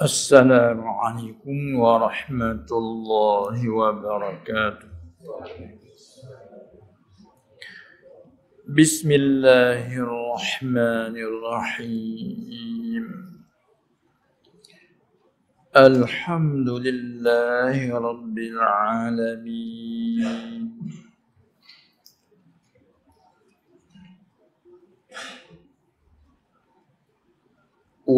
السلام 0.00 0.80
عليكم 0.80 1.76
ورحمة 1.76 2.68
الله 2.72 3.68
وبركاته. 3.68 4.88
بسم 8.68 9.10
الله 9.12 9.92
الرحمن 9.92 11.14
الرحيم. 11.30 13.04
الحمد 15.76 16.68
لله 16.68 17.98
رب 17.98 18.38
العالمين. 18.38 20.20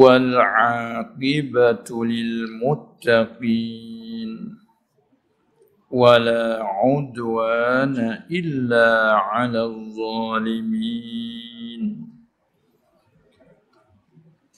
والعاقبة 0.00 1.88
للمتقين 2.04 3.52
ولا 5.90 6.64
عدوان 6.64 8.22
إلا 8.30 9.12
على 9.12 9.62
الظالمين 9.64 11.12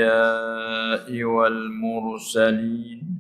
والمرسلين 1.25 3.16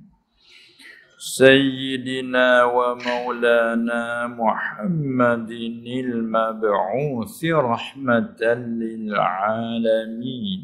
سيدنا 1.26 2.64
ومولانا 2.64 4.26
محمد 4.26 5.50
المبعوث 5.50 7.44
رحمة 7.44 8.42
للعالمين. 8.82 10.60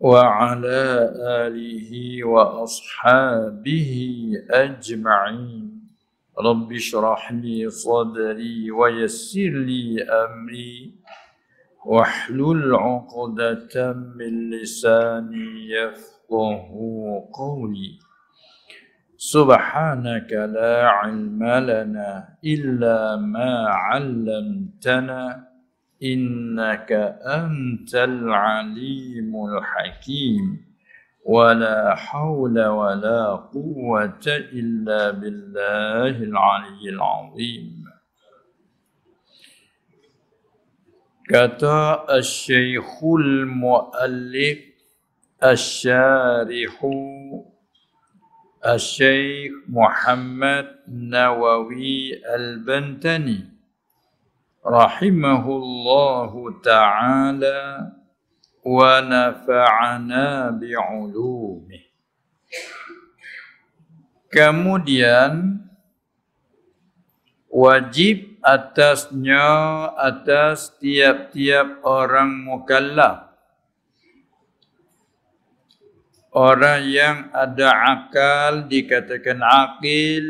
وعلى 0.00 0.84
آله 1.46 2.24
وأصحابه 2.24 3.92
أجمعين. 4.50 5.88
رب 6.38 6.72
اشرح 6.72 7.32
لي 7.32 7.70
صدري 7.70 8.70
ويسر 8.70 9.50
لي 9.50 10.02
أمري. 10.02 10.94
واحلل 11.86 12.74
عقدة 12.74 13.92
من 13.92 14.50
لساني 14.50 15.70
يفقه 15.70 16.70
قولي. 17.34 17.98
سبحانك 19.16 20.32
لا 20.32 20.88
علم 20.88 21.44
لنا 21.44 22.28
إلا 22.44 23.16
ما 23.16 23.66
علمتنا 23.68 25.48
إنك 26.02 26.92
أنت 27.26 27.94
العليم 27.94 29.32
الحكيم. 29.44 30.72
ولا 31.24 31.94
حول 31.94 32.66
ولا 32.66 33.26
قوة 33.26 34.26
إلا 34.26 35.10
بالله 35.10 36.16
العلي 36.22 36.88
العظيم. 36.88 37.81
Kata 41.32 42.04
Syekhul 42.20 43.48
Muallif 43.48 44.68
Asy-Syarihu 45.40 46.92
Asy-Syekh 48.60 49.64
Muhammad 49.64 50.84
Nawawi 50.92 52.20
Al-Bantani 52.20 53.48
rahimahullahu 54.60 56.60
taala 56.60 57.96
wa 58.60 59.00
nafa'ana 59.00 60.52
bi'ulumi 60.52 61.80
Kemudian 64.28 65.64
wajib 67.48 68.31
atasnya 68.42 69.46
atas 69.94 70.74
tiap-tiap 70.82 71.80
orang 71.86 72.42
mukallaf. 72.42 73.30
Orang 76.34 76.88
yang 76.90 77.30
ada 77.30 77.70
akal 77.96 78.66
dikatakan 78.66 79.40
akil. 79.40 80.26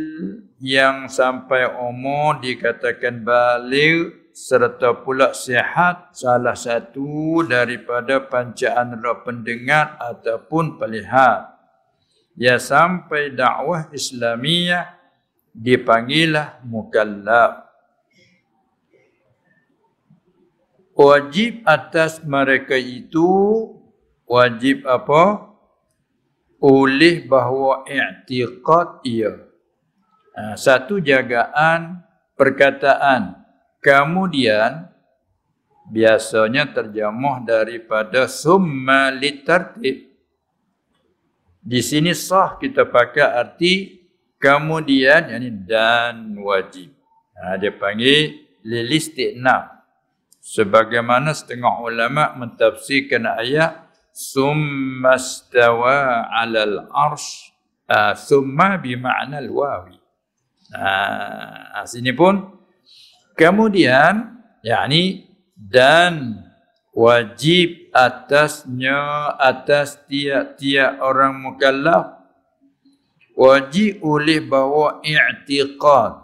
Yang 0.63 1.19
sampai 1.19 1.67
umur 1.67 2.39
dikatakan 2.39 3.25
balik. 3.25 4.21
Serta 4.33 4.97
pula 4.97 5.37
sihat 5.37 6.17
salah 6.17 6.57
satu 6.57 7.45
daripada 7.45 8.17
pancaan 8.17 8.97
roh 8.97 9.21
pendengar 9.21 10.01
ataupun 10.01 10.81
pelihat. 10.81 11.53
Ya 12.33 12.57
sampai 12.57 13.29
dakwah 13.37 13.93
Islamiyah 13.93 14.89
dipanggillah 15.53 16.65
mukallaf 16.65 17.72
wajib 20.97 21.65
atas 21.65 22.21
mereka 22.25 22.77
itu 22.77 23.29
wajib 24.29 24.85
apa? 24.89 25.53
Oleh 26.63 27.27
bahawa 27.27 27.83
i'tiqad 27.91 29.03
ia. 29.03 29.35
Ha, 30.33 30.55
satu 30.55 31.03
jagaan 31.03 32.01
perkataan 32.39 33.43
kemudian 33.83 34.87
biasanya 35.91 36.71
terjemah 36.71 37.43
daripada 37.43 38.31
summa 38.31 39.11
litartib. 39.11 40.07
Di 41.63 41.81
sini 41.83 42.15
sah 42.15 42.57
kita 42.63 42.87
pakai 42.87 43.27
arti 43.27 43.75
kemudian 44.39 45.35
yakni 45.35 45.51
dan 45.51 46.39
wajib. 46.39 46.95
Ha, 47.35 47.59
dia 47.59 47.75
panggil 47.75 48.39
lilistiknaf 48.63 49.82
sebagaimana 50.43 51.31
setengah 51.31 51.79
ulama 51.79 52.35
mentafsirkan 52.35 53.31
ayat 53.31 53.87
summa 54.11 55.15
stawa 55.17 56.27
'alal 56.35 56.91
arsh 56.91 57.55
uh, 57.87 58.19
summa 58.19 58.75
bi 58.83 58.99
ma'na 58.99 59.39
al-wawi 59.39 59.97
uh, 60.75 61.87
sini 61.87 62.11
pun. 62.11 62.59
Kemudian 63.39 64.43
yakni 64.61 65.31
dan 65.57 66.45
wajib 66.93 67.89
atasnya 67.95 69.33
atas 69.41 69.97
tiap-tiap 70.05 71.01
orang 71.01 71.41
mukallaf 71.41 72.21
wajib 73.33 74.05
oleh 74.05 74.45
bawa 74.45 75.01
i'tiqad 75.01 76.22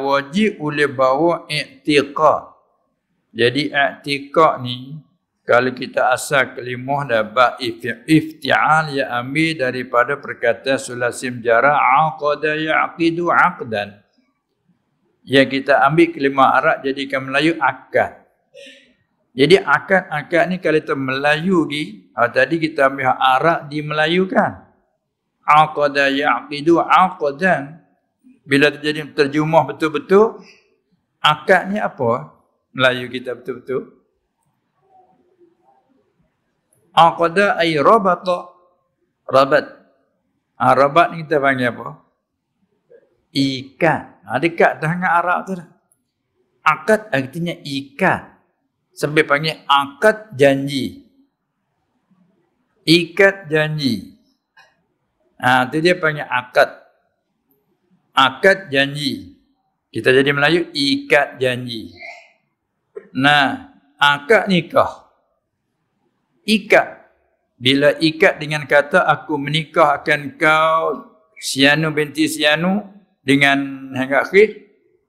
wajib 0.00 0.56
boleh 0.56 0.88
bawa 0.88 1.44
i'tiqad. 1.44 2.56
Jadi 3.36 3.68
i'tiqad 3.68 4.64
ni 4.64 4.96
kalau 5.46 5.70
kita 5.70 6.10
asal 6.10 6.58
kelimah 6.58 7.06
dapat 7.06 7.62
ifti'al 8.02 8.90
ya 8.96 9.14
ambil 9.22 9.54
daripada 9.54 10.18
perkataan 10.18 10.74
sulasim 10.74 11.38
jara 11.38 11.76
aqada 11.76 12.58
ya'qidu 12.58 13.30
aqdan. 13.30 13.94
Yang 15.22 15.62
kita 15.62 15.86
ambil 15.86 16.10
kelimah 16.10 16.48
Arab 16.58 16.76
jadikan 16.82 17.30
Melayu 17.30 17.54
akad. 17.62 18.26
Jadi 19.36 19.60
akad-akad 19.60 20.44
ni 20.50 20.56
kalau 20.58 20.80
kita 20.82 20.94
Melayu 20.98 21.58
ni, 21.70 22.10
ha, 22.16 22.26
tadi 22.26 22.56
kita 22.58 22.90
ambil 22.90 23.14
Arab 23.14 23.70
di 23.70 23.78
Melayu 23.86 24.26
kan. 24.26 24.66
Aqada 25.46 26.10
ya'qidu 26.10 26.82
aqdan. 26.82 27.85
Bila 28.46 28.70
terjadi 28.70 29.10
terjemah 29.10 29.66
betul-betul, 29.66 30.38
akad 31.18 31.66
ni 31.74 31.82
apa? 31.82 32.30
Melayu 32.70 33.10
kita 33.10 33.34
betul-betul. 33.34 33.90
Aqada 36.94 37.58
ay 37.58 37.74
rabata. 37.82 38.54
Rabat. 39.26 39.66
Ha, 40.62 40.72
rabat 40.78 41.12
ni 41.12 41.26
kita 41.26 41.42
panggil 41.42 41.74
apa? 41.74 41.98
Ikat. 43.34 44.02
Ha, 44.22 44.38
dekat 44.38 44.78
dengan 44.78 45.10
Arab 45.10 45.38
tu 45.50 45.52
dah. 45.58 45.68
Akad 46.62 47.10
artinya 47.10 47.52
ikat. 47.66 48.30
Sampai 48.94 49.26
panggil 49.26 49.58
akad 49.66 50.32
janji. 50.38 51.02
Ikat 52.86 53.50
janji. 53.50 54.14
Ha, 55.42 55.66
tu 55.66 55.82
dia 55.82 55.98
panggil 55.98 56.24
akad 56.24 56.85
akad 58.16 58.72
janji. 58.72 59.36
Kita 59.92 60.10
jadi 60.10 60.32
Melayu 60.32 60.72
ikat 60.72 61.36
janji. 61.36 61.92
Nah, 63.12 63.76
akad 64.00 64.48
nikah. 64.48 65.12
Ikat. 66.48 67.04
Bila 67.56 67.96
ikat 67.96 68.36
dengan 68.40 68.64
kata 68.68 69.04
aku 69.04 69.40
menikah 69.40 69.96
akan 70.00 70.36
kau 70.36 71.08
Sianu 71.36 71.92
binti 71.92 72.28
Sianu 72.28 72.84
dengan 73.24 73.90
hingga 73.96 74.28
akhir 74.28 74.48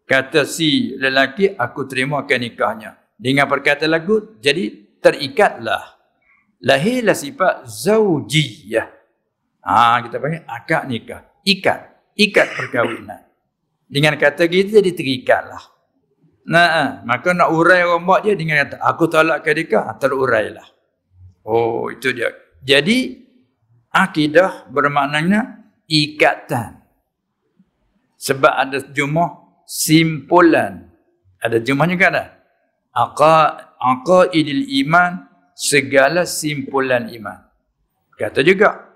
kata 0.08 0.48
si 0.48 0.96
lelaki 0.96 1.52
aku 1.54 1.84
terima 1.86 2.24
ke 2.24 2.40
nikahnya 2.40 2.96
dengan 3.20 3.52
perkataan 3.52 3.92
lagu 3.92 4.40
jadi 4.40 4.72
terikatlah 5.04 6.00
lahirlah 6.64 7.14
sifat 7.14 7.68
zaujiyah 7.68 8.88
ha 9.62 10.02
kita 10.02 10.18
panggil 10.18 10.44
akad 10.48 10.84
nikah 10.90 11.22
ikat 11.44 11.97
ikat 12.18 12.48
perkahwinan 12.58 13.22
dengan 13.88 14.18
kata 14.18 14.50
gitu 14.50 14.82
jadi 14.82 14.92
terikatlah 14.92 15.64
nah 16.48 17.06
maka 17.06 17.32
nak 17.32 17.54
urai 17.54 17.86
buat 18.02 18.26
dia 18.26 18.34
dengan 18.34 18.66
kata 18.66 18.82
aku 18.82 19.06
tolak 19.08 19.46
ke 19.46 19.54
nikah 19.54 19.94
terurailah 20.02 20.68
oh 21.46 21.94
itu 21.94 22.12
dia 22.12 22.34
jadi 22.66 23.28
akidah 23.92 24.70
bermaknanya 24.70 25.58
ikatan. 25.88 26.84
Sebab 28.18 28.54
ada 28.54 28.78
jumlah 28.82 29.64
simpulan. 29.64 30.90
Ada 31.42 31.62
jumlah 31.62 31.88
juga 31.90 32.06
ada. 32.12 32.26
Aqaidil 33.78 34.66
iman 34.86 35.30
segala 35.54 36.26
simpulan 36.26 37.08
iman. 37.14 37.40
Kata 38.18 38.42
juga. 38.42 38.87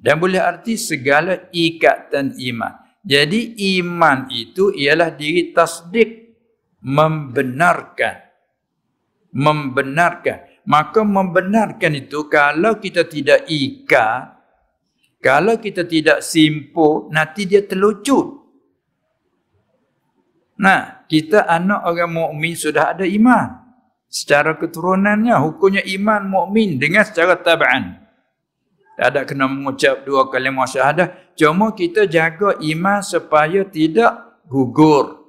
Dan 0.00 0.16
boleh 0.16 0.40
arti 0.40 0.80
segala 0.80 1.52
ikatan 1.52 2.32
iman. 2.32 2.72
Jadi 3.04 3.56
iman 3.80 4.32
itu 4.32 4.72
ialah 4.72 5.12
diri 5.12 5.52
tasdik 5.52 6.40
membenarkan. 6.80 8.16
Membenarkan. 9.36 10.64
Maka 10.64 11.04
membenarkan 11.04 11.92
itu 12.00 12.32
kalau 12.32 12.80
kita 12.80 13.04
tidak 13.04 13.44
ikat, 13.44 14.40
kalau 15.20 15.60
kita 15.60 15.84
tidak 15.84 16.24
simpuh, 16.24 17.12
nanti 17.12 17.44
dia 17.44 17.60
terlucut. 17.60 18.40
Nah, 20.60 21.04
kita 21.08 21.48
anak 21.48 21.88
orang 21.88 22.12
mukmin 22.12 22.56
sudah 22.56 22.96
ada 22.96 23.04
iman. 23.04 23.60
Secara 24.08 24.56
keturunannya, 24.56 25.36
hukumnya 25.40 25.84
iman 25.96 26.28
mukmin 26.28 26.76
dengan 26.76 27.04
secara 27.04 27.36
tab'an. 27.40 28.09
Ada 28.98 29.28
kena 29.28 29.46
mengucap 29.46 30.02
dua 30.08 30.26
kalimah 30.32 30.66
syahadah. 30.66 31.34
Cuma 31.36 31.72
kita 31.76 32.08
jaga 32.08 32.56
iman 32.58 33.00
supaya 33.04 33.64
tidak 33.68 34.42
gugur. 34.48 35.26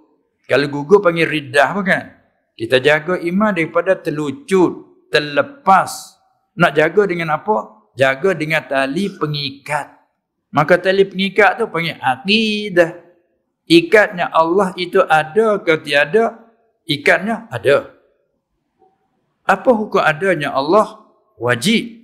Kalau 0.48 0.68
gugur 0.68 1.00
panggil 1.00 1.30
ridah 1.30 1.70
bukan? 1.76 2.06
Kita 2.58 2.78
jaga 2.84 3.16
iman 3.20 3.52
daripada 3.56 3.96
terlucut, 3.96 5.08
terlepas. 5.08 6.20
Nak 6.58 6.72
jaga 6.76 7.08
dengan 7.08 7.32
apa? 7.40 7.82
jaga 7.96 8.36
dengan 8.36 8.64
tali 8.64 9.12
pengikat. 9.12 9.88
Maka 10.52 10.76
tali 10.80 11.08
pengikat 11.08 11.60
tu 11.60 11.66
panggil 11.72 11.96
akidah. 12.00 13.00
Ikatnya 13.72 14.28
Allah 14.36 14.76
itu 14.76 15.00
ada 15.00 15.62
ke 15.64 15.80
tiada? 15.80 16.44
Ikatnya 16.84 17.48
ada. 17.48 17.96
Apa 19.48 19.72
hukum 19.72 20.04
adanya 20.04 20.52
Allah? 20.52 21.08
Wajib. 21.40 22.01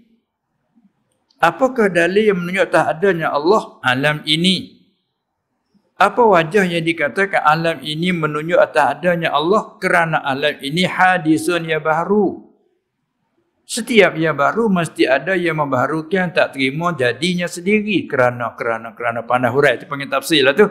Apakah 1.38 1.94
dalil 1.94 2.34
yang 2.34 2.40
menunjuk 2.42 2.74
tak 2.74 2.98
adanya 2.98 3.30
Allah? 3.30 3.78
Alam 3.86 4.26
ini. 4.26 4.74
Apa 5.98 6.22
wajah 6.22 6.66
yang 6.66 6.86
dikatakan 6.86 7.42
alam 7.42 7.78
ini 7.82 8.10
menunjuk 8.14 8.58
tak 8.74 9.02
adanya 9.02 9.34
Allah? 9.34 9.78
Kerana 9.78 10.22
alam 10.26 10.58
ini 10.62 10.86
hadisun 10.86 11.70
ya 11.70 11.78
baru. 11.78 12.48
Setiap 13.68 14.16
yang 14.16 14.40
baru 14.40 14.72
mesti 14.72 15.04
ada 15.04 15.36
yang 15.36 15.60
membaharukan 15.60 16.32
tak 16.32 16.56
terima 16.56 16.96
jadinya 16.96 17.52
sendiri 17.52 18.08
kerana 18.08 18.56
kerana 18.56 18.96
kerana 18.96 19.28
pandai 19.28 19.52
hurai 19.52 19.76
itu 19.76 19.86
panggil 19.92 20.08
tafsir 20.08 20.40
lah 20.40 20.56
tu. 20.56 20.64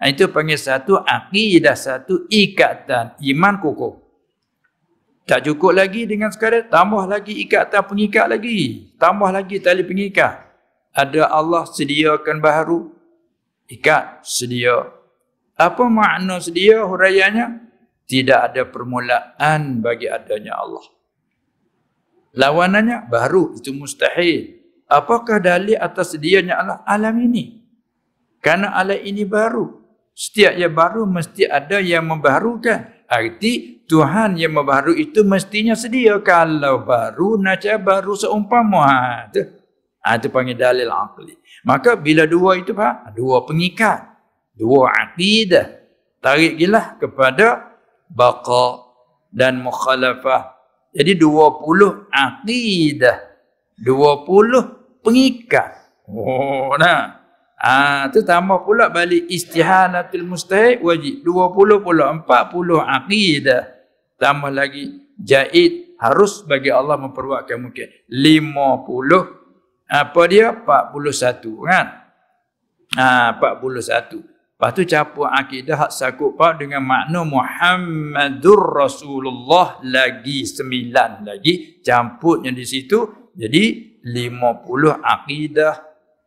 Ha, 0.00 0.08
itu 0.08 0.32
panggil 0.32 0.56
satu 0.56 0.96
akidah 0.96 1.76
satu 1.76 2.24
ikatan 2.32 3.20
iman 3.20 3.54
kukuh. 3.60 4.07
Tak 5.28 5.44
cukup 5.44 5.76
lagi 5.76 6.08
dengan 6.08 6.32
sekadar 6.32 6.72
tambah 6.72 7.04
lagi 7.04 7.36
ikatan 7.44 7.84
pengikat 7.84 8.32
lagi. 8.32 8.88
Tambah 8.96 9.28
lagi 9.28 9.60
tali 9.60 9.84
pengikat. 9.84 10.40
Ada 10.96 11.28
Allah 11.28 11.68
sediakan 11.68 12.40
baharu 12.40 12.88
ikat 13.68 14.24
sedia. 14.24 14.88
Apa 15.52 15.84
makna 15.92 16.40
sedia 16.40 16.80
huraiannya? 16.80 17.60
Tidak 18.08 18.40
ada 18.40 18.64
permulaan 18.64 19.84
bagi 19.84 20.08
adanya 20.08 20.56
Allah. 20.64 20.88
Lawanannya 22.32 23.04
baru 23.12 23.52
itu 23.52 23.68
mustahil. 23.76 24.64
Apakah 24.88 25.44
dalil 25.44 25.76
atas 25.76 26.16
sedianya 26.16 26.56
Allah 26.56 26.80
alam 26.88 27.12
ini? 27.20 27.60
Karena 28.40 28.72
alam 28.72 28.96
ini 28.96 29.28
baru. 29.28 29.76
Setiap 30.16 30.56
yang 30.56 30.72
baru 30.72 31.04
mesti 31.04 31.44
ada 31.44 31.84
yang 31.84 32.08
membaharukan. 32.08 33.04
Arti 33.04 33.77
Tuhan 33.88 34.36
yang 34.36 34.60
membaharu 34.60 34.92
itu 34.92 35.24
mestinya 35.24 35.72
sedia. 35.72 36.20
Kalau 36.20 36.84
baru, 36.84 37.40
naca 37.40 37.80
baru 37.80 38.12
seumpama. 38.12 38.84
Ha, 38.84 39.32
itu. 39.32 39.42
Ha, 40.04 40.20
itu 40.20 40.28
panggil 40.28 40.56
dalil 40.60 40.92
akli. 40.92 41.34
Maka 41.64 41.96
bila 41.96 42.28
dua 42.28 42.60
itu, 42.60 42.76
apa? 42.76 43.08
dua 43.16 43.48
pengikat. 43.48 44.04
Dua 44.52 44.92
akidah. 44.92 45.80
Tarik 46.20 46.60
gilah 46.60 47.00
kepada 47.00 47.78
baqa 48.12 48.84
dan 49.32 49.62
mukhalafah 49.64 50.58
jadi 50.98 51.14
20 51.14 52.10
akidah. 52.10 53.18
20 53.78 55.06
pengikat. 55.06 55.70
Oh, 56.08 56.74
nah. 56.74 57.22
Ah, 57.58 58.06
tu 58.14 58.22
tambah 58.22 58.62
pula 58.62 58.86
balik 58.86 59.26
istihanatul 59.26 60.22
mustahil 60.22 60.78
wajib 60.78 61.26
20 61.26 61.82
pula 61.82 62.10
40 62.14 62.82
akidah. 62.82 63.77
Tambah 64.18 64.50
lagi 64.50 65.14
jaid 65.14 65.94
harus 65.98 66.42
bagi 66.42 66.74
Allah 66.74 66.98
memperbuatkan 66.98 67.58
mungkin 67.58 67.86
50 68.10 69.88
apa 69.88 70.22
dia 70.28 70.52
41 70.52 71.64
kan? 71.64 71.86
Ah 72.98 73.38
41. 73.38 74.38
Lepas 74.58 74.74
tu 74.74 74.82
campur 74.90 75.30
akidah 75.30 75.86
hak 75.86 75.92
sakup 75.94 76.34
pak 76.34 76.58
dengan 76.58 76.82
makna 76.82 77.22
Muhammadur 77.22 78.74
Rasulullah 78.74 79.78
lagi 79.86 80.42
sembilan 80.42 81.22
lagi 81.22 81.78
campurnya 81.78 82.50
di 82.50 82.66
situ 82.66 83.30
jadi 83.38 83.94
lima 84.02 84.58
puluh 84.58 84.98
akidah 84.98 85.78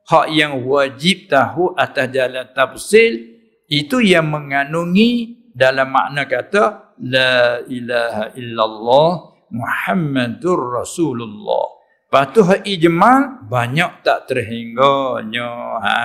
hak 0.07 0.27
yang 0.31 0.63
wajib 0.63 1.27
tahu 1.27 1.75
atas 1.75 2.07
jalan 2.07 2.47
tafsil 2.55 3.19
itu 3.67 3.99
yang 3.99 4.31
mengandungi 4.31 5.35
dalam 5.51 5.91
makna 5.91 6.23
kata 6.23 6.90
la 7.01 7.65
ilaha 7.65 8.31
illallah 8.37 9.09
Muhammadur 9.51 10.79
Rasulullah 10.79 11.81
Lepas 12.11 12.27
tu 12.35 12.43
hak 12.43 12.67
ijmal 12.67 13.47
banyak 13.47 14.03
tak 14.03 14.27
terhingganya. 14.27 15.47
Ha, 15.79 15.95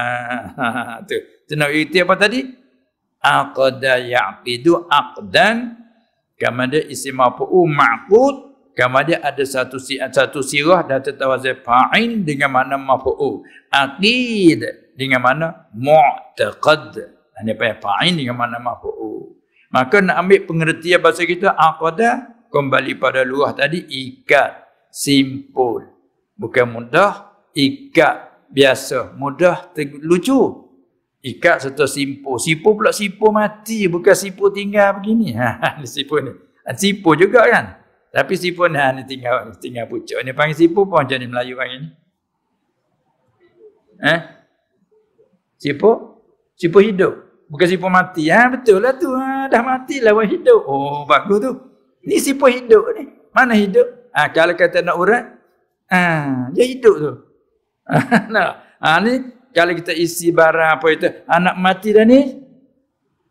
ha, 0.54 0.66
ha, 0.70 0.94
tu. 1.02 1.18
Tu 1.50 1.58
nak 1.58 1.74
erti 1.74 1.98
apa 1.98 2.14
tadi? 2.14 2.46
Aqda 3.18 3.98
yaqidu 4.06 4.86
aqdan. 4.86 5.74
Kama 6.38 6.70
dia 6.70 6.86
isim 6.86 7.18
mafu'u 7.18 7.66
ma'qud. 7.66 8.54
Kama 8.78 9.02
dia 9.02 9.18
ada 9.18 9.42
satu 9.42 9.82
satu 9.82 10.46
sirah 10.46 10.86
dan 10.86 11.02
tertawazai 11.02 11.58
fa'in 11.66 12.22
dengan 12.22 12.54
mana 12.54 12.78
mafu'u. 12.78 13.42
Aqid 13.74 14.62
dengan 14.94 15.18
mana 15.26 15.66
mu'taqad. 15.74 17.02
Ini 17.42 17.50
apa 17.50 17.82
fa'in 17.82 18.14
dengan 18.14 18.38
mana 18.38 18.62
mafu'u. 18.62 19.35
Maka 19.70 19.98
nak 19.98 20.22
ambil 20.22 20.46
pengertian 20.46 21.02
bahasa 21.02 21.26
kita 21.26 21.54
aqda 21.54 22.30
kembali 22.54 22.96
pada 22.96 23.26
luah 23.26 23.50
tadi 23.52 23.82
ikat 23.82 24.62
simpul 24.88 25.96
Bukan 26.36 26.68
mudah, 26.68 27.32
ikat 27.56 28.44
biasa. 28.52 29.16
Mudah, 29.16 29.72
lucu. 30.04 30.68
Ikat 31.24 31.66
serta 31.66 31.88
simpu. 31.88 32.36
Simpu 32.36 32.76
pula 32.76 32.92
simpu 32.92 33.32
mati. 33.32 33.88
Bukan 33.88 34.12
simpu 34.14 34.52
tinggal 34.52 35.00
begini. 35.00 35.32
Ha, 35.34 35.80
simpu 35.88 36.20
ni. 36.20 36.30
Ha, 36.62 36.76
simpu 36.76 37.16
juga 37.16 37.48
kan? 37.48 37.80
Tapi 38.12 38.36
simpu 38.36 38.68
ni, 38.68 38.78
ha, 38.78 38.92
ni 38.94 39.02
tinggal, 39.08 39.50
tinggal 39.58 39.88
pucuk. 39.90 40.20
Ni 40.22 40.30
panggil 40.36 40.54
simpu 40.54 40.86
pun 40.86 41.02
macam 41.02 41.18
ni 41.18 41.26
Melayu 41.26 41.56
panggil 41.56 41.78
ni. 41.82 41.90
Eh? 44.06 44.20
Simpu? 45.56 46.20
Simpu 46.54 46.78
hidup. 46.84 47.25
Bukan 47.46 47.66
simpu 47.70 47.86
mati. 47.86 48.26
Ha, 48.30 48.50
betul 48.50 48.82
lah 48.82 48.94
tu. 48.98 49.10
Ha, 49.14 49.46
dah 49.46 49.62
mati 49.62 50.02
lah 50.02 50.12
hidup. 50.26 50.66
Oh, 50.66 51.06
bagus 51.06 51.38
tu. 51.38 51.52
Ni 52.06 52.18
simpu 52.18 52.50
hidup 52.50 52.90
ni. 52.98 53.10
Mana 53.30 53.54
hidup? 53.54 53.86
Ha, 54.10 54.30
kalau 54.32 54.54
kata 54.58 54.82
nak 54.82 54.96
urat, 54.98 55.24
Ah, 55.86 56.50
dia 56.50 56.66
hidup 56.66 56.94
tu. 56.98 57.12
nah, 58.34 58.58
ha, 58.82 58.98
ni 58.98 59.22
kalau 59.54 59.70
kita 59.70 59.94
isi 59.94 60.34
barang 60.34 60.70
apa 60.78 60.86
itu, 60.90 61.06
anak 61.30 61.54
mati 61.54 61.88
dah 61.94 62.02
ni. 62.02 62.42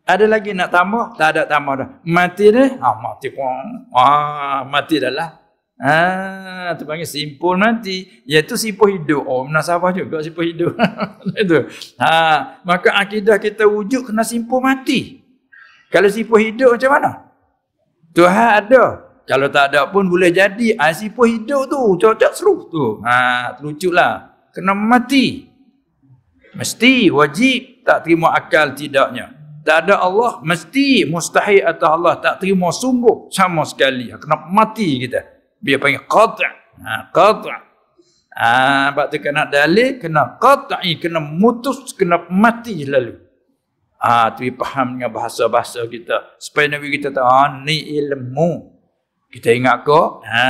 Ada 0.06 0.24
lagi 0.24 0.54
nak 0.54 0.70
tambah? 0.70 1.18
Tak 1.18 1.28
ada 1.34 1.42
tambah 1.50 1.74
dah. 1.82 1.88
Mati 2.06 2.46
ni? 2.48 2.64
Ah, 2.78 2.94
mati 2.96 3.28
pun. 3.28 3.90
Ah, 3.90 4.62
mati 4.64 5.02
dah 5.02 5.12
lah. 5.12 5.30
Ah, 5.76 6.72
tu 6.72 6.88
panggil 6.88 7.04
simpul 7.04 7.60
mati. 7.60 8.24
Iaitu 8.24 8.56
simpul 8.56 8.96
hidup. 8.96 9.28
Oh, 9.28 9.44
menasabah 9.44 9.92
juga 9.92 10.24
simpul 10.24 10.48
hidup. 10.48 10.72
Itu. 11.42 11.68
Ha, 12.00 12.10
maka 12.64 12.96
akidah 12.96 13.36
kita 13.36 13.68
wujud 13.68 14.08
kena 14.08 14.24
simpul 14.24 14.64
mati. 14.64 15.20
Kalau 15.92 16.08
simpul 16.08 16.40
hidup 16.40 16.80
macam 16.80 16.90
mana? 16.96 17.10
Tuhan 18.16 18.48
ada. 18.64 19.04
Kalau 19.28 19.52
tak 19.52 19.74
ada 19.74 19.84
pun 19.92 20.08
boleh 20.08 20.32
jadi. 20.32 20.80
Ha, 20.80 20.96
simpul 20.96 21.28
hidup 21.28 21.68
tu. 21.68 22.00
Cocok 22.00 22.32
seru 22.32 22.54
tu. 22.72 22.84
Ha, 23.04 23.52
lah. 23.92 24.32
Kena 24.56 24.72
mati. 24.72 25.44
Mesti 26.56 27.12
wajib 27.12 27.84
tak 27.84 28.08
terima 28.08 28.32
akal 28.32 28.72
tidaknya. 28.72 29.36
Tak 29.60 29.82
ada 29.82 29.98
Allah, 29.98 30.38
mesti 30.46 31.04
mustahil 31.04 31.58
atas 31.58 31.90
Allah 31.90 32.14
tak 32.22 32.38
terima 32.38 32.70
sungguh 32.72 33.28
sama 33.28 33.66
sekali. 33.66 34.08
Kena 34.14 34.46
mati 34.48 35.04
kita 35.04 35.35
dia 35.60 35.76
panggil 35.80 36.04
qat' 36.04 36.40
ha 36.84 36.94
qat' 37.12 37.44
ha 38.36 38.52
sebab 38.92 39.06
tu 39.08 39.16
kena 39.20 39.48
dalil 39.48 39.96
kena 39.96 40.36
qat'i 40.36 41.00
kena 41.00 41.20
mutus 41.20 41.92
kena 41.96 42.28
mati 42.28 42.84
lalu. 42.84 43.16
Ha, 43.96 44.28
tu 44.36 44.44
faham 44.60 45.00
dengan 45.00 45.08
bahasa-bahasa 45.08 45.88
kita. 45.88 46.36
Supaya 46.36 46.76
nabi 46.76 46.92
kita 46.92 47.08
tahu 47.10 47.24
ha, 47.24 47.48
ni 47.64 47.96
ilmu. 47.96 48.76
Kita 49.32 49.50
ingat 49.50 49.82
kok 49.82 50.22
ha 50.22 50.46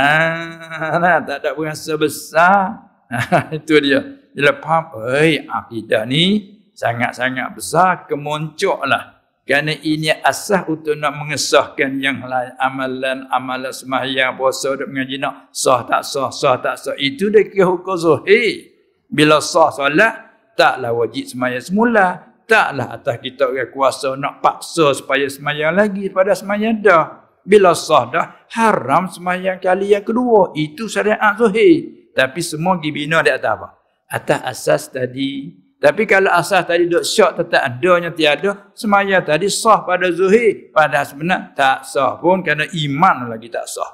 nah, 0.99 1.19
tak 1.23 1.41
ada 1.41 1.55
berasa 1.55 1.95
besar. 1.95 2.85
Ha, 3.07 3.49
itu 3.57 3.75
dia. 3.79 4.03
Bila 4.35 4.51
faham 4.59 4.99
oi 4.99 5.47
akidah 5.47 6.03
ni 6.05 6.53
sangat-sangat 6.77 7.57
besar 7.57 8.05
kemuncuklah 8.05 9.16
kerana 9.47 9.71
ini 9.79 10.11
asah 10.11 10.67
untuk 10.67 10.99
nak 10.99 11.15
mengesahkan 11.23 11.95
yang 12.03 12.19
lain. 12.19 12.51
Amalan, 12.59 13.31
amalan 13.31 13.71
sembahyang, 13.71 14.35
puasa, 14.35 14.75
duduk 14.75 14.91
mengaji 14.91 15.23
nak 15.23 15.55
sah 15.55 15.87
tak 15.87 16.03
sah, 16.03 16.27
sah 16.35 16.59
tak 16.59 16.75
sah. 16.75 16.91
Itu 16.99 17.31
dia 17.31 17.47
kira 17.47 17.71
hukum 17.71 17.95
zuhir. 17.95 18.75
Bila 19.07 19.39
sah 19.39 19.71
solat, 19.71 20.13
taklah 20.59 20.91
wajib 20.91 21.31
sembahyang 21.31 21.63
semula. 21.63 22.07
Taklah 22.43 22.91
atas 22.91 23.23
kita 23.23 23.47
orang 23.47 23.71
kuasa 23.71 24.19
nak 24.19 24.43
paksa 24.43 24.91
supaya 24.91 25.31
sembahyang 25.31 25.79
lagi 25.79 26.11
pada 26.11 26.35
sembahyang 26.35 26.83
dah. 26.83 27.05
Bila 27.47 27.71
sah 27.71 28.03
dah, 28.11 28.25
haram 28.51 29.07
sembahyang 29.07 29.63
kali 29.63 29.95
yang 29.95 30.03
kedua. 30.03 30.51
Itu 30.59 30.91
syariat 30.91 31.39
zuhir. 31.39 32.11
Tapi 32.11 32.43
semua 32.43 32.75
gibina 32.83 33.23
di 33.23 33.31
atas 33.31 33.51
apa? 33.55 33.67
Atas 34.11 34.39
asas 34.43 34.91
tadi, 34.91 35.55
tapi 35.77 36.09
kalau 36.09 36.33
asas 36.33 36.65
tadi 36.65 36.89
duk 36.89 37.05
syak 37.05 37.37
tetap 37.37 37.61
adanya 37.61 38.09
tiada, 38.09 38.73
semaya 38.73 39.21
tadi 39.21 39.45
sah 39.45 39.85
pada 39.85 40.09
zuhir. 40.09 40.73
Pada 40.73 41.05
sebenar 41.05 41.53
tak 41.53 41.85
sah 41.85 42.17
pun 42.17 42.41
kerana 42.41 42.65
iman 42.65 43.29
lagi 43.29 43.45
tak 43.45 43.69
sah. 43.69 43.91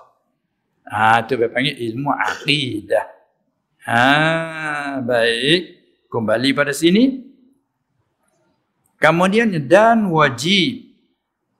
Ha, 0.87 1.27
itu 1.27 1.35
panggil 1.51 1.75
ilmu 1.91 2.07
aqidah. 2.15 3.05
Ha, 3.83 3.99
baik. 5.03 5.61
Kembali 6.07 6.49
pada 6.55 6.71
sini. 6.71 7.19
Kemudian 8.95 9.51
dan 9.67 10.07
wajib 10.07 10.87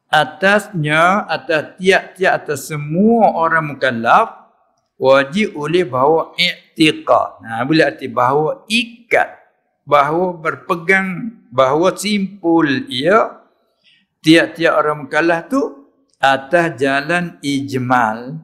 atasnya 0.07 1.27
atas 1.27 1.75
tiap-tiap 1.75 2.31
atas 2.39 2.71
semua 2.71 3.35
orang 3.35 3.75
mukallaf 3.75 4.47
wajib 4.95 5.51
oleh 5.59 5.83
bahawa 5.83 6.31
i'tiqad. 6.39 7.43
Nah, 7.43 7.59
ha, 7.59 7.63
boleh 7.67 7.83
arti 7.83 8.07
bahawa 8.07 8.63
ikat 8.71 9.42
bahawa 9.83 10.39
berpegang 10.39 11.39
bahawa 11.51 11.93
simpul 11.95 12.65
ia 12.87 13.43
tiap-tiap 14.23 14.73
orang 14.79 15.05
mukallaf 15.05 15.51
tu 15.51 15.61
atas 16.23 16.79
jalan 16.79 17.37
ijmal. 17.43 18.39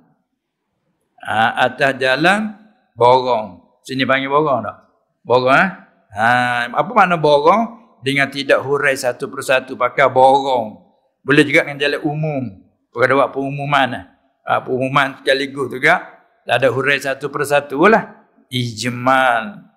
Ha, 1.19 1.67
atas 1.67 2.00
jalan 2.00 2.55
borong. 2.96 3.60
Sini 3.84 4.03
panggil 4.03 4.31
borong 4.31 4.63
tak? 4.63 4.77
Borong 5.24 5.55
eh? 5.55 5.69
ha, 6.15 6.27
apa 6.67 6.91
makna 6.91 7.15
borong? 7.19 7.79
Dengan 8.00 8.31
tidak 8.31 8.63
hurai 8.63 8.96
satu 8.96 9.27
persatu 9.27 9.75
pakai 9.75 10.08
borong. 10.08 10.79
Boleh 11.24 11.43
juga 11.43 11.67
dengan 11.67 11.79
jalan 11.79 12.01
umum. 12.08 12.43
Pada 12.89 13.15
buat 13.15 13.31
pengumuman 13.31 13.88
eh? 13.96 14.05
ha, 14.48 14.60
pengumuman 14.63 15.19
sekaligus 15.24 15.67
juga. 15.72 16.24
Tak 16.43 16.55
ada 16.55 16.67
hurai 16.72 17.00
satu 17.00 17.27
persatu 17.29 17.79
lah. 17.88 18.27
Ijmal 18.50 19.69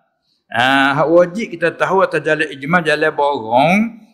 Ah, 0.53 0.93
hak 1.01 1.09
wajib 1.09 1.47
kita 1.57 1.73
tahu 1.73 2.05
atas 2.05 2.21
jalan 2.21 2.45
ijma 2.45 2.85
jalan 2.85 3.09
borong. 3.17 4.05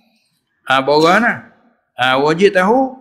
Ah, 0.63 0.79
borong 0.79 1.19
nah. 1.19 1.51
Ah, 1.99 2.15
wajib 2.23 2.55
tahu 2.55 2.95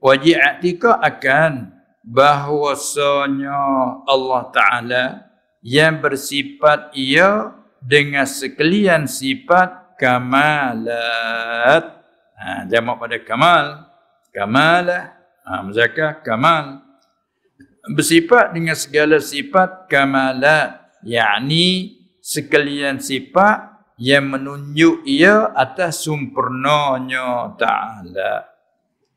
wajib 0.00 0.40
atika 0.40 0.96
akan 1.04 1.68
bahwasanya 2.00 3.60
Allah 4.08 4.40
Taala 4.56 5.04
yang 5.60 6.00
bersifat 6.00 6.96
ia 6.96 7.52
dengan 7.84 8.24
sekalian 8.24 9.04
sifat 9.04 10.00
kamalat. 10.00 11.84
Ha, 12.40 12.64
jamak 12.72 12.96
pada 12.96 13.20
kamal. 13.20 13.64
Kamalah. 14.32 15.12
Ha, 15.44 15.60
muzakah 15.60 16.24
kamal. 16.24 16.80
Bersifat 17.92 18.56
dengan 18.56 18.72
segala 18.78 19.20
sifat 19.20 19.92
kamalat. 19.92 20.88
yakni 21.04 21.97
sekalian 22.28 23.00
sifat 23.00 23.80
yang 23.96 24.36
menunjuk 24.36 25.00
ia 25.08 25.48
atas 25.56 26.04
sempurnanya 26.04 27.56
ta'ala. 27.56 28.52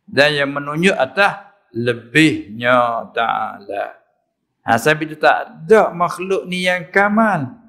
Dan 0.08 0.30
yang 0.40 0.52
menunjuk 0.56 0.96
atas 0.96 1.52
lebihnya 1.76 3.12
ta'ala. 3.12 4.00
Ha, 4.64 4.80
sampai 4.80 5.12
itu 5.12 5.20
tak 5.20 5.68
ada 5.68 5.92
makhluk 5.92 6.48
ni 6.48 6.64
yang 6.72 6.88
kamal. 6.88 7.60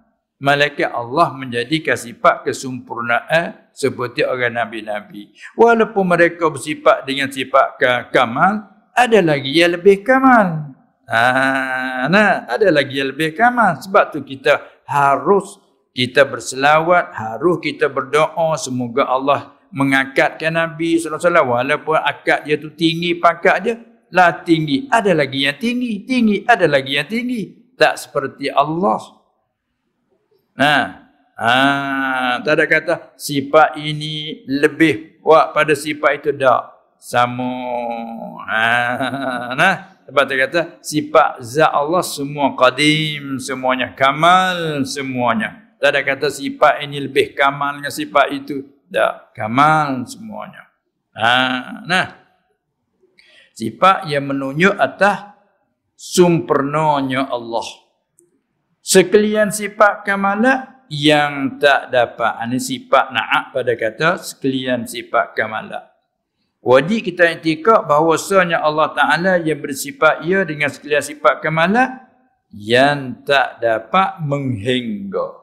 Malaikat 0.43 0.91
Allah 0.91 1.31
menjadikan 1.35 1.95
sifat 1.95 2.47
kesempurnaan 2.47 3.71
seperti 3.71 4.27
orang 4.27 4.59
Nabi-Nabi. 4.59 5.31
Walaupun 5.55 6.05
mereka 6.07 6.51
bersifat 6.51 7.07
dengan 7.07 7.31
sifat 7.31 7.79
kamal 8.11 8.67
ada 8.91 9.19
lagi 9.23 9.55
yang 9.55 9.79
lebih 9.79 10.03
kamal. 10.03 10.75
Ha, 11.07 12.09
nah, 12.09 12.49
ada 12.49 12.69
lagi 12.73 12.99
yang 12.99 13.13
lebih 13.13 13.37
kamal. 13.37 13.79
Sebab 13.85 14.17
tu 14.17 14.25
kita 14.25 14.72
harus 14.93 15.57
kita 15.97 16.29
berselawat, 16.29 17.17
harus 17.17 17.57
kita 17.65 17.89
berdoa. 17.89 18.57
Semoga 18.61 19.09
Allah 19.09 19.57
mengangkatkan 19.73 20.53
Nabi 20.53 21.01
wasallam. 21.01 21.49
Walaupun 21.49 21.97
akad 21.97 22.45
dia 22.45 22.61
tu 22.61 22.69
tinggi 22.77 23.17
pangkat 23.17 23.57
dia 23.65 23.75
lah 24.13 24.45
tinggi. 24.45 24.93
Ada 24.93 25.17
lagi 25.17 25.49
yang 25.49 25.57
tinggi 25.57 26.05
tinggi. 26.05 26.37
Ada 26.45 26.69
lagi 26.69 26.93
yang 27.01 27.09
tinggi. 27.09 27.73
Tak 27.77 27.97
seperti 27.97 28.53
Allah. 28.53 29.01
Nah 30.53 30.85
ha, 31.41 31.53
tak 32.45 32.53
ada 32.61 32.65
kata 32.69 32.95
sifat 33.17 33.81
ini 33.81 34.45
lebih 34.45 35.25
kuat 35.25 35.57
pada 35.57 35.73
sifat 35.73 36.21
itu. 36.21 36.31
Tak. 36.37 36.63
Sama. 37.03 37.51
Ha, 38.47 39.59
nah 39.59 39.92
sebab 40.09 40.23
dia 40.27 40.37
kata 40.49 40.61
sifat 40.83 41.43
zat 41.45 41.71
Allah 41.71 42.03
semua 42.03 42.55
qadim, 42.59 43.39
semuanya 43.39 43.95
kamal 43.95 44.83
semuanya. 44.83 45.63
Tak 45.83 45.99
ada 45.99 46.01
kata 46.07 46.27
sifat 46.31 46.87
ini 46.87 47.03
lebih 47.03 47.35
kamal 47.35 47.79
dengan 47.79 47.91
sifat 47.91 48.27
itu. 48.31 48.63
Tak, 48.87 49.35
kamal 49.35 50.07
semuanya. 50.07 50.71
Ha, 51.17 51.31
nah. 51.85 52.07
Sifat 53.53 54.09
yang 54.09 54.33
menunjuk 54.33 54.73
atas 54.79 55.33
sempurnanya 55.99 57.29
Allah. 57.29 57.67
Sekalian 58.83 59.55
sifat 59.55 60.03
kamalat 60.03 60.89
yang 60.91 61.61
tak 61.63 61.93
dapat. 61.93 62.43
Ini 62.49 62.59
sifat 62.59 63.15
na'ak 63.15 63.45
pada 63.55 63.73
kata 63.79 64.09
sekalian 64.19 64.89
sifat 64.89 65.37
kamalat. 65.37 65.92
Wajib 66.63 67.11
kita 67.11 67.27
iktikad 67.27 67.91
bahawasanya 67.91 68.63
Allah 68.63 68.95
Ta'ala 68.95 69.35
yang 69.43 69.59
bersifat 69.59 70.23
ia 70.23 70.47
dengan 70.47 70.71
sekalian 70.71 71.03
sifat 71.03 71.43
kemalat 71.43 72.07
yang 72.55 73.27
tak 73.27 73.59
dapat 73.59 74.23
menghingga. 74.23 75.43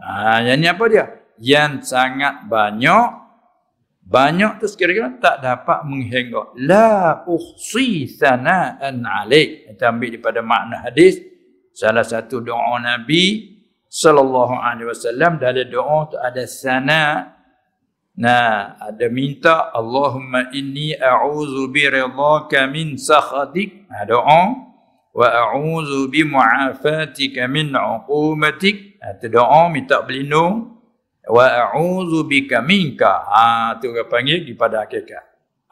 Ha, 0.00 0.40
yang 0.40 0.56
ni 0.56 0.72
apa 0.72 0.84
dia? 0.88 1.04
Yang 1.36 1.92
sangat 1.92 2.48
banyak. 2.48 3.28
Banyak 4.08 4.64
tu 4.64 4.72
sekiranya 4.72 5.20
tak 5.20 5.36
dapat 5.44 5.84
menghingga. 5.84 6.56
La 6.64 7.20
uhsi 7.28 8.08
sana'an 8.08 9.04
alik. 9.04 9.68
Kita 9.68 9.92
ambil 9.92 10.16
daripada 10.16 10.40
makna 10.40 10.80
hadis. 10.80 11.20
Salah 11.76 12.08
satu 12.08 12.40
doa 12.40 12.80
Nabi 12.80 13.52
sallallahu 13.84 14.54
alaihi 14.56 14.88
wasallam 14.88 15.36
dari 15.36 15.68
doa 15.68 16.08
tu 16.08 16.16
ada 16.16 16.42
sana' 16.48 17.33
Nah, 18.14 18.78
ada 18.78 19.06
minta 19.10 19.74
Allahumma 19.74 20.54
inni 20.54 20.94
a'udzu 20.94 21.66
bi 21.70 21.82
ridhaka 21.90 22.70
min 22.70 22.94
sakhatik. 22.94 23.90
Ha, 23.90 24.06
doa 24.06 24.42
wa 25.14 25.26
a'udzu 25.26 26.06
bi 26.10 26.22
mu'afatika 26.22 27.50
min 27.50 27.74
'uqubatik. 27.74 29.02
Ha, 29.02 29.18
doa 29.26 29.66
minta 29.70 30.02
berlindung 30.06 30.78
wa 31.26 31.44
a'udzu 31.44 32.22
bika 32.30 32.62
minka. 32.62 33.26
Ha, 33.26 33.76
tu 33.82 33.90
orang 33.90 34.06
panggil 34.06 34.46
di 34.46 34.54
pada 34.54 34.86
hakikat. 34.86 35.24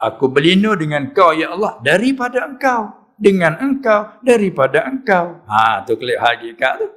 Aku 0.03 0.27
berlindung 0.27 0.75
dengan 0.75 1.15
kau 1.15 1.31
ya 1.31 1.55
Allah 1.55 1.79
daripada 1.79 2.43
engkau. 2.43 3.03
dengan 3.23 3.55
engkau 3.61 4.19
daripada 4.19 4.83
engkau. 4.89 5.39
Ha 5.47 5.85
tu 5.85 5.95
kelip 5.95 6.19
hakikat 6.19 6.73
tu. 6.81 6.87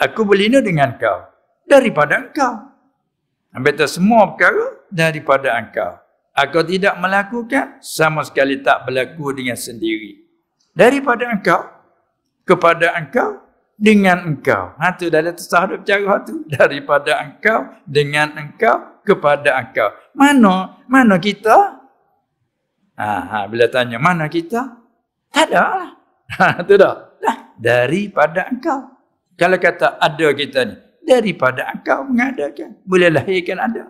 Aku 0.00 0.24
berlindung 0.28 0.64
dengan 0.64 0.96
engkau 0.96 1.28
daripada 1.68 2.20
engkau. 2.20 2.69
Ambil 3.50 3.82
semua 3.90 4.30
perkara 4.30 4.78
daripada 4.90 5.58
engkau. 5.58 5.98
Aku 6.30 6.62
tidak 6.62 6.94
melakukan 7.02 7.82
sama 7.82 8.22
sekali 8.22 8.62
tak 8.62 8.86
berlaku 8.86 9.34
dengan 9.34 9.58
sendiri. 9.58 10.22
Daripada 10.70 11.26
engkau 11.26 11.66
kepada 12.46 12.94
engkau 12.94 13.42
dengan 13.74 14.22
engkau. 14.22 14.78
Ha 14.78 14.94
tu 14.94 15.10
dalam 15.10 15.34
tasawuf 15.34 15.82
cara 15.82 16.22
tu 16.22 16.46
daripada 16.46 17.18
engkau 17.26 17.74
dengan 17.82 18.30
engkau 18.38 19.02
kepada 19.02 19.58
engkau. 19.58 19.90
Mana 20.14 20.78
mana 20.86 21.18
kita? 21.18 21.82
Ha, 22.94 23.08
ha 23.26 23.38
bila 23.50 23.66
tanya 23.66 23.98
mana 23.98 24.30
kita? 24.30 24.78
Tak 25.34 25.46
ada 25.50 25.62
lah. 25.74 25.90
Ha 26.30 26.62
tu 26.62 26.78
dah. 26.78 27.18
Lah 27.18 27.36
daripada 27.58 28.46
engkau. 28.46 28.94
Kalau 29.34 29.58
kata 29.58 29.98
ada 29.98 30.28
kita 30.30 30.62
ni 30.62 30.76
daripada 31.04 31.72
engkau 31.72 32.06
mengadakan. 32.06 32.76
Boleh 32.84 33.08
lahirkan 33.10 33.58
ada. 33.58 33.84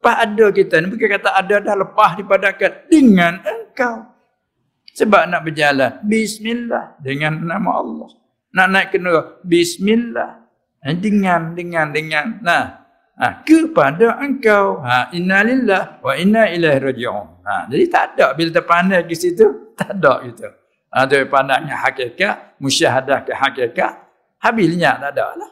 Pas 0.00 0.24
ada 0.24 0.48
kita 0.48 0.80
ni 0.80 0.88
bukan 0.88 1.08
kata 1.20 1.28
ada 1.36 1.56
dah 1.60 1.74
lepas 1.76 2.16
dipadakan 2.16 2.72
dengan 2.88 3.36
engkau. 3.44 4.08
Sebab 4.96 5.28
nak 5.28 5.44
berjalan 5.44 6.00
bismillah 6.04 6.96
dengan 7.00 7.36
nama 7.40 7.70
Allah. 7.78 8.10
Nak 8.50 8.66
naik 8.66 8.86
ke 8.90 8.98
neraka. 8.98 9.38
Bismillah. 9.46 10.30
Eh, 10.80 10.96
dengan, 10.96 11.52
dengan, 11.52 11.92
dengan. 11.92 12.40
Nah, 12.40 12.88
ha, 13.20 13.44
kepada 13.44 14.18
engkau. 14.18 14.80
Ha, 14.82 15.12
inna 15.14 15.44
lillah 15.44 16.00
wa 16.00 16.12
inna 16.16 16.48
ilaih 16.50 16.80
raji'un. 16.80 17.26
Ha, 17.44 17.68
jadi 17.70 17.84
tak 17.86 18.04
ada 18.16 18.26
bila 18.34 18.50
terpandai 18.50 19.04
ke 19.06 19.14
situ. 19.14 19.76
Tak 19.76 19.96
ada 20.00 20.24
gitu. 20.26 20.48
Ha, 20.90 21.06
pandangnya 21.28 21.76
hakikat. 21.76 22.58
Musyahadah 22.58 23.22
ke 23.22 23.32
hakikat. 23.36 23.92
Habisnya 24.40 24.96
tak 24.96 25.12
ada 25.14 25.36
lah. 25.36 25.50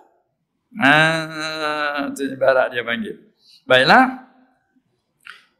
Ha, 0.76 2.12
itu 2.12 2.36
ibarat 2.36 2.68
dia 2.76 2.84
panggil. 2.84 3.16
Baiklah. 3.64 4.28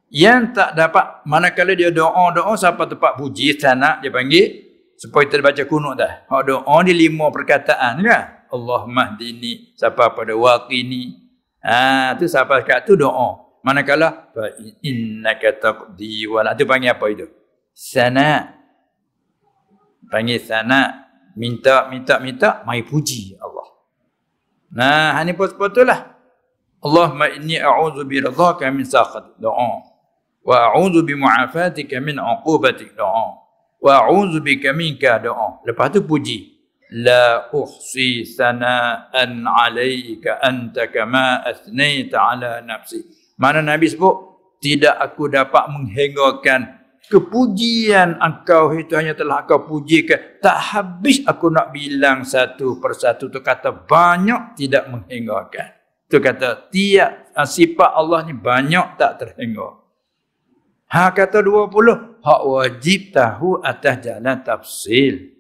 Yang 0.09 0.57
tak 0.57 0.71
dapat, 0.73 1.25
manakala 1.29 1.77
dia 1.77 1.93
doa-doa 1.93 2.53
siapa 2.57 2.89
tempat 2.89 3.21
puji 3.21 3.57
sana 3.61 4.01
dia 4.01 4.09
panggil 4.09 4.69
supaya 4.97 5.29
kita 5.29 5.45
baca 5.45 5.63
kunut 5.69 5.95
dah. 6.01 6.25
Hak 6.25 6.43
doa 6.49 6.77
ni 6.85 6.93
lima 6.97 7.29
perkataan 7.29 8.01
kan? 8.01 8.25
Allah 8.49 8.83
mahdini 8.89 9.77
siapa 9.77 10.17
pada 10.17 10.33
waqini. 10.33 11.29
Ah 11.61 12.13
ha, 12.13 12.17
tu 12.17 12.25
siapa 12.25 12.65
kat 12.65 12.89
tu 12.89 12.97
doa. 12.97 13.61
Manakala 13.61 14.33
fa 14.33 14.49
innaka 14.81 15.53
taqdi 15.61 16.25
wa 16.25 16.41
la 16.41 16.57
panggil 16.57 16.89
apa 16.89 17.05
itu? 17.13 17.29
Sana. 17.77 18.57
Panggil 20.09 20.41
sana 20.41 21.05
minta 21.37 21.85
minta 21.93 22.17
minta 22.17 22.65
mai 22.65 22.81
puji 22.81 23.37
Allah. 23.37 23.68
Nah, 24.73 25.17
ini 25.25 25.33
pun 25.33 25.49
lah. 25.87 26.17
Allahumma 26.79 27.27
inni 27.35 27.59
a'udzu 27.59 28.07
bi 28.07 28.23
ridhaka 28.23 28.71
min 28.71 28.87
sakhat. 28.87 29.35
Doa. 29.41 29.83
Wa 30.45 30.71
a'udzu 30.73 31.03
bi 31.03 31.19
mu'afatika 31.19 31.99
min 31.99 32.21
'uqubatik. 32.21 32.95
Doa 32.95 33.49
wa 33.79 34.03
a'udzu 34.03 34.43
bika 34.43 34.75
minka 34.75 35.23
doa 35.23 35.63
lepas 35.63 35.95
tu 35.95 36.03
puji 36.03 36.59
la 36.99 37.47
uhsi 37.55 38.27
sana'an 38.27 39.47
'alaika 39.47 40.43
anta 40.43 40.91
kama 40.91 41.47
asnaita 41.47 42.19
'ala 42.19 42.59
nafsi 42.67 43.07
mana 43.39 43.63
nabi 43.63 43.87
sebut 43.87 44.35
tidak 44.59 44.99
aku 44.99 45.31
dapat 45.31 45.71
menghinggakan 45.71 46.78
kepujian 47.09 48.21
engkau 48.21 48.77
itu 48.77 48.95
hanya 48.95 49.17
telah 49.17 49.49
kau 49.49 49.65
pujikan 49.65 50.41
tak 50.45 50.77
habis 50.77 51.25
aku 51.25 51.49
nak 51.49 51.73
bilang 51.73 52.23
satu 52.23 52.77
persatu 52.79 53.33
tu 53.33 53.41
kata 53.41 53.73
banyak 53.73 54.55
tidak 54.57 54.87
menghinggakan 54.93 55.75
tu 56.07 56.21
kata 56.21 56.69
tiap 56.69 57.33
sifat 57.49 57.91
Allah 57.97 58.25
ni 58.29 58.37
banyak 58.37 59.01
tak 59.01 59.25
terhingga 59.25 59.89
Ha 60.89 61.13
kata 61.13 61.45
20, 61.45 62.25
hak 62.25 62.41
wajib 62.49 63.13
tahu 63.13 63.61
atas 63.61 63.95
jalan 64.01 64.41
tafsil. 64.41 65.37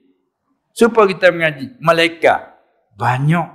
Supaya 0.76 1.08
kita 1.08 1.32
mengaji. 1.32 1.72
Malaikat. 1.80 2.52
Banyak. 3.00 3.48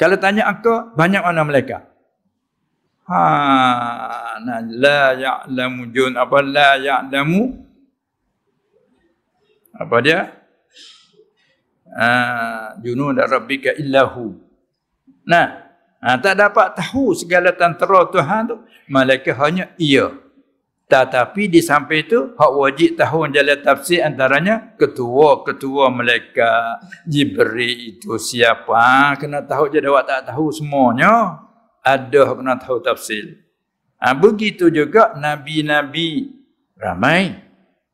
Kalau 0.00 0.16
tanya 0.16 0.48
aku, 0.48 0.96
banyak 0.96 1.20
mana 1.20 1.44
malaikat? 1.44 1.84
Ha, 3.06 3.22
nah, 4.42 4.60
la 4.66 5.14
ya'lamu 5.14 5.94
jun 5.94 6.18
apa 6.18 6.42
la 6.42 6.74
ya'lamu 6.74 7.54
apa 9.76 9.96
dia? 10.02 10.20
Ha, 11.92 12.08
junud 12.82 13.14
rabbika 13.14 13.76
illahu. 13.76 14.34
Nah, 15.28 15.46
ha, 16.02 16.18
tak 16.18 16.34
dapat 16.34 16.74
tahu 16.76 17.14
segala 17.14 17.52
tentera 17.54 18.08
Tuhan 18.10 18.42
tu. 18.50 18.56
Malaikat 18.90 19.34
hanya 19.38 19.70
ia. 19.78 20.10
Tetapi 20.86 21.50
di 21.50 21.58
samping 21.58 22.06
itu, 22.06 22.20
hak 22.38 22.52
wajib 22.54 22.94
tahu 22.94 23.26
jalan 23.34 23.58
tafsir 23.58 24.06
antaranya 24.06 24.78
ketua-ketua 24.78 25.90
mereka 25.90 26.78
diberi 27.02 27.98
itu 27.98 28.14
siapa. 28.14 29.18
Kena 29.18 29.42
tahu 29.42 29.66
je 29.66 29.82
awak 29.82 30.06
tak 30.06 30.30
tahu 30.30 30.54
semuanya. 30.54 31.42
Ada 31.86 32.34
kena 32.34 32.58
tahu 32.58 32.82
tafsir. 32.82 33.46
Ha, 34.02 34.10
begitu 34.10 34.66
juga 34.74 35.14
Nabi-Nabi 35.14 36.34
ramai. 36.74 37.30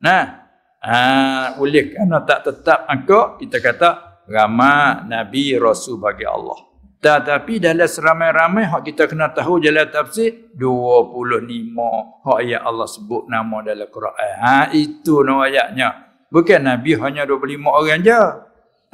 Nah, 0.01 0.49
ha, 0.81 0.97
oleh 1.61 1.93
kerana 1.93 2.25
tak 2.25 2.49
tetap 2.49 2.89
angkut, 2.89 3.37
kita 3.45 3.61
kata 3.61 3.89
ramai 4.25 5.05
Nabi 5.05 5.53
Rasul 5.61 6.01
bagi 6.01 6.25
Allah. 6.25 6.73
Tetapi 7.03 7.59
dalam 7.59 7.83
seramai-ramai 7.83 8.63
hak 8.63 8.81
kita 8.87 9.11
kena 9.11 9.27
tahu 9.35 9.59
jalan 9.59 9.83
tafsir 9.91 10.55
25 10.55 12.23
hak 12.23 12.37
ayat 12.39 12.63
Allah 12.63 12.87
sebut 12.87 13.27
nama 13.27 13.59
dalam 13.59 13.91
Quran. 13.91 14.15
Ha 14.39 14.71
itu 14.71 15.19
nama 15.19 15.43
ayatnya. 15.51 16.15
Bukan 16.31 16.63
Nabi 16.63 16.95
hanya 16.95 17.27
25 17.27 17.59
orang 17.67 17.99
je. 18.07 18.23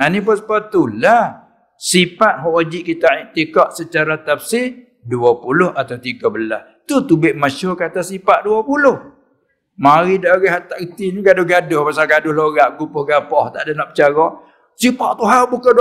Ha 0.02 0.10
ni 0.10 0.26
pun 0.26 0.42
sepatutlah 0.42 1.54
sifat 1.78 2.42
hak 2.42 2.50
wajib 2.50 2.82
kita 2.82 3.30
iktikad 3.30 3.78
secara 3.78 4.18
tafsir 4.26 4.89
20 5.10 5.74
atau 5.74 5.98
13. 5.98 6.86
Tu 6.86 6.96
tubik 7.10 7.34
masyhur 7.34 7.74
kata 7.74 8.06
sifat 8.06 8.46
20. 8.46 9.18
Mari 9.80 10.22
dari 10.22 10.48
hatta 10.52 10.76
reti 10.76 11.10
ni 11.10 11.24
gaduh-gaduh 11.24 11.88
pasal 11.88 12.04
gaduh 12.04 12.36
lorak 12.36 12.76
gupuh 12.76 13.08
gapah 13.08 13.50
tak 13.50 13.66
ada 13.66 13.72
nak 13.74 13.96
bercara. 13.96 14.28
Sifat 14.80 15.12
Tuhan 15.20 15.44
bukan 15.52 15.74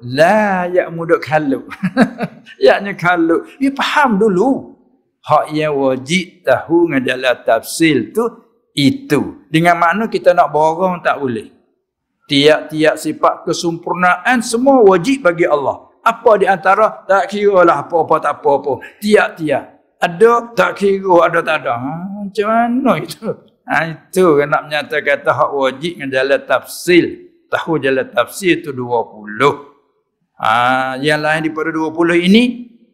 20. 0.00 0.16
La 0.16 0.64
ya 0.70 0.88
muduk 0.88 1.20
kalu. 1.20 1.66
Yaknya 2.64 2.96
kalu. 2.96 3.44
Ya 3.60 3.68
faham 3.76 4.16
dulu. 4.16 4.76
Hak 5.20 5.52
yang 5.52 5.76
wajib 5.76 6.40
tahu 6.40 6.88
dengan 6.88 7.36
tafsir 7.44 8.12
tu 8.16 8.24
itu. 8.72 9.44
Dengan 9.52 9.76
makna 9.76 10.08
kita 10.08 10.32
nak 10.32 10.48
borong 10.52 11.04
tak 11.04 11.20
boleh. 11.20 11.52
Tiap-tiap 12.30 12.94
sifat 12.94 13.44
kesempurnaan 13.44 14.40
semua 14.40 14.86
wajib 14.86 15.26
bagi 15.26 15.44
Allah. 15.44 15.89
Apa 16.00 16.40
di 16.40 16.46
antara 16.48 17.04
tak 17.04 17.28
kira 17.28 17.64
lah 17.64 17.84
apa-apa 17.84 18.14
tak 18.20 18.34
apa-apa. 18.40 18.80
Tiap-tiap. 19.00 19.64
Ada 20.00 20.56
tak 20.56 20.80
kira 20.80 21.28
ada 21.28 21.40
tak 21.44 21.56
ada. 21.64 21.76
Ha, 21.76 21.92
macam 22.24 22.46
mana 22.48 22.92
itu? 22.96 23.28
Ha, 23.68 23.76
itu 23.86 24.24
kan 24.40 24.48
nak 24.48 24.62
menyatakan 24.66 25.18
hak 25.22 25.50
wajib 25.52 25.92
dengan 26.00 26.08
jalan 26.08 26.40
tafsir 26.48 27.30
tahu 27.50 27.82
jalan 27.82 28.06
tafsir 28.14 28.62
itu 28.62 28.70
20. 28.70 30.38
Ha, 30.40 30.96
yang 31.02 31.20
lain 31.20 31.50
daripada 31.50 31.68
20 31.74 32.26
ini 32.30 32.42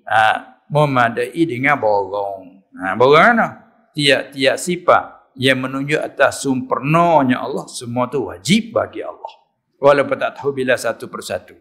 ha, 0.08 0.56
memadai 0.72 1.36
dengan 1.44 1.78
borong. 1.78 2.64
Ha, 2.74 2.96
borong 2.96 3.36
mana? 3.36 3.46
Tiap-tiap 3.92 4.56
sifat 4.56 5.04
yang 5.36 5.60
menunjuk 5.62 6.00
atas 6.00 6.42
sempurnanya 6.42 7.44
Allah 7.44 7.68
semua 7.68 8.08
tu 8.08 8.26
wajib 8.26 8.72
bagi 8.74 9.04
Allah. 9.04 9.32
Walaupun 9.76 10.16
tak 10.16 10.40
tahu 10.40 10.56
bila 10.56 10.74
satu 10.74 11.06
persatu. 11.12 11.54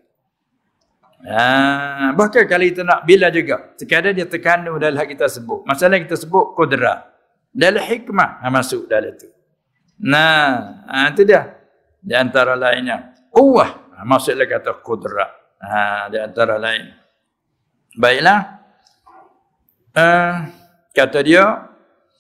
Ha, 1.26 2.14
bahkan 2.14 2.46
kali 2.46 2.70
kita 2.70 2.86
nak 2.86 3.02
bila 3.02 3.34
juga. 3.34 3.74
Sekadar 3.82 4.14
dia 4.14 4.30
terkandung 4.30 4.78
dalam 4.78 5.02
kita 5.10 5.26
sebut. 5.26 5.66
Masalah 5.66 5.98
kita 5.98 6.14
sebut 6.14 6.54
kudrat. 6.54 7.10
Dalam 7.50 7.82
hikmah 7.82 8.46
ha, 8.46 8.54
masuk 8.54 8.86
dalam 8.86 9.10
itu. 9.10 9.26
Nah, 9.98 10.86
ha, 10.86 11.10
itu 11.10 11.26
dia. 11.26 11.58
Di 11.98 12.14
antara 12.14 12.54
lainnya. 12.54 13.18
Ha, 13.34 14.06
maksudnya 14.06 14.46
kata 14.46 14.78
kudrat. 14.86 15.34
Ha, 15.58 16.14
di 16.14 16.22
antara 16.22 16.62
lain. 16.62 16.94
Baiklah. 17.98 18.62
Uh, 19.96 20.52
kata 20.94 21.20
dia. 21.26 21.74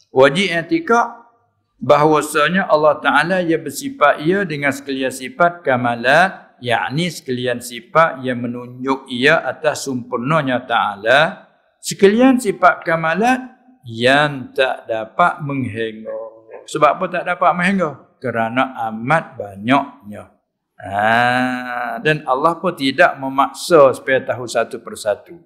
Wajib 0.09 0.49
etika. 0.49 1.29
Bahawasanya 1.75 2.71
Allah 2.71 2.97
Ta'ala 3.03 3.37
ia 3.43 3.59
bersifat 3.59 4.23
ia 4.23 4.47
dengan 4.47 4.71
sekalian 4.71 5.11
sifat 5.11 5.61
kamalat. 5.61 6.44
Yakni 6.63 7.11
sekalian 7.11 7.59
sifat 7.59 8.23
yang 8.23 8.43
menunjuk 8.43 9.09
ia 9.11 9.43
atas 9.43 9.87
sempurnanya 9.87 10.63
Ta'ala. 10.63 11.51
Sekalian 11.79 12.39
sifat 12.41 12.85
kamalat 12.85 13.41
yang 13.85 14.55
tak 14.55 14.89
dapat 14.89 15.43
menghingga. 15.43 16.19
Sebab 16.65 16.89
apa 16.97 17.05
tak 17.11 17.23
dapat 17.29 17.51
menghingga? 17.53 18.05
kerana 18.25 18.73
amat 18.89 19.37
banyaknya. 19.37 20.33
Ha, 20.75 22.01
dan 22.03 22.25
Allah 22.25 22.57
pun 22.57 22.73
tidak 22.73 23.15
memaksa 23.21 23.93
supaya 23.93 24.19
tahu 24.25 24.49
satu 24.49 24.81
persatu. 24.81 25.37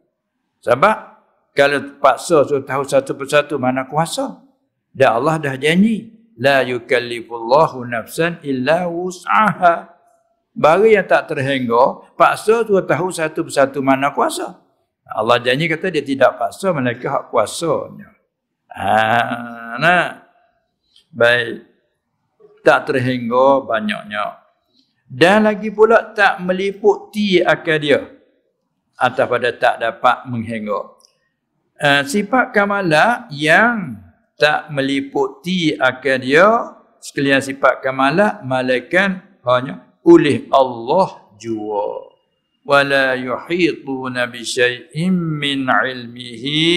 Sebab 0.64 0.98
kalau 1.52 2.00
paksa 2.00 2.48
suruh 2.48 2.64
tahu 2.64 2.88
satu 2.88 3.14
persatu 3.20 3.60
mana 3.60 3.84
kuasa? 3.84 4.42
Dan 4.90 5.22
Allah 5.22 5.38
dah 5.38 5.56
janji, 5.60 6.16
la 6.40 6.66
yukallifullahu 6.66 7.84
nafsan 7.84 8.40
illa 8.48 8.88
wus'aha. 8.88 9.99
Bagi 10.56 10.98
yang 10.98 11.08
tak 11.08 11.32
terhingga, 11.32 12.14
paksa 12.18 12.66
suruh 12.66 12.84
tahu 12.84 13.14
satu 13.14 13.48
persatu 13.48 13.80
mana 13.80 14.12
kuasa. 14.12 14.60
Allah 15.10 15.42
janji 15.42 15.66
kata 15.66 15.90
dia 15.90 16.04
tidak 16.06 16.38
paksa 16.38 16.70
mereka 16.76 17.10
hak 17.10 17.24
kuasanya. 17.34 18.10
Ha, 18.70 19.78
nah. 19.82 20.26
Baik. 21.10 21.66
Tak 22.62 22.92
terhingga 22.92 23.66
banyaknya 23.66 24.50
dan 25.10 25.50
lagi 25.50 25.74
pula 25.74 26.14
tak 26.14 26.38
meliputi 26.46 27.42
akal 27.42 27.82
dia 27.82 28.06
atau 28.94 29.26
pada 29.26 29.50
tak 29.58 29.82
dapat 29.82 30.30
menghingga. 30.30 31.02
Uh, 31.80 32.04
sifat 32.06 32.54
kamala 32.54 33.26
yang 33.34 33.98
tak 34.38 34.70
meliputi 34.70 35.74
akal 35.74 36.22
dia 36.22 36.78
sekalian 37.02 37.42
sifat 37.42 37.82
kamala 37.82 38.38
malaikat 38.46 39.18
hanya 39.50 39.89
oleh 40.06 40.48
Allah 40.52 41.36
jua. 41.40 42.12
Wala 42.64 43.18
yuhituna 43.18 44.30
bi 44.30 44.46
syai'in 44.46 45.16
min 45.16 45.66
ilmihi 45.66 46.70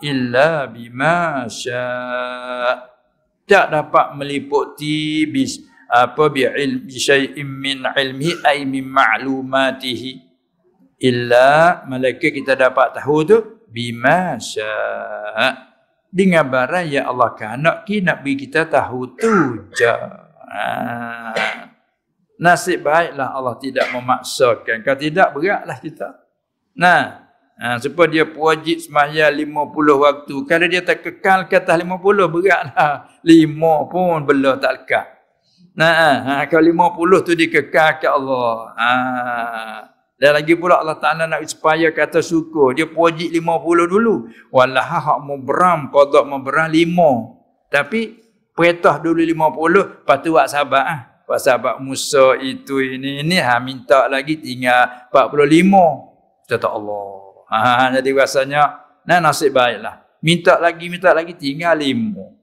illa 0.00 0.64
bima 0.64 1.44
syaa 1.44 2.88
tak 3.44 3.66
dapat 3.68 4.16
meliputi 4.16 5.28
bis 5.28 5.60
apa 5.90 6.30
bi 6.30 6.46
ilmi 6.46 6.94
syai'in 6.94 7.44
min 7.44 7.84
ilmi 7.84 8.30
ay 8.46 8.64
min 8.64 8.86
ma'lumatihi. 8.86 10.30
Illa 11.00 11.84
malaikat 11.88 12.32
kita 12.40 12.56
dapat 12.56 12.96
tahu 12.96 13.16
tu 13.26 13.38
bima 13.68 14.40
syaa 14.40 15.70
dengan 16.10 16.42
barang 16.48 16.86
yang 16.90 17.06
Allah 17.06 17.30
kehendak 17.38 17.86
ki 17.86 18.02
nak 18.02 18.24
bagi 18.26 18.46
kita 18.48 18.66
tahu 18.66 19.14
tu 19.14 19.68
je. 19.70 19.94
Ha. 20.50 21.59
Nasib 22.40 22.80
baiklah 22.80 23.36
Allah 23.36 23.54
tidak 23.60 23.86
memaksakan 23.92 24.80
kalau 24.80 24.98
tidak 24.98 25.28
beratlah 25.36 25.78
kita 25.78 26.08
nah 26.72 27.28
Ha, 27.60 27.76
supaya 27.76 28.08
dia 28.08 28.24
wajib 28.24 28.80
sembahyang 28.80 29.36
50 29.36 30.00
waktu. 30.00 30.34
Kalau 30.48 30.64
dia 30.64 30.80
tak 30.80 31.04
kekal 31.04 31.44
ke 31.44 31.60
atas 31.60 31.76
50, 31.76 32.32
beratlah. 32.32 33.04
5 33.20 33.92
pun 33.92 34.24
belum 34.24 34.56
tak 34.56 34.72
lekat. 34.80 35.20
Nah, 35.80 36.16
ha, 36.26 36.34
kalau 36.50 36.66
lima 36.66 36.86
puluh 36.92 37.22
tu 37.22 37.32
dikekal 37.32 38.02
ke 38.02 38.06
Allah. 38.10 38.74
Ha. 38.74 38.90
Dan 40.20 40.36
lagi 40.36 40.52
pula 40.52 40.76
Allah 40.76 41.00
Ta'ala 41.00 41.24
nak 41.24 41.40
supaya 41.48 41.88
kata 41.88 42.20
syukur. 42.20 42.76
Dia 42.76 42.84
wajib 42.84 43.32
lima 43.32 43.56
puluh 43.56 43.88
dulu. 43.88 44.28
Walah 44.52 44.84
hak 44.84 45.18
mau 45.24 45.40
beram, 45.40 45.88
kodok 45.88 46.28
mau 46.28 46.42
beram 46.42 46.68
lima. 46.68 47.32
Tapi 47.72 48.20
perintah 48.52 49.00
dulu 49.00 49.24
lima 49.24 49.48
puluh, 49.48 50.04
lepas 50.04 50.20
tu 50.20 50.36
buat 50.36 50.50
sahabat. 50.50 50.84
Ha. 50.84 50.96
Buat 51.30 51.46
sahabat 51.46 51.78
Musa 51.78 52.34
itu 52.42 52.82
ini, 52.82 53.22
ini 53.22 53.38
ha, 53.38 53.62
minta 53.62 54.10
lagi 54.10 54.34
tinggal 54.42 55.06
empat 55.06 55.30
puluh 55.30 55.46
lima. 55.46 56.10
Kata 56.42 56.66
Allah. 56.66 57.46
Ha, 57.46 57.94
jadi 57.94 58.10
rasanya, 58.18 58.62
nah 59.06 59.22
nasib 59.22 59.54
baiklah. 59.54 60.02
Minta 60.26 60.58
lagi, 60.58 60.90
minta 60.90 61.14
lagi, 61.14 61.38
tinggal 61.38 61.78
lima. 61.78 62.34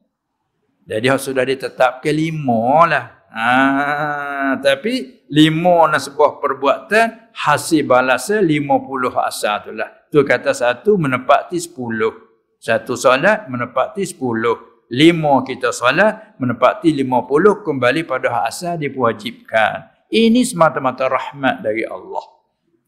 Jadi 0.88 1.04
sudah 1.20 1.44
ditetapkan 1.44 2.16
lima 2.16 2.88
lah. 2.88 3.06
Ha, 3.28 4.56
tapi 4.64 5.28
lima 5.36 5.92
nak 5.92 6.08
sebuah 6.08 6.40
perbuatan 6.40 7.36
hasil 7.36 7.84
balasnya 7.84 8.40
puluh 8.88 9.12
asal 9.20 9.68
tu 9.68 9.76
lah. 9.76 9.92
Tu 10.08 10.24
kata 10.24 10.56
satu 10.56 10.96
menepati 10.96 11.60
sepuluh. 11.60 12.16
Satu 12.56 12.96
solat 12.96 13.52
menepati 13.52 14.08
sepuluh. 14.08 14.77
Lima 14.88 15.44
kita 15.44 15.76
solat 15.76 16.40
menepati 16.40 16.96
lima 16.96 17.28
puluh 17.28 17.60
kembali 17.60 18.08
pada 18.08 18.32
hak 18.32 18.46
asal 18.48 18.74
diwajibkan. 18.80 19.92
Ini 20.08 20.48
semata-mata 20.48 21.12
rahmat 21.12 21.60
dari 21.60 21.84
Allah. 21.84 22.24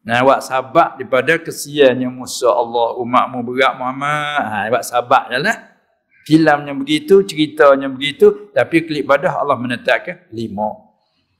Nah, 0.08 0.24
awak 0.24 0.40
sabar 0.40 0.96
daripada 0.96 1.36
kesiannya 1.36 2.08
Musa 2.08 2.48
Allah 2.48 2.96
umatmu 2.96 3.44
berat 3.44 3.76
Muhammad. 3.76 4.40
Ha, 4.48 4.58
awak 4.72 4.84
sabar 4.88 5.28
je 5.28 5.40
lah 5.44 5.60
begitu, 6.72 7.26
ceritanya 7.26 7.90
begitu, 7.90 8.54
tapi 8.56 8.86
klik 8.88 9.04
badah 9.04 9.42
Allah 9.44 9.60
menetapkan 9.60 10.30
lima. 10.32 10.88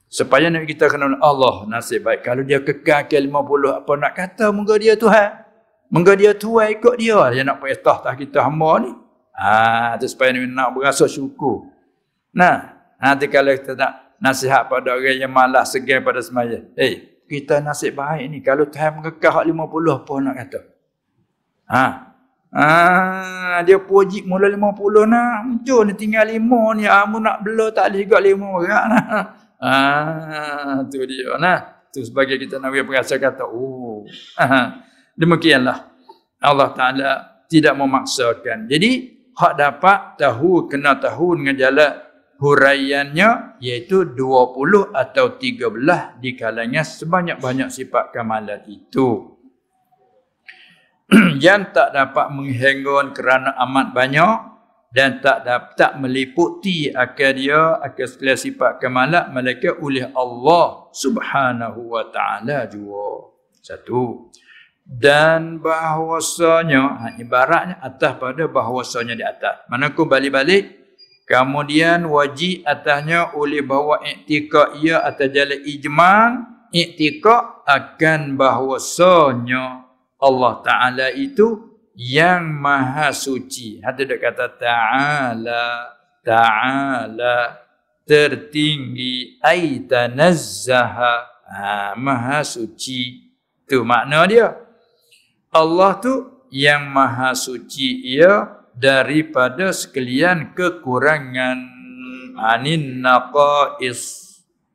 Supaya 0.10 0.50
nak 0.50 0.66
kita 0.66 0.90
kena 0.90 1.16
Allah 1.22 1.70
nasib 1.70 2.04
baik. 2.04 2.26
Kalau 2.26 2.42
dia 2.42 2.58
kekal 2.60 3.06
ke 3.06 3.16
lima 3.16 3.46
puluh, 3.46 3.78
apa 3.78 3.94
nak 3.96 4.18
kata 4.18 4.50
moga 4.50 4.76
dia 4.76 4.98
Tuhan? 4.98 5.46
Moga 5.94 6.18
dia 6.18 6.34
Tuhan 6.34 6.74
ikut 6.76 6.96
dia. 6.98 7.22
Dia 7.32 7.46
nak 7.46 7.62
perintah 7.62 8.02
tak 8.02 8.18
kita 8.18 8.42
hamba 8.42 8.82
ni. 8.82 8.92
Ha, 9.40 9.96
tu 9.96 10.06
supaya 10.12 10.36
nak 10.36 10.76
berasa 10.76 11.08
syukur. 11.08 11.72
Nah, 12.36 12.76
nanti 13.00 13.32
kalau 13.32 13.56
kita 13.56 13.72
nak 13.80 14.20
nasihat 14.20 14.68
pada 14.68 15.00
orang 15.00 15.16
yang 15.16 15.32
malas 15.32 15.72
segan 15.72 16.04
pada 16.04 16.20
semaya. 16.20 16.60
Eh, 16.76 16.84
hey, 16.84 16.94
kita 17.32 17.64
nasib 17.64 17.96
baik 17.96 18.28
ni. 18.28 18.44
Kalau 18.44 18.68
Tuhan 18.68 19.00
lima 19.48 19.64
puluh, 19.72 19.96
apa 19.96 20.14
nak 20.20 20.36
kata? 20.44 20.60
Ha, 21.72 22.10
Ah, 22.50 23.62
dia 23.62 23.78
puji 23.78 24.26
mula 24.26 24.50
lima 24.50 24.74
puluh 24.74 25.06
nak. 25.06 25.46
Muncul 25.46 25.86
ni 25.86 25.94
tinggal 25.94 26.26
lima 26.26 26.74
ni. 26.74 26.90
Kamu 26.90 27.22
nak 27.22 27.46
bela 27.46 27.70
tak 27.70 27.94
boleh 27.94 28.02
juga 28.06 28.18
lima 28.22 28.48
orang 28.50 28.86
nak. 28.90 29.08
Ah, 29.60 30.88
tu 30.88 31.04
dia 31.04 31.36
nah. 31.36 31.84
Tu 31.92 32.00
sebagai 32.08 32.40
kita 32.40 32.64
nak 32.64 32.72
berasa 32.72 33.20
kata, 33.20 33.44
oh. 33.44 34.08
Ah, 34.40 34.88
demikianlah. 35.20 35.84
Allah 36.40 36.72
Ta'ala 36.72 37.12
tidak 37.52 37.76
memaksakan. 37.76 38.72
Jadi, 38.72 39.19
hak 39.40 39.54
dapat 39.56 40.20
tahu, 40.20 40.68
kena 40.68 41.00
tahu 41.00 41.40
dengan 41.40 41.56
jalan 41.56 41.92
huraiannya, 42.44 43.60
iaitu 43.64 44.12
20 44.12 44.92
atau 44.92 45.40
13 45.40 46.20
di 46.20 46.36
kalangan 46.36 46.84
sebanyak-banyak 46.84 47.72
sifat 47.72 48.12
kamalan 48.12 48.60
itu. 48.68 49.40
yang 51.46 51.74
tak 51.74 51.90
dapat 51.90 52.30
menghenggon 52.30 53.18
kerana 53.18 53.58
amat 53.66 53.88
banyak 53.98 54.36
dan 54.94 55.22
tak 55.22 55.46
dapat 55.46 55.98
meliputi 56.02 56.90
akal 56.90 57.34
dia 57.34 57.78
akal 57.82 58.06
sekalian 58.06 58.38
sifat 58.38 58.82
kemalat 58.82 59.30
malaikat 59.34 59.78
oleh 59.82 60.10
Allah 60.14 60.90
Subhanahu 60.94 61.98
wa 61.98 62.06
taala 62.14 62.70
jua. 62.70 63.34
Satu. 63.58 64.30
Dan 64.90 65.62
bahawasanya 65.62 66.82
ha, 66.98 67.06
ibaratnya 67.22 67.78
atas 67.78 68.18
pada 68.18 68.50
bahawasanya 68.50 69.14
di 69.14 69.22
atas. 69.22 69.62
Mana 69.70 69.94
ku 69.94 70.10
balik-balik 70.10 70.82
kemudian 71.30 72.10
wajib 72.10 72.66
atasnya 72.66 73.38
oleh 73.38 73.62
bawa 73.62 74.02
i'tikad 74.02 74.82
ia 74.82 74.98
atas 75.06 75.30
jalan 75.30 75.62
ijma' 75.62 76.26
i'tikad 76.74 77.70
akan 77.70 78.34
bahawasanya 78.34 79.86
Allah 80.18 80.54
Ta'ala 80.66 81.08
itu 81.14 81.70
yang 81.96 82.50
maha 82.50 83.14
suci. 83.14 83.80
Hati 83.80 84.10
dia 84.10 84.18
kata 84.18 84.52
Ta'ala, 84.58 85.96
Ta'ala, 86.26 87.62
tertinggi, 88.04 89.38
aitanazzaha, 89.40 91.14
ha, 91.46 91.94
maha 91.96 92.44
suci. 92.44 93.32
Itu 93.64 93.86
makna 93.86 94.26
dia. 94.28 94.69
Allah 95.50 95.98
tu 95.98 96.14
yang 96.54 96.94
maha 96.94 97.34
suci 97.34 98.06
ia 98.06 98.66
daripada 98.78 99.74
sekalian 99.74 100.54
kekurangan. 100.54 101.58
Anin 102.38 103.02
naqais. 103.02 104.26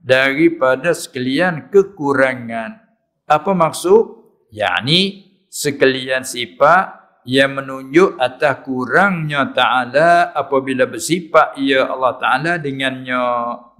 Daripada 0.04 0.92
sekalian 0.92 1.72
kekurangan. 1.72 2.76
Apa 3.24 3.56
maksud? 3.56 4.20
Yakni 4.52 5.32
sekalian 5.48 6.28
sifat 6.28 7.04
yang 7.24 7.56
menunjuk 7.56 8.20
atas 8.20 8.60
kurangnya 8.68 9.48
Ta'ala 9.56 10.36
apabila 10.36 10.84
bersifat 10.84 11.56
ia 11.56 11.88
Allah 11.88 12.20
Ta'ala 12.20 12.52
dengannya 12.60 13.16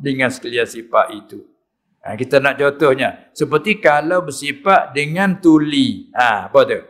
dengan 0.01 0.33
sekalian 0.33 0.65
sifat 0.65 1.13
itu. 1.13 1.45
Ha, 2.05 2.21
kita 2.21 2.37
nak 2.37 2.61
contohnya. 2.61 3.33
Seperti 3.33 3.81
kalau 3.81 4.29
bersifat 4.29 4.93
dengan 4.93 5.41
tuli. 5.41 6.13
Ha, 6.13 6.53
apa 6.53 6.61
tu? 6.69 6.81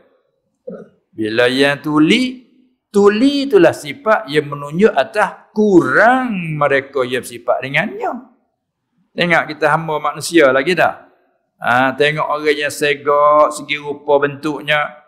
Bila 1.14 1.46
yang 1.46 1.78
tuli, 1.78 2.42
tuli 2.90 3.46
itulah 3.46 3.70
sifat 3.70 4.26
yang 4.26 4.50
menunjuk 4.50 4.90
atas 4.90 5.54
kurang 5.54 6.58
mereka 6.58 7.06
yang 7.06 7.22
bersifat 7.22 7.62
dengannya. 7.62 8.10
Tengok 9.14 9.54
kita 9.54 9.70
hamba 9.70 10.02
manusia 10.02 10.50
lagi 10.50 10.74
tak? 10.74 11.06
Ha, 11.62 11.94
tengok 11.94 12.26
orang 12.26 12.58
yang 12.66 12.74
segak 12.74 13.54
segi 13.54 13.78
rupa 13.78 14.18
bentuknya. 14.18 14.98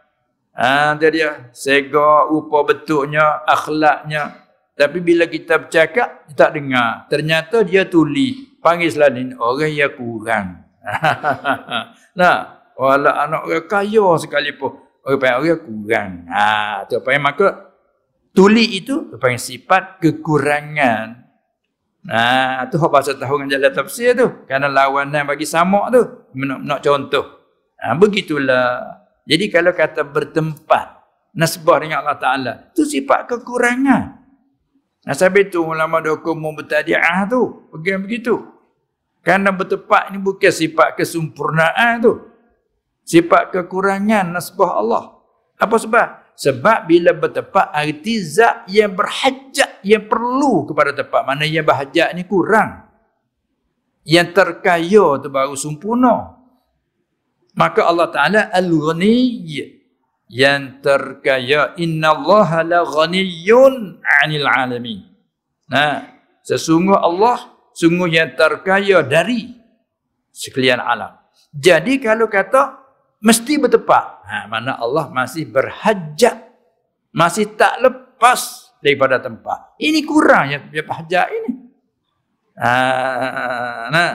Ha, 0.55 0.95
dia 0.95 1.11
dia 1.11 1.31
segak 1.51 2.31
rupa 2.31 2.63
bentuknya, 2.63 3.43
akhlaknya. 3.43 4.47
Tapi 4.79 5.03
bila 5.03 5.27
kita 5.27 5.59
bercakap, 5.67 6.31
dia 6.31 6.35
tak 6.39 6.51
dengar. 6.55 7.11
Ternyata 7.11 7.67
dia 7.67 7.83
tuli. 7.83 8.56
Panggil 8.67 8.91
selain 8.91 9.31
orang 9.39 9.71
yang 9.71 9.95
kurang. 9.95 10.67
nah, 12.19 12.67
walau 12.75 13.15
anak 13.15 13.47
orang 13.47 13.71
kaya 13.71 14.07
sekalipun. 14.19 14.75
Orang 15.07 15.23
panggil 15.23 15.55
orang 15.55 15.63
kurang. 15.63 16.11
Ha, 16.27 16.83
tu 16.91 16.99
apa 16.99 17.15
yang 17.15 17.23
maka 17.31 17.47
tuli 18.35 18.83
itu 18.83 19.15
yang 19.23 19.39
sifat 19.39 20.03
kekurangan. 20.03 21.15
Nah, 22.11 22.67
tu 22.67 22.83
apa 22.83 22.91
bahasa 22.91 23.15
tahu 23.15 23.39
dengan 23.39 23.55
jalan 23.55 23.71
tafsir 23.71 24.19
tu. 24.19 24.27
Kerana 24.51 24.67
lawanan 24.67 25.31
bagi 25.31 25.47
samak 25.47 25.95
tu. 25.95 26.03
Nak, 26.35 26.61
nak 26.67 26.81
contoh. 26.83 27.27
Ha, 27.79 27.95
begitulah. 27.95 28.83
Jadi 29.31 29.47
kalau 29.47 29.71
kata 29.79 30.03
bertempat. 30.03 31.07
Nasbah 31.39 31.79
dengan 31.79 32.03
Allah 32.03 32.19
Ta'ala. 32.19 32.53
Itu 32.75 32.83
sifat 32.83 33.31
kekurangan. 33.31 34.27
Nah, 35.07 35.15
sampai 35.15 35.47
tu 35.47 35.63
ulama 35.63 36.03
dokong 36.03 36.35
mau 36.35 36.51
bertadiah 36.51 37.23
tu. 37.31 37.71
Bagaimana 37.71 38.11
begitu? 38.11 38.56
Karena 39.27 39.51
bertepat 39.51 40.15
ini 40.15 40.23
bukan 40.23 40.55
sifat 40.55 40.95
kesempurnaan 40.95 41.99
tu. 41.99 42.15
Sifat 43.03 43.51
kekurangan 43.51 44.39
nasbah 44.39 44.79
Allah. 44.79 45.19
Apa 45.59 45.83
sebab? 45.83 46.39
Sebab 46.39 46.87
bila 46.87 47.11
bertepat 47.11 47.75
arti 47.75 48.23
zat 48.23 48.71
yang 48.71 48.95
berhajat, 48.95 49.83
yang 49.83 50.07
perlu 50.07 50.71
kepada 50.71 50.95
tepat. 50.95 51.27
Mana 51.27 51.43
yang 51.43 51.67
berhajat 51.67 52.15
ni 52.15 52.23
kurang. 52.23 52.87
Yang 54.07 54.31
terkaya 54.31 55.19
tu 55.19 55.27
baru 55.27 55.59
sempurna. 55.59 56.39
Maka 57.59 57.83
Allah 57.83 58.07
Ta'ala 58.15 58.41
al-ghaniyy 58.55 59.83
yang 60.31 60.79
terkaya 60.79 61.75
innallaha 61.75 62.63
la 62.63 62.87
ghaniyun 62.87 63.99
'anil 64.07 64.47
'alamin. 64.47 65.03
Nah, 65.67 66.15
sesungguh 66.47 66.95
Allah 66.95 67.56
sungguh 67.77 68.09
yang 68.09 68.33
terkaya 68.33 69.05
dari 69.05 69.53
sekalian 70.33 70.81
alam. 70.81 71.13
Jadi 71.53 72.01
kalau 72.01 72.25
kata 72.25 72.81
mesti 73.21 73.61
bertepat, 73.61 74.05
ha, 74.25 74.49
mana 74.49 74.81
Allah 74.81 75.13
masih 75.13 75.45
berhajat, 75.45 76.41
masih 77.13 77.53
tak 77.53 77.77
lepas 77.85 78.73
daripada 78.81 79.21
tempat. 79.21 79.77
Ini 79.77 80.01
kurang 80.09 80.57
yang 80.57 80.63
dia 80.73 80.81
berhajat 80.81 81.29
ini. 81.37 81.53
Ha, 82.57 82.71
nah, 83.93 84.11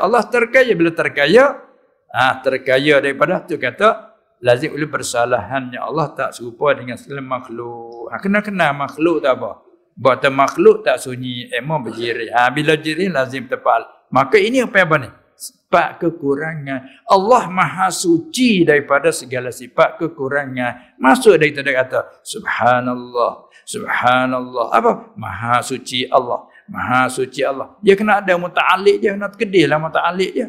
Allah 0.00 0.22
terkaya 0.32 0.72
bila 0.72 0.88
terkaya, 0.92 1.60
ha, 2.08 2.40
terkaya 2.40 3.04
daripada 3.04 3.44
tu 3.44 3.60
kata 3.60 4.16
lazim 4.40 4.72
oleh 4.72 4.88
bersalahannya 4.88 5.80
Allah 5.80 6.12
tak 6.16 6.32
serupa 6.32 6.72
dengan 6.72 6.96
segala 6.96 7.20
makhluk. 7.20 8.08
Ha, 8.08 8.20
kena 8.20 8.40
kenal 8.40 8.72
makhluk 8.72 9.20
tak 9.20 9.36
apa. 9.36 9.65
Buat 9.96 10.28
makhluk 10.28 10.84
tak 10.84 11.00
sunyi, 11.00 11.48
emang 11.56 11.80
berjirik. 11.80 12.28
Ha, 12.36 12.52
bila 12.52 12.76
jirik 12.76 13.08
lazim 13.08 13.48
tepat. 13.48 13.88
Maka 14.12 14.36
ini 14.36 14.60
apa 14.60 14.76
yang 14.84 15.08
ni? 15.08 15.10
Sifat 15.36 15.96
kekurangan. 16.00 16.84
Allah 17.08 17.44
maha 17.48 17.88
suci 17.88 18.64
daripada 18.68 19.08
segala 19.08 19.48
sifat 19.48 19.96
kekurangan. 19.96 21.00
Masuk 21.00 21.40
dari 21.40 21.56
tanda 21.56 21.72
kata, 21.72 22.00
Subhanallah, 22.20 23.48
Subhanallah. 23.66 24.70
Apa? 24.70 25.16
Maha 25.18 25.58
suci 25.64 26.06
Allah. 26.06 26.46
Maha 26.70 27.10
suci 27.10 27.42
Allah. 27.42 27.74
Dia 27.82 27.98
kena 27.98 28.22
ada 28.22 28.36
muta'alik 28.38 29.02
dia, 29.02 29.18
kena 29.18 29.26
kedih 29.32 29.66
lah 29.66 29.82
muta'alik 29.82 30.30
dia. 30.30 30.48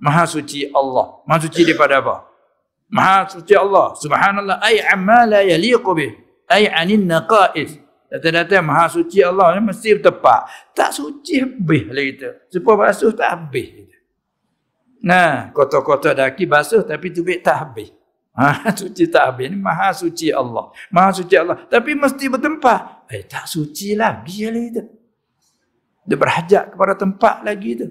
Maha 0.00 0.24
suci 0.24 0.68
Allah. 0.72 1.20
Maha 1.28 1.38
suci 1.44 1.60
daripada 1.68 2.00
apa? 2.00 2.24
Maha 2.88 3.28
suci 3.28 3.52
Allah. 3.52 3.92
Subhanallah. 3.98 4.56
Ay 4.64 4.80
amma 4.80 5.28
la 5.28 5.40
yaliqu 5.44 5.90
bih. 5.92 6.12
Ay 6.48 6.70
anin 6.70 7.04
naqais. 7.04 7.85
Data-data 8.16 8.64
maha 8.64 8.88
suci 8.88 9.20
Allah 9.20 9.60
ni 9.60 9.68
mesti 9.68 10.00
tepat. 10.00 10.72
Tak 10.72 10.90
suci 10.96 11.44
habis 11.44 11.84
lah 11.92 12.04
kita. 12.08 12.28
Supaya 12.48 12.88
basuh 12.88 13.12
tak 13.12 13.28
habis. 13.28 13.68
Nah, 15.04 15.52
kota-kota 15.52 16.16
daki 16.16 16.48
basuh 16.48 16.80
tapi 16.80 17.12
tubik 17.12 17.44
tak 17.44 17.56
habis. 17.60 17.92
Ha, 18.32 18.72
suci 18.80 19.04
tak 19.12 19.36
habis. 19.36 19.52
Ni 19.52 19.60
maha 19.60 19.92
suci 19.92 20.32
Allah. 20.32 20.72
Maha 20.88 21.12
suci 21.12 21.34
Allah. 21.36 21.60
Tapi 21.68 21.92
mesti 21.92 22.24
bertempat. 22.32 23.12
Eh, 23.12 23.28
tak 23.28 23.44
suci 23.44 23.92
lagi 23.92 24.48
lah 24.48 24.64
itu. 24.64 24.82
Dia 26.06 26.16
berhajat 26.16 26.64
kepada 26.72 26.96
tempat 26.96 27.44
lagi 27.44 27.70
tu. 27.76 27.88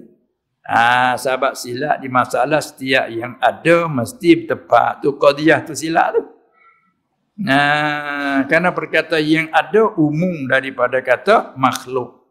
Ah, 0.66 1.14
sahabat 1.14 1.54
silap 1.54 2.02
di 2.02 2.10
masalah 2.10 2.58
setiap 2.58 3.06
yang 3.06 3.38
ada 3.38 3.86
mesti 3.86 4.50
tepat. 4.50 4.98
Tu 4.98 5.14
qadiyah 5.14 5.62
tu 5.62 5.78
silap 5.78 6.18
tu. 6.18 6.35
Nah, 7.36 8.48
kerana 8.48 8.72
perkata 8.72 9.20
yang 9.20 9.52
ada 9.52 9.92
umum 10.00 10.48
daripada 10.48 11.00
kata 11.04 11.52
makhluk. 11.60 12.24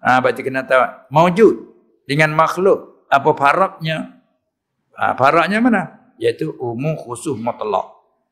Ah, 0.00 0.24
berarti 0.24 0.40
kena 0.40 0.64
tahu. 0.64 1.12
Mawujud 1.12 1.54
dengan 2.08 2.32
makhluk. 2.32 3.04
Apa 3.12 3.30
faraknya? 3.36 4.24
Ah, 4.96 5.12
faraknya 5.12 5.60
mana? 5.60 5.82
Iaitu 6.16 6.56
umum 6.56 6.96
khusus 6.96 7.36
mutlak. 7.36 7.84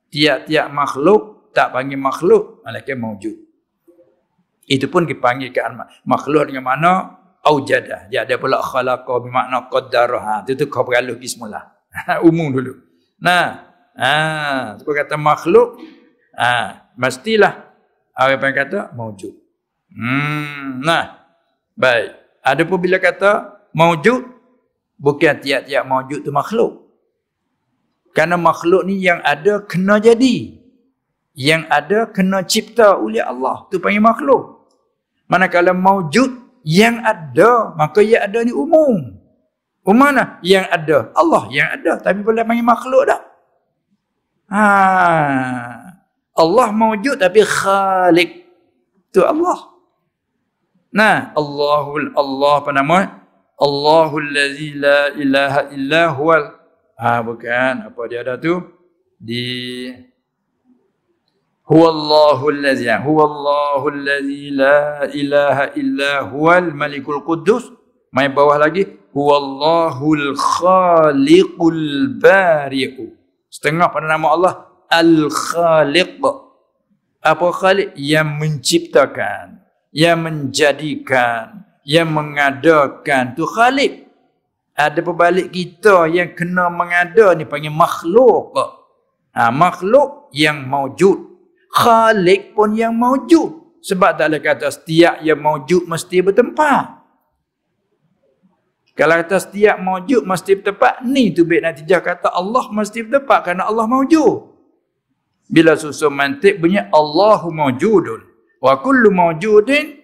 Tiap-tiap 0.09 0.73
makhluk 0.73 1.53
tak 1.53 1.77
panggil 1.77 2.01
makhluk. 2.01 2.65
Malaikat 2.65 2.97
mawujud. 2.97 3.37
Itu 4.67 4.89
pun 4.89 5.05
dipanggil 5.05 5.53
ke 5.53 5.61
makhluk 6.09 6.49
dengan 6.49 6.65
mana? 6.65 6.93
aujadah. 7.47 8.11
Dia 8.11 8.27
ada 8.27 8.35
pula 8.37 8.59
khalaqa 8.59 9.13
bermakna 9.23 9.71
qaddara. 9.71 10.19
Ha, 10.19 10.33
itu 10.43 10.59
tu 10.59 10.65
kau 10.67 10.83
perlu 10.83 11.15
pergi 11.15 11.29
semula. 11.31 11.63
Umum 12.29 12.51
dulu. 12.51 12.75
Nah, 13.23 13.76
ha, 13.97 14.77
sebab 14.79 14.93
kata 14.93 15.17
makhluk, 15.17 15.81
ha, 16.37 16.85
mestilah 16.95 17.67
apa 18.13 18.37
yang 18.37 18.57
kata 18.57 18.81
maujud. 18.93 19.33
Hmm, 19.91 20.85
nah, 20.85 21.25
baik. 21.75 22.15
Ada 22.45 22.63
pun 22.63 22.79
bila 22.79 22.97
kata 23.01 23.59
maujud, 23.75 24.23
bukan 25.01 25.35
tiap-tiap 25.41 25.83
maujud 25.89 26.21
tu 26.23 26.31
makhluk. 26.31 26.85
Karena 28.13 28.41
makhluk 28.41 28.85
ni 28.89 29.01
yang 29.01 29.21
ada 29.21 29.61
kena 29.65 30.01
jadi. 30.01 30.57
Yang 31.37 31.63
ada 31.69 31.99
kena 32.09 32.41
cipta 32.49 32.97
oleh 32.97 33.21
Allah. 33.21 33.69
Tu 33.69 33.77
panggil 33.77 34.01
makhluk. 34.01 34.65
Manakala 35.29 35.77
maujud, 35.77 36.47
yang 36.67 36.99
ada 37.07 37.71
maka 37.79 38.03
yang 38.03 38.27
ada 38.27 38.43
ni 38.43 38.51
umum 38.51 39.15
umum 39.87 40.03
mana 40.03 40.43
yang 40.43 40.67
ada 40.67 41.15
Allah 41.15 41.47
yang 41.55 41.71
ada 41.79 42.03
tapi 42.03 42.27
boleh 42.27 42.43
panggil 42.43 42.67
makhluk 42.67 43.07
dah 43.07 43.23
Ha. 44.51 44.65
Allah 46.37 46.69
mawujud 46.71 47.17
tapi 47.19 47.43
khalik. 47.43 48.47
Itu 49.11 49.25
Allah. 49.25 49.73
Nah, 50.93 51.33
Allahul 51.37 52.13
Allah 52.17 52.55
apa 52.61 52.71
nama? 52.73 52.99
Allahul 53.57 54.29
lazi 54.31 54.77
la 54.77 55.13
ilaha 55.17 55.61
illa 55.73 56.03
huwal. 56.13 56.45
Ha, 56.97 57.21
bukan. 57.25 57.91
Apa 57.91 58.01
dia 58.09 58.21
ada 58.25 58.37
tu? 58.37 58.61
Di 59.17 59.93
Huwallahu 61.67 62.47
allazi 62.55 62.87
ya. 62.87 63.03
huwallahu 63.03 63.91
allazi 63.91 64.55
la 64.55 65.11
ilaha 65.11 65.75
illa 65.75 66.23
huwal 66.31 66.71
malikul 66.71 67.19
quddus 67.27 67.75
mai 68.15 68.31
bawah 68.31 68.55
lagi 68.55 68.87
huwallahu 69.11 70.15
al 70.15 70.31
khaliqul 70.39 72.15
bari'u 72.23 73.16
setengah 73.57 73.89
pada 73.89 74.05
nama 74.05 74.27
Allah 74.37 74.55
Al-Khaliq. 74.93 76.21
Apa 77.25 77.47
Khaliq? 77.57 77.97
Yang 77.97 78.29
menciptakan 78.37 79.47
yang 79.97 80.21
menjadikan 80.21 81.65
yang 81.89 82.13
mengadakan. 82.13 83.33
Tu 83.33 83.49
Khaliq. 83.49 84.05
Ada 84.77 85.01
perbalik 85.01 85.57
kita 85.57 86.05
yang 86.13 86.37
kena 86.37 86.69
mengada 86.69 87.33
ni 87.33 87.49
panggil 87.49 87.73
makhluk. 87.73 88.53
Ha, 89.33 89.49
makhluk 89.49 90.29
yang 90.37 90.69
maujud 90.69 91.37
Khalik 91.77 92.57
pun 92.57 92.73
yang 92.73 92.97
maujud. 92.97 93.81
Sebab 93.85 94.17
tak 94.17 94.33
ada 94.33 94.39
kata 94.41 94.73
setiap 94.73 95.21
yang 95.21 95.39
maujud 95.39 95.85
mesti 95.85 96.25
bertempat. 96.25 96.96
Kalau 98.97 99.15
kata 99.21 99.37
setiap 99.37 99.77
maujud 99.77 100.25
mesti 100.25 100.57
bertempat, 100.57 101.05
ni 101.05 101.29
tu 101.29 101.45
baik 101.45 101.63
natijah 101.69 102.01
kata 102.01 102.33
Allah 102.33 102.65
mesti 102.73 103.05
bertempat 103.05 103.39
kerana 103.45 103.69
Allah 103.69 103.85
maujud. 103.85 104.57
Bila 105.53 105.77
susun 105.77 106.17
mantik 106.17 106.57
bunyi 106.57 106.81
Allahu 106.89 107.53
maujudun. 107.53 108.25
Wa 108.57 108.81
kullu 108.81 109.13
maujudin 109.13 110.01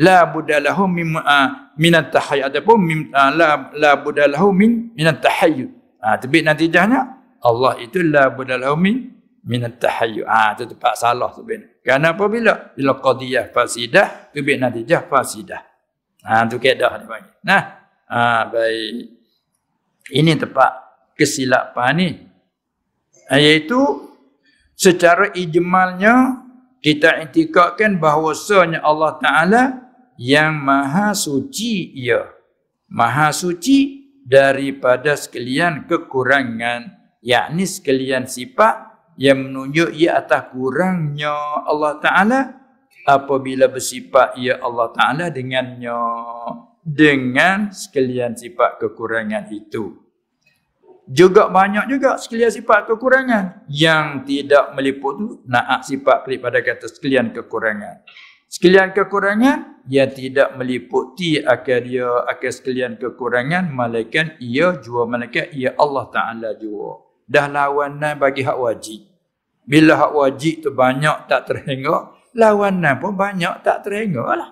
la 0.00 0.24
budalahu 0.26 0.88
min 0.88 1.12
uh, 1.20 1.76
min 1.76 1.92
at-tahayyud 1.92 2.48
ataupun 2.50 2.76
min 2.80 2.98
uh, 3.12 3.30
la 3.36 3.68
la 3.76 4.00
budalahu 4.00 4.48
min 4.50 4.90
min 4.96 5.06
at-tahayyud. 5.12 5.70
Ah 6.00 6.16
ha, 6.16 6.24
natijahnya 6.24 7.00
Allah 7.44 7.76
itu 7.84 8.00
la 8.00 8.32
budalahu 8.32 8.76
min 8.80 8.96
minat 9.44 9.76
tahayyu. 9.76 10.24
Ah 10.24 10.56
tu 10.56 10.64
tempat 10.64 10.96
salah 10.96 11.28
tu 11.32 11.44
bin. 11.44 11.64
Kerana 11.84 12.16
apabila 12.16 12.72
bila 12.72 12.96
qadiyah 12.96 13.52
fasidah 13.52 14.32
tu 14.32 14.40
bin 14.40 14.64
natijah 14.64 15.04
fasidah. 15.04 15.60
Ah 16.24 16.48
tu 16.48 16.56
kaedah 16.56 17.04
ni 17.04 17.04
bagi. 17.04 17.30
Nah, 17.44 17.62
ah 18.08 18.48
baik. 18.48 19.12
Ini 20.08 20.32
tempat 20.40 20.72
kesilapan 21.12 21.92
ni. 22.00 22.08
Ah, 23.28 23.36
iaitu 23.36 24.08
secara 24.72 25.28
ijmalnya 25.36 26.44
kita 26.80 27.20
intikadkan 27.24 28.00
bahawasanya 28.00 28.80
Allah 28.80 29.16
Ta'ala 29.20 29.62
yang 30.16 30.56
maha 30.64 31.12
suci 31.12 31.92
ia. 31.92 32.24
Maha 32.88 33.32
suci 33.32 34.08
daripada 34.24 35.16
sekalian 35.16 35.84
kekurangan. 35.84 37.04
Yakni 37.24 37.64
sekalian 37.64 38.28
sifat 38.28 38.92
yang 39.16 39.48
menunjuk 39.48 39.96
ia 39.96 40.20
atas 40.20 40.52
kurangnya 40.52 41.32
Allah 41.64 41.96
Ta'ala 42.00 42.40
apabila 43.04 43.68
bersifat 43.68 44.40
ia 44.40 44.56
Allah 44.58 44.88
Ta'ala 44.96 45.26
dengannya 45.28 45.96
dengan 46.84 47.72
sekalian 47.72 48.36
sifat 48.36 48.80
kekurangan 48.80 49.48
itu. 49.52 50.00
Juga 51.04 51.52
banyak 51.52 51.84
juga 51.92 52.16
sekalian 52.16 52.48
sifat 52.48 52.88
kekurangan 52.88 53.68
yang 53.68 54.24
tidak 54.24 54.72
meliput 54.72 55.12
tu 55.20 55.26
nak 55.44 55.84
sifat 55.84 56.24
daripada 56.24 56.64
kata 56.64 56.88
sekalian 56.88 57.28
kekurangan. 57.28 58.00
Sekalian 58.48 58.96
kekurangan 58.96 59.84
yang 59.84 60.08
tidak 60.14 60.56
meliputi 60.56 61.42
akan 61.44 61.80
dia 61.84 62.08
akan 62.08 62.52
sekalian 62.54 62.96
kekurangan 62.96 63.68
malaikat 63.68 64.40
ia 64.40 64.80
jua 64.80 65.04
malaikat 65.04 65.52
ia 65.52 65.76
Allah 65.76 66.08
Taala 66.08 66.56
jua. 66.56 67.04
Dah 67.28 67.52
lawanan 67.52 68.16
bagi 68.16 68.40
hak 68.40 68.56
wajib. 68.56 69.04
Bila 69.64 69.96
hak 69.96 70.12
wajib 70.12 70.54
tu 70.64 70.70
banyak 70.72 71.24
tak 71.28 71.48
terhingga, 71.48 72.14
lawanan 72.34 72.98
pun 72.98 73.14
banyak 73.14 73.62
tak 73.62 73.86
terhingga 73.86 74.26
lah. 74.34 74.50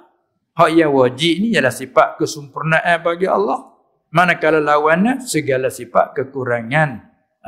Hak 0.52 0.70
yang 0.76 0.92
wajib 0.92 1.42
ni 1.42 1.56
ialah 1.56 1.72
sifat 1.72 2.20
kesempurnaan 2.20 3.00
bagi 3.00 3.24
Allah. 3.24 3.72
Manakala 4.12 4.60
lawannya 4.60 5.24
segala 5.24 5.72
sifat 5.72 6.12
kekurangan 6.12 6.90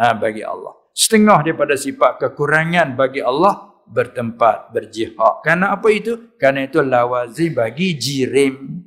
ha, 0.01 0.17
bagi 0.17 0.41
Allah. 0.41 0.73
Setengah 0.97 1.45
daripada 1.45 1.77
sifat 1.77 2.17
kekurangan 2.17 2.97
bagi 2.97 3.21
Allah 3.21 3.77
bertempat 3.85 4.73
berjihad. 4.73 5.45
Karena 5.45 5.77
apa 5.77 5.89
itu? 5.93 6.33
Karena 6.41 6.65
itu 6.65 6.81
lawazim 6.81 7.53
bagi 7.53 7.93
jirim. 8.01 8.81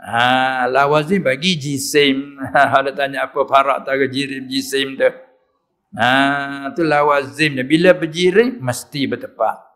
Ha, 0.00 0.64
lawazim 0.72 1.20
bagi 1.20 1.60
jisim. 1.60 2.40
Ada 2.80 2.96
tanya 2.96 3.28
apa 3.28 3.44
parak 3.44 3.84
tak 3.84 4.08
jirim 4.08 4.48
jisim 4.48 4.96
tu. 4.96 5.12
Ha, 6.00 6.72
itu 6.72 6.80
lawazim. 6.80 7.60
Bila 7.68 7.92
berjirim 7.92 8.56
mesti 8.64 9.04
bertempat. 9.04 9.67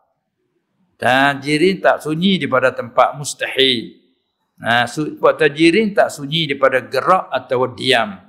Dan 1.03 1.43
jirim 1.43 1.83
tak 1.83 1.99
sunyi 1.99 2.39
daripada 2.39 2.71
tempat 2.71 3.19
mustahil. 3.19 3.91
Buat 5.19 5.35
tajirin 5.35 5.91
tak 5.91 6.07
sunyi 6.07 6.47
daripada 6.47 6.79
gerak 6.79 7.27
atau 7.27 7.67
diam. 7.75 8.23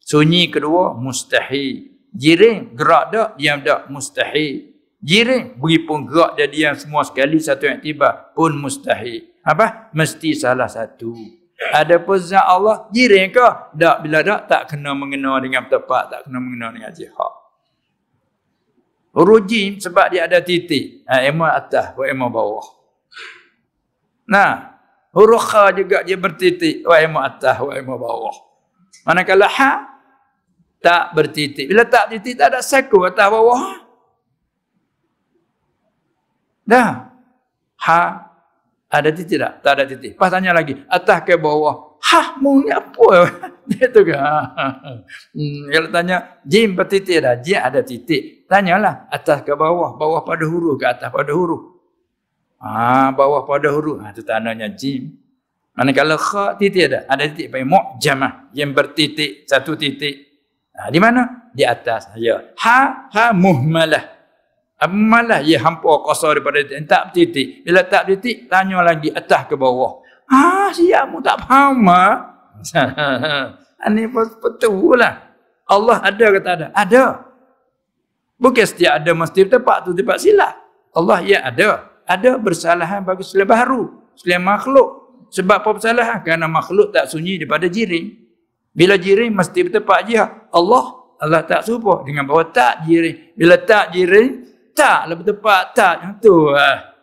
Sunyi 0.00 0.48
kedua 0.48 0.96
mustahil. 0.96 1.92
Jirin 2.16 2.72
gerak 2.72 3.12
tak, 3.12 3.28
diam 3.36 3.60
tak 3.60 3.92
mustahil. 3.92 4.72
Jirin 5.04 5.60
beri 5.60 5.84
pun 5.84 6.08
gerak 6.08 6.40
dia 6.40 6.48
diam 6.48 6.72
semua 6.72 7.04
sekali 7.04 7.36
satu 7.36 7.68
yang 7.68 7.84
tiba 7.84 8.32
pun 8.32 8.56
mustahil. 8.56 9.28
Apa? 9.44 9.92
Mesti 9.92 10.32
salah 10.32 10.72
satu. 10.72 11.12
Ada 11.76 12.00
pun 12.00 12.16
Allah 12.40 12.88
jirin 12.88 13.28
ke? 13.28 13.76
Tak 13.76 14.00
bila 14.00 14.24
tak 14.24 14.40
tak 14.48 14.62
kena 14.72 14.96
mengenal 14.96 15.44
dengan 15.44 15.68
tepat, 15.68 16.08
tak 16.08 16.20
kena 16.24 16.40
mengenal 16.40 16.72
dengan 16.72 16.88
jihad. 16.88 17.43
Rujim 19.14 19.78
sebab 19.78 20.10
dia 20.10 20.26
ada 20.26 20.42
titik. 20.42 21.06
Ha, 21.06 21.22
emah 21.22 21.54
atas, 21.54 21.94
emah 21.94 22.28
bawah. 22.28 22.66
Nah, 24.26 24.74
Huruf 25.14 25.46
kha 25.46 25.70
juga 25.70 26.02
dia 26.02 26.18
bertitik. 26.18 26.82
Wa 26.82 26.98
imu 26.98 27.22
atas, 27.22 27.54
wa 27.62 27.72
imu 27.78 27.94
bawah. 27.94 28.34
Manakala 29.06 29.46
ha, 29.46 29.72
tak 30.82 31.14
bertitik. 31.14 31.70
Bila 31.70 31.86
tak 31.86 32.10
titik, 32.10 32.34
tak 32.34 32.50
ada 32.50 32.58
saku 32.58 33.06
atas 33.06 33.26
bawah. 33.30 33.62
Dah. 36.66 37.14
Ha, 37.86 38.00
ada 38.90 39.08
titik 39.14 39.38
tak? 39.38 39.62
Tak 39.62 39.72
ada 39.78 39.84
titik. 39.86 40.18
Pas 40.18 40.34
tanya 40.34 40.50
lagi, 40.50 40.82
atas 40.90 41.22
ke 41.22 41.38
bawah. 41.38 41.93
Ha, 42.04 42.36
mu 42.36 42.60
ni 42.60 42.68
apa? 42.68 43.08
Itu 43.72 44.00
ke? 44.04 44.12
Hmm, 45.34 45.66
kalau 45.72 45.88
tanya, 45.90 46.16
jim 46.44 46.76
bertitik 46.76 47.18
dah. 47.24 47.34
Jim 47.40 47.58
ada 47.58 47.80
titik. 47.80 48.46
Tanyalah, 48.46 49.08
atas 49.08 49.42
ke 49.42 49.56
bawah. 49.56 49.96
Bawah 49.96 50.22
pada 50.22 50.44
huruf 50.46 50.76
ke 50.78 50.86
atas 50.86 51.08
pada 51.10 51.32
huruf. 51.32 51.74
Ah, 52.60 53.10
bawah 53.10 53.42
pada 53.48 53.72
huruf. 53.72 54.04
Ha, 54.04 54.12
itu 54.12 54.22
tandanya 54.22 54.68
jim. 54.68 55.16
Manakala 55.74 56.14
kha 56.14 56.54
titik 56.60 56.92
ada. 56.92 57.00
Ada 57.10 57.34
titik 57.34 57.50
panggil 57.50 57.66
mu'jamah. 57.72 58.32
Yang 58.54 58.70
bertitik. 58.76 59.30
Satu 59.48 59.74
titik. 59.74 60.14
Ha, 60.76 60.92
di 60.92 60.98
mana? 61.02 61.50
Di 61.50 61.66
atas. 61.66 62.14
Ya. 62.20 62.54
Ha, 62.62 63.10
ha 63.10 63.24
muhmalah. 63.34 64.12
Malah 64.84 65.40
ia 65.40 65.56
hampa 65.64 66.04
kosor 66.04 66.36
daripada 66.38 66.60
titik. 66.60 66.84
Tak 66.84 67.04
titik. 67.16 67.48
Bila 67.64 67.82
tak 67.88 68.12
titik, 68.12 68.46
tanya 68.46 68.84
lagi 68.84 69.08
atas 69.08 69.48
ke 69.48 69.56
bawah. 69.56 70.03
Ah, 70.30 70.72
siap 70.72 71.04
mu 71.12 71.20
tak 71.20 71.44
faham. 71.44 71.84
Ini 73.84 74.08
betul 74.42 74.96
lah. 74.96 75.36
Allah 75.64 75.98
ada 76.04 76.26
ke 76.32 76.38
tak 76.40 76.54
ada? 76.60 76.66
Ada. 76.76 77.04
Bukan 78.36 78.64
setiap 78.66 79.00
ada 79.00 79.10
mesti 79.16 79.48
tepat 79.48 79.88
tu 79.88 79.90
tepat 79.96 80.20
silap. 80.20 80.52
Allah 80.94 81.18
ya 81.24 81.40
ada 81.44 81.94
ada 82.04 82.36
bersalahan 82.36 83.00
bagi 83.00 83.24
selain 83.24 83.48
baru, 83.48 84.12
selain 84.14 84.44
makhluk. 84.44 84.88
Sebab 85.32 85.56
apa 85.64 85.70
bersalahan? 85.74 86.22
Kerana 86.22 86.46
makhluk 86.46 86.94
tak 86.94 87.10
sunyi 87.10 87.40
daripada 87.42 87.66
jiring. 87.66 88.06
Bila 88.70 88.94
jiring 88.94 89.34
mesti 89.34 89.66
bertepak 89.66 89.98
je. 90.06 90.22
Allah, 90.54 90.84
Allah 91.18 91.42
tak 91.42 91.66
serupa 91.66 92.06
dengan 92.06 92.28
bahawa 92.28 92.54
tak 92.54 92.86
jiring. 92.86 93.34
Bila 93.34 93.58
tak 93.58 93.90
jiring, 93.96 94.30
tak 94.76 95.10
lah 95.10 95.14
bertepak, 95.18 95.74
tak. 95.74 95.94
Yang 96.06 96.14
tu 96.22 96.36
lah. 96.54 96.93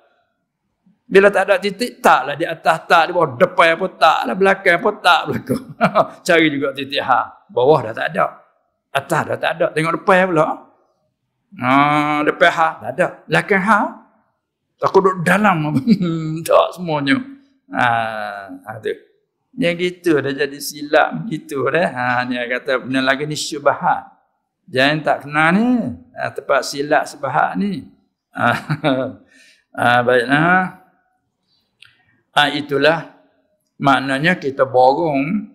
Bila 1.11 1.27
tak 1.27 1.43
ada 1.43 1.59
titik, 1.59 1.99
tak 1.99 2.23
lah 2.23 2.35
di 2.39 2.47
atas 2.47 2.87
tak. 2.87 3.03
Di 3.03 3.11
bawah 3.11 3.35
depan 3.35 3.75
pun 3.75 3.91
tak 3.99 4.23
lah, 4.23 4.31
belakang 4.31 4.79
pun 4.79 4.95
tak 5.03 5.27
belakang. 5.27 5.63
Cari 6.25 6.47
juga 6.47 6.71
titik 6.71 7.03
ha. 7.03 7.27
Bawah 7.51 7.91
dah 7.91 7.91
tak 7.91 8.15
ada. 8.15 8.25
Atas 8.95 9.21
dah 9.27 9.35
tak 9.35 9.51
ada. 9.59 9.65
Tengok 9.75 9.99
depan 9.99 10.31
pula. 10.31 10.47
Ha, 11.59 12.23
depan 12.23 12.51
ha, 12.55 12.67
tak 12.79 12.91
ada. 12.95 13.07
Belakang 13.27 13.59
ha, 13.59 13.79
Aku 14.81 14.97
duduk 15.03 15.19
dalam 15.27 15.75
tak 16.47 16.79
semuanya. 16.79 17.19
Ha, 17.75 17.85
ada. 18.71 18.91
Yang 19.59 19.75
gitu 19.83 20.15
dah 20.23 20.31
jadi 20.31 20.59
silap 20.63 21.27
gitu 21.27 21.67
dah. 21.67 21.91
Ha, 21.91 22.03
ni 22.23 22.39
kata 22.39 22.87
benda 22.87 23.03
lagi 23.03 23.27
ni 23.27 23.35
syubhat. 23.35 24.07
Jangan 24.71 24.97
tak 25.03 25.17
kenal 25.27 25.49
ni. 25.59 25.91
Ha, 26.15 26.31
tempat 26.31 26.63
silap 26.63 27.03
sebahat 27.03 27.59
ni. 27.59 27.83
Ha, 28.31 28.47
ha, 29.75 29.99
baiklah. 30.07 30.80
Ha, 32.31 32.47
itulah 32.47 33.11
maknanya 33.75 34.39
kita 34.39 34.63
borong 34.63 35.51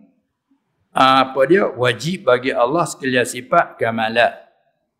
ha, 0.93 1.25
apa 1.25 1.41
dia 1.49 1.65
wajib 1.65 2.29
bagi 2.29 2.53
Allah 2.53 2.85
sekalian 2.85 3.25
sifat 3.25 3.81
kamalat. 3.81 4.45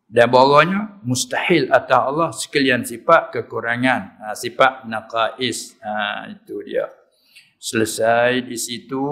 Dan 0.07 0.31
bawahnya 0.31 1.03
mustahil 1.03 1.67
atas 1.67 1.99
Allah 1.99 2.31
sekalian 2.31 2.87
sifat 2.87 3.35
kekurangan. 3.35 4.03
Ha, 4.23 4.27
sifat 4.39 4.87
naqais. 4.87 5.75
Ha, 5.83 6.31
itu 6.31 6.63
dia. 6.63 6.87
Selesai 7.59 8.47
di 8.47 8.55
situ. 8.55 9.03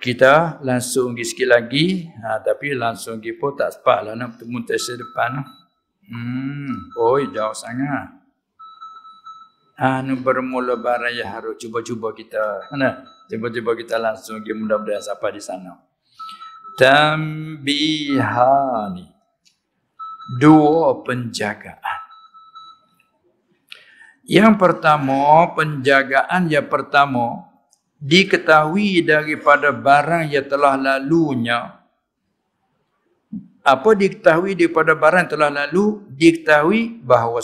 Kita 0.00 0.64
langsung 0.64 1.12
pergi 1.12 1.28
sikit 1.28 1.48
lagi. 1.52 2.08
Ha, 2.08 2.40
tapi 2.40 2.72
langsung 2.72 3.20
pergi 3.20 3.36
pun 3.36 3.52
tak 3.52 3.76
sempat 3.76 4.08
lah 4.08 4.16
nak 4.16 4.40
bertemu 4.40 4.58
tesa 4.64 4.96
depan. 4.96 5.44
Hmm. 6.08 6.90
Oi, 6.96 7.28
jauh 7.28 7.52
sangat. 7.52 8.19
Ha, 9.80 10.04
nu 10.04 10.20
bermula 10.20 10.76
baraya 10.76 11.24
harus 11.24 11.56
cuba-cuba 11.56 12.12
kita. 12.12 12.68
Mana? 12.68 13.00
Cuba-cuba 13.32 13.72
kita 13.72 13.96
langsung 13.96 14.44
pergi 14.44 14.52
mudah-mudahan 14.52 15.00
sampai 15.00 15.40
di 15.40 15.40
sana. 15.40 15.80
Tambihani. 16.76 17.88
Dua 20.36 21.00
penjagaan. 21.00 22.00
Yang 24.28 24.54
pertama 24.60 25.48
penjagaan 25.56 26.52
yang 26.52 26.68
pertama 26.68 27.48
diketahui 27.98 29.00
daripada 29.00 29.72
barang 29.72 30.28
yang 30.28 30.44
telah 30.44 30.76
lalunya. 30.76 31.80
Apa 33.64 33.96
diketahui 33.96 34.60
daripada 34.60 34.92
barang 34.92 35.24
yang 35.24 35.32
telah 35.34 35.50
lalu? 35.50 36.04
Diketahui 36.14 37.00
bahawa 37.00 37.40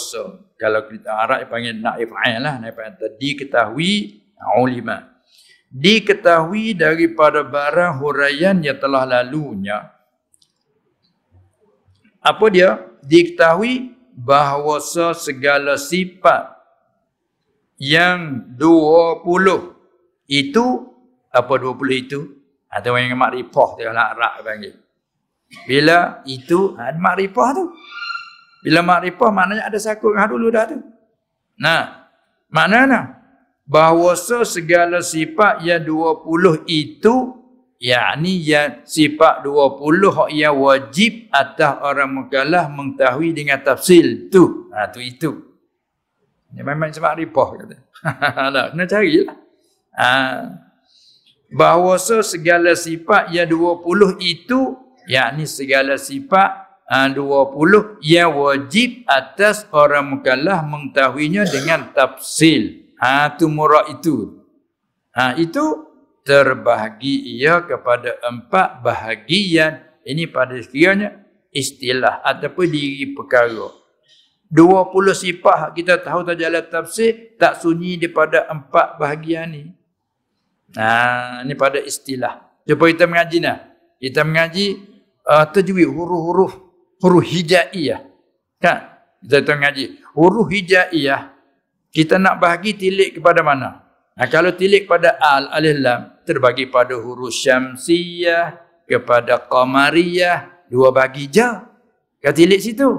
kalau 0.56 0.88
kita 0.88 1.12
Arab 1.12 1.48
panggil 1.52 1.76
naif 1.76 2.10
ain 2.24 2.40
lah 2.40 2.56
naif 2.58 2.76
ain 2.80 2.96
diketahui 3.20 4.24
ulima 4.60 5.16
diketahui 5.76 6.72
daripada 6.72 7.44
barang 7.44 8.00
huraian 8.00 8.56
yang 8.62 8.78
telah 8.80 9.04
lalunya. 9.04 9.92
Apa 12.22 12.48
dia? 12.50 12.80
Diketahui 13.04 13.94
bahawa 14.16 14.80
segala 15.14 15.78
sifat 15.78 16.58
yang 17.76 18.50
dua 18.56 19.20
puluh 19.20 19.76
itu 20.26 20.90
apa 21.30 21.52
dua 21.60 21.76
puluh 21.76 21.94
itu? 21.94 22.20
Atau 22.66 22.98
yang 22.98 23.14
makrifah 23.14 23.78
dia 23.78 23.94
nak 23.94 24.18
rak 24.18 24.34
panggil. 24.42 24.74
Bila 25.70 26.24
itu 26.26 26.74
ada 26.74 26.98
makrifah 26.98 27.48
tu. 27.54 27.64
Bila 28.66 28.82
makrifah 28.82 29.30
maknanya 29.30 29.70
ada 29.70 29.78
sakut 29.78 30.10
dengan 30.10 30.26
dulu 30.26 30.50
dah 30.50 30.64
tu. 30.66 30.82
Nah, 31.62 32.10
maknanya 32.50 33.22
bahawa 33.62 34.18
segala 34.18 34.98
sifat 35.06 35.62
yang 35.62 35.86
20 35.86 36.66
itu 36.66 37.14
yakni 37.78 38.42
yang 38.42 38.82
sifat 38.82 39.46
20 39.46 40.34
yang 40.34 40.58
wajib 40.58 41.30
atas 41.30 41.78
orang 41.78 42.10
mukallaf 42.10 42.66
mengetahui 42.74 43.30
dengan 43.30 43.62
tafsil 43.62 44.26
tu. 44.34 44.66
Ha 44.74 44.90
tu 44.90 44.98
itu. 44.98 45.30
Ini 46.50 46.66
memang 46.66 46.90
sebab 46.90 47.22
ripah 47.22 47.48
kata. 47.54 47.76
Nak 48.50 48.66
kena 48.74 48.84
carilah. 48.90 49.36
Ha 49.94 50.10
bahawa 51.52 51.94
segala 52.02 52.74
sifat 52.74 53.30
yang 53.30 53.46
20 53.46 54.18
itu 54.18 54.74
yakni 55.06 55.46
segala 55.46 55.94
sifat 55.94 56.65
uh, 56.90 57.08
20 57.10 58.02
yang 58.02 58.34
wajib 58.38 59.02
atas 59.06 59.66
orang 59.74 60.18
mukallaf 60.18 60.62
mengetahuinya 60.66 61.46
dengan 61.46 61.90
tafsil. 61.90 62.94
Ha 63.02 63.36
tu 63.36 63.50
murah 63.50 63.90
itu. 63.92 64.40
Ha 65.12 65.36
itu 65.36 65.62
terbahagi 66.22 67.36
ia 67.38 67.62
kepada 67.62 68.16
empat 68.24 68.82
bahagian. 68.82 69.84
Ini 70.06 70.30
pada 70.30 70.54
sekiranya 70.62 71.18
istilah 71.50 72.22
ataupun 72.22 72.66
diri 72.70 73.10
perkara. 73.10 73.74
Dua 74.46 74.86
puluh 74.94 75.10
sifat 75.10 75.74
kita 75.74 75.98
tahu 75.98 76.22
tak 76.22 76.38
jalan 76.38 76.62
tafsir 76.70 77.34
tak 77.34 77.58
sunyi 77.58 77.98
daripada 77.98 78.46
empat 78.46 78.94
bahagian 79.02 79.50
ni. 79.50 79.64
Nah, 80.78 81.42
ini 81.42 81.54
pada 81.58 81.82
istilah. 81.82 82.62
Cuba 82.62 82.86
kita 82.86 83.10
mengaji 83.10 83.38
nah. 83.42 83.58
Kita 83.98 84.22
mengaji 84.22 84.66
uh, 85.26 85.46
tajwid 85.50 85.88
huruf-huruf 85.90 86.65
huruf 87.00 87.24
hijaiyah. 87.24 88.00
Kan? 88.60 88.78
Kita 89.22 89.42
tahu 89.42 89.56
mengaji 89.58 89.84
huruf 90.14 90.46
hijaiyah. 90.48 91.32
Kita 91.90 92.20
nak 92.20 92.40
bahagi 92.40 92.76
tilik 92.76 93.16
kepada 93.16 93.40
mana? 93.40 93.86
Nah, 94.16 94.26
kalau 94.32 94.52
tilik 94.52 94.88
pada 94.88 95.16
al 95.20 95.48
alif 95.52 95.76
lam 95.80 96.00
terbagi 96.24 96.68
pada 96.68 96.96
huruf 96.96 97.32
syamsiyah 97.32 98.56
kepada 98.88 99.44
qamariyah 99.44 100.68
dua 100.72 100.92
bagi 100.92 101.28
je. 101.28 101.48
Kau 102.20 102.32
tilik 102.32 102.60
situ. 102.60 102.90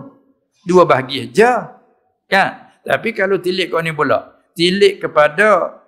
Dua 0.66 0.84
bagi 0.86 1.30
je. 1.30 1.54
Kan? 2.28 2.50
Tapi 2.84 3.12
kalau 3.12 3.40
tilik 3.40 3.68
kau 3.68 3.84
ni 3.84 3.92
pula, 3.92 4.40
tilik 4.56 5.00
kepada 5.02 5.80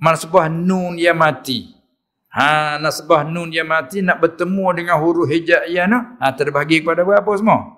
nasbah 0.00 0.50
nun 0.50 0.98
yang 0.98 1.18
mati. 1.18 1.79
Ha 2.30 2.78
nasbah 2.78 3.26
nun 3.26 3.50
yang 3.50 3.66
mati 3.66 3.98
nak 4.06 4.22
bertemu 4.22 4.66
dengan 4.78 4.96
huruf 5.02 5.26
hijaiyah 5.26 5.90
noh, 5.90 6.14
ha 6.22 6.30
terbagi 6.30 6.78
kepada 6.78 7.02
berapa 7.02 7.26
semua? 7.34 7.74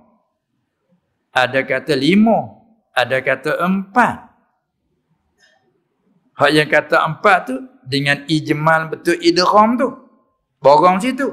Ada 1.32 1.64
kata 1.64 1.96
lima, 1.96 2.61
ada 2.92 3.16
kata 3.24 3.57
empat. 3.64 4.28
Hak 6.36 6.50
yang 6.53 6.68
kata 6.68 6.96
empat 7.00 7.38
tu 7.48 7.57
dengan 7.84 8.24
ijmal 8.28 8.92
betul 8.92 9.16
idgham 9.20 9.80
tu. 9.80 9.88
Borong 10.61 11.00
situ. 11.00 11.28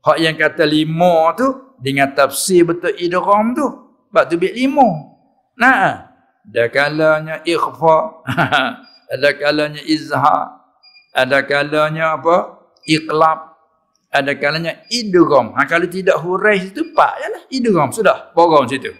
Hak 0.00 0.18
yang 0.18 0.36
kata 0.40 0.64
lima 0.64 1.32
tu 1.36 1.76
dengan 1.76 2.08
tafsir 2.16 2.64
betul 2.64 2.96
idgham 2.96 3.52
tu. 3.52 3.66
Sebab 4.08 4.24
tu 4.28 4.36
bit 4.40 4.56
lima. 4.56 5.12
Nah, 5.56 6.08
ada 6.44 6.64
kalanya 6.72 7.40
ikhfa. 7.44 7.96
ada 9.12 9.28
kalanya 9.36 9.82
izhar. 9.84 10.62
Ada 11.12 11.44
kalanya 11.44 12.16
apa? 12.16 12.61
Iqlab. 12.86 13.52
Ada 14.12 14.36
kalanya 14.36 14.84
idgham. 14.92 15.56
Ha, 15.56 15.64
kalau 15.64 15.88
tidak 15.88 16.20
hurai 16.20 16.60
situ, 16.60 16.92
pak 16.92 17.12
je 17.16 17.28
lah. 17.32 17.42
Idgham. 17.48 17.88
Sudah. 17.88 18.28
Borong 18.36 18.68
situ. 18.68 18.92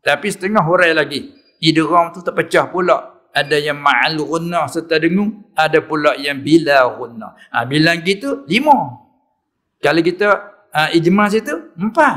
Tapi 0.00 0.32
setengah 0.32 0.64
hurai 0.64 0.96
lagi. 0.96 1.36
Idgham 1.60 2.16
tu 2.16 2.24
terpecah 2.24 2.72
pula. 2.72 3.28
Ada 3.34 3.60
yang 3.60 3.76
ma'al 3.82 4.16
gunnah 4.24 4.64
serta 4.70 4.96
dengung. 4.96 5.52
Ada 5.52 5.84
pula 5.84 6.16
yang 6.16 6.40
bila 6.40 6.88
gunnah. 6.96 7.36
Ha, 7.52 7.68
bilang 7.68 8.00
gitu, 8.00 8.48
lima. 8.48 9.04
Kalau 9.84 10.00
kita 10.00 10.28
ha, 10.72 10.88
ijma 10.96 11.28
situ, 11.28 11.76
empat. 11.76 12.16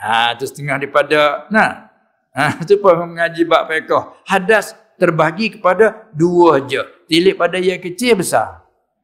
Ha, 0.00 0.32
itu 0.34 0.48
setengah 0.48 0.80
daripada, 0.80 1.44
nah. 1.52 1.92
Ha, 2.32 2.56
itu 2.64 2.80
pun 2.80 2.96
mengaji 2.96 3.44
bak 3.44 3.68
pekoh. 3.68 4.16
Hadas 4.24 4.72
terbagi 4.96 5.60
kepada 5.60 6.08
dua 6.16 6.64
je. 6.64 6.80
Tilik 7.04 7.36
pada 7.36 7.60
yang 7.60 7.82
kecil 7.82 8.16
besar. 8.16 8.61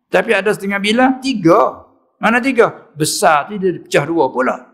Tapi 0.08 0.30
ada 0.32 0.50
setengah 0.52 0.80
bila? 0.80 1.16
Tiga. 1.20 1.84
Mana 2.18 2.40
tiga? 2.40 2.90
Besar 2.96 3.46
tu 3.48 3.60
dia 3.60 3.76
pecah 3.76 4.04
dua 4.08 4.32
pula. 4.32 4.72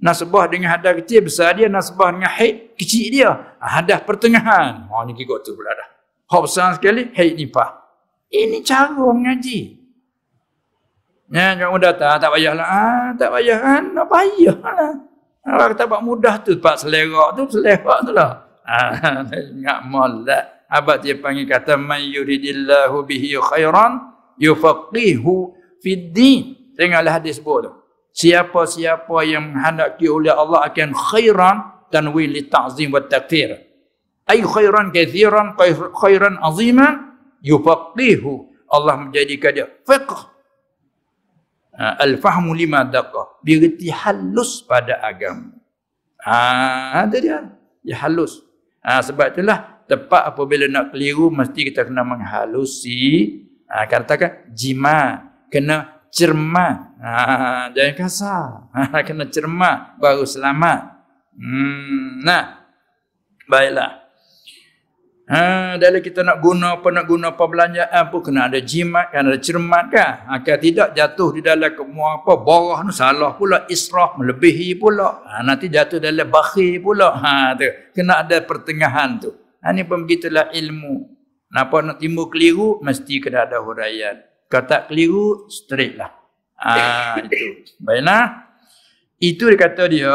Nasbah 0.00 0.48
dengan 0.48 0.72
hadas 0.72 1.04
kecil 1.04 1.28
besar 1.28 1.52
dia. 1.52 1.68
Nasbah 1.68 2.10
dengan 2.16 2.32
haid 2.32 2.74
kecil 2.74 3.04
dia. 3.12 3.30
Hadas 3.60 4.00
pertengahan. 4.08 4.88
Oh 4.88 5.04
ni 5.04 5.12
kikut 5.12 5.44
tu 5.44 5.52
pula 5.52 5.70
dah. 5.76 5.88
Hak 6.30 6.40
besar 6.46 6.78
sekali, 6.78 7.10
haid 7.12 7.36
nipah. 7.36 7.80
Ini 8.30 8.62
cara 8.62 8.94
mengaji. 8.94 9.80
Ya, 11.30 11.54
jangan 11.54 11.70
mudah 11.74 11.94
tak, 11.94 12.26
payahlah. 12.26 12.66
Ah, 12.66 13.08
tak 13.14 13.30
payah 13.30 13.58
kan? 13.58 13.84
Tak 13.94 14.06
payahlah. 14.10 14.92
Kalau 15.40 15.66
kita 15.74 15.84
buat 15.86 16.02
mudah 16.02 16.34
tu, 16.42 16.50
pak 16.58 16.76
selera 16.78 17.34
tu, 17.34 17.42
selera 17.50 17.94
tu 18.02 18.12
lah. 18.14 18.32
Ah, 18.70 19.26
ingat 19.26 19.82
molek. 19.82 20.70
Abad 20.70 21.02
dia 21.02 21.18
panggil 21.18 21.42
kata 21.42 21.74
man 21.74 21.98
yuridillahu 21.98 23.02
bihi 23.02 23.34
khairan 23.34 24.09
yufaqihu 24.40 25.52
fid 25.84 26.16
din. 26.16 26.56
Tengoklah 26.74 27.20
hadis 27.20 27.36
sebut 27.36 27.68
tu. 27.68 27.70
Siapa-siapa 28.10 29.22
yang 29.28 29.52
menghendaki 29.54 30.08
oleh 30.10 30.32
Allah 30.32 30.66
akan 30.66 30.90
khairan 30.96 31.56
tanwin 31.92 32.32
li 32.32 32.48
ta'zim 32.48 32.90
wa 32.90 33.04
takfir. 33.04 33.54
Ay 34.24 34.40
khairan 34.40 34.90
kathiran 34.90 35.54
khairan 35.94 36.40
aziman 36.40 37.20
yufaqihu. 37.44 38.48
Allah 38.70 38.94
menjadikan 38.96 39.50
dia 39.52 39.66
fiqh. 39.84 40.30
Ha, 41.74 42.02
al-fahmu 42.02 42.54
lima 42.54 42.86
daqah. 42.86 43.42
Birti 43.42 43.90
halus 43.90 44.62
pada 44.62 45.02
agama. 45.02 45.54
Ha, 46.22 47.06
ada 47.06 47.16
dia. 47.18 47.50
Dia 47.82 47.96
halus. 48.06 48.42
Ha, 48.84 49.02
sebab 49.02 49.34
itulah 49.34 49.82
tepat 49.90 50.22
apabila 50.30 50.70
nak 50.70 50.94
keliru 50.94 51.34
mesti 51.34 51.66
kita 51.66 51.82
kena 51.82 52.06
menghalusi 52.06 53.42
ha, 53.70 53.86
katakan 53.86 54.50
jima 54.50 55.30
kena 55.46 56.02
cermat 56.10 56.98
ha, 56.98 57.70
jangan 57.70 57.94
kasar. 57.94 58.46
Ha, 58.74 59.00
kena 59.06 59.30
cermat 59.30 59.96
baru 60.02 60.26
selamat. 60.26 60.80
Hmm, 61.38 62.20
nah. 62.26 62.66
Baiklah. 63.46 64.00
Ha, 65.30 65.78
dalam 65.78 66.02
kita 66.02 66.26
nak 66.26 66.42
guna 66.42 66.82
apa 66.82 66.90
nak 66.90 67.06
guna 67.06 67.30
apa 67.30 67.46
belanjaan 67.46 68.02
pun 68.10 68.18
kena 68.18 68.50
ada 68.50 68.58
jimat 68.58 69.14
kan 69.14 69.30
ada 69.30 69.38
cermat 69.38 69.86
kan 69.86 70.26
agar 70.26 70.58
tidak 70.58 70.90
jatuh 70.90 71.38
di 71.38 71.38
dalam 71.38 71.70
kemua 71.70 72.18
apa 72.18 72.34
borah 72.34 72.82
tu 72.82 72.90
salah 72.90 73.38
pula 73.38 73.62
israf 73.70 74.18
melebihi 74.18 74.74
pula. 74.74 75.22
Ha, 75.22 75.46
nanti 75.46 75.70
jatuh 75.70 76.02
dalam 76.02 76.26
bakhil 76.26 76.82
pula. 76.82 77.14
Ha, 77.14 77.54
tu. 77.54 77.70
kena 77.94 78.26
ada 78.26 78.42
pertengahan 78.42 79.22
tu. 79.22 79.30
Ha, 79.62 79.70
ini 79.70 79.86
pun 79.86 80.02
begitulah 80.02 80.50
ilmu. 80.50 81.19
Napa 81.50 81.82
nak 81.82 81.98
timbul 81.98 82.30
keliru, 82.30 82.78
mesti 82.78 83.18
kena 83.18 83.42
ada 83.42 83.58
huraian. 83.58 84.22
Kalau 84.46 84.66
tak 84.70 84.86
keliru, 84.86 85.50
straight 85.50 85.98
lah. 85.98 86.14
Ha, 86.62 87.18
itu. 87.26 87.66
Baiklah. 87.82 88.50
Itu 89.18 89.50
dia 89.50 89.58
kata 89.58 89.90
dia, 89.90 90.14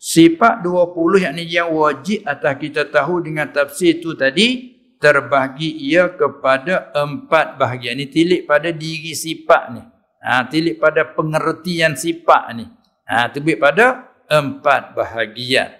sifat 0.00 0.64
20 0.64 1.24
yang 1.28 1.32
ni 1.36 1.44
yang 1.44 1.68
wajib 1.70 2.24
atas 2.24 2.56
kita 2.56 2.88
tahu 2.88 3.20
dengan 3.20 3.52
tafsir 3.52 4.00
itu 4.00 4.16
tadi, 4.16 4.80
terbahagi 5.00 5.68
ia 5.68 6.08
kepada 6.12 6.92
empat 6.96 7.60
bahagian. 7.60 8.00
Ini 8.00 8.06
tilik 8.08 8.42
pada 8.48 8.72
diri 8.72 9.12
sifat 9.12 9.62
ni. 9.76 9.82
Ha, 10.20 10.44
tilik 10.48 10.76
pada 10.76 11.08
pengertian 11.12 11.96
sifat 11.96 12.42
ni. 12.56 12.68
Ha, 13.08 13.28
tilik 13.32 13.56
pada 13.56 14.12
empat 14.28 14.96
bahagian. 14.96 15.76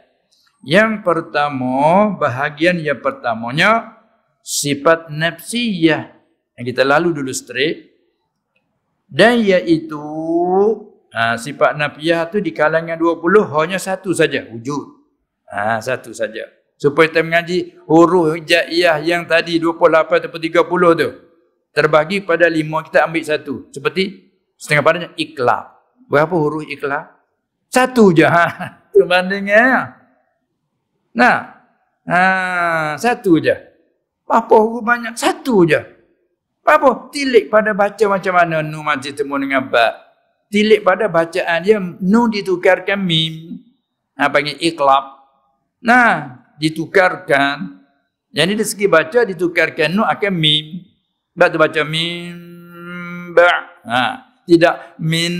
Yang 0.60 1.04
pertama, 1.04 2.12
bahagian 2.20 2.80
yang 2.80 3.00
pertamanya 3.00 3.99
sifat 4.50 5.14
nafsiyah 5.14 6.10
yang 6.58 6.64
kita 6.66 6.82
lalu 6.82 7.22
dulu 7.22 7.30
straight 7.30 7.86
dan 9.06 9.38
iaitu 9.38 10.02
ha, 11.14 11.38
sifat 11.38 11.78
nafsiyah 11.78 12.26
tu 12.26 12.42
di 12.42 12.50
kalangan 12.50 12.98
20 12.98 13.22
hanya 13.54 13.78
satu 13.78 14.10
saja 14.10 14.50
wujud. 14.50 14.98
Ha, 15.46 15.78
satu 15.78 16.10
saja. 16.10 16.50
Supaya 16.74 17.06
kita 17.06 17.22
mengaji 17.22 17.78
huruf 17.86 18.34
hijaiyah 18.34 18.98
yang 19.06 19.22
tadi 19.30 19.62
28 19.62 20.26
atau 20.26 20.40
30 20.40 20.98
tu 20.98 21.10
terbagi 21.70 22.18
pada 22.26 22.50
lima 22.50 22.82
kita 22.82 23.06
ambil 23.06 23.22
satu. 23.22 23.54
Seperti 23.70 24.34
setengah 24.58 24.82
padanya 24.82 25.10
ikhlas. 25.14 25.70
Berapa 26.10 26.34
huruf 26.34 26.66
ikhlas? 26.66 27.06
Satu 27.70 28.10
je. 28.10 28.26
Ha. 28.26 28.46
Itu 28.90 29.06
bandingnya. 29.06 29.94
Nah, 31.14 31.38
ha, 32.06 32.20
satu 32.98 33.38
je. 33.38 33.69
Apa 34.30 34.54
huruf 34.54 34.86
banyak? 34.86 35.18
Satu 35.18 35.66
je. 35.66 35.82
Apa? 36.62 37.10
Tilik 37.10 37.50
pada 37.50 37.74
baca 37.74 38.04
macam 38.06 38.32
mana 38.38 38.62
nu 38.62 38.80
mati 38.86 39.10
temu 39.10 39.34
dengan 39.34 39.66
ba. 39.66 40.06
Tilik 40.46 40.86
pada 40.86 41.10
bacaan 41.10 41.58
dia 41.66 41.82
nu 41.82 42.30
ditukarkan 42.30 42.98
mim. 43.02 43.58
Ha, 44.14 44.30
panggil 44.30 44.54
iklab. 44.62 45.04
Nah, 45.82 46.38
ditukarkan. 46.62 47.82
Jadi 48.30 48.54
dari 48.54 48.66
segi 48.66 48.86
baca 48.86 49.26
ditukarkan 49.26 49.90
nun 49.90 50.06
akan 50.06 50.32
mim. 50.34 50.86
Sebab 51.34 51.46
tu 51.50 51.58
baca 51.58 51.82
mim 51.82 52.34
ba. 53.34 53.50
Ha, 53.82 54.02
tidak 54.46 54.94
min 55.02 55.34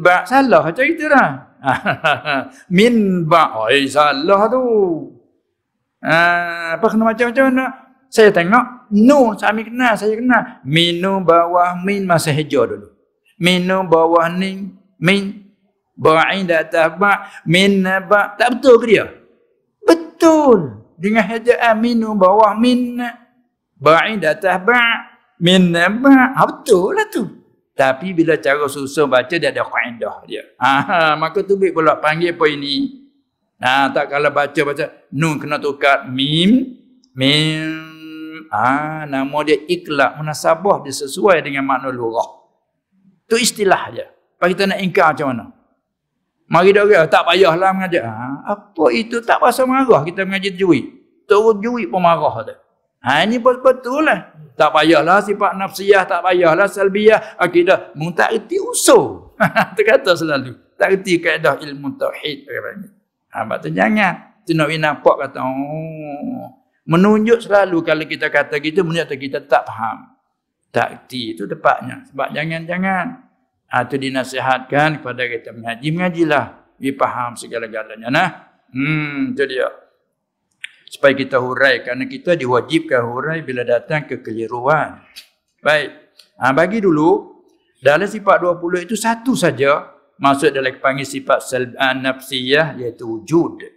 ba. 0.00 0.24
Salah 0.24 0.64
macam 0.64 0.84
itu 0.84 1.04
lah. 1.08 1.56
min 2.76 3.24
ba. 3.28 3.68
Eh, 3.68 3.84
salah 3.88 4.48
tu. 4.48 4.64
Ha, 6.04 6.16
apa 6.76 6.84
kena 6.84 7.12
macam-macam 7.12 7.44
mana? 7.48 7.83
Saya 8.14 8.30
tengok, 8.30 8.94
no, 8.94 9.34
saya 9.34 9.58
kenal, 9.58 9.98
saya 9.98 10.14
kenal. 10.14 10.62
Minu 10.62 11.18
bawah 11.26 11.74
min 11.82 12.06
masa 12.06 12.30
hijau 12.30 12.62
dulu. 12.62 12.94
Minu 13.42 13.82
bawah 13.90 14.30
ni, 14.30 14.70
min. 15.02 15.42
Bawah 15.98 16.30
in 16.34 16.46
dah 16.46 16.62
atas 16.62 16.94
ba. 16.94 17.26
Min 17.42 17.82
ba. 17.82 18.38
Tak 18.38 18.58
betul 18.58 18.82
ke 18.82 18.86
dia? 18.86 19.06
Betul. 19.82 20.78
Dengan 20.94 21.26
hijau 21.26 21.58
minu 21.74 22.14
bawah 22.14 22.54
min. 22.54 23.02
Bawah 23.78 24.06
in 24.10 24.22
dah 24.22 24.34
atas 24.34 24.62
ba. 24.62 24.78
Min 25.42 25.74
ba. 25.74 26.38
Ha, 26.38 26.42
betul 26.46 26.94
lah 26.94 27.06
tu. 27.10 27.26
Tapi 27.74 28.14
bila 28.14 28.38
cara 28.38 28.70
susun 28.70 29.10
baca 29.10 29.34
dia 29.34 29.50
ada 29.50 29.66
kaedah 29.66 30.22
dia. 30.30 30.46
Ha, 30.62 31.18
maka 31.18 31.42
tu 31.42 31.58
baik 31.58 31.74
pula 31.74 31.98
panggil 31.98 32.30
apa 32.30 32.46
ini. 32.46 33.02
Ha, 33.58 33.90
tak 33.90 34.14
kalau 34.14 34.30
baca-baca 34.30 35.10
nun 35.10 35.42
kena 35.42 35.58
tukar 35.58 36.06
mim 36.06 36.78
mim 37.14 37.93
Ah, 38.48 39.04
nama 39.08 39.38
dia 39.44 39.56
iklak 39.56 40.20
munasabah 40.20 40.84
dia 40.84 40.92
sesuai 40.92 41.44
dengan 41.44 41.64
makna 41.64 41.92
lurah. 41.92 42.44
Tu 43.28 43.40
istilah 43.40 43.82
dia. 43.92 44.06
Pak 44.40 44.46
kita 44.52 44.68
nak 44.68 44.78
ingkar 44.82 45.14
macam 45.14 45.26
mana? 45.32 45.44
Mari 46.44 46.76
dah 46.76 46.84
kata 46.84 47.08
tak 47.08 47.22
payahlah 47.24 47.70
mengajar. 47.72 48.04
Ha, 48.04 48.26
apa 48.52 48.84
itu 48.92 49.16
tak 49.24 49.40
pasal 49.40 49.64
marah 49.64 50.04
kita 50.04 50.28
mengajar 50.28 50.52
tajwid. 50.52 50.84
Terus 51.24 51.56
tajwid 51.56 51.88
pun 51.88 52.00
marah 52.04 52.34
tu. 52.44 52.56
Ha 53.04 53.24
ini 53.24 53.40
betul 53.40 54.04
lah. 54.04 54.32
Tak 54.54 54.70
payahlah 54.70 55.18
sifat 55.24 55.52
nafsiyah, 55.58 56.06
tak 56.06 56.22
payahlah 56.22 56.70
salbiyah, 56.70 57.40
akidah. 57.40 57.90
Mu 57.98 58.14
tak 58.14 58.32
reti 58.38 58.60
usul. 58.60 59.34
Terkata 59.76 60.14
selalu. 60.14 60.54
Tak 60.78 60.94
reti 60.94 61.18
kaedah 61.18 61.58
ilmu 61.58 61.98
tauhid. 61.98 62.46
Ha, 63.34 63.42
tu 63.58 63.68
jangan. 63.74 64.38
Tu 64.44 64.52
nak 64.52 64.68
nampak 64.68 65.16
kata, 65.24 65.40
oh, 65.40 66.63
Menunjuk 66.84 67.40
selalu 67.40 67.80
kalau 67.80 68.04
kita 68.04 68.28
kata 68.28 68.60
gitu, 68.60 68.84
menunjuk 68.84 69.16
kita 69.16 69.40
tak 69.44 69.64
faham. 69.64 70.14
Tak 70.68 70.88
erti 70.90 71.32
itu 71.32 71.48
tepatnya. 71.48 72.04
Sebab 72.10 72.34
jangan-jangan. 72.34 73.06
Itu 73.74 73.96
ha, 73.96 74.02
dinasihatkan 74.02 75.00
kepada 75.00 75.22
kita 75.26 75.50
mengaji. 75.54 75.88
Mengajilah. 75.94 76.46
Dia 76.76 76.92
faham 76.98 77.38
segala-galanya. 77.38 78.08
Nah, 78.10 78.28
hmm, 78.74 79.32
itu 79.32 79.44
dia. 79.48 79.70
Supaya 80.90 81.14
kita 81.14 81.40
hurai. 81.40 81.80
Kerana 81.80 82.04
kita 82.04 82.36
diwajibkan 82.36 83.02
hurai 83.06 83.40
bila 83.40 83.64
datang 83.64 84.04
kekeliruan. 84.04 85.00
Baik. 85.62 85.90
Ha, 86.42 86.52
bagi 86.52 86.84
dulu. 86.84 87.32
Dalam 87.80 88.06
sifat 88.10 88.44
20 88.44 88.84
itu 88.84 88.94
satu 88.98 89.32
saja. 89.32 89.94
Maksud 90.14 90.54
dalam 90.54 90.78
panggil 90.78 91.06
sifat 91.06 91.42
nafsiyah 91.98 92.78
iaitu 92.78 93.02
wujud. 93.02 93.73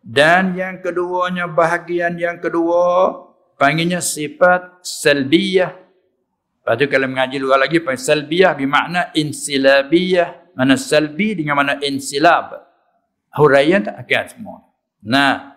Dan 0.00 0.56
yang 0.56 0.80
keduanya 0.80 1.44
bahagian 1.44 2.16
yang 2.16 2.40
kedua 2.40 3.12
panggilnya 3.60 4.00
sifat 4.00 4.80
salbiyah. 4.80 5.76
Lepas 6.60 6.74
tu 6.80 6.84
kalau 6.88 7.06
mengaji 7.08 7.36
luar 7.36 7.60
lagi 7.60 7.84
panggil 7.84 8.00
salbiyah 8.00 8.52
bermakna 8.56 9.12
insilabiyah. 9.12 10.56
Mana 10.56 10.76
salbi 10.76 11.32
dengan 11.32 11.56
mana 11.56 11.80
insilab. 11.80 12.52
Huraian 13.32 13.80
tak 13.80 13.96
akan 14.02 14.24
semua. 14.28 14.58
Nah, 15.00 15.56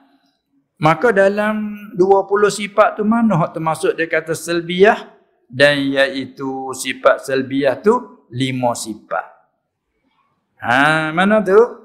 maka 0.79 1.11
dalam 1.11 1.89
20 1.97 1.99
sifat 2.47 2.99
tu 2.99 3.03
mana 3.03 3.51
termasuk 3.51 3.95
dia 3.99 4.07
kata 4.07 4.31
salbiyah 4.31 5.11
dan 5.51 5.79
iaitu 5.79 6.71
sifat 6.71 7.23
salbiyah 7.27 7.83
tu 7.83 8.25
lima 8.31 8.71
sifat. 8.73 9.25
Ha, 10.63 11.11
mana 11.11 11.43
tu? 11.43 11.82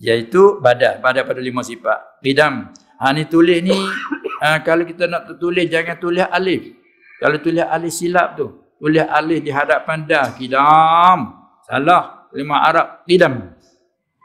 Iaitu 0.00 0.60
badan 0.60 1.00
badan 1.00 1.24
pada 1.24 1.40
lima 1.40 1.64
sifat. 1.64 2.20
Qidam. 2.20 2.72
Ha 2.96 3.12
ni 3.12 3.28
tulis 3.28 3.60
ni 3.60 3.76
ha, 4.42 4.60
kalau 4.64 4.88
kita 4.88 5.04
nak 5.08 5.28
tulis 5.36 5.64
jangan 5.68 5.96
tulis 6.00 6.24
alif. 6.24 6.76
Kalau 7.20 7.36
tulis 7.40 7.64
alif 7.64 7.92
silap 7.92 8.36
tu 8.36 8.46
tulis 8.76 9.04
alif 9.04 9.40
di 9.40 9.50
hadapan 9.52 10.04
dah 10.04 10.36
qidam. 10.36 11.18
Salah. 11.64 12.28
Lima 12.36 12.60
arab 12.68 13.08
qidam. 13.08 13.56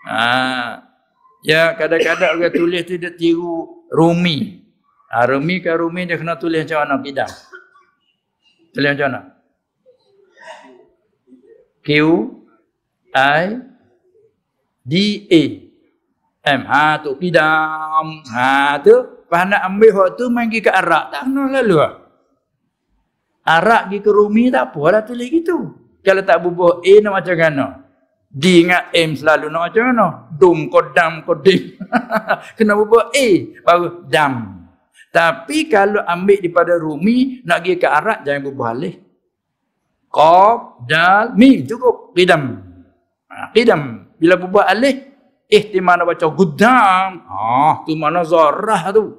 Ha 0.07 0.19
ya 1.47 1.73
kadang-kadang 1.79 2.37
orang 2.37 2.51
tulis 2.51 2.81
tu 2.83 2.99
dia 2.99 3.11
tiru 3.15 3.87
rumi. 3.87 4.59
Ha 5.11 5.27
rumi 5.27 5.63
kan 5.63 5.79
rumi 5.79 6.07
dia 6.07 6.19
kena 6.19 6.35
tulis 6.35 6.67
macam 6.67 6.79
mana? 6.83 6.95
Qidam. 6.99 7.31
Tulis 8.75 8.89
macam 8.91 9.07
mana? 9.07 9.21
Q 11.81 11.89
I 13.11 13.70
D 14.91 14.95
A. 15.31 15.43
M 16.51 16.61
ha 16.67 16.99
tu 16.99 17.15
pidam 17.15 18.07
ha 18.35 18.75
tu 18.83 19.23
pas 19.31 19.47
nak 19.47 19.63
ambil 19.71 19.91
hak 19.95 20.09
tu 20.19 20.27
main 20.27 20.51
ke 20.51 20.67
Arak. 20.67 21.15
Tak 21.15 21.21
kena 21.31 21.43
lalu 21.63 21.79
ah. 21.79 21.93
Arak 23.47 23.87
pergi 23.87 24.03
ke 24.03 24.09
Rumi 24.11 24.51
tak 24.51 24.75
apa 24.75 24.81
lah 24.91 25.01
tulis 25.07 25.31
gitu 25.31 25.81
kalau 26.01 26.21
tak 26.25 26.41
bubuh 26.41 26.81
A 26.81 26.93
nak 27.01 27.13
macam 27.21 27.35
mana? 27.37 27.67
D 28.31 28.63
dengan 28.63 28.89
M 28.89 29.13
selalu 29.13 29.47
nak 29.53 29.61
macam 29.69 29.83
mana? 29.91 30.07
Dum 30.33 30.59
kodam 30.71 31.21
kodim. 31.21 31.77
Kena 32.57 32.73
bubuh 32.73 33.13
A 33.13 33.27
baru 33.61 33.87
dam. 34.09 34.65
Tapi 35.13 35.67
kalau 35.69 36.01
ambil 36.07 36.41
daripada 36.41 36.73
Rumi 36.79 37.45
nak 37.45 37.61
pergi 37.61 37.73
ke 37.77 37.87
Arak 37.87 38.19
jangan 38.25 38.41
bubuh 38.49 38.67
alih. 38.71 38.95
Qaf, 40.11 40.83
Dal, 40.89 41.37
Mim 41.37 41.63
cukup. 41.67 42.11
Qidam. 42.17 42.59
Ha, 43.31 43.55
qidam. 43.55 44.00
Bila 44.21 44.37
bubuh 44.37 44.61
alih, 44.61 45.09
ihtimal 45.49 45.97
nak 45.97 46.13
baca 46.13 46.29
gudam 46.29 47.25
ah 47.25 47.81
tu 47.81 47.97
mana 47.97 48.21
zarah 48.21 48.93
tu. 48.93 49.17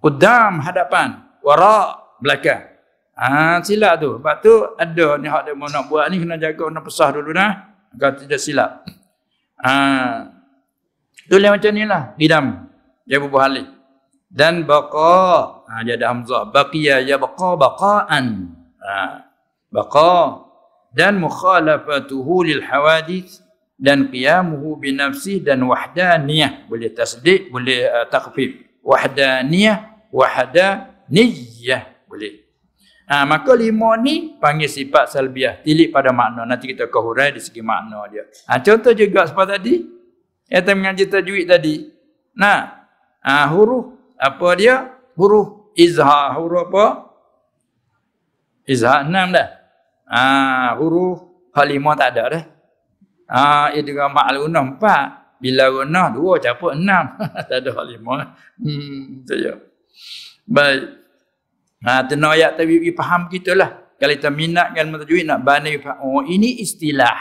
Gudam 0.00 0.64
hadapan 0.64 1.20
wara 1.44 2.00
belakang. 2.16 2.64
Ah 3.12 3.60
silap 3.60 4.00
tu. 4.00 4.16
Sebab 4.16 4.36
tu 4.40 4.52
ada 4.80 5.20
ni 5.20 5.28
hak 5.28 5.42
dia 5.44 5.52
nak 5.52 5.84
buat 5.92 6.08
ni 6.08 6.16
kena 6.24 6.40
jaga 6.40 6.64
kena 6.64 6.80
pesah 6.80 7.08
dulu 7.12 7.36
nah 7.36 7.76
agar 7.92 8.16
tidak 8.16 8.40
silap. 8.40 8.88
Ah 9.60 10.32
tulis 11.28 11.52
macam 11.52 11.70
ni 11.76 11.84
lah 11.84 12.16
gidam 12.16 12.72
dia 13.04 13.20
bubuh 13.20 13.44
halik 13.44 13.68
dan 14.34 14.66
baqa. 14.66 15.62
Ha, 15.70 15.86
dia 15.86 15.94
ada 15.94 16.10
hamzah. 16.10 16.50
Baqiya 16.50 17.06
ya 17.06 17.20
baqa 17.22 17.54
baqaan. 17.54 18.50
Ha, 18.82 19.22
baqa. 19.70 20.42
Dan 20.90 21.22
mukhalafatuhu 21.22 22.42
lil 22.42 22.62
hawadith 22.66 23.43
dan 23.84 24.08
qiyamuhu 24.08 24.80
bi 24.80 24.96
nafsi 24.96 25.44
dan 25.44 25.60
wahdaniyah. 25.68 26.64
Boleh 26.64 26.88
tasdik 26.96 27.52
boleh 27.52 27.84
uh, 27.84 28.08
takhfif 28.08 28.80
wahdaniyah 28.80 30.08
wahdaniyah. 30.08 31.82
Boleh. 32.08 32.40
Ha, 33.04 33.28
maka 33.28 33.52
lima 33.52 34.00
ni 34.00 34.40
panggil 34.40 34.72
sifat 34.72 35.12
salbiah. 35.12 35.60
Tilik 35.60 35.92
pada 35.92 36.08
makna. 36.16 36.48
Nanti 36.48 36.72
kita 36.72 36.88
kehurai 36.88 37.36
di 37.36 37.40
segi 37.44 37.60
makna 37.60 38.08
dia. 38.08 38.24
Ha, 38.48 38.56
contoh 38.64 38.96
juga 38.96 39.28
seperti 39.28 39.52
tadi. 39.52 39.74
Kita 40.48 40.72
mengaji 40.72 41.04
tajwid 41.04 41.44
tadi. 41.44 41.84
Nah 42.40 42.88
ha, 43.20 43.44
huruf 43.52 43.92
apa 44.16 44.48
dia? 44.56 44.96
Huruf 45.12 45.76
izhar. 45.76 46.40
Huruf 46.40 46.72
apa? 46.72 47.12
Izhar 48.64 49.04
enam 49.04 49.36
dah. 49.36 49.52
Ha, 50.08 50.72
huruf 50.80 51.20
halimah 51.52 51.92
tak 52.00 52.16
ada 52.16 52.24
dah. 52.32 52.44
Ah, 52.48 52.53
ha, 53.34 53.74
kan 53.74 54.10
ma'al 54.14 54.46
gunah 54.46 54.62
empat. 54.62 55.06
Bila 55.42 55.68
gunah 55.68 56.06
dua 56.14 56.38
caput 56.38 56.72
enam. 56.72 57.18
tak 57.50 57.58
ada 57.58 57.82
lima. 57.82 58.38
Hmm, 58.56 59.26
saja. 59.26 59.58
Baik. 60.46 61.02
Ha, 61.84 62.06
tenang 62.08 62.32
ayat 62.32 62.56
tadi 62.56 62.80
kita 62.80 62.96
faham 62.96 63.28
kita 63.28 63.52
lah. 63.52 63.70
Kalau 63.98 64.14
kita 64.14 64.30
minatkan 64.32 64.88
mentajwid 64.88 65.26
nak 65.26 65.42
banding 65.42 65.82
oh 66.00 66.22
ini 66.24 66.62
istilah. 66.62 67.14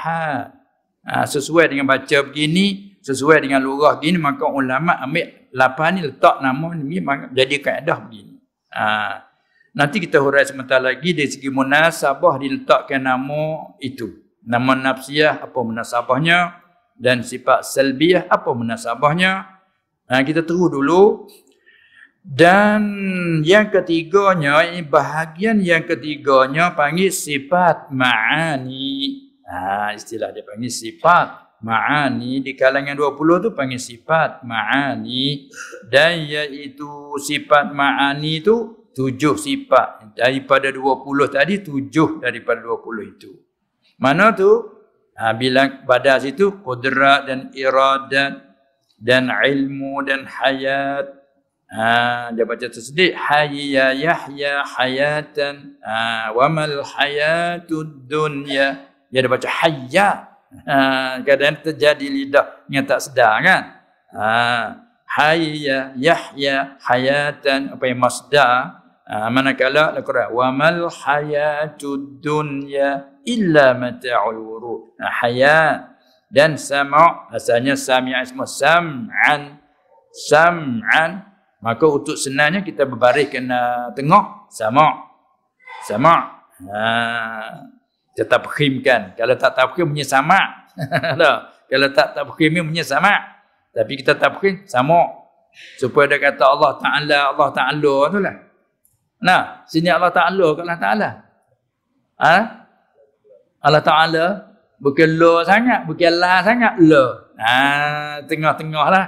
Ha, 1.04 1.28
sesuai 1.28 1.76
dengan 1.76 1.84
baca 1.84 2.18
begini, 2.24 2.96
sesuai 3.04 3.44
dengan 3.44 3.60
lurah 3.60 4.00
begini, 4.00 4.16
maka 4.16 4.48
ulama 4.48 5.04
ambil 5.04 5.52
lapan 5.52 6.00
ni 6.00 6.02
letak 6.08 6.40
nama 6.40 6.68
ni 6.72 7.04
jadi 7.36 7.56
kaedah 7.60 7.98
begini. 8.08 8.40
Ha, 8.72 9.20
nanti 9.76 10.00
kita 10.00 10.24
hurai 10.24 10.48
sebentar 10.48 10.80
lagi 10.80 11.12
dari 11.12 11.28
segi 11.28 11.52
munasabah 11.52 12.40
diletakkan 12.40 13.04
nama 13.04 13.76
itu 13.84 14.23
nama 14.44 14.76
nafsiyah 14.76 15.44
apa 15.44 15.60
munasabahnya? 15.60 16.62
Dan 16.94 17.26
sifat 17.26 17.66
salbiyah 17.66 18.30
apa 18.30 18.54
munasabahnya? 18.54 19.50
Ha, 20.08 20.22
kita 20.22 20.46
terus 20.46 20.70
dulu. 20.70 21.28
Dan 22.24 22.84
yang 23.44 23.68
ketiganya 23.68 24.64
bahagian 24.88 25.60
yang 25.60 25.84
ketiganya 25.84 26.72
panggil 26.72 27.12
sifat 27.12 27.92
ma'ani. 27.92 29.28
Ha, 29.44 29.92
istilah 29.98 30.32
dia 30.32 30.46
panggil 30.48 30.72
sifat 30.72 31.44
Ma'ani. 31.64 32.44
Di 32.44 32.54
kalangan 32.60 32.94
20 32.94 33.40
tu 33.40 33.50
panggil 33.56 33.80
sifat 33.80 34.44
ma'ani. 34.44 35.48
Dan 35.88 36.28
iaitu 36.28 37.16
sifat 37.24 37.72
ma'ani 37.72 38.44
tu 38.44 38.56
tujuh 38.92 39.40
sifat. 39.40 40.20
Daripada 40.20 40.68
20 40.70 41.32
tadi 41.32 41.64
tujuh 41.64 42.20
daripada 42.20 42.60
20 42.60 43.16
itu. 43.16 43.32
Mana 43.98 44.34
tu? 44.34 44.70
Ha, 45.14 45.30
bilang 45.38 45.86
pada 45.86 46.18
situ 46.18 46.58
kudrat 46.66 47.30
dan 47.30 47.54
iradat 47.54 48.42
dan 48.98 49.30
ilmu 49.30 50.02
dan 50.02 50.26
hayat. 50.26 51.06
Ha, 51.70 52.30
dia 52.34 52.46
baca 52.46 52.66
tersedik 52.70 53.18
hayya 53.18 53.94
yahya 53.98 54.62
hayatan 54.62 55.78
ha, 55.82 56.30
wa 56.34 56.46
mal 56.50 56.82
hayatud 56.82 58.10
dunya. 58.10 58.90
Dia 59.14 59.22
ada 59.22 59.30
baca 59.30 59.50
hayya 59.50 60.34
Ha, 60.62 61.18
kadang 61.26 61.58
terjadi 61.66 62.06
lidah 62.06 62.70
yang 62.70 62.86
tak 62.86 63.02
sedar 63.02 63.42
kan. 63.42 63.64
Ha, 64.14 64.26
hayya, 65.18 65.98
yahya, 65.98 66.78
hayatan, 66.78 67.74
apa 67.74 67.84
yang 67.90 67.98
masdar. 67.98 68.86
Ha, 69.04 69.34
manakala 69.34 69.98
Al-Quran. 69.98 70.30
Wa 70.30 70.54
mal 70.54 70.88
hayatud 70.94 72.22
dunya 72.22 73.13
illa 73.28 73.74
mata'ul 73.76 74.40
wurud. 74.40 74.82
Ha, 75.00 75.06
hayat 75.24 75.96
dan 76.34 76.58
sama' 76.58 77.30
asalnya 77.30 77.78
sami'a 77.78 78.26
semua 78.26 78.50
sam'an 78.50 79.62
sam'an 80.12 81.22
maka 81.62 81.86
untuk 81.86 82.18
senangnya 82.18 82.66
kita 82.66 82.90
berbaris 82.90 83.30
tengok 83.94 84.50
sama' 84.50 84.92
sama' 85.86 86.22
ha 86.68 87.74
kita 88.14 88.30
tafkhimkan. 88.30 89.18
Kalau 89.18 89.34
tak 89.34 89.58
tafkhim 89.58 89.90
punya 89.90 90.06
sama. 90.06 90.70
Kalau 91.70 91.88
tak 91.90 92.14
tafkhim 92.14 92.62
punya 92.62 92.86
sama. 92.86 93.14
Tapi 93.74 93.94
kita 93.98 94.14
tafkhim 94.14 94.70
sama. 94.70 95.26
Supaya 95.82 96.14
dia 96.14 96.22
kata 96.22 96.46
Allah 96.46 96.72
Ta'ala, 96.78 97.18
Allah 97.34 97.50
Ta'ala 97.50 97.96
tu 98.14 98.18
lah. 98.22 98.36
Nah, 99.22 99.42
sini 99.66 99.90
Allah 99.90 100.14
Ta'ala 100.14 100.46
ke 100.54 100.62
Allah 100.62 100.80
Ta'ala? 100.82 101.10
Ha? 102.22 102.38
Allah 103.64 103.80
Ta'ala 103.80 104.26
bukan 104.84 105.10
lo 105.16 105.40
sangat, 105.48 105.88
bukan 105.88 106.12
la 106.20 106.44
sangat, 106.44 106.74
lo. 106.84 107.34
Ha, 107.40 107.56
tengah-tengah 108.28 108.86
lah. 108.92 109.06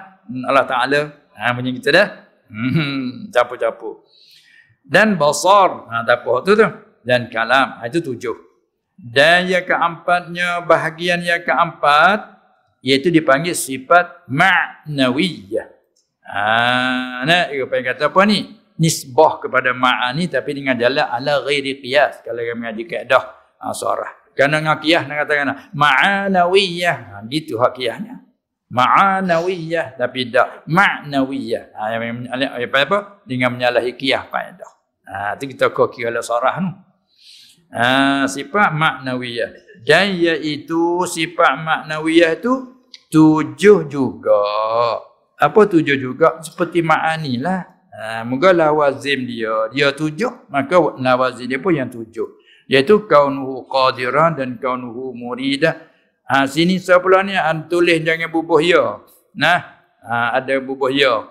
Allah 0.47 0.66
Ta'ala. 0.66 0.99
Ha, 1.36 1.51
punya 1.51 1.76
kita 1.76 1.89
dah. 1.91 2.08
Hmm, 2.47 3.28
capu-capu. 3.36 4.08
Dan 4.80 5.20
basar. 5.20 5.91
Ha, 5.91 6.08
tak 6.08 6.24
apa 6.24 6.34
tu 6.47 6.51
tu. 6.56 6.68
Dan 7.03 7.28
kalam. 7.28 7.84
Ha, 7.84 7.91
itu 7.91 7.99
tujuh. 7.99 8.34
Dan 8.95 9.51
yang 9.51 9.68
keempatnya, 9.68 10.64
bahagian 10.64 11.20
yang 11.20 11.43
keempat, 11.43 12.39
iaitu 12.80 13.12
dipanggil 13.12 13.51
sifat 13.51 14.24
ma'nawiyah. 14.32 15.68
Ha, 16.26 16.43
nah, 17.28 17.51
apa 17.51 17.74
yang 17.76 17.86
kata 17.91 18.10
apa 18.10 18.22
ni? 18.24 18.56
Nisbah 18.76 19.39
kepada 19.39 19.72
ma'ani 19.72 20.28
tapi 20.28 20.51
dengan 20.51 20.76
jalan 20.76 21.03
ala 21.03 21.43
ghairi 21.43 21.80
qiyas. 21.80 22.24
Kalau 22.24 22.39
kami 22.39 22.60
mengaji 22.60 22.84
kaedah 22.88 23.24
ha, 23.62 23.72
suarah. 23.72 24.25
Kerana 24.36 24.60
dengan 24.60 24.78
qiyas 24.84 25.08
nak 25.08 25.16
katakan 25.24 25.72
ma'anawiyah. 25.72 26.98
Ha, 27.08 27.16
gitu 27.32 27.56
hak 27.56 27.72
qiyasnya. 27.80 28.20
Ma'anawiyah 28.68 29.96
tapi 29.96 30.28
tak 30.28 30.68
ma'nawiyah. 30.68 31.64
Ha, 31.72 31.82
yang, 31.96 32.28
apa, 32.36 32.78
apa? 32.84 33.00
Dengan 33.24 33.56
menyalahi 33.56 33.96
qiyas 33.96 34.28
kaedah. 34.28 34.72
Ha, 35.08 35.16
itu 35.40 35.56
kita 35.56 35.72
kau 35.72 35.88
kira 35.88 36.20
suarah 36.20 36.60
ni. 36.60 36.72
Ha, 37.72 38.28
sifat 38.28 38.76
maknawiyah. 38.76 39.80
Dan 39.88 40.20
iaitu 40.20 41.08
sifat 41.08 41.56
maknawiyah 41.56 42.36
itu 42.36 42.76
tujuh 43.08 43.88
juga. 43.88 44.44
Apa 45.40 45.64
tujuh 45.64 45.96
juga? 45.96 46.44
Seperti 46.44 46.84
ma'ani 46.84 47.40
lah. 47.40 47.64
Ha, 47.96 48.28
moga 48.28 48.52
lawazim 48.52 49.24
dia. 49.24 49.72
Dia 49.72 49.96
tujuh, 49.96 50.52
maka 50.52 50.76
lawazim 51.00 51.48
dia 51.48 51.60
pun 51.64 51.72
yang 51.72 51.88
tujuh. 51.88 52.44
Iaitu 52.66 53.05
kaunuhu 53.05 53.70
qadiran 53.70 54.34
dan 54.34 54.57
kaunuhu 54.57 55.13
muridah. 55.13 55.78
Ha, 56.26 56.49
sini 56.49 56.82
sebelah 56.82 57.22
ni 57.22 57.38
tulis 57.70 58.01
jangan 58.01 58.34
bubuh 58.34 58.57
ya. 58.57 59.05
Nah, 59.38 59.59
ha, 60.01 60.34
ada 60.34 60.57
bubuh 60.57 60.89
ya. 60.89 61.30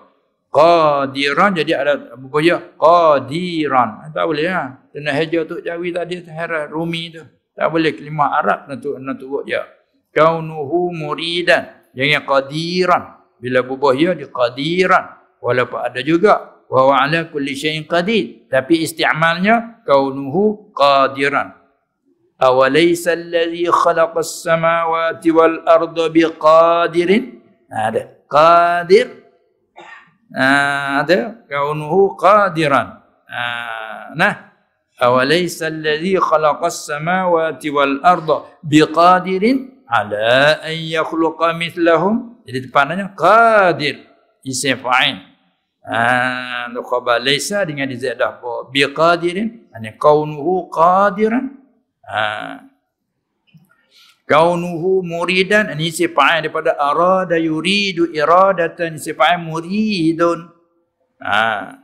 Qadiran 0.55 1.51
jadi 1.51 1.75
ada 1.75 1.93
buaya 2.15 2.63
qadiran. 2.79 4.07
Tak 4.15 4.23
boleh 4.23 4.47
ha. 4.47 4.87
Kena 4.87 5.11
haja 5.11 5.43
tu 5.43 5.59
jawi 5.59 5.91
tadi 5.91 6.23
tahara 6.23 6.71
rumi 6.71 7.11
tu. 7.11 7.27
Tak 7.51 7.67
boleh 7.67 7.91
kelima 7.91 8.39
arab 8.39 8.71
nak 8.71 8.79
tu 8.79 8.95
ya. 9.43 9.67
Kaunuhu 10.15 10.95
muridan. 10.95 11.91
Yang 11.91 12.23
qadiran. 12.23 13.19
Bila 13.35 13.67
buaya 13.67 14.15
di 14.15 14.23
qadiran. 14.31 15.03
Walaupun 15.43 15.79
ada 15.83 15.99
juga 15.99 16.54
wa 16.69 16.97
ala 16.97 17.29
kulli 17.29 17.53
syai'in 17.53 17.85
qadir. 17.85 18.49
Tapi 18.49 18.85
isti'malnya 18.85 19.85
kaunuhu 19.85 20.73
qadiran. 20.73 21.53
Awalaysa 22.35 23.15
alladhi 23.15 23.69
khalaqa 23.71 24.19
as-samawati 24.19 25.29
wal 25.31 25.63
arda 25.63 26.05
biqadirin? 26.11 27.39
Ada. 27.71 28.11
Qadir. 28.27 29.07
Ah, 30.35 31.05
ada. 31.05 31.45
Kaunuhu 31.47 32.17
qadiran. 32.19 32.99
Uh, 33.29 34.11
nah. 34.19 34.35
Awalaysa 34.95 35.67
alladhi 35.67 36.15
khalaqas 36.15 36.87
samawati 36.87 37.67
wal 37.67 37.99
arda 37.99 38.47
biqadirin? 38.63 39.83
Ala 39.87 40.63
an 40.63 40.75
yakhluqa 40.75 41.51
mithlahum. 41.55 42.39
Jadi 42.47 42.67
depannya 42.67 43.11
qadir. 43.11 44.07
Isim 44.45 44.79
fa'il 44.79 45.34
ah 45.85 46.65
uh, 46.73 47.17
laysa 47.21 47.61
dengan 47.61 47.85
dizidah 47.85 48.41
biqadirin 48.73 49.69
ani 49.69 49.93
kaunuhu 50.01 50.65
qadiran 50.73 51.53
ah 52.01 52.65
kaunuhu 54.25 55.05
muridan 55.05 55.69
ini 55.77 55.93
sifat 55.93 56.41
daripada 56.41 56.73
arada 56.73 57.37
yuridu 57.37 58.09
iradatan 58.09 58.97
sifat 58.97 59.37
muridun 59.37 60.49
ha. 61.21 61.77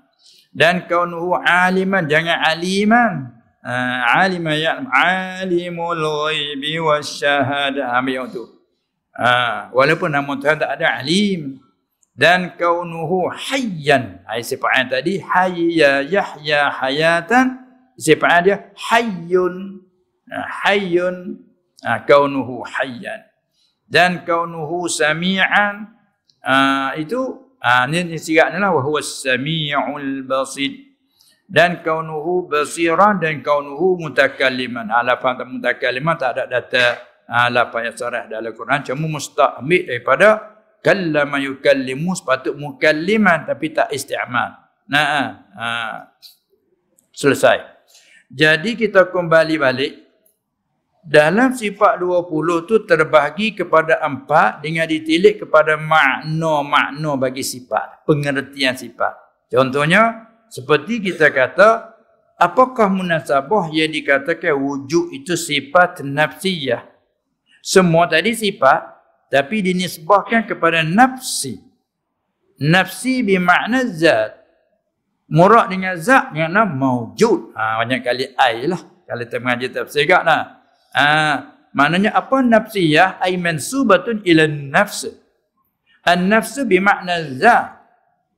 dan 0.50 0.90
kaunuhu 0.90 1.38
aliman 1.38 2.10
jangan 2.10 2.42
aliman 2.42 3.14
ha. 3.62 4.26
aliman 4.26 4.58
ya 4.58 4.82
alimul 4.90 6.02
ghaibi 6.02 6.82
wasyahada 6.82 7.94
ambil 8.02 8.26
yang 8.26 8.28
tu 8.34 8.44
ha. 9.14 9.70
walaupun 9.70 10.10
nama 10.10 10.34
Tuhan 10.42 10.58
tak 10.58 10.82
ada 10.82 10.98
alim 10.98 11.62
dan 12.22 12.54
kaunuhu 12.54 13.34
hayyan. 13.34 14.22
Ha, 14.30 14.38
sifat 14.46 14.94
tadi 14.94 15.18
hayya 15.18 16.06
yahya 16.06 16.70
hayatan. 16.70 17.58
Sifat 17.98 18.46
dia 18.46 18.70
hayyun. 18.78 19.82
Ha. 20.30 20.70
hayyun. 20.70 21.42
Ha, 21.82 22.06
kaunuhu 22.06 22.62
hayyan. 22.62 23.26
Dan 23.90 24.22
kaunuhu 24.22 24.86
sami'an. 24.86 25.90
Itu 27.02 27.58
ha, 27.58 27.90
ni 27.90 28.14
sirat 28.22 28.54
ni 28.54 28.62
lah. 28.62 28.70
Sami'ul 29.02 30.22
basid 30.22 30.94
dan 31.50 31.82
kaunuhu 31.82 32.46
basiran 32.46 33.18
dan 33.18 33.42
kaunuhu 33.42 33.98
mutakalliman 33.98 34.88
lafaz 35.04 35.42
mutakalliman 35.50 36.16
tak 36.22 36.38
ada 36.38 36.46
data. 36.46 36.86
Lafaz 37.32 37.82
yang 37.88 37.96
sarah 37.96 38.24
dalam 38.28 38.52
Quran. 38.52 38.84
Cuma 38.84 39.08
mustaqmid 39.08 39.88
daripada 39.88 40.51
kallama 40.82 41.38
yukallimu 41.40 42.18
sepatut 42.18 42.58
mukalliman 42.58 43.46
tapi 43.46 43.74
tak 43.74 43.90
isti'mal 43.94 44.58
nah 44.90 45.46
ha, 45.56 45.68
selesai 47.14 47.64
jadi 48.32 48.76
kita 48.76 49.10
kembali 49.10 49.56
balik 49.62 49.94
dalam 51.02 51.58
sifat 51.58 51.98
20 51.98 52.70
tu 52.70 52.86
terbahagi 52.86 53.58
kepada 53.58 53.98
empat 54.06 54.62
dengan 54.62 54.86
ditilik 54.86 55.42
kepada 55.42 55.74
makna-makna 55.74 57.18
bagi 57.18 57.42
sifat, 57.42 58.06
pengertian 58.06 58.78
sifat. 58.78 59.18
Contohnya, 59.50 60.30
seperti 60.46 61.02
kita 61.02 61.34
kata, 61.34 61.98
apakah 62.38 62.86
munasabah 62.86 63.74
yang 63.74 63.90
dikatakan 63.90 64.54
wujud 64.54 65.10
itu 65.10 65.34
sifat 65.34 66.06
nafsiyah? 66.06 66.86
Semua 67.66 68.06
tadi 68.06 68.38
sifat, 68.38 69.01
tapi 69.32 69.64
dinisbahkan 69.64 70.44
kepada 70.44 70.84
nafsi. 70.84 71.64
Nafsi 72.60 73.24
bermakna 73.24 73.88
zat. 73.88 74.44
Murad 75.32 75.72
dengan 75.72 75.96
zat, 75.96 76.36
yang 76.36 76.52
nama 76.52 76.68
mawujud. 76.68 77.56
Ha, 77.56 77.80
banyak 77.80 78.04
kali 78.04 78.36
ai 78.36 78.68
lah. 78.68 78.84
Kalau 79.08 79.24
kita 79.24 79.40
mengajar 79.40 79.70
tafsir 79.72 80.04
kat 80.04 80.28
lah. 80.28 80.60
Ah, 80.92 81.56
maknanya 81.72 82.12
apa 82.12 82.44
nafsiyah 82.44 83.24
ay 83.24 83.40
mansubatun 83.40 84.20
ila 84.28 84.44
nafs. 84.52 85.08
An-nafsu 86.04 86.68
bermakna 86.68 87.32
za. 87.40 87.80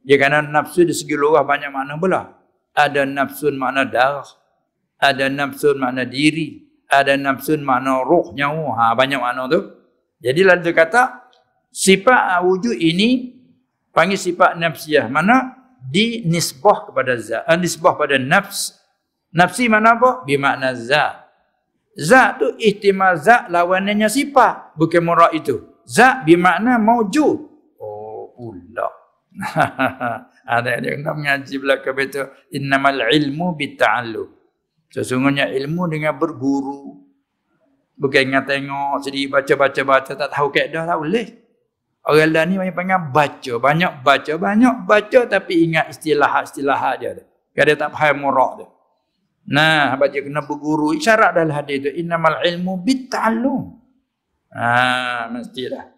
Ya 0.05 0.15
kerana 0.21 0.45
nafsu 0.45 0.85
di 0.85 0.93
segi 0.93 1.17
luar 1.17 1.41
banyak 1.41 1.73
makna 1.73 1.97
pula. 1.97 2.21
Ada 2.77 3.09
nafsun 3.09 3.57
makna 3.57 3.89
darah. 3.89 4.29
Ada 5.01 5.33
nafsun 5.33 5.81
makna 5.81 6.05
diri. 6.05 6.61
Ada 6.85 7.17
nafsun 7.17 7.65
makna 7.65 8.05
roh 8.05 8.29
nyawa. 8.37 8.69
Ha, 8.77 8.83
banyak 8.93 9.17
makna 9.17 9.49
tu. 9.49 9.82
Jadi 10.23 10.41
lalu 10.41 10.71
kata 10.71 11.27
sifat 11.67 12.39
wujud 12.47 12.79
ini 12.79 13.35
panggil 13.91 14.15
sifat 14.15 14.55
nafsiyah. 14.55 15.11
Mana 15.11 15.59
dinisbah 15.83 16.87
kepada 16.87 17.19
zat. 17.19 17.43
Uh, 17.43 17.59
nisbah 17.59 17.99
pada 17.99 18.15
nafs. 18.15 18.79
Nafsi 19.35 19.67
mana 19.67 19.99
apa? 19.99 20.23
Bimakna 20.23 20.71
zat. 20.79 21.27
Zat 21.99 22.39
tu 22.39 22.47
ihtimal 22.55 23.19
zat 23.19 23.51
lawanannya 23.51 24.07
sifat. 24.07 24.79
Bukan 24.79 25.03
murah 25.03 25.35
itu. 25.35 25.83
Zat 25.83 26.23
bermakna 26.23 26.79
maujud. 26.79 27.37
Oh 27.83 28.31
pula. 28.31 28.87
Ada 30.43 30.79
yang 30.79 31.03
nak 31.03 31.15
mengaji 31.19 31.55
belakang 31.59 31.99
itu. 31.99 32.23
Innamal 32.55 33.11
ilmu 33.11 33.59
bitta'allu. 33.59 34.23
Sesungguhnya 34.93 35.51
ilmu 35.51 35.89
dengan 35.91 36.15
berguru. 36.15 37.02
Bukan 37.93 38.21
dengan 38.25 38.43
tengok 38.43 39.05
sedih 39.05 39.29
baca-baca-baca 39.29 40.11
tak 40.17 40.29
tahu 40.33 40.49
kaedah 40.49 40.83
lah 40.89 40.97
boleh. 40.97 41.43
Orang 42.03 42.35
lain 42.35 42.47
ni 42.51 42.55
banyak 42.59 42.73
panggil 42.75 43.01
baca. 43.15 43.53
Banyak 43.61 43.93
baca. 44.03 44.33
Banyak 44.35 44.75
baca 44.83 45.19
tapi 45.29 45.53
ingat 45.69 45.93
istilah-istilah 45.93 46.81
dia. 46.99 47.11
Kadang 47.53 47.77
dia 47.77 47.79
tak 47.79 47.89
faham 47.95 48.27
murak 48.27 48.51
dia. 48.59 48.67
Nah, 49.43 49.95
baca 49.95 50.17
kena 50.17 50.41
berguru. 50.43 50.91
Isyarat 50.91 51.31
dalam 51.37 51.55
hadis 51.55 51.79
itu. 51.79 51.89
Innamal 52.01 52.43
ilmu 52.43 52.81
bitta'allum. 52.83 53.61
Ah, 54.51 55.31
mestilah. 55.31 55.95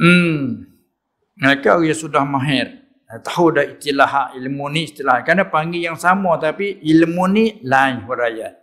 Hmm. 0.00 0.64
Mereka 1.36 1.80
yang 1.84 1.96
sudah 1.96 2.24
mahir. 2.24 2.80
Tahu 3.10 3.58
dah 3.58 3.66
istilah 3.66 4.32
ilmu 4.38 4.70
ni 4.70 4.86
istilah. 4.86 5.26
Kerana 5.26 5.50
panggil 5.50 5.92
yang 5.92 5.98
sama 5.98 6.38
tapi 6.38 6.78
ilmu 6.78 7.24
ni 7.26 7.58
lain 7.66 8.06
huraya. 8.06 8.59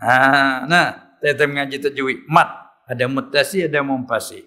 Ha, 0.00 0.64
nah, 0.64 1.16
kita 1.20 1.44
mengaji 1.44 1.76
tajwid. 1.78 2.24
Mat. 2.26 2.48
Ada 2.90 3.06
mutasi, 3.06 3.68
ada 3.68 3.84
mumpasi. 3.84 4.42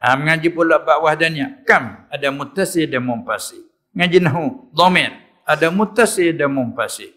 Ha, 0.00 0.16
mengaji 0.16 0.48
pula 0.50 0.80
bab 0.80 1.04
wahdanya. 1.06 1.60
Kam. 1.68 2.08
Ada 2.10 2.32
mutasi, 2.32 2.88
ada 2.88 2.98
mumpasi. 2.98 3.60
Mengaji 3.94 4.18
nahu. 4.18 4.72
Domir 4.72 5.30
ada 5.50 5.66
mutasi 5.74 6.30
ada 6.30 6.46
mumpasi. 6.46 7.10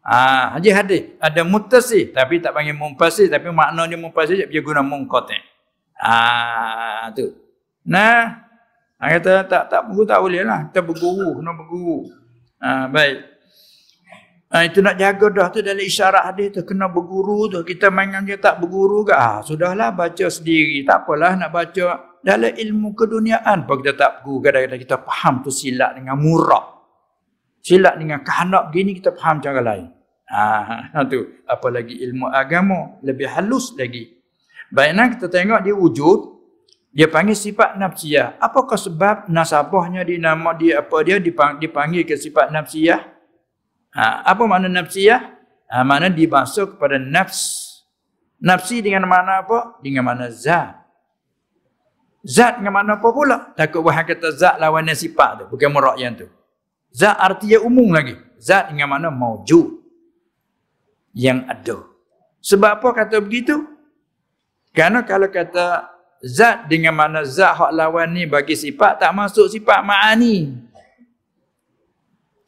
Ah, 0.00 0.56
haji 0.56 0.70
hadis 0.72 1.02
ada 1.20 1.44
mutasi 1.44 2.08
tapi 2.08 2.40
tak 2.40 2.56
panggil 2.56 2.72
mumpasi 2.72 3.28
tapi 3.28 3.52
maknanya 3.52 3.96
mumpasi 3.96 4.44
dia 4.44 4.60
guna 4.60 4.84
mungkote. 4.84 5.36
Ah, 5.96 7.12
tu. 7.16 7.32
Nah, 7.84 8.48
kata 9.00 9.44
tak 9.44 9.62
tak 9.72 9.80
berguru 9.88 10.04
tak 10.08 10.20
boleh 10.20 10.42
lah. 10.44 10.68
Kita 10.68 10.80
berguru, 10.84 11.40
kena 11.40 11.52
berguru. 11.56 11.98
Ah, 12.60 12.88
baik. 12.88 13.29
Ah, 14.50 14.66
itu 14.66 14.82
nak 14.82 14.98
jaga 14.98 15.30
dah 15.30 15.46
tu 15.54 15.62
dalam 15.62 15.78
isyarat 15.78 16.26
hadis 16.26 16.58
tu 16.58 16.66
kena 16.66 16.90
berguru 16.90 17.46
tu. 17.46 17.58
Kita 17.62 17.86
main 17.86 18.10
dia 18.26 18.34
tak 18.34 18.58
berguru 18.58 19.06
ke? 19.06 19.14
Ah, 19.14 19.38
sudahlah 19.46 19.94
baca 19.94 20.26
sendiri. 20.26 20.82
Tak 20.82 21.06
apalah 21.06 21.38
nak 21.38 21.54
baca 21.54 22.18
dalam 22.18 22.50
ilmu 22.50 22.90
keduniaan 22.98 23.62
pun 23.62 23.78
kita 23.78 23.94
tak 23.94 24.10
berguru. 24.20 24.50
Kadang-kadang 24.50 24.80
kita 24.82 24.96
faham 25.06 25.34
tu 25.46 25.54
silap 25.54 25.94
dengan 25.94 26.18
murak 26.18 26.80
silap 27.60 28.00
dengan 28.00 28.24
kehendak 28.24 28.72
begini 28.72 28.96
kita 28.98 29.12
faham 29.14 29.38
cara 29.38 29.60
lain. 29.60 29.88
Ha, 30.30 31.02
tu 31.10 31.42
apalagi 31.42 31.98
ilmu 32.06 32.30
agama 32.30 33.02
lebih 33.02 33.26
halus 33.34 33.74
lagi. 33.74 34.14
Baiklah 34.70 35.18
kita 35.18 35.26
tengok 35.26 35.60
dia 35.66 35.74
wujud 35.74 36.18
dia 36.90 37.06
panggil 37.06 37.38
sifat 37.38 37.78
nafsiyah. 37.78 38.38
Apakah 38.42 38.78
sebab 38.78 39.30
nasabahnya 39.30 40.02
di 40.02 40.18
nama 40.18 40.54
dia 40.54 40.82
apa 40.82 41.02
dia 41.06 41.22
dipanggil 41.22 42.02
ke 42.02 42.14
sifat 42.18 42.50
nafsiyah? 42.50 43.19
Ha, 43.90 44.22
apa 44.22 44.42
makna 44.46 44.70
nafsiyah? 44.70 45.20
Ha, 45.70 45.82
mana 45.82 46.10
dibasuh 46.10 46.74
kepada 46.76 46.98
nafs. 46.98 47.68
Nafsi 48.40 48.80
dengan 48.80 49.04
mana 49.04 49.44
apa? 49.44 49.78
Dengan 49.84 50.06
mana 50.06 50.32
zat. 50.32 50.80
Zat 52.24 52.60
dengan 52.60 52.80
mana 52.80 53.00
apa 53.00 53.08
pula? 53.12 53.52
Takut 53.56 53.80
bahan 53.80 54.04
kata 54.04 54.28
zat 54.36 54.54
lawannya 54.60 54.92
sifat 54.92 55.30
tu. 55.40 55.44
Bukan 55.56 55.68
merak 55.72 55.96
yang 55.96 56.16
tu. 56.16 56.28
Zat 56.92 57.16
artinya 57.16 57.64
umum 57.64 57.92
lagi. 57.92 58.16
Zat 58.36 58.72
dengan 58.72 58.92
mana 58.92 59.08
maujud. 59.08 59.80
Yang 61.16 61.38
ada. 61.48 61.76
Sebab 62.40 62.70
apa 62.80 62.88
kata 62.92 63.20
begitu? 63.20 63.60
Kerana 64.72 65.04
kalau 65.04 65.28
kata 65.28 65.90
zat 66.20 66.68
dengan 66.68 66.96
mana 66.96 67.24
zat 67.24 67.56
hak 67.56 67.72
lawan 67.72 68.12
ni 68.12 68.24
bagi 68.28 68.54
sifat 68.56 69.00
tak 69.00 69.12
masuk 69.16 69.48
sifat 69.48 69.80
ma'ani. 69.84 70.69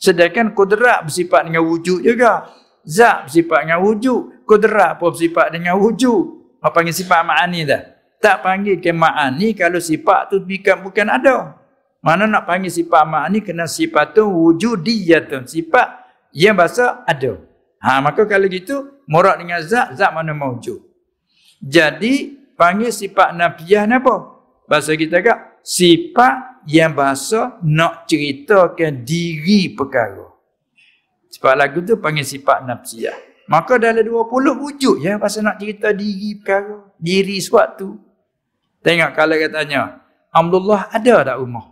Sedangkan 0.02 0.50
kudrat 0.50 1.06
bersifat 1.06 1.46
dengan 1.46 1.62
wujud 1.62 2.02
juga. 2.02 2.50
Zat 2.82 3.30
bersifat 3.30 3.70
dengan 3.70 3.86
wujud. 3.86 4.42
Kudrat 4.42 4.98
pun 4.98 5.14
bersifat 5.14 5.54
dengan 5.54 5.78
wujud. 5.78 6.42
Apa 6.58 6.82
panggil 6.82 6.90
sifat 6.90 7.22
ma'ani 7.22 7.60
dah? 7.62 7.82
Tak 8.18 8.42
panggil 8.42 8.82
ke 8.82 8.90
ma'ani 8.90 9.54
kalau 9.54 9.78
sifat 9.78 10.34
tu 10.34 10.42
bukan, 10.42 10.76
bukan 10.82 11.06
ada. 11.06 11.62
Mana 12.02 12.26
nak 12.26 12.50
panggil 12.50 12.66
sifat 12.66 13.06
mak 13.06 13.30
ni 13.30 13.38
kena 13.46 13.70
sifat 13.70 14.18
tu 14.18 14.26
wujudiyatun. 14.26 15.46
Sifat 15.46 16.02
yang 16.34 16.58
bahasa 16.58 17.06
ada. 17.06 17.38
Ha, 17.78 18.02
maka 18.02 18.26
kalau 18.26 18.50
gitu, 18.50 18.98
morak 19.06 19.38
dengan 19.38 19.62
zat, 19.62 19.94
zat 19.94 20.10
mana 20.10 20.34
mewujud. 20.34 20.82
Jadi, 21.62 22.34
panggil 22.58 22.90
sifat 22.90 23.34
nafiah 23.38 23.86
ni 23.86 23.98
apa? 23.98 24.34
Bahasa 24.66 24.98
kita 24.98 25.22
kak, 25.22 25.62
sifat 25.62 26.51
yang 26.68 26.94
bahasa 26.94 27.58
nak 27.62 28.06
ceritakan 28.06 29.02
diri 29.02 29.72
perkara. 29.74 30.30
Sifat 31.32 31.54
lagu 31.56 31.80
tu 31.82 31.96
panggil 31.98 32.26
sifat 32.26 32.62
nafsiyah. 32.68 33.16
Maka 33.50 33.76
dalam 33.76 34.06
20 34.06 34.30
wujud 34.62 34.96
ya 35.02 35.18
bahasa 35.18 35.42
nak 35.42 35.58
cerita 35.58 35.90
diri 35.90 36.38
perkara. 36.38 36.92
Diri 36.96 37.36
suatu. 37.42 37.98
Tengok 38.82 39.10
kalau 39.14 39.36
katanya, 39.38 40.02
Alhamdulillah 40.34 40.90
ada 40.90 41.14
tak 41.22 41.36
rumah? 41.38 41.66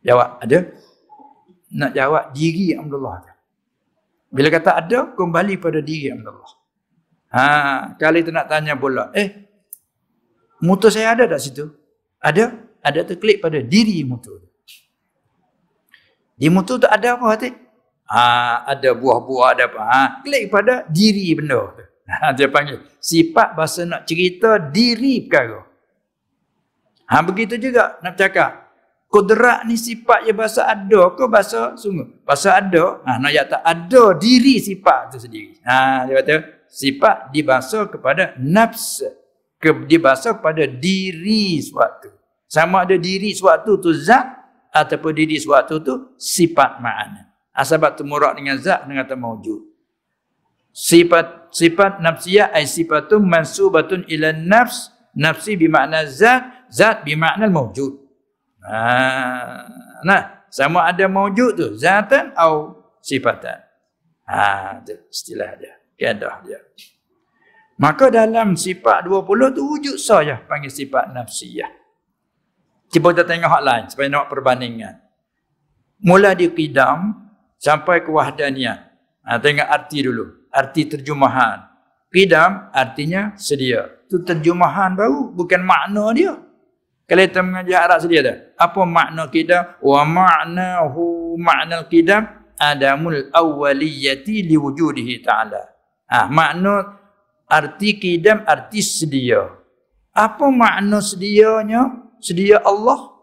Jawab, 0.00 0.40
ada? 0.40 0.58
Nak 1.76 1.92
jawab, 1.92 2.24
diri 2.32 2.72
Alhamdulillah. 2.72 3.36
Bila 4.32 4.48
kata 4.48 4.70
ada, 4.80 4.98
kembali 5.12 5.60
pada 5.60 5.84
diri 5.84 6.08
Alhamdulillah. 6.08 6.52
Ha, 7.30 7.44
kali 8.00 8.24
tu 8.24 8.32
nak 8.32 8.48
tanya 8.48 8.74
pula, 8.74 9.12
eh, 9.14 9.46
motor 10.64 10.90
saya 10.90 11.14
ada 11.14 11.30
tak 11.30 11.40
situ? 11.42 11.68
Ada? 12.18 12.69
Ada 12.80 13.04
tu 13.04 13.14
klik 13.20 13.44
pada 13.44 13.60
diri 13.60 14.00
motor. 14.04 14.40
Di 16.40 16.48
motor 16.48 16.80
tu 16.80 16.88
ada 16.88 17.20
apa 17.20 17.26
hati? 17.36 17.52
Ha, 18.10 18.22
ada 18.66 18.90
buah-buah, 18.96 19.48
ada 19.54 19.64
apa. 19.68 19.80
Ha, 19.84 20.00
klik 20.24 20.48
pada 20.48 20.88
diri 20.88 21.36
benda 21.36 21.60
tu. 21.76 21.84
Ha, 22.10 22.32
dia 22.36 22.48
panggil. 22.50 22.80
Sifat 22.98 23.54
bahasa 23.54 23.86
nak 23.86 24.08
cerita 24.08 24.58
diri 24.58 25.28
perkara. 25.28 25.62
Ha, 27.06 27.20
begitu 27.22 27.60
juga 27.60 28.00
nak 28.00 28.16
cakap. 28.16 28.72
Kudrat 29.10 29.66
ni 29.66 29.74
sifat 29.74 30.22
yang 30.22 30.38
bahasa 30.38 30.70
ada 30.70 31.10
ke 31.18 31.26
bahasa 31.26 31.74
sungguh? 31.74 32.22
Bahasa 32.22 32.54
ada. 32.56 33.02
Ha, 33.02 33.18
nak 33.18 33.30
kata 33.34 33.56
ada 33.66 34.04
diri 34.14 34.62
sifat 34.62 35.14
tu 35.14 35.18
sendiri. 35.18 35.58
Ha, 35.66 36.06
dia 36.06 36.14
kata 36.22 36.34
sifat 36.70 37.34
dibahasa 37.34 37.90
kepada 37.90 38.38
nafs. 38.38 39.02
Ke, 39.60 39.76
dibahasa 39.84 40.38
kepada 40.38 40.64
diri 40.64 41.60
suatu. 41.60 42.19
Sama 42.50 42.82
ada 42.82 42.98
diri 42.98 43.30
suatu 43.30 43.78
tu 43.78 43.94
zat 43.94 44.26
ataupun 44.74 45.14
diri 45.14 45.38
suatu 45.38 45.78
tu 45.78 45.94
sifat 46.18 46.82
ma'ana. 46.82 47.30
Ha, 47.54 47.62
sebab 47.62 47.94
tu 47.94 48.02
murak 48.02 48.34
dengan 48.34 48.58
zat 48.58 48.90
dengan 48.90 49.06
kata 49.06 49.14
mawujud. 49.14 49.70
Sifat 50.74 51.54
sifat 51.54 52.02
nafsiyah 52.02 52.50
ay 52.50 52.66
sifatun 52.66 53.22
mansubatun 53.22 54.02
ila 54.10 54.34
nafs. 54.34 54.90
Nafsi 55.14 55.54
bermakna 55.54 56.02
zat. 56.10 56.66
Zat 56.66 57.06
bermakna 57.06 57.46
mawujud. 57.46 58.02
Ha, 58.66 58.78
nah, 60.02 60.42
sama 60.50 60.90
ada 60.90 61.06
mewujud 61.06 61.54
tu 61.54 61.66
zatan 61.78 62.34
atau 62.34 62.82
sifatan. 62.98 63.62
Ha, 64.26 64.82
tu 64.82 64.98
istilah 65.06 65.54
dia. 65.54 65.74
Kedah 65.94 66.42
dia. 66.42 66.58
Maka 67.80 68.12
dalam 68.12 68.58
sifat 68.58 69.06
20 69.08 69.56
tu 69.56 69.62
wujud 69.64 69.96
saja 69.96 70.42
panggil 70.44 70.68
sifat 70.68 71.14
nafsiyah. 71.14 71.79
Cuba 72.90 73.14
kita 73.14 73.22
tengok 73.22 73.46
hak 73.46 73.62
lain 73.62 73.84
supaya 73.86 74.10
nak 74.10 74.26
perbandingan. 74.26 74.98
Mula 76.02 76.34
di 76.34 76.50
qidam 76.50 77.14
sampai 77.54 78.02
ke 78.02 78.10
wahdaniyah. 78.10 78.78
Ha, 79.22 79.38
tengok 79.38 79.68
arti 79.70 79.98
dulu. 80.02 80.50
Arti 80.50 80.90
terjemahan. 80.90 81.70
Qidam 82.10 82.74
artinya 82.74 83.38
sedia. 83.38 83.86
Itu 84.10 84.26
terjemahan 84.26 84.98
baru. 84.98 85.30
Bukan 85.30 85.62
makna 85.62 86.10
dia. 86.10 86.34
Kalau 87.06 87.22
kita 87.22 87.40
mengaji 87.46 87.72
Arab 87.78 87.98
sedia 88.02 88.20
dah. 88.26 88.36
Apa 88.58 88.82
makna 88.82 89.30
kita? 89.30 89.78
Wa 89.78 90.02
ma'nahu 90.02 91.38
ma'nal 91.38 91.86
qidam 91.86 92.26
adamul 92.58 93.30
awwaliyati 93.30 94.50
liwujudihi 94.50 95.22
ta'ala. 95.22 95.62
Ah, 96.10 96.26
makna 96.26 96.98
arti 97.46 98.02
qidam 98.02 98.42
arti 98.42 98.82
sedia. 98.82 99.46
Apa 100.10 100.50
makna 100.50 100.98
sedianya? 100.98 102.09
Sedia 102.20 102.62
Allah. 102.62 103.16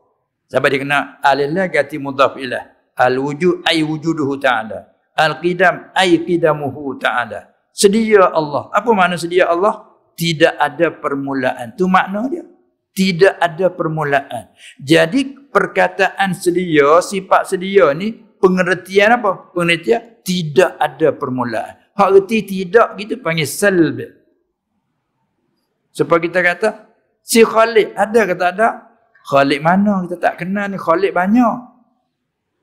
Sebab 0.49 0.67
dia 0.67 0.79
kena 0.81 1.21
alillah 1.23 1.69
gati 1.69 2.01
mudhaf 2.01 2.35
ilah. 2.35 2.65
Al-wujud 2.97 3.63
ay 3.63 3.85
wujuduhu 3.85 4.41
ta'ala. 4.41 4.89
Al-qidam 5.13 5.93
ay 5.93 6.25
qidamuhu 6.25 6.97
ta'ala. 6.97 7.53
Sedia 7.69 8.33
Allah. 8.33 8.73
Apa 8.73 8.89
makna 8.91 9.15
sedia 9.21 9.47
Allah? 9.53 9.87
tidak 10.17 10.57
ada 10.57 10.89
permulaan. 10.89 11.77
Tu 11.77 11.85
makna 11.85 12.25
dia. 12.25 12.43
Tidak 12.97 13.37
ada 13.37 13.69
permulaan. 13.69 14.49
Jadi 14.81 15.53
perkataan 15.53 16.33
sedia, 16.33 16.97
sifat 17.05 17.53
sedia 17.53 17.93
ni 17.93 18.17
pengertian 18.41 19.21
apa? 19.21 19.53
Pengertian 19.53 20.25
tidak 20.25 20.73
ada 20.81 21.13
permulaan. 21.13 21.77
Hak 21.93 22.09
reti 22.17 22.41
tidak 22.41 22.97
gitu 22.97 23.21
panggil 23.21 23.45
salb. 23.45 24.01
Supaya 25.93 26.19
kita 26.25 26.39
kata 26.41 26.69
si 27.21 27.45
Khalid 27.45 27.93
ada 27.93 28.21
ke 28.25 28.33
tak 28.33 28.49
ada? 28.57 28.86
Khalid 29.27 29.59
mana 29.59 30.07
kita 30.07 30.15
tak 30.15 30.33
kenal 30.39 30.71
ni 30.71 30.79
Khalid 30.79 31.11
banyak. 31.11 31.55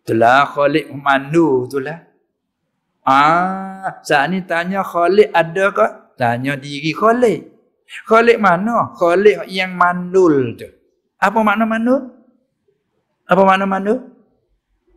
Itulah 0.05 0.49
Khalid 0.49 0.89
mandu 0.97 1.69
itulah. 1.69 2.01
Ah, 3.05 4.01
saat 4.01 4.33
ni 4.33 4.41
tanya 4.49 4.81
Khalid 4.81 5.29
ada 5.29 5.69
ke? 5.69 5.87
Tanya 6.17 6.57
diri 6.57 6.97
Khalid. 6.97 7.53
Khalid 8.09 8.41
mana? 8.41 8.97
Khalid 8.97 9.45
yang 9.53 9.77
mandul 9.77 10.57
tu. 10.57 10.69
Apa 11.21 11.39
makna 11.45 11.69
mandul? 11.69 12.01
Apa 13.29 13.43
makna 13.45 13.69
mandul? 13.69 14.01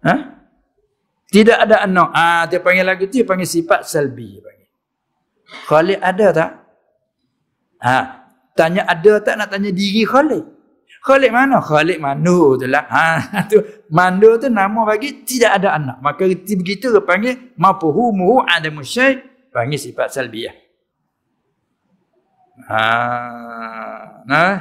Ha? 0.07 0.15
Tidak 1.28 1.57
ada 1.68 1.84
anak. 1.84 2.09
Ah, 2.15 2.47
dia 2.47 2.63
panggil 2.63 2.88
lagu 2.88 3.03
tu 3.11 3.20
dia 3.20 3.28
panggil 3.28 3.43
sifat 3.43 3.84
salbi 3.84 4.39
panggil. 4.39 4.72
Khalid 5.68 5.99
ada 5.99 6.28
tak? 6.32 6.51
Ha, 7.78 7.97
tanya 8.57 8.88
ada 8.88 9.13
tak 9.20 9.36
nak 9.36 9.51
tanya 9.51 9.70
diri 9.76 10.07
Khalid. 10.07 10.56
Khalid 11.07 11.31
mana? 11.31 11.63
Khalid 11.63 12.03
mandu 12.03 12.59
tu 12.59 12.67
lah. 12.67 12.83
Ha, 12.91 13.07
tu 13.51 13.63
mandu 13.87 14.35
tu 14.35 14.51
nama 14.51 14.83
bagi 14.83 15.23
tidak 15.23 15.63
ada 15.63 15.79
anak. 15.79 15.97
Maka 16.03 16.27
begitu 16.27 16.91
dia 16.91 16.99
panggil 16.99 17.55
mafuhumuhu 17.55 18.43
adamu 18.43 18.83
syai 18.83 19.23
panggil 19.55 19.79
sifat 19.79 20.11
salbiyah. 20.11 20.51
Ha, 22.67 22.83
nah, 24.27 24.51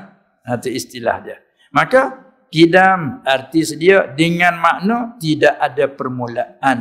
itu 0.55 0.71
istilah 0.71 1.17
dia. 1.27 1.43
Maka 1.75 2.31
kidam 2.55 3.27
arti 3.27 3.67
sedia 3.67 4.07
dengan 4.15 4.55
makna 4.63 5.19
tidak 5.19 5.59
ada 5.59 5.91
permulaan. 5.91 6.79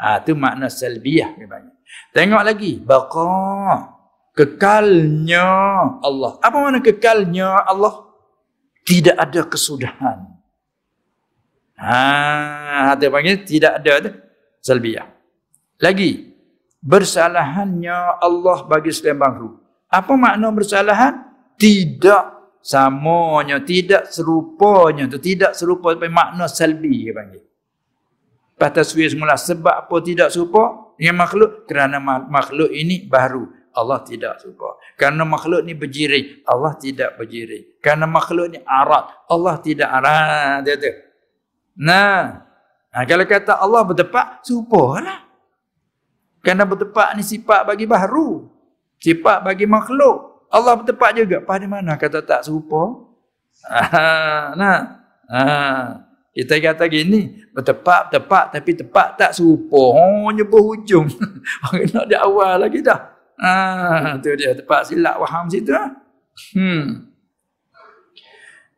Ha, 0.00 0.24
itu 0.24 0.32
makna 0.32 0.72
salbiyah. 0.72 1.36
Tengok 2.16 2.42
lagi. 2.48 2.80
Baqa. 2.80 4.00
Kekalnya 4.32 5.44
Allah. 6.00 6.40
Apa 6.40 6.56
makna 6.56 6.80
kekalnya 6.80 7.68
Allah? 7.68 8.11
Tidak 8.82 9.14
ada 9.14 9.40
kesudahan. 9.46 10.18
Ha, 11.78 12.94
dia 12.98 13.10
panggil 13.10 13.42
tidak 13.42 13.82
ada 13.82 14.10
salbiyah. 14.62 15.06
Lagi. 15.82 16.30
Bersalahannya 16.82 18.18
Allah 18.18 18.66
bagi 18.66 18.90
selembang 18.90 19.34
ruh. 19.38 19.54
Apa 19.86 20.18
makna 20.18 20.50
bersalahan? 20.50 21.14
Tidak 21.54 22.58
samanya, 22.58 23.62
tidak 23.62 24.10
serupanya. 24.10 25.06
Itu 25.06 25.22
tidak 25.22 25.54
serupa 25.54 25.94
tapi 25.94 26.10
makna 26.10 26.50
salbi 26.50 27.06
dia 27.06 27.14
panggil. 27.14 27.42
Suwi 28.62 29.10
semula 29.10 29.34
sebab 29.34 29.86
apa 29.86 29.96
tidak 30.06 30.30
serupa 30.30 30.94
dengan 30.94 31.26
makhluk? 31.26 31.66
Kerana 31.66 31.98
makhluk 32.26 32.70
ini 32.70 33.06
baru. 33.06 33.46
Allah 33.72 34.04
tidak 34.04 34.40
serupa. 34.40 34.76
Kerana 35.00 35.24
makhluk 35.24 35.64
ini 35.64 35.72
berjiri, 35.72 36.44
Allah 36.44 36.76
tidak 36.76 37.16
berjiri. 37.16 37.80
Kerana 37.80 38.04
makhluk 38.04 38.52
ini 38.52 38.60
arat, 38.64 39.08
Allah 39.26 39.54
tidak 39.60 39.88
arat. 39.88 40.64
Dia. 40.64 40.76
Nah, 41.76 42.44
nah, 42.92 43.04
kalau 43.08 43.24
kata 43.24 43.52
Allah 43.56 43.80
bertepak, 43.84 44.44
serupa 44.44 45.00
lah. 45.00 45.18
Kerana 46.42 46.66
ni 47.16 47.22
sifat 47.22 47.64
bagi 47.64 47.86
baru. 47.86 48.50
Sifat 48.98 49.46
bagi 49.46 49.64
makhluk. 49.64 50.46
Allah 50.52 50.76
bertepat 50.76 51.10
juga. 51.16 51.38
Pada 51.40 51.64
mana 51.64 51.94
kata 51.96 52.20
tak 52.20 52.44
serupa? 52.44 53.08
nah. 54.60 55.00
Ah. 55.30 56.12
Kita 56.32 56.56
kata 56.56 56.88
gini. 56.88 57.44
Bertepat, 57.52 58.08
tepat 58.08 58.56
tapi 58.56 58.72
tepat 58.72 59.20
tak 59.20 59.36
serupa. 59.36 59.76
Oh, 59.76 60.32
nyebut 60.32 60.60
hujung. 60.64 61.06
Orang 61.68 61.88
nak 61.92 62.06
di 62.08 62.16
awal 62.16 62.56
lagi 62.56 62.80
dah. 62.80 63.11
Ah, 63.40 64.18
tu 64.20 64.32
dia 64.36 64.52
tepat 64.52 64.88
silap 64.88 65.16
waham 65.20 65.48
situ. 65.48 65.72
Ah. 65.72 65.90
Hmm. 66.56 67.12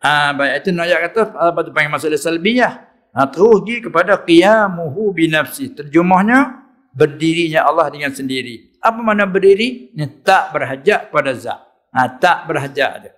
Ah, 0.04 0.36
baik 0.36 0.52
itu 0.60 0.68
nak 0.76 0.86
kata 1.08 1.20
apa 1.32 1.58
tu 1.64 1.70
panggil 1.72 1.90
masalah 1.90 2.20
salbiyah. 2.20 2.74
Ha, 3.14 3.30
terus 3.30 3.62
pergi 3.62 3.88
kepada 3.88 4.18
qiyamuhu 4.20 5.14
binafsi. 5.14 5.70
Terjemahnya 5.70 6.66
berdirinya 6.90 7.62
Allah 7.64 7.86
dengan 7.88 8.10
sendiri. 8.10 8.74
Apa 8.82 9.00
makna 9.00 9.24
berdiri? 9.24 9.94
Ini 9.94 10.20
tak 10.26 10.50
berhajat 10.50 11.14
pada 11.14 11.30
zat. 11.32 11.62
Ha, 11.94 12.10
tak 12.18 12.50
berhajat 12.50 12.92
dia. 13.06 13.12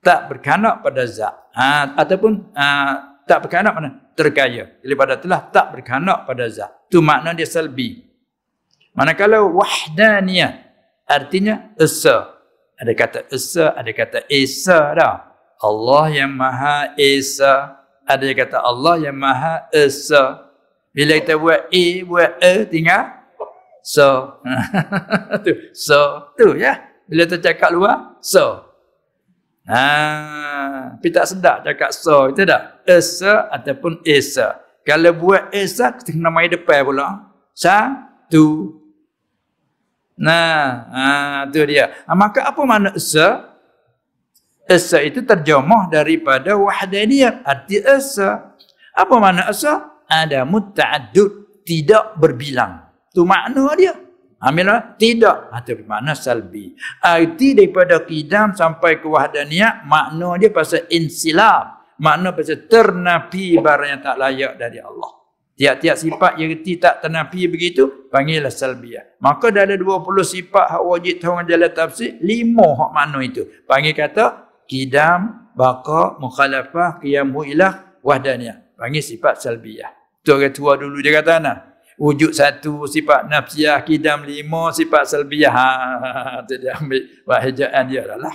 Tak 0.00 0.30
berkanak 0.30 0.86
pada 0.86 1.02
zat. 1.04 1.34
Ha, 1.52 1.98
ataupun 1.98 2.54
ha, 2.54 2.66
tak 3.26 3.42
berkanak 3.44 3.72
mana? 3.74 3.90
Terkaya. 4.14 4.80
Daripada 4.80 5.18
telah 5.18 5.40
tak 5.50 5.74
berkanak 5.74 6.22
pada 6.22 6.46
zat. 6.46 6.70
Itu 6.86 7.02
makna 7.02 7.34
dia 7.34 7.44
salbi. 7.44 8.11
Manakala 8.92 9.40
wahdaniyah. 9.44 10.62
Artinya 11.08 11.72
esa. 11.76 12.36
Ada 12.76 12.92
kata 12.98 13.20
esa, 13.30 13.76
ada 13.76 13.90
kata 13.92 14.18
esa 14.26 14.78
dah. 14.96 15.14
Allah 15.62 16.04
yang 16.10 16.32
maha 16.34 16.92
esa. 16.98 17.78
Ada 18.02 18.24
yang 18.26 18.38
kata 18.42 18.58
Allah 18.58 18.94
yang 18.98 19.16
maha 19.16 19.70
esa. 19.70 20.50
Bila 20.92 21.16
kita 21.16 21.40
buat 21.40 21.72
A, 21.72 21.84
buat 22.04 22.30
E, 22.42 22.68
tinggal 22.68 23.22
So. 23.82 24.38
tu. 25.44 25.52
So. 25.74 26.30
Tu 26.38 26.62
ya. 26.62 26.78
Bila 27.10 27.26
tu 27.26 27.36
cakap 27.42 27.74
luar. 27.74 28.16
So. 28.22 28.62
Ha. 29.66 30.98
Tapi 30.98 31.08
tak 31.10 31.26
sedap 31.26 31.66
cakap 31.66 31.90
so. 31.90 32.30
Itu 32.30 32.46
tak? 32.46 32.86
Esa 32.86 33.50
ataupun 33.50 34.00
esa. 34.06 34.62
Kalau 34.82 35.14
buat 35.14 35.50
esa, 35.54 35.94
kita 35.94 36.14
kena 36.14 36.30
main 36.30 36.50
depan 36.50 36.82
pula. 36.86 37.30
Satu. 37.54 38.78
Nah. 40.22 40.86
Ha. 40.94 41.04
Tu 41.50 41.58
dia. 41.66 41.90
Ha, 42.06 42.14
maka 42.14 42.46
apa 42.46 42.62
makna 42.62 42.94
esa? 42.94 43.58
Esa 44.70 45.02
itu 45.02 45.26
terjemah 45.26 45.90
daripada 45.90 46.54
wahdaniyat. 46.54 47.42
Arti 47.42 47.82
esa. 47.82 48.54
Apa 48.94 49.18
makna 49.18 49.50
esa? 49.50 49.98
Ada 50.06 50.46
muta'adud. 50.46 51.66
Tidak 51.66 52.18
berbilang. 52.18 52.86
Tu 53.10 53.26
makna 53.26 53.74
dia. 53.74 53.94
Ambillah 54.42 54.98
tidak 54.98 55.54
atau 55.54 55.78
makna 55.86 56.18
salbi. 56.18 56.74
Arti 56.98 57.54
daripada 57.54 58.02
kidam 58.02 58.50
sampai 58.50 58.98
ke 58.98 59.06
wahdaniyah 59.06 59.86
makna 59.86 60.34
dia 60.38 60.50
pasal 60.50 60.86
insilab. 60.90 61.78
Makna 62.02 62.34
pasal 62.34 62.66
ternapi 62.66 63.62
barang 63.62 63.88
yang 63.94 64.02
tak 64.02 64.18
layak 64.18 64.52
dari 64.58 64.82
Allah. 64.82 65.21
Tiap-tiap 65.62 65.94
sifat 65.94 66.42
yang 66.42 66.50
reti 66.50 66.74
tak 66.74 67.06
ternapi 67.06 67.46
begitu, 67.46 68.10
panggillah 68.10 68.50
salbiyah. 68.50 69.22
Maka 69.22 69.54
dah 69.54 69.62
ada 69.62 69.78
20 69.78 70.02
sifat 70.26 70.74
hak 70.74 70.82
wajib 70.82 71.22
tahu 71.22 71.38
jalan 71.46 71.70
tafsir, 71.70 72.18
lima 72.18 72.66
hak 72.66 72.90
makna 72.90 73.22
itu. 73.22 73.46
Panggil 73.62 73.94
kata, 73.94 74.58
kidam, 74.66 75.54
baqa, 75.54 76.18
mukhalafah, 76.18 76.98
qiyamu 76.98 77.46
ilah, 77.46 77.94
wahdaniyah. 78.02 78.74
Panggil 78.74 79.06
sifat 79.06 79.38
salbiyah. 79.38 80.18
Tu 80.26 80.34
orang 80.34 80.50
tua 80.50 80.74
dulu 80.74 80.98
dia 80.98 81.22
kata, 81.22 81.38
nah, 81.38 81.56
wujud 81.94 82.34
satu 82.34 82.90
sifat 82.90 83.30
nafsiyah 83.30 83.86
kidam 83.86 84.26
lima 84.26 84.74
sifat 84.74 85.06
salbiyah 85.06 85.54
ha 85.58 85.68
tu 86.42 86.58
dia 86.58 86.74
ambil 86.74 87.06
wahjaan 87.22 87.84
dia 87.86 88.02
lah 88.18 88.34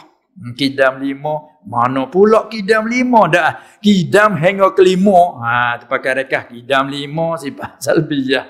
kidam 0.56 1.02
lima 1.02 1.57
mana 1.68 2.08
pula 2.08 2.48
kidam 2.48 2.88
lima 2.88 3.28
dah 3.28 3.60
kidam 3.84 4.40
hingga 4.40 4.72
kelima 4.72 5.36
ha 5.44 5.76
tu 5.78 5.86
pakai 5.92 6.24
rekah 6.24 6.48
kidam 6.48 6.88
lima 6.88 7.36
sifat 7.36 7.78
salbiyah 7.86 8.46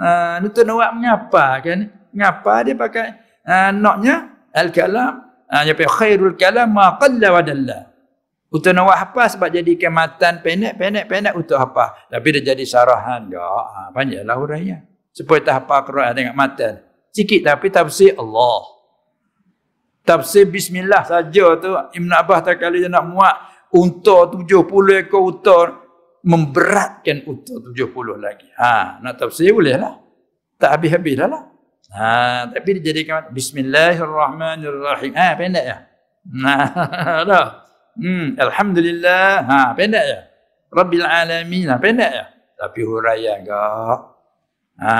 ha 0.00 0.40
ni 0.40 0.48
tu 0.48 0.64
nak 0.64 0.92
mengapa 0.96 1.60
kan 1.60 1.92
ngapa 2.12 2.54
dia 2.64 2.74
pakai 2.74 3.06
ha, 3.44 3.68
naknya 3.70 4.32
al 4.56 4.72
kalam 4.72 5.12
ha 5.52 5.56
dia 5.68 5.76
khairul 5.76 6.34
kalam 6.40 6.72
ma 6.72 6.96
qalla 6.96 7.28
wa 7.28 7.42
dalla 7.44 7.92
untuk 8.52 8.76
nak 8.76 8.92
apa 8.92 9.32
sebab 9.32 9.48
jadi 9.48 9.80
kematan 9.80 10.44
pendek 10.44 11.32
untuk 11.32 11.56
apa. 11.56 12.04
Tapi 12.12 12.36
dia 12.36 12.52
jadi 12.52 12.60
sarahan. 12.68 13.32
Ya, 13.32 13.40
ha, 13.40 13.88
banyaklah 13.96 14.36
uraian. 14.36 14.84
Supaya 15.08 15.40
tak 15.40 15.64
apa 15.64 15.88
Quran 15.88 16.12
dengan 16.12 16.36
matan. 16.36 16.84
Sikit 17.16 17.48
tapi 17.48 17.72
tafsir 17.72 18.12
Allah. 18.20 18.81
Tafsir 20.02 20.50
Bismillah 20.50 21.06
saja 21.06 21.46
tu. 21.58 21.70
Ibn 21.70 22.10
Abbas 22.18 22.42
tak 22.42 22.58
kali 22.58 22.82
dia 22.82 22.90
nak 22.90 23.06
muat. 23.06 23.36
Unta 23.72 24.28
tujuh 24.28 24.66
puluh 24.66 25.00
ekor 25.00 25.22
unta. 25.30 25.58
Memberatkan 26.22 27.26
unta 27.26 27.54
tujuh 27.58 27.90
puluh 27.90 28.14
lagi. 28.18 28.46
Ha, 28.54 29.02
nak 29.02 29.18
tafsir 29.18 29.50
boleh 29.50 29.74
lah. 29.74 29.98
Tak 30.58 30.78
habis-habis 30.78 31.14
dah 31.18 31.26
lah. 31.26 31.42
Ha, 31.92 32.46
tapi 32.48 32.78
dia 32.78 32.94
jadi 32.94 33.30
Bismillahirrahmanirrahim. 33.30 35.12
Ha, 35.18 35.34
pendek 35.34 35.64
ya. 35.66 35.76
Nah, 36.30 36.62
dah. 37.28 37.46
Hmm, 37.98 38.38
alhamdulillah. 38.38 39.26
Ha, 39.44 39.56
pendek 39.74 40.04
ya. 40.06 40.20
Rabbil 40.70 41.06
alamin. 41.06 41.66
Ha, 41.68 41.76
pendek 41.82 42.10
ya. 42.10 42.24
Tapi 42.58 42.80
huraian 42.86 43.42
enggak. 43.42 43.98
Ha, 44.78 44.94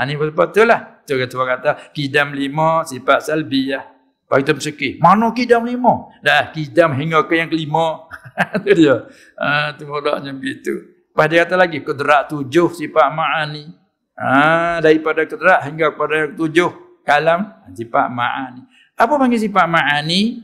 ini 0.00 0.16
betul-betul 0.16 0.66
lah. 0.68 1.04
Tu 1.04 1.14
kata 1.20 1.36
kata 1.36 1.70
kidam 1.92 2.32
lima 2.32 2.82
sifat 2.88 3.28
salbiyah. 3.28 3.93
Lepas 4.34 4.50
kita 4.50 4.52
bersekih. 4.58 4.92
Mana 4.98 5.30
kidam 5.30 5.62
lima? 5.62 6.10
Dah 6.18 6.50
kidam 6.50 6.90
hingga 6.98 7.22
ke 7.22 7.38
yang 7.38 7.46
kelima. 7.46 8.10
Itu 8.58 8.70
dia. 8.74 9.06
Ha, 9.38 9.70
itu 9.78 9.86
mulanya 9.86 10.34
begitu. 10.34 10.74
Lepas 11.14 11.26
dia 11.30 11.46
kata 11.46 11.54
lagi. 11.54 11.78
Kedrak 11.86 12.34
tujuh 12.34 12.74
sifat 12.74 13.14
ma'ani. 13.14 13.70
Ha, 14.18 14.82
daripada 14.82 15.22
kedrak 15.22 15.62
hingga 15.70 15.94
kepada 15.94 16.34
tujuh 16.34 16.66
kalam. 17.06 17.46
Sifat 17.78 18.10
ma'ani. 18.10 18.66
Apa 18.98 19.14
panggil 19.14 19.38
sifat 19.38 19.70
ma'ani? 19.70 20.42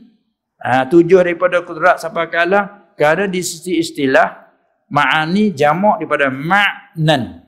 Ha, 0.55 0.87
tujuh 0.87 1.19
daripada 1.19 1.59
kedrak 1.59 1.99
sampai 1.99 2.31
kalam. 2.31 2.95
Kerana 2.95 3.27
di 3.27 3.43
sisi 3.43 3.75
istilah. 3.75 4.55
Ma'ani 4.87 5.51
jamak 5.51 5.99
daripada 5.99 6.31
ma'nan. 6.31 7.43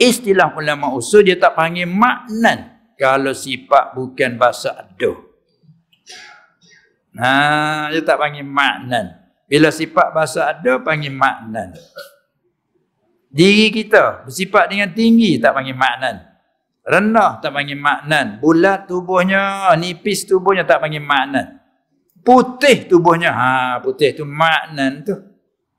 Istilah 0.00 0.56
ulama 0.56 0.96
usul 0.96 1.28
dia 1.28 1.36
tak 1.36 1.60
panggil 1.60 1.84
ma'nan 1.84 2.79
kalau 3.00 3.32
sifat 3.32 3.96
bukan 3.96 4.36
bahasa 4.36 4.76
aduh. 4.76 5.16
Nah, 7.16 7.88
dia 7.88 8.04
tak 8.04 8.20
panggil 8.20 8.44
maknan. 8.44 9.16
Bila 9.48 9.72
sifat 9.72 10.12
bahasa 10.12 10.52
aduh, 10.52 10.84
panggil 10.84 11.08
maknan. 11.08 11.72
Diri 13.32 13.72
kita 13.72 14.28
bersifat 14.28 14.68
dengan 14.68 14.92
tinggi, 14.92 15.40
tak 15.40 15.56
panggil 15.56 15.72
maknan. 15.72 16.28
Rendah, 16.84 17.40
tak 17.40 17.56
panggil 17.56 17.80
maknan. 17.80 18.36
Bulat 18.36 18.84
tubuhnya, 18.84 19.72
nipis 19.80 20.28
tubuhnya, 20.28 20.68
tak 20.68 20.84
panggil 20.84 21.00
maknan. 21.00 21.56
Putih 22.20 22.84
tubuhnya, 22.84 23.32
ha, 23.32 23.80
putih 23.80 24.12
tu 24.12 24.28
maknan 24.28 25.08
tu. 25.08 25.16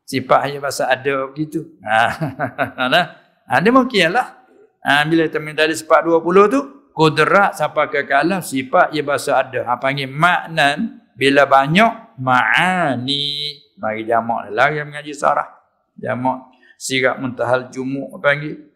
Sifat 0.09 0.49
hanya 0.49 0.57
bahasa 0.57 0.89
aduh 0.89 1.29
begitu. 1.29 1.77
Ha, 1.85 2.01
nah, 2.91 3.05
ha, 3.45 3.61
dia 3.61 3.69
mungkin 3.69 4.09
lah. 4.09 4.41
Ha, 4.81 5.05
bila 5.05 5.29
kita 5.29 5.37
minta 5.37 5.61
dari 5.61 5.77
sifat 5.77 6.01
20 6.01 6.49
tu, 6.49 6.80
kudrat 7.01 7.57
sampai 7.57 7.89
ke 7.89 8.05
kalam 8.05 8.45
sifat 8.45 8.93
ia 8.93 9.01
bahasa 9.01 9.41
ada. 9.41 9.65
Ha, 9.65 9.81
panggil 9.81 10.05
maknan 10.05 11.01
bila 11.17 11.49
banyak 11.49 12.21
ma'ani. 12.21 13.57
Mari 13.81 14.05
jamak 14.05 14.53
lagi 14.53 14.77
yang 14.77 14.93
mengaji 14.93 15.13
sarah. 15.17 15.49
Jamak 15.97 16.53
sirat 16.77 17.17
muntahal 17.17 17.73
jumuk 17.73 18.13
panggil. 18.21 18.69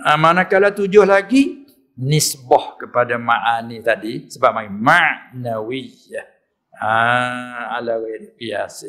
Ha, 0.00 0.16
manakala 0.16 0.72
tujuh 0.72 1.04
lagi 1.04 1.68
nisbah 2.00 2.80
kepada 2.80 3.20
ma'ani 3.20 3.84
tadi 3.84 4.32
sebab 4.32 4.56
mari 4.56 4.72
ma'nawiyah. 4.72 6.26
Ha, 6.80 6.96
ala 7.76 8.00
ghairi 8.00 8.32
qiyas. 8.40 8.80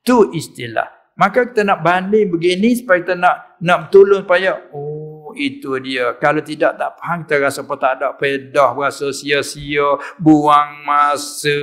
Tu 0.00 0.16
istilah. 0.40 0.88
Maka 1.20 1.52
kita 1.52 1.68
nak 1.68 1.84
banding 1.84 2.32
begini 2.32 2.72
supaya 2.80 3.04
kita 3.04 3.12
nak 3.12 3.60
nak 3.60 3.92
betul 3.92 4.24
supaya 4.24 4.56
oh 4.72 4.99
itu 5.36 5.76
dia. 5.82 6.14
Kalau 6.18 6.42
tidak 6.42 6.78
tak 6.78 6.98
faham 6.98 7.22
kita 7.22 7.34
rasa 7.38 7.60
apa 7.62 7.74
tak 7.78 7.92
ada 8.00 8.08
pedah 8.14 8.70
rasa 8.74 9.10
sia-sia, 9.14 9.98
buang 10.18 10.82
masa. 10.82 11.58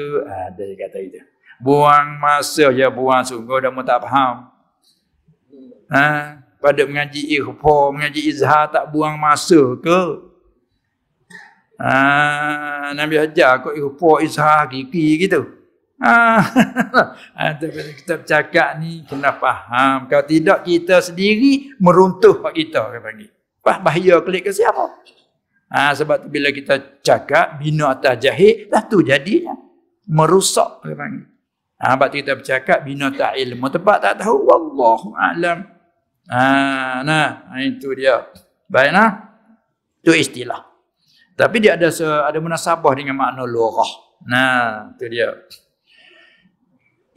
Ada 0.51 0.63
ha, 0.63 0.74
kata 0.76 0.97
itu. 1.01 1.20
Buang 1.57 2.22
masa 2.22 2.70
ya 2.70 2.88
buang 2.93 3.26
sungguh 3.26 3.57
dah 3.63 3.72
tak 3.82 3.99
faham. 4.05 4.36
Ha, 5.88 6.05
pada 6.59 6.82
mengaji 6.84 7.38
ikhfa, 7.39 7.78
mengaji 7.95 8.22
izhar 8.28 8.70
tak 8.70 8.91
buang 8.91 9.15
masa 9.15 9.78
ke? 9.80 10.01
Ha, 11.78 12.91
Nabi 12.97 13.15
ajar 13.22 13.61
kau 13.61 13.74
ikhfa 13.74 14.11
izhar 14.26 14.68
kiki 14.70 15.26
gitu. 15.26 15.57
Ha, 15.97 16.13
ha 17.38 17.57
kita 17.57 18.22
bercakap 18.22 18.78
ni 18.78 19.01
kena 19.09 19.34
faham. 19.34 20.05
Kalau 20.05 20.26
tidak 20.30 20.61
kita 20.61 21.01
sendiri 21.01 21.74
meruntuh 21.82 22.38
kita 22.53 22.93
kata 22.93 23.01
panggil. 23.01 23.37
Bah, 23.68 23.84
bahaya 23.84 24.24
klik 24.24 24.47
ke 24.47 24.55
siapa? 24.55 24.95
Ha, 25.68 25.91
sebab 25.91 26.24
tu 26.24 26.28
bila 26.32 26.47
kita 26.55 27.03
cakap 27.03 27.59
bina 27.59 27.91
atas 27.91 28.15
jahit, 28.24 28.72
dah 28.72 28.80
tu 28.88 29.03
jadinya. 29.03 29.51
Merusak. 30.07 30.88
Ha, 30.88 31.99
sebab 31.99 32.07
kita 32.07 32.39
bercakap 32.39 32.88
bina 32.88 33.11
atas 33.11 33.36
ilmu. 33.36 33.68
Tempat 33.68 33.97
tak 33.99 34.24
tahu. 34.24 34.47
Wallahu 34.47 35.11
a'lam. 35.20 35.68
Ha, 36.32 37.03
nah, 37.03 37.43
ha, 37.51 37.59
itu 37.59 37.91
dia. 37.91 38.24
Baik 38.72 38.95
nah. 38.95 39.11
Itu 39.99 40.15
istilah. 40.15 40.63
Tapi 41.36 41.59
dia 41.59 41.76
ada 41.76 41.91
ada 42.24 42.39
munasabah 42.39 42.95
dengan 42.95 43.20
makna 43.20 43.43
lurah. 43.43 43.91
Nah, 44.24 44.95
itu 44.95 45.05
dia. 45.11 45.36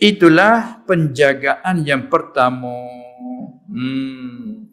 Itulah 0.03 0.83
penjagaan 0.83 1.87
yang 1.87 2.11
pertama. 2.11 2.75
Hmm. 3.71 4.70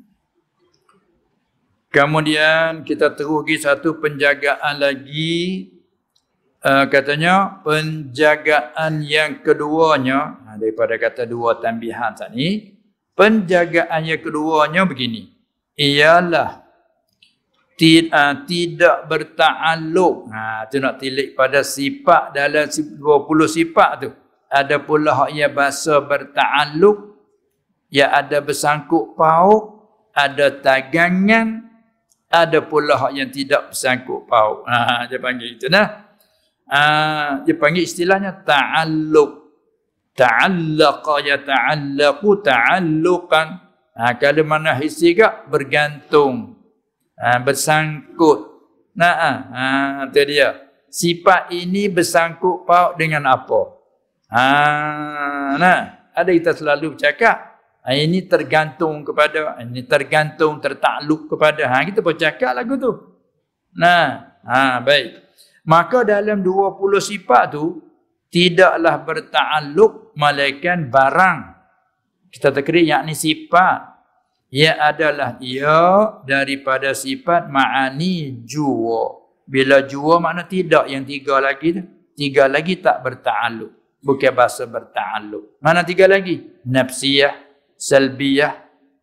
Kemudian 1.88 2.83
kita 2.83 3.15
terugi 3.15 3.55
satu 3.59 3.97
penjagaan 3.99 4.75
lagi. 4.79 5.73
Uh, 6.57 6.89
katanya 6.89 7.61
penjagaan 7.61 9.05
yang 9.05 9.45
keduanya 9.45 10.41
ha, 10.41 10.57
daripada 10.57 10.97
kata 10.97 11.29
dua 11.29 11.61
tambihan 11.61 12.17
tadi 12.17 12.73
penjagaan 13.13 14.01
yang 14.03 14.19
keduanya 14.19 14.81
begini. 14.83 15.31
Ialah 15.77 16.65
tidak, 17.77 18.49
tidak 18.49 18.97
bertakluk 19.05 20.33
ha 20.33 20.65
tu 20.65 20.81
nak 20.81 20.97
tilik 20.97 21.38
pada 21.38 21.61
sifat 21.61 22.33
dalam 22.33 22.65
20 22.69 23.01
sifat 23.45 23.91
tu. 24.01 24.09
Ada 24.49 24.81
pula 24.81 25.13
hak 25.13 25.29
yang 25.38 25.53
bahasa 25.53 26.01
bertakluk 26.01 27.21
ya 27.93 28.11
ada 28.11 28.41
bersangkut 28.41 29.13
paut 29.13 29.77
ada 30.17 30.49
tagangan 30.49 31.66
ada 32.28 32.59
pula 32.59 32.99
hak 32.99 33.11
yang 33.15 33.30
tidak 33.32 33.71
bersangkut 33.71 34.28
paut. 34.28 34.67
Ha, 34.67 35.07
dia 35.07 35.19
panggil 35.19 35.55
itu 35.55 35.71
nah. 35.71 36.11
Ha, 36.67 36.82
dia 37.47 37.55
panggil 37.55 37.88
istilahnya 37.88 38.43
ta'alluq. 38.43 39.47
Ta'allaqa 40.17 41.15
ya 41.23 41.39
ta'allaqu 41.39 42.30
ta'alluqan. 42.43 43.47
Ha, 43.97 44.13
kalau 44.19 44.43
mana 44.43 44.75
hissi 44.75 45.15
gak 45.15 45.47
bergantung. 45.47 46.59
Ha, 47.15 47.39
bersangkut. 47.39 48.59
Nah, 48.97 49.15
ha, 49.15 49.32
ha, 49.53 49.65
itu 50.09 50.21
dia. 50.28 50.67
Sifat 50.88 51.53
ini 51.53 51.88
bersangkut 51.88 52.65
paut 52.67 52.97
dengan 52.99 53.23
apa? 53.30 53.61
Ha, 54.34 54.43
nah, 55.55 55.80
ada 56.11 56.30
kita 56.34 56.51
selalu 56.51 56.97
bercakap. 56.97 57.57
Ha, 57.88 57.95
ini 57.95 58.27
tergantung 58.27 59.07
kepada, 59.07 59.55
ini 59.63 59.79
tergantung, 59.88 60.59
tertakluk 60.59 61.31
kepada. 61.31 61.71
Ha, 61.71 61.88
kita 61.88 62.03
pun 62.03 62.19
cakap 62.19 62.51
lagu 62.51 62.75
tu. 62.75 62.91
Nah, 63.79 64.35
ha, 64.43 64.83
baik. 64.83 65.23
Maka 65.63 66.03
dalam 66.03 66.43
20 66.43 66.99
sifat 66.99 67.55
tu, 67.55 67.79
tidaklah 68.27 69.07
bertakluk 69.07 70.11
malaikan 70.19 70.91
barang. 70.91 71.39
Kita 72.27 72.51
terkiri 72.51 72.91
yakni 72.91 73.15
sifat. 73.15 73.95
Ia 74.51 74.79
adalah 74.83 75.39
ia 75.39 76.19
daripada 76.27 76.91
sifat 76.91 77.47
ma'ani 77.47 78.43
jua. 78.43 79.15
Bila 79.47 79.79
jua 79.88 80.19
makna 80.19 80.43
tidak 80.43 80.91
yang 80.91 81.07
tiga 81.07 81.39
lagi 81.39 81.79
tu. 81.79 81.83
Tiga 82.19 82.51
lagi 82.51 82.83
tak 82.83 82.99
bertakluk. 82.99 83.71
Bukan 84.03 84.31
bahasa 84.35 84.67
bertakluk. 84.67 85.55
Mana 85.63 85.88
tiga 85.88 86.03
lagi? 86.03 86.51
Nafsiyah, 86.67 87.47
salbiyah 87.78 88.53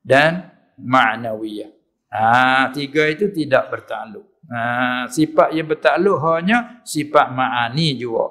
dan 0.04 0.50
ma'nawiyah. 0.78 1.70
Ha, 2.14 2.70
tiga 2.70 3.10
itu 3.10 3.30
tidak 3.34 3.74
bertakluk. 3.74 4.26
Ha, 4.46 5.08
sifat 5.10 5.56
yang 5.56 5.66
bertakluk 5.66 6.20
hanya 6.22 6.82
sifat 6.86 7.32
ma'ani 7.34 7.98
juga. 7.98 8.30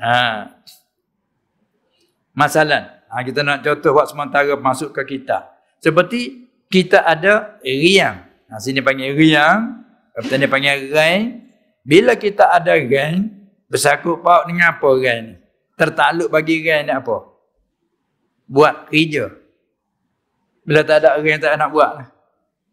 Ha. 0.00 0.48
Masalah, 2.36 3.04
ha, 3.08 3.20
kita 3.20 3.44
nak 3.44 3.64
contoh 3.64 3.90
buat 3.96 4.08
sementara 4.08 4.54
masuk 4.56 4.96
ke 4.96 5.16
kita. 5.16 5.44
Seperti 5.80 6.48
kita 6.72 7.04
ada 7.04 7.60
riang. 7.60 8.24
Ha, 8.48 8.60
sini 8.60 8.80
panggil 8.80 9.12
riang. 9.12 9.84
Kata 10.16 10.40
ni 10.40 10.48
panggil 10.48 10.96
rain. 10.96 11.44
Bila 11.84 12.16
kita 12.16 12.48
ada 12.48 12.72
rain, 12.72 13.28
bersakut 13.68 14.18
paut 14.24 14.48
dengan 14.48 14.74
apa 14.74 14.88
rain 14.96 15.36
Tertakluk 15.76 16.32
bagi 16.32 16.64
rain 16.64 16.88
ni 16.88 16.94
apa? 16.96 17.36
Buat 18.48 18.88
kerja. 18.88 19.28
Bila 20.66 20.82
tak 20.82 21.06
ada 21.06 21.14
orang 21.14 21.30
yang 21.30 21.40
tak 21.40 21.54
nak 21.54 21.70
buat. 21.70 21.90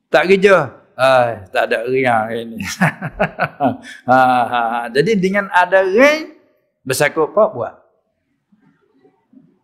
Tak 0.10 0.24
kerja. 0.26 0.58
Ay, 0.94 1.42
tak 1.50 1.64
ada 1.70 1.78
orang 1.86 2.06
hari 2.10 2.42
ni. 2.50 2.58
ha, 4.10 4.20
ha, 4.22 4.42
ha. 4.50 4.62
Jadi 4.90 5.18
dengan 5.18 5.46
ada 5.54 5.86
orang, 5.86 6.34
bersakut 6.82 7.30
apa 7.34 7.44
buat. 7.54 7.74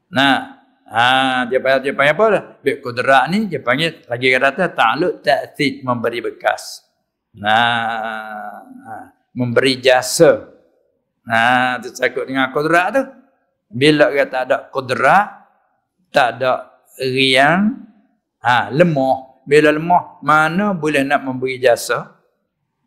Nah, 0.09 0.61
ha, 0.89 1.45
dia 1.45 1.61
panggil, 1.61 1.89
dia 1.89 1.93
panggil 1.93 2.15
apa 2.17 2.25
dah? 2.33 2.43
Bik 2.65 2.77
kudrak 2.81 3.23
ni, 3.29 3.39
dia 3.45 3.61
panggil, 3.61 4.05
lagi 4.09 4.27
kata, 4.33 4.65
ta'luk 4.73 5.13
ta'thid 5.21 5.85
memberi 5.85 6.19
bekas. 6.21 6.81
Nah, 7.37 8.65
ha, 8.65 8.93
memberi 9.37 9.77
jasa. 9.77 10.49
Nah, 11.29 11.77
tu 11.77 11.93
sakut 11.93 12.25
dengan 12.25 12.49
kudrak 12.49 12.87
tu. 12.93 13.03
Bila 13.69 14.09
kata 14.09 14.37
ada 14.49 14.57
kudrak, 14.73 15.25
tak 16.09 16.41
ada 16.41 16.73
riang, 16.97 17.88
Ha, 18.43 18.71
lemah. 18.71 19.43
Bila 19.43 19.73
lemah, 19.73 20.21
mana 20.23 20.71
boleh 20.77 21.01
nak 21.03 21.25
memberi 21.25 21.57
jasa? 21.57 22.15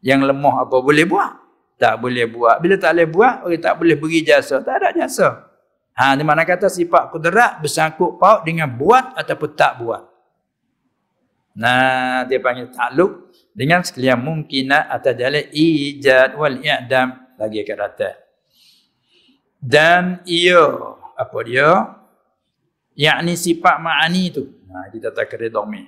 Yang 0.03 0.33
lemah 0.33 0.67
apa 0.67 0.77
boleh 0.79 1.07
buat? 1.07 1.43
tak 1.83 1.99
boleh 1.99 2.31
buat. 2.31 2.63
Bila 2.63 2.79
tak 2.79 2.95
boleh 2.95 3.09
buat, 3.11 3.35
orang 3.43 3.59
tak 3.59 3.75
boleh 3.75 3.99
beri 3.99 4.23
jasa. 4.23 4.63
Tak 4.63 4.75
ada 4.79 4.95
jasa. 4.95 5.51
Ha, 5.99 6.15
di 6.15 6.23
mana 6.23 6.47
kata 6.47 6.71
sifat 6.71 7.11
kudrat 7.11 7.59
bersangkut 7.59 8.23
paut 8.23 8.47
dengan 8.47 8.71
buat 8.71 9.19
ataupun 9.19 9.51
tak 9.59 9.83
buat. 9.83 10.07
Nah, 11.59 12.23
dia 12.31 12.39
panggil 12.39 12.71
takluk 12.71 13.35
dengan 13.51 13.83
sekalian 13.83 14.23
mungkinat 14.23 14.89
atau 14.89 15.13
jalan 15.13 15.45
ijad 15.53 16.39
wal 16.39 16.57
i'dam 16.63 17.29
lagi 17.37 17.61
akan 17.67 17.77
datang. 17.77 18.17
Dan 19.59 20.03
ia 20.25 20.63
apa 21.19 21.39
dia? 21.45 21.99
Yakni 22.95 23.35
sifat 23.35 23.83
ma'ani 23.83 24.25
tu. 24.31 24.45
Ha, 24.73 24.89
kita 24.89 25.13
tak 25.13 25.29
kira 25.29 25.53
domi. 25.53 25.85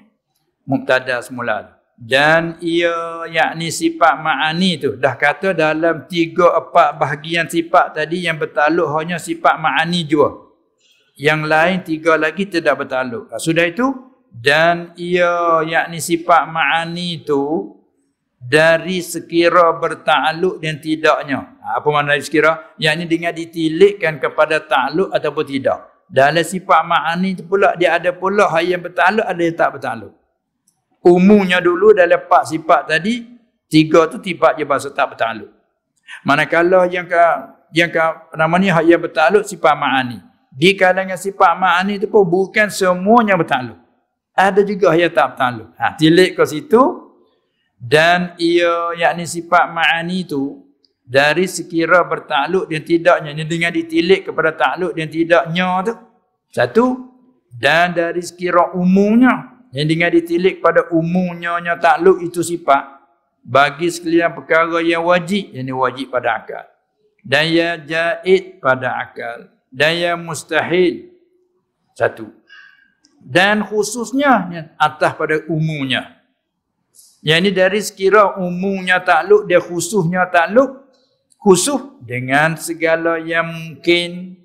Mubtada 0.69 1.21
semula. 1.25 1.81
Dan 1.97 2.59
ia 2.61 3.25
yakni 3.31 3.73
sifat 3.73 4.21
ma'ani 4.21 4.77
tu. 4.77 4.91
Dah 5.01 5.17
kata 5.17 5.57
dalam 5.57 6.05
tiga 6.05 6.53
empat 6.53 7.01
bahagian 7.01 7.49
sifat 7.49 7.97
tadi 7.97 8.29
yang 8.29 8.37
bertaluk 8.37 8.93
hanya 9.01 9.17
sifat 9.17 9.57
ma'ani 9.57 10.05
jua. 10.05 10.37
Yang 11.17 11.41
lain 11.47 11.79
tiga 11.87 12.13
lagi 12.19 12.45
tidak 12.51 12.85
bertaluk. 12.85 13.33
Ha, 13.33 13.41
sudah 13.41 13.65
itu. 13.65 13.89
Dan 14.35 14.93
ia 14.99 15.63
yakni 15.63 16.03
sifat 16.03 16.51
ma'ani 16.51 17.23
tu 17.23 17.73
dari 18.45 19.01
sekira 19.01 19.73
bertakluk 19.79 20.61
dan 20.61 20.77
tidaknya. 20.83 21.57
Ha, 21.65 21.81
apa 21.81 21.89
makna 21.89 22.19
sekira? 22.21 22.77
Yang 22.77 22.95
ini 23.01 23.05
dengan 23.09 23.33
ditilikkan 23.33 24.21
kepada 24.21 24.61
takluk 24.61 25.09
ataupun 25.15 25.45
tidak. 25.49 25.94
Dalam 26.09 26.45
sifat 26.45 26.85
ma'ani 26.85 27.35
itu 27.35 27.43
pula 27.45 27.73
dia 27.75 27.97
ada 27.97 28.13
pula 28.13 28.49
hal 28.53 28.65
yang 28.65 28.83
bertakluk 28.83 29.25
ada 29.25 29.41
yang 29.41 29.57
tak 29.57 29.71
bertakluk. 29.77 30.13
Umumnya 31.05 31.61
dulu 31.61 31.93
dalam 31.93 32.17
empat 32.17 32.49
sifat 32.49 32.89
tadi 32.89 33.29
tiga 33.69 34.09
tu 34.09 34.21
tiba 34.21 34.53
je 34.57 34.65
bahasa 34.65 34.89
tak 34.93 35.17
bertakluk. 35.17 35.53
Manakala 36.25 36.89
yang 36.89 37.09
ke 37.09 37.25
yang 37.73 37.89
ke 37.89 38.01
nama 38.37 38.55
ni 38.61 38.69
hal 38.69 38.85
yang 38.85 39.01
bertakluk 39.01 39.45
sifat 39.45 39.75
ma'ani. 39.77 40.21
Di 40.55 40.73
kalangan 40.79 41.19
sifat 41.19 41.53
ma'ani 41.57 41.99
itu 41.99 42.07
pun 42.09 42.25
bukan 42.25 42.69
semuanya 42.73 43.37
bertakluk. 43.37 43.81
Ada 44.35 44.61
juga 44.65 44.93
yang 44.97 45.13
tak 45.13 45.35
bertakluk. 45.35 45.69
Ha, 45.77 45.95
tilik 45.97 46.37
ke 46.37 46.45
situ 46.49 47.13
dan 47.85 48.33
ia 48.41 48.97
yakni 48.97 49.29
sifat 49.29 49.69
ma'ani 49.69 50.25
itu 50.25 50.64
dari 51.05 51.45
sekira 51.45 52.01
bertakluk 52.09 52.73
dan 52.73 52.81
tidaknya 52.81 53.31
dengan 53.45 53.71
ditilik 53.71 54.25
kepada 54.25 54.57
takluk 54.57 54.97
dan 54.97 55.07
tidaknya 55.13 55.69
tu. 55.85 55.95
Satu. 56.51 56.87
Dan 57.55 57.95
dari 57.95 58.19
sekira 58.19 58.75
umumnya 58.75 59.63
yang 59.71 59.87
dengan 59.87 60.11
ditilik 60.11 60.59
pada 60.59 60.91
umumnya 60.91 61.63
nya 61.63 61.79
takluk 61.79 62.19
itu 62.19 62.43
sifat 62.43 62.99
bagi 63.47 63.87
sekalian 63.95 64.35
perkara 64.35 64.83
yang 64.83 65.07
wajib 65.07 65.55
yang 65.55 65.71
wajib 65.79 66.11
pada 66.11 66.43
akal. 66.43 66.67
Dan 67.23 67.45
yang 67.55 67.79
jaid 67.87 68.59
pada 68.59 68.99
akal. 69.01 69.55
Dan 69.71 69.93
yang 69.97 70.19
mustahil. 70.19 71.15
Satu. 71.95 72.27
Dan 73.23 73.63
khususnya 73.63 74.51
atas 74.77 75.13
pada 75.15 75.47
umumnya 75.47 76.25
yang 77.25 77.41
ini 77.41 77.57
dari 77.57 77.81
sekira 77.81 78.37
umumnya 78.37 79.01
takluk, 79.01 79.49
dia 79.49 79.57
khususnya 79.57 80.29
takluk. 80.29 80.84
Khusus 81.45 82.01
dengan 82.01 82.57
segala 82.57 83.21
yang 83.21 83.45
mungkin 83.45 84.41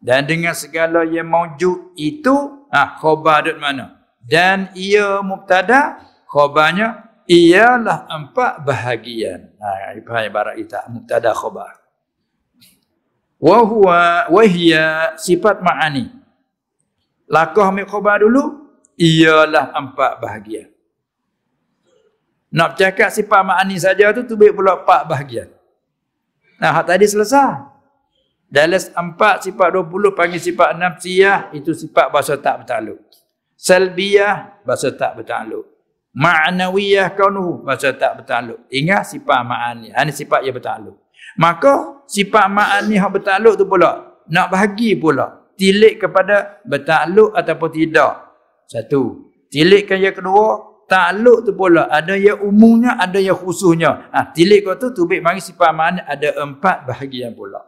dan 0.00 0.24
dengan 0.24 0.56
segala 0.56 1.04
yang 1.04 1.28
maujud 1.28 1.92
itu 1.92 2.64
ah 2.72 2.88
ha, 2.88 2.96
khabar 2.96 3.44
duduk 3.44 3.60
mana? 3.60 4.00
Dan 4.24 4.72
ia 4.72 5.20
mubtada, 5.20 6.04
khabarnya 6.24 7.04
ialah 7.28 8.08
empat 8.08 8.64
bahagian. 8.64 9.52
Ha, 9.60 9.96
ibarat 10.24 10.56
kita 10.56 10.88
mubtada 10.88 11.36
khabar. 11.36 11.76
Wa 13.36 13.60
huwa 13.64 14.32
wa 14.32 14.42
hiya 14.48 15.20
sifat 15.20 15.60
ma'ani. 15.60 16.08
Lakah 17.28 17.68
mi 17.76 17.84
khabar 17.84 18.24
dulu 18.24 18.72
ialah 18.96 19.76
empat 19.76 20.12
bahagian. 20.16 20.68
Nak 22.48 22.80
cakap 22.80 23.12
sifat 23.12 23.44
ma'ani 23.44 23.76
saja 23.76 24.16
tu 24.16 24.24
tu 24.24 24.34
baik 24.34 24.56
pula 24.56 24.80
empat 24.80 25.04
bahagian. 25.04 25.57
Nah, 26.58 26.70
hak 26.74 26.90
tadi 26.90 27.06
selesai. 27.06 27.78
Dalam 28.48 28.80
empat 28.80 29.44
sifat 29.44 29.68
dua 29.76 29.84
puluh 29.84 30.16
panggil 30.16 30.40
sifat 30.40 30.74
enam 30.74 30.96
siyah, 30.96 31.52
itu 31.54 31.76
sifat 31.76 32.08
bahasa 32.08 32.34
tak 32.40 32.64
bertaluk. 32.64 32.98
Salbiyah, 33.54 34.64
bahasa 34.64 34.88
tak 34.94 35.18
bertaluk. 35.20 35.68
Ma'nawiyah 36.16 37.14
kaunuhu, 37.14 37.62
bahasa 37.62 37.94
tak 37.94 38.22
bertaluk. 38.22 38.64
Ingat 38.72 39.06
sifat 39.06 39.40
ma'ani. 39.44 39.92
Ini 39.92 40.10
sifat 40.10 40.40
yang 40.42 40.56
bertaluk. 40.56 40.96
Maka, 41.38 42.02
sifat 42.08 42.46
ma'ani 42.50 42.96
yang 42.96 43.12
bertaluk 43.12 43.54
tu 43.54 43.68
pula, 43.68 44.18
nak 44.26 44.50
bahagi 44.50 44.98
pula. 44.98 45.46
Tilik 45.58 45.98
kepada 46.00 46.62
bertaluk 46.66 47.34
ataupun 47.34 47.70
tidak. 47.70 48.14
Satu. 48.66 49.30
Tilikkan 49.52 50.00
yang 50.00 50.16
kedua, 50.16 50.77
takluk 50.88 51.44
tu 51.44 51.52
pula 51.52 51.86
ada 51.92 52.16
yang 52.16 52.40
umumnya 52.40 52.96
ada 52.96 53.20
yang 53.20 53.36
khususnya. 53.36 54.08
Ha 54.08 54.32
tilik 54.32 54.64
kau 54.64 54.74
tu 54.80 54.90
tubik 54.90 55.20
mari 55.20 55.38
sifat 55.38 55.70
mana 55.70 56.00
ada 56.08 56.32
empat 56.40 56.88
bahagian 56.88 57.36
pula. 57.36 57.60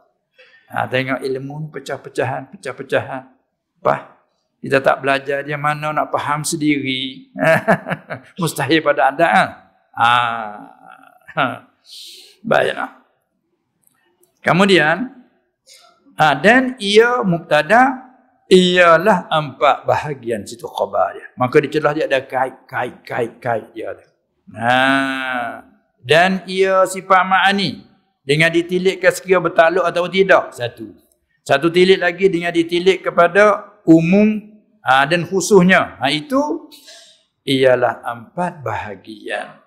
Ha 0.73 0.89
tengok 0.89 1.21
ilmu 1.21 1.69
pecah-pecahan 1.69 2.49
pecah-pecahan. 2.57 3.23
Apa 3.81 3.95
kita 4.61 4.77
tak 4.81 5.01
belajar 5.01 5.41
dia 5.45 5.57
mana 5.57 5.93
nak 5.93 6.09
faham 6.09 6.41
sendiri. 6.41 7.29
Mustahil 8.41 8.81
pada 8.81 9.13
anda 9.13 9.29
ha, 9.93 10.11
ha. 11.37 11.45
baiklah. 12.41 13.01
Kemudian 14.41 15.13
ha, 16.17 16.33
dan 16.37 16.77
ia 16.81 17.21
mubtada 17.21 18.10
ialah 18.51 19.31
empat 19.31 19.87
bahagian 19.87 20.43
situ 20.43 20.67
khabar 20.67 21.15
dia. 21.15 21.31
Maka 21.39 21.55
di 21.63 21.71
celah 21.71 21.95
dia 21.95 22.05
ada 22.11 22.19
kait, 22.19 22.67
kait, 22.67 22.95
kait, 23.07 23.31
kait 23.39 23.65
dia 23.71 23.95
ada. 23.95 24.05
Nah, 24.51 25.63
dan 26.03 26.43
ia 26.43 26.83
sifat 26.83 27.23
ma'ani 27.23 27.87
dengan 28.27 28.51
ditilik 28.51 28.99
ke 28.99 29.07
sekia 29.07 29.39
bertaluk 29.39 29.87
atau 29.87 30.11
tidak. 30.11 30.51
Satu. 30.51 30.91
Satu 31.47 31.71
tilik 31.71 31.97
lagi 31.97 32.27
dengan 32.27 32.51
ditilik 32.51 32.99
kepada 32.99 33.79
umum 33.87 34.35
ha, 34.83 35.07
dan 35.07 35.23
khususnya. 35.23 35.95
Ha, 36.03 36.11
itu 36.11 36.67
ialah 37.47 38.03
empat 38.03 38.59
bahagian. 38.59 39.63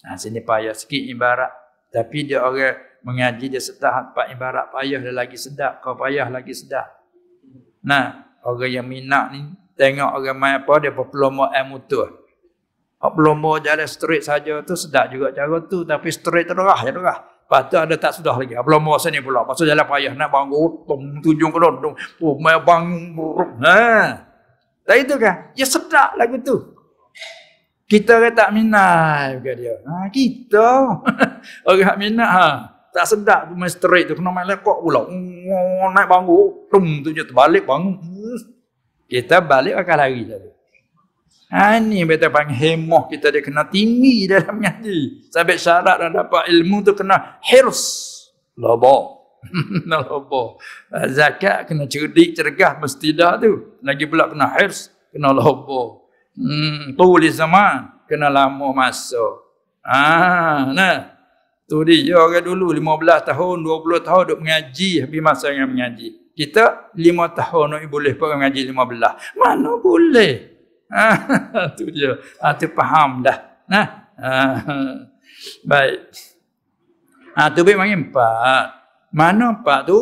Ha, 0.00 0.16
sini 0.16 0.40
payah 0.40 0.72
sikit 0.72 1.04
ibarat. 1.12 1.52
Tapi 1.92 2.26
dia 2.26 2.40
orang 2.40 2.74
mengaji 3.04 3.52
dia 3.52 3.60
sedap 3.60 4.16
empat 4.16 4.32
ibarat 4.32 4.72
payah 4.72 4.98
dia 4.98 5.12
lagi 5.12 5.36
sedap. 5.36 5.84
Kau 5.84 5.92
payah 5.92 6.26
lagi 6.32 6.56
sedap. 6.56 7.03
Nah, 7.84 8.32
orang 8.48 8.72
yang 8.72 8.86
minat 8.88 9.36
ni 9.36 9.44
tengok 9.76 10.10
orang 10.16 10.36
main 10.36 10.54
apa 10.64 10.72
dia 10.80 10.90
berpelomo 10.90 11.52
ilmu 11.52 11.76
tu. 11.84 12.00
Pelomo 13.04 13.60
jalan 13.60 13.84
straight 13.84 14.24
saja 14.24 14.64
tu 14.64 14.72
sedap 14.72 15.12
juga 15.12 15.28
cara 15.36 15.60
tu 15.68 15.84
tapi 15.84 16.08
straight 16.08 16.48
terah 16.48 16.80
ya 16.80 16.88
terah. 16.88 17.18
Lepas 17.44 17.60
tu 17.68 17.76
ada 17.76 17.94
tak 18.00 18.16
sudah 18.16 18.32
lagi. 18.32 18.56
Pelomo 18.56 18.96
sini 18.96 19.20
pula. 19.20 19.44
Pasal 19.44 19.68
jalan 19.68 19.84
payah 19.84 20.16
nak 20.16 20.32
bangun 20.32 20.88
tung 20.88 21.20
tunjung 21.20 21.52
ke 21.52 21.58
dong. 21.60 21.92
Oh, 22.24 22.40
mai 22.40 22.56
bangun 22.56 23.12
buruk. 23.12 23.60
Ha. 23.60 23.76
Tak 24.88 24.96
itu 24.96 25.14
kan? 25.20 25.52
Ya 25.52 25.68
sedap 25.68 26.16
lagu 26.16 26.40
tu. 26.40 26.56
Kita 27.84 28.16
orang 28.16 28.32
tak 28.32 28.48
minat 28.56 29.44
ke 29.44 29.52
dia. 29.60 29.76
Ha, 29.84 30.08
kita. 30.08 30.68
orang 31.68 31.96
minat 32.00 32.30
ha 32.32 32.48
tak 32.94 33.10
sedap 33.10 33.50
tu 33.50 33.58
main 33.58 33.66
straight 33.66 34.06
tu 34.06 34.14
kena 34.14 34.30
main 34.30 34.46
lekok 34.46 34.78
pula 34.86 35.02
oh, 35.02 35.10
naik 35.92 36.08
bangun 36.08 36.68
tum 36.72 36.84
tu 37.04 37.12
je 37.12 37.22
terbalik 37.22 37.68
bangun 37.68 38.00
kita 39.04 39.38
balik 39.44 39.78
akan 39.78 39.96
lari 40.00 40.22
tadi. 40.26 40.50
Ha 41.54 41.78
ni 41.78 42.02
betul 42.02 42.34
panggil 42.34 42.56
hemoh 42.56 43.06
kita. 43.06 43.30
Dia 43.30 43.44
kena 43.44 43.68
tinggi 43.68 44.24
dalam 44.30 44.58
ngaji 44.58 45.30
sampai 45.30 45.54
syarat 45.60 45.96
dan 46.02 46.10
dapat 46.10 46.50
ilmu 46.50 46.82
tu 46.82 46.98
kena 46.98 47.38
hirs. 47.46 48.10
Lobo. 48.58 49.22
Lobo. 49.90 50.58
Zakat 50.90 51.70
kena 51.70 51.86
cerdik 51.86 52.34
cergah 52.34 52.80
mesti 52.80 53.14
dah 53.14 53.38
tu. 53.38 53.78
Lagi 53.84 54.04
pula 54.08 54.26
kena 54.26 54.50
hirs 54.58 54.90
kena 55.14 55.30
lobo. 55.30 56.10
Hmm 56.34 56.98
tulis 56.98 57.38
zaman 57.38 58.02
kena 58.10 58.26
lama 58.26 58.74
masa 58.74 59.22
ah 59.86 60.74
nah 60.74 61.13
Tu 61.64 61.80
dia 61.88 62.20
orang 62.20 62.44
dulu 62.44 62.76
15 62.76 63.24
tahun, 63.32 63.56
20 63.64 64.04
tahun 64.04 64.22
duk 64.28 64.40
mengaji 64.44 64.90
habis 65.00 65.20
masa 65.24 65.48
yang 65.48 65.72
mengaji. 65.72 66.12
Kita 66.36 66.92
5 66.92 67.38
tahun 67.40 67.66
nak 67.72 67.82
boleh 67.88 68.12
pergi 68.12 68.34
mengaji 68.36 68.60
15. 68.68 69.40
Mana 69.40 69.70
boleh? 69.80 70.32
Ha, 70.92 71.08
tu 71.78 71.88
dia. 71.88 72.20
Ha, 72.44 72.52
tu 72.52 72.68
faham 72.68 73.24
dah. 73.24 73.64
Nah. 73.64 73.86
Ha, 74.14 74.30
baik. 75.64 75.98
Ha, 77.32 77.48
tu 77.48 77.64
baik 77.64 77.78
mari 77.80 77.96
empat. 77.96 78.66
Mana 79.14 79.56
empat 79.56 79.80
tu? 79.88 80.00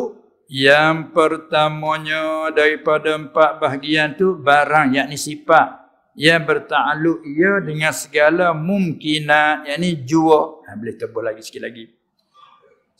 Yang 0.51 1.15
pertamanya 1.15 2.51
daripada 2.51 3.15
empat 3.15 3.57
bahagian 3.57 4.13
tu 4.19 4.37
barang 4.37 4.93
yakni 4.93 5.17
sifat 5.17 5.81
yang 6.13 6.45
bertakluk 6.45 7.25
ia 7.25 7.57
dengan 7.57 7.89
segala 7.89 8.53
mungkinat 8.53 9.65
yakni 9.65 10.05
jua 10.05 10.61
ha, 10.73 10.79
boleh 10.79 10.97
tebal 10.97 11.29
lagi 11.29 11.45
sikit 11.45 11.69
lagi 11.69 11.85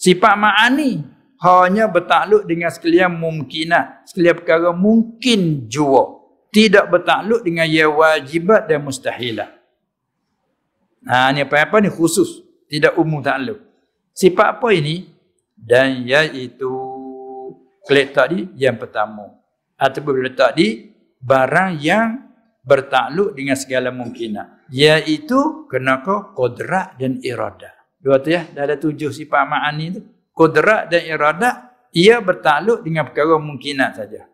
Sifat 0.03 0.35
ma'ani 0.35 0.99
hanya 1.43 1.87
bertakluk 1.87 2.47
dengan 2.47 2.71
sekalian 2.71 3.13
mungkinat. 3.13 4.09
Sekalian 4.09 4.35
perkara 4.35 4.69
mungkin 4.71 5.67
jua. 5.71 6.23
Tidak 6.53 6.85
bertakluk 6.91 7.41
dengan 7.41 7.65
ya 7.65 7.89
wajibat 7.89 8.69
dan 8.69 8.85
mustahilat. 8.85 9.49
Ha, 11.03 11.33
ni 11.35 11.43
apa-apa 11.43 11.83
ni 11.83 11.89
khusus. 11.91 12.43
Tidak 12.69 12.95
umum 12.99 13.19
takluk. 13.19 13.59
Sifat 14.13 14.59
apa 14.59 14.69
ini? 14.75 15.09
Dan 15.53 16.03
iaitu 16.03 16.71
klik 17.87 18.11
tadi 18.11 18.49
yang 18.59 18.75
pertama. 18.75 19.33
Ataupun 19.75 20.19
letak 20.19 20.55
di 20.55 20.93
barang 21.19 21.79
yang 21.79 22.23
bertakluk 22.63 23.35
dengan 23.35 23.59
segala 23.59 23.91
mungkinat. 23.91 24.62
Iaitu 24.73 25.69
kenapa 25.69 26.33
kodrat 26.33 26.97
dan 26.97 27.21
iradah. 27.21 28.01
Dua 28.01 28.17
tu 28.17 28.33
ya, 28.33 28.49
dah 28.49 28.65
ada 28.65 28.75
tujuh 28.75 29.13
sifat 29.13 29.45
ma'ani 29.45 29.85
tu 29.93 30.01
kudrat 30.33 30.89
dan 30.89 31.05
iradat 31.05 31.55
ia 31.93 32.17
bertakluk 32.19 32.81
dengan 32.81 33.05
perkara 33.05 33.37
mungkinat 33.37 33.91
saja. 33.95 34.25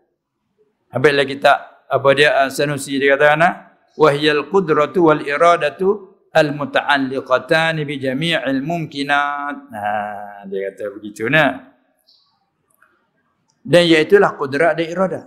Habis 0.89 1.13
lagi 1.13 1.35
tak 1.37 1.85
apa 1.91 2.09
dia 2.15 2.29
uh, 2.39 2.49
Sanusi 2.49 2.97
dia 2.97 3.13
kata 3.13 3.35
anak 3.35 3.53
wahyal 3.99 4.47
qudratu 4.47 5.11
wal 5.11 5.21
iradatu 5.21 6.17
al 6.31 6.55
muta'alliqatan 6.55 7.83
bi 7.83 7.99
jami'il 7.99 8.63
mumkinat. 8.63 9.55
Nah, 9.69 10.47
dia 10.47 10.71
kata 10.71 10.83
begitu 10.95 11.27
nah. 11.27 11.67
Dan 13.59 13.85
iaitulah 13.85 14.33
kudrat 14.39 14.79
dan 14.79 14.87
iradat. 14.87 15.25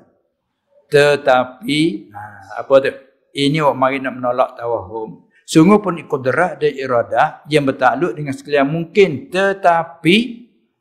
Tetapi 0.88 1.80
nah, 2.10 2.58
apa 2.58 2.74
tu? 2.80 3.11
Ini 3.32 3.64
orang 3.64 3.78
mari 3.80 3.96
nak 3.98 4.14
menolak 4.20 4.50
tawahum. 4.60 5.24
Sungguh 5.42 5.80
pun 5.82 5.98
kudrat 6.06 6.60
dan 6.62 6.72
iradah 6.72 7.44
yang 7.50 7.66
bertakluk 7.66 8.14
dengan 8.16 8.32
sekalian 8.32 8.68
mungkin 8.68 9.28
tetapi 9.32 10.16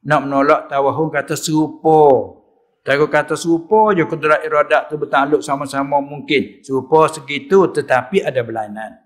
nak 0.06 0.22
menolak 0.28 0.68
tawahum 0.68 1.10
kata 1.10 1.34
serupa. 1.36 2.38
Kalau 2.82 3.08
kata 3.08 3.38
serupa 3.38 3.94
je 3.94 4.04
kudrat 4.06 4.42
iradat 4.42 4.90
tu 4.90 4.98
bertakluk 4.98 5.42
sama-sama 5.46 6.02
mungkin. 6.02 6.62
Serupa 6.66 7.10
segitu 7.10 7.70
tetapi 7.70 8.26
ada 8.26 8.42
berlainan. 8.42 9.02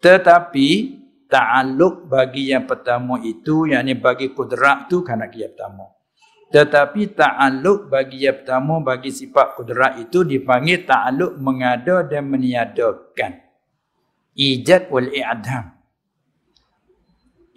Tetapi 0.00 0.68
ta'aluk 1.32 2.06
bagi 2.06 2.52
yang 2.52 2.68
pertama 2.68 3.16
itu, 3.24 3.64
yang 3.66 3.88
bagi 3.98 4.30
kudrat 4.36 4.86
tu 4.86 5.00
kerana 5.00 5.26
yang 5.32 5.50
pertama. 5.50 5.88
Tetapi 6.54 7.18
ta'aluk 7.18 7.90
bagi 7.90 8.30
yang 8.30 8.38
pertama, 8.38 8.78
bagi 8.78 9.10
sifat 9.10 9.58
kudrat 9.58 9.98
itu 9.98 10.22
dipanggil 10.22 10.86
ta'aluk 10.86 11.34
mengada 11.42 12.06
dan 12.06 12.30
meniadakan. 12.30 13.42
Ijad 14.38 14.86
wal 14.86 15.10
i'adham. 15.10 15.74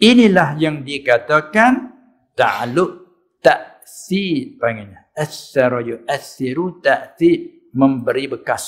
Inilah 0.02 0.58
yang 0.58 0.82
dikatakan 0.82 1.94
ta'alluq 2.38 3.08
ta'sir 3.42 4.62
panggilnya 4.62 5.10
asara 5.18 5.82
yu'assiru 5.82 6.78
ta'sir 6.78 7.70
memberi 7.74 8.30
bekas 8.30 8.66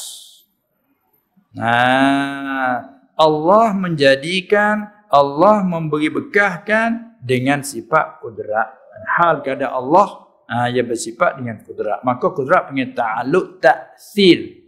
nah 1.53 2.81
Allah 3.13 3.77
menjadikan 3.77 4.89
Allah 5.09 5.61
memberi 5.61 6.09
bekahkan 6.09 7.21
dengan 7.21 7.61
sifat 7.61 8.21
kudrat 8.21 8.78
hal 9.05 9.45
kepada 9.45 9.71
Allah 9.71 10.27
ha, 10.49 10.67
yang 10.67 10.87
bersifat 10.87 11.39
dengan 11.39 11.61
kudrat 11.63 12.03
maka 12.03 12.25
kudrat 12.33 12.67
panggil 12.67 12.91
ta'alluq 12.91 13.61
ta'sir 13.63 14.65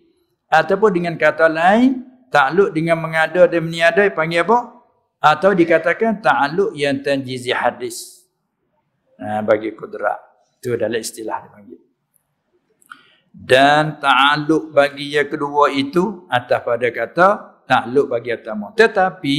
ataupun 0.48 0.90
dengan 0.92 1.14
kata 1.20 1.52
lain 1.52 2.06
ta'alluq 2.32 2.72
dengan 2.72 3.00
mengada 3.00 3.48
dan 3.48 3.66
meniada 3.66 4.08
panggil 4.14 4.48
apa 4.48 4.60
atau 5.22 5.52
dikatakan 5.52 6.24
ta'alluq 6.24 6.76
yang 6.78 7.00
tanjizi 7.04 7.52
hadis 7.52 8.22
Ha, 9.22 9.46
bagi 9.46 9.70
kudrat. 9.78 10.18
Itu 10.58 10.74
adalah 10.74 10.98
istilah 10.98 11.46
dipanggil. 11.46 11.78
Dan 13.30 14.02
ta'aluk 14.02 14.74
bagi 14.74 15.14
yang 15.14 15.30
kedua 15.30 15.70
itu 15.70 16.26
atas 16.26 16.60
pada 16.66 16.90
kata 16.90 17.28
ta'aluk 17.70 18.10
bagi 18.10 18.34
yang 18.34 18.42
pertama. 18.42 18.68
Tetapi 18.74 19.38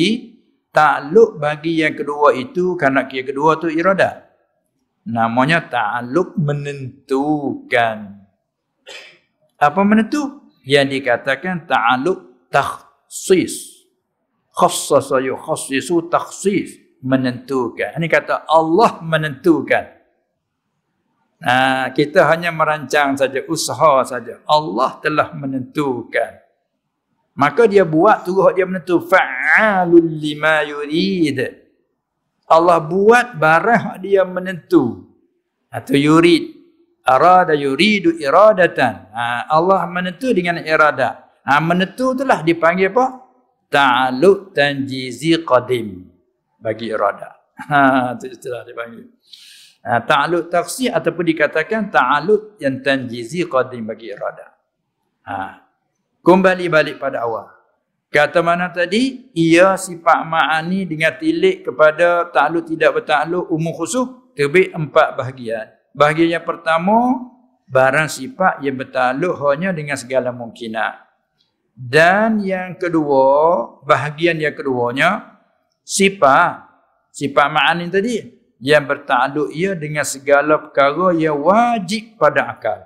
ta'aluk 0.71 1.43
bagi 1.43 1.83
yang 1.83 1.99
kedua 1.99 2.31
itu 2.39 2.79
kerana 2.79 3.11
yang 3.11 3.27
kedua 3.27 3.59
itu 3.59 3.69
iradat. 3.75 4.32
Namanya 5.03 5.59
ta'aluk 5.67 6.39
menentukan. 6.39 8.23
Apa 9.59 9.81
menentu? 9.83 10.47
Yang 10.63 11.03
dikatakan 11.03 11.67
ta'aluk 11.67 12.47
takhsis. 12.47 13.83
Khassasa 14.55 15.19
yukhassisu 15.19 16.07
takhsis 16.07 16.79
menentukan. 17.03 17.99
Ini 17.99 18.07
kata 18.07 18.47
Allah 18.47 19.03
menentukan. 19.03 20.03
Nah, 21.43 21.91
kita 21.91 22.23
hanya 22.31 22.55
merancang 22.55 23.19
saja, 23.19 23.43
usaha 23.51 24.07
saja. 24.07 24.39
Allah 24.47 25.03
telah 25.03 25.35
menentukan. 25.35 26.39
Maka 27.35 27.67
dia 27.67 27.83
buat 27.83 28.23
turut 28.23 28.55
dia 28.55 28.63
menentu 28.63 29.03
fa'alul 29.03 30.07
lima 30.07 30.63
yurid. 30.63 31.62
Allah 32.53 32.79
buat 32.85 33.41
barang 33.41 33.97
dia 34.05 34.29
menentu. 34.29 35.09
Atau 35.73 35.97
yurid. 35.97 36.61
Arada 37.03 37.57
yuridu 37.57 38.15
iradatan. 38.21 39.09
Ha, 39.11 39.49
Allah 39.49 39.89
menentu 39.89 40.31
dengan 40.37 40.61
iradah. 40.61 41.43
Ha, 41.49 41.59
menentu 41.59 42.13
itulah 42.13 42.45
dipanggil 42.45 42.93
apa? 42.93 43.07
Ta'aluk 43.73 44.53
tanjizi 44.53 45.41
qadim 45.43 46.13
bagi 46.61 46.93
irada. 46.93 47.43
Ha 47.57 48.15
itu 48.17 48.37
istilah 48.37 48.63
dia 48.69 48.77
panggil. 48.77 49.07
Ha, 49.83 49.99
ta'alluq 49.99 50.47
taksir 50.47 50.95
ataupun 50.95 51.25
dikatakan 51.27 51.91
ta'alluq 51.91 52.61
yang 52.63 52.79
tanjizi 52.85 53.49
qadim 53.51 53.83
bagi 53.89 54.15
irada. 54.15 54.55
Ha. 55.27 55.59
Kembali 56.23 56.71
balik 56.71 56.97
pada 57.03 57.27
awal. 57.27 57.51
Kata 58.13 58.45
mana 58.45 58.69
tadi? 58.69 59.33
Ia 59.33 59.73
sifat 59.81 60.29
ma'ani 60.29 60.85
dengan 60.85 61.17
tilik 61.17 61.65
kepada 61.65 62.29
ta'alluq 62.29 62.69
tidak 62.69 63.01
berta'alluq 63.01 63.49
umum 63.49 63.73
khusus 63.73 64.05
terbit 64.37 64.69
empat 64.77 65.17
bahagian. 65.17 65.73
Bahagian 65.97 66.37
yang 66.37 66.45
pertama, 66.45 67.25
barang 67.73 68.13
sifat 68.13 68.61
yang 68.61 68.77
berta'alluq 68.77 69.33
hanya 69.49 69.73
dengan 69.73 69.97
segala 69.97 70.29
mungkinat. 70.29 71.09
Dan 71.73 72.45
yang 72.45 72.77
kedua, 72.77 73.81
bahagian 73.81 74.37
yang 74.37 74.53
keduanya, 74.53 75.41
sifat 75.81 76.69
sifat 77.13 77.47
ma'ani 77.53 77.89
tadi 77.93 78.25
yang 78.63 78.87
bertakluk 78.89 79.53
ia 79.53 79.77
dengan 79.77 80.07
segala 80.07 80.57
perkara 80.59 81.13
yang 81.13 81.37
wajib 81.37 82.17
pada 82.17 82.55
akal 82.57 82.81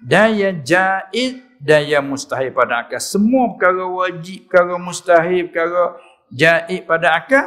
dan 0.00 0.38
yang 0.38 0.56
jaiz 0.62 1.42
dan 1.58 1.82
yang 1.86 2.06
mustahil 2.06 2.54
pada 2.54 2.86
akal 2.86 3.02
semua 3.02 3.54
perkara 3.54 3.84
wajib 3.86 4.46
perkara 4.46 4.74
mustahil 4.78 5.50
perkara 5.50 5.84
jaiz 6.30 6.80
pada 6.86 7.18
akal 7.18 7.44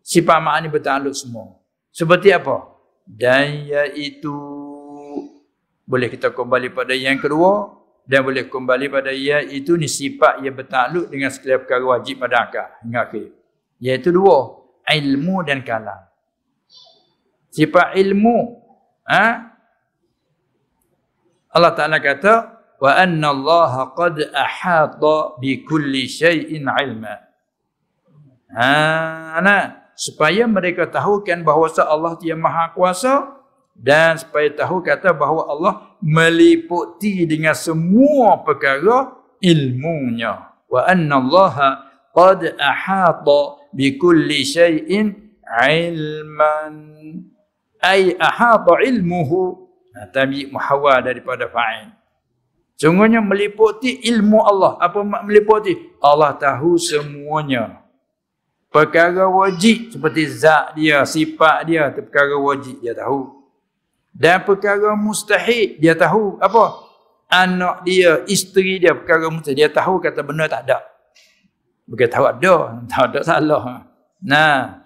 sifat 0.00 0.38
ma'ani 0.40 0.68
bertakluk 0.72 1.12
semua 1.12 1.60
seperti 1.92 2.32
apa 2.32 2.64
dan 3.04 3.68
iaitu 3.68 4.32
boleh 5.84 6.08
kita 6.08 6.32
kembali 6.32 6.72
pada 6.72 6.96
yang 6.96 7.20
kedua 7.20 7.84
dan 8.08 8.24
boleh 8.24 8.48
kembali 8.48 8.88
pada 8.88 9.12
iaitu 9.12 9.76
ni 9.76 9.88
sifat 9.88 10.40
yang 10.40 10.56
bertakluk 10.56 11.08
dengan 11.12 11.28
segala 11.28 11.60
perkara 11.60 11.84
wajib 11.84 12.20
pada 12.20 12.48
akal 12.48 12.68
hingga 12.84 13.00
akhir 13.04 13.44
Iaitu 13.84 14.14
dua. 14.14 14.64
Ilmu 14.84 15.44
dan 15.44 15.64
kalam. 15.64 16.00
Sifat 17.52 17.96
ilmu. 17.96 18.60
Ha? 19.08 19.24
Allah 21.52 21.72
Ta'ala 21.72 22.00
kata. 22.00 22.53
Wa 22.84 23.00
anna 23.00 23.32
Allah 23.32 23.96
qad 23.96 24.20
ahata 24.28 25.40
bi 25.40 25.64
kulli 25.64 26.04
syai'in 26.04 26.68
ilma. 26.68 27.16
Ha, 28.52 29.40
nah, 29.40 29.88
supaya 29.96 30.44
mereka 30.44 30.92
tahukan 30.92 31.40
bahawa 31.40 31.72
Allah 31.88 32.12
dia 32.20 32.36
maha 32.36 32.76
kuasa 32.76 33.40
dan 33.72 34.20
supaya 34.20 34.52
tahu 34.52 34.84
kata 34.84 35.16
bahawa 35.16 35.48
Allah 35.48 35.74
meliputi 36.04 37.24
dengan 37.24 37.56
semua 37.56 38.44
perkara 38.44 39.16
ilmunya. 39.40 40.52
Wa 40.68 40.84
anna 40.84 41.24
Allah 41.24 41.56
qad 42.12 42.52
ahata 42.60 43.64
bikulli 43.72 44.44
syai'in 44.44 45.40
ilman. 45.40 46.76
Ay 47.80 48.12
ahata 48.20 48.76
ilmuhu. 48.84 49.72
Tabi 50.12 50.52
muhawwa 50.52 51.00
daripada 51.00 51.48
fa'il 51.48 52.03
sungguhnya 52.78 53.24
meliputi 53.24 54.02
ilmu 54.10 54.42
Allah. 54.42 54.78
Apa 54.78 55.00
meliputi 55.02 55.74
Allah 56.02 56.34
tahu 56.34 56.78
semuanya. 56.78 57.82
Perkara 58.70 59.30
wajib 59.30 59.94
seperti 59.94 60.26
zat 60.34 60.74
dia 60.74 61.06
sifat 61.06 61.62
dia 61.70 61.86
itu 61.94 62.02
perkara 62.02 62.34
wajib 62.34 62.76
dia 62.82 62.94
tahu. 62.94 63.30
Dan 64.14 64.42
perkara 64.42 64.94
mustahil 64.98 65.78
dia 65.78 65.94
tahu. 65.94 66.38
Apa? 66.42 66.82
Anak 67.30 67.86
dia 67.86 68.22
isteri 68.26 68.82
dia 68.82 68.94
perkara 68.94 69.30
mustahil. 69.30 69.58
Dia 69.58 69.70
tahu 69.70 70.02
kata 70.02 70.20
benar 70.26 70.50
tak 70.50 70.66
ada. 70.66 70.82
Bukan 71.86 72.08
tahu 72.10 72.24
ada, 72.26 72.54
tahu 72.90 73.04
ada 73.12 73.20
salah. 73.22 73.62
Nah, 74.24 74.84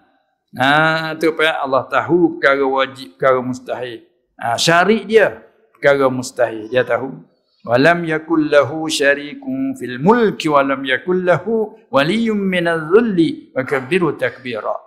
Ha 0.56 1.12
tu 1.20 1.28
apa? 1.28 1.60
Allah 1.60 1.85
tahu 1.85 2.40
perkara 2.40 2.65
wajib, 2.65 3.20
perkara 3.20 3.39
mustahil. 3.44 4.01
Ha 4.40 4.56
syari 4.56 5.05
dia 5.05 5.44
perkara 5.77 6.09
mustahil, 6.09 6.73
dia 6.73 6.81
tahu. 6.81 7.20
Walam 7.66 8.06
yakul 8.06 8.47
lahu 8.47 8.86
syarikun 8.86 9.74
fil 9.74 9.98
mulki 9.98 10.47
walam 10.47 10.86
yakul 10.86 11.26
lahu 11.26 11.74
waliyyun 11.90 12.39
minadh-dhulli 12.39 13.51
wa 13.51 13.62
kabbiru 13.66 14.14
takbira. 14.14 14.78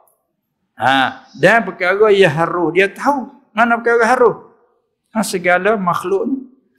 Ha 0.79 1.27
dan 1.35 1.67
perkara 1.67 2.09
yang 2.09 2.31
haruh 2.31 2.71
dia 2.71 2.87
tahu 2.87 3.27
mana 3.51 3.75
perkara 3.75 4.07
haruh. 4.07 4.35
Ha 5.11 5.19
segala 5.19 5.75
makhluk 5.75 6.27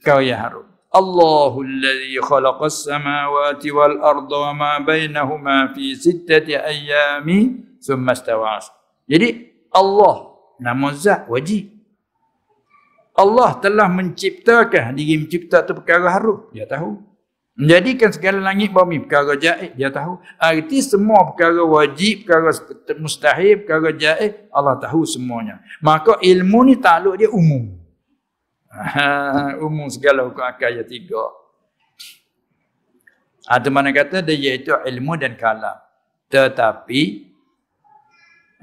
kau 0.01 0.17
yang 0.17 0.41
haruh. 0.41 0.65
Allahu 0.93 1.65
alladhi 1.65 2.21
khalaqas 2.21 2.85
samawati 2.85 3.73
wal 3.73 3.97
arda 3.97 4.37
wa 4.49 4.51
ma 4.53 4.71
bainahuma 4.77 5.73
fi 5.73 5.97
sittati 5.97 6.53
ayyamin 6.53 7.77
thumma 7.81 8.13
istawa. 8.13 8.61
Jadi 9.09 9.49
Allah 9.73 10.37
nama 10.61 10.93
zat 10.93 11.25
wajib. 11.25 11.72
Allah 13.13 13.55
telah 13.61 13.85
menciptakan 13.85 14.97
diri 14.97 15.21
mencipta 15.21 15.61
tu 15.61 15.77
perkara 15.77 16.09
harum, 16.09 16.49
dia 16.49 16.65
tahu. 16.65 16.97
Menjadikan 17.53 18.09
segala 18.09 18.41
langit 18.41 18.73
bumi 18.73 19.05
perkara 19.05 19.37
jaib, 19.37 19.77
dia 19.77 19.93
tahu. 19.93 20.17
Arti 20.41 20.81
semua 20.81 21.21
perkara 21.29 21.61
wajib, 21.61 22.25
perkara 22.25 22.49
mustahil, 22.97 23.61
perkara 23.61 23.93
jaib, 23.93 24.49
Allah 24.49 24.81
tahu 24.81 25.05
semuanya. 25.05 25.61
Maka 25.77 26.17
ilmu 26.17 26.59
ni 26.65 26.75
takluk 26.81 27.21
dia 27.21 27.29
umum. 27.29 27.77
umum 29.69 29.85
segala 29.93 30.25
hukum 30.25 30.41
akal 30.41 30.73
yang 30.73 30.89
tiga. 30.89 31.29
Ada 33.45 33.69
mana 33.69 33.93
kata 33.93 34.25
dia 34.25 34.33
iaitu 34.33 34.73
ilmu 34.73 35.13
dan 35.21 35.37
kalam. 35.37 35.77
Tetapi 36.33 37.29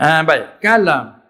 Ha, 0.01 0.25
baik. 0.25 0.65
Kalam. 0.65 1.21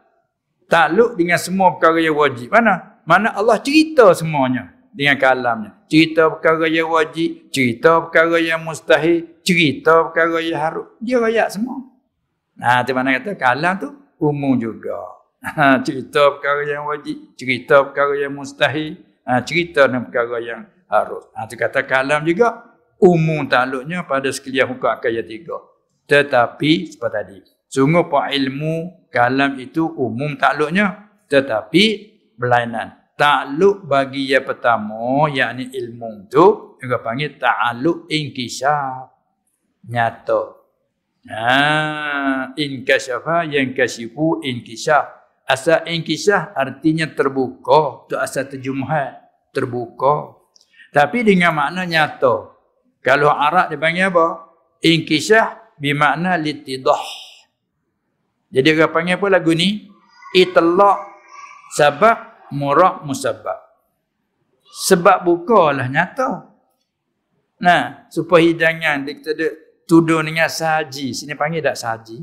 Takluk 0.71 1.19
dengan 1.19 1.43
semua 1.43 1.75
perkara 1.75 1.99
yang 1.99 2.15
wajib. 2.15 2.55
Mana? 2.55 2.90
Mana 3.11 3.35
Allah 3.35 3.59
cerita 3.59 4.15
semuanya 4.15 4.71
dengan 4.95 5.19
kalamnya. 5.19 5.75
Cerita 5.91 6.31
perkara 6.31 6.71
yang 6.71 6.95
wajib. 6.95 7.51
Cerita 7.51 7.99
perkara 7.99 8.39
yang 8.39 8.63
mustahil. 8.63 9.27
Cerita 9.43 10.07
perkara 10.07 10.39
yang 10.39 10.63
harus. 10.63 10.87
Dia 11.03 11.19
rakyat 11.19 11.59
semua. 11.59 11.91
Ha, 12.63 12.87
tu 12.87 12.95
mana 12.95 13.19
kata? 13.19 13.35
Kalam 13.35 13.75
tu 13.83 13.91
umum 14.23 14.55
juga. 14.55 14.95
Ha, 15.43 15.83
cerita 15.83 16.39
perkara 16.39 16.63
yang 16.63 16.87
wajib. 16.87 17.35
Cerita 17.35 17.83
perkara 17.83 18.15
yang 18.15 18.31
mustahil. 18.31 19.03
Ha, 19.27 19.43
cerita 19.43 19.91
dan 19.91 20.07
perkara 20.07 20.39
yang 20.39 20.71
harus. 20.87 21.27
Ha, 21.35 21.51
tu 21.51 21.59
kata 21.59 21.83
kalam 21.83 22.23
juga. 22.23 22.63
Umum 23.03 23.43
takluknya 23.51 24.07
pada 24.07 24.31
sekalian 24.31 24.71
hukum 24.71 24.87
akal 24.87 25.11
yang 25.11 25.27
tiga. 25.27 25.59
Tetapi, 26.07 26.95
seperti 26.95 27.11
tadi. 27.11 27.39
Sungguh 27.67 28.07
pak 28.07 28.31
ilmu 28.39 29.09
kalam 29.11 29.59
itu 29.59 29.83
umum 29.99 30.39
takluknya. 30.39 31.11
Tetapi 31.27 31.85
berlainan. 32.39 33.00
Takluk 33.21 33.85
bagi 33.85 34.33
yang 34.33 34.49
pertama, 34.49 35.29
yakni 35.29 35.69
ilmu 35.69 36.25
itu, 36.25 36.81
juga 36.81 37.05
panggil 37.05 37.37
ta'aluk 37.37 38.09
inkisah. 38.09 39.13
Nyata. 39.93 40.57
Ha, 41.29 42.57
inkasyafa 42.57 43.45
yang 43.45 43.77
kasifu 43.77 44.41
inkisah. 44.41 45.21
Asal 45.45 45.85
inkisah 45.85 46.57
artinya 46.57 47.13
terbuka. 47.13 48.09
Itu 48.09 48.17
asal 48.17 48.49
terjumuhan. 48.49 49.21
Terbuka. 49.53 50.41
Tapi 50.89 51.21
dengan 51.21 51.53
makna 51.53 51.85
nyata. 51.85 52.57
Kalau 53.05 53.29
Arab 53.29 53.69
dia 53.69 53.77
panggil 53.77 54.09
apa? 54.09 54.49
Inkisah 54.81 55.77
bermakna 55.77 56.41
litidah. 56.41 57.05
Jadi 58.49 58.81
orang 58.81 58.93
panggil 58.97 59.21
apa 59.21 59.27
lagu 59.29 59.53
ni? 59.53 59.93
Itlaq 60.33 60.99
sebab 61.77 62.30
murak 62.55 63.03
musabab. 63.07 63.59
Sebab 64.71 65.27
bukalah 65.27 65.91
nyata. 65.91 66.47
Nah, 67.61 68.07
supaya 68.09 68.47
hidangan 68.47 69.05
dia 69.05 69.13
kita 69.19 69.31
ada 69.35 69.49
tuduh 69.85 70.23
dengan 70.23 70.47
saji. 70.47 71.13
Sini 71.13 71.35
panggil 71.35 71.61
tak 71.61 71.77
saji? 71.77 72.23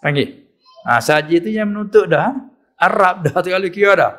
Panggil. 0.00 0.48
Ha, 0.88 0.98
saji 0.98 1.38
tu 1.38 1.52
yang 1.52 1.70
menuntut 1.70 2.08
dah. 2.08 2.32
Arab 2.76 3.28
dah 3.28 3.36
kalau 3.40 3.70
kira 3.70 3.92
dah. 3.94 4.14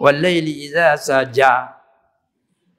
Walaili 0.00 0.64
iza 0.64 0.96
saja. 0.96 1.76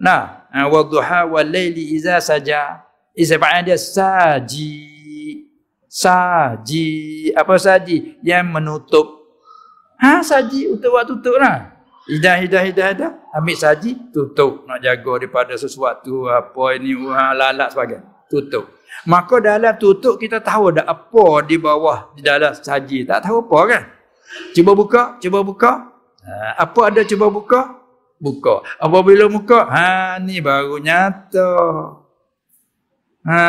Nah, 0.01 0.49
ha, 0.49 0.65
wadduha 0.65 1.29
walaili 1.29 1.93
iza 1.93 2.17
saja. 2.17 2.81
Isabah 3.13 3.61
dia 3.61 3.77
saji 3.77 4.91
saji 5.91 6.87
apa 7.35 7.59
saji 7.59 8.15
yang 8.23 8.47
menutup 8.47 9.27
ha 9.99 10.23
saji 10.23 10.71
untuk 10.71 10.87
buat 10.87 11.03
tutup 11.03 11.35
lah 11.35 11.70
hidah 12.09 12.35
hidah 12.41 12.63
hidah 12.65 12.87
hidah 12.93 13.11
ambil 13.35 13.55
saji 13.57 13.97
tutup. 14.13 14.65
Nak 14.65 14.79
jaga 14.81 15.11
daripada 15.21 15.53
sesuatu 15.57 16.29
apa 16.29 16.63
ini 16.77 16.97
lalat 17.37 17.69
sebagainya 17.73 18.07
tutup. 18.31 18.79
Maka 19.07 19.41
dalam 19.41 19.73
tutup 19.75 20.17
kita 20.21 20.39
tahu 20.39 20.71
ada 20.71 20.85
apa 20.85 21.25
di 21.45 21.57
bawah 21.59 22.13
di 22.15 22.21
dalam 22.23 22.53
saji. 22.55 23.03
Tak 23.05 23.27
tahu 23.27 23.45
apa 23.49 23.59
kan? 23.67 23.83
Cuba 24.55 24.71
buka 24.71 25.01
cuba 25.19 25.39
buka. 25.43 25.71
Ha, 26.21 26.63
apa 26.63 26.81
ada 26.93 27.01
cuba 27.03 27.27
buka? 27.27 27.81
Buka. 28.21 28.61
Apabila 28.77 29.25
buka 29.25 29.65
ha 29.67 30.21
ni 30.21 30.39
baru 30.39 30.77
nyata. 30.77 31.51
Ha 33.25 33.41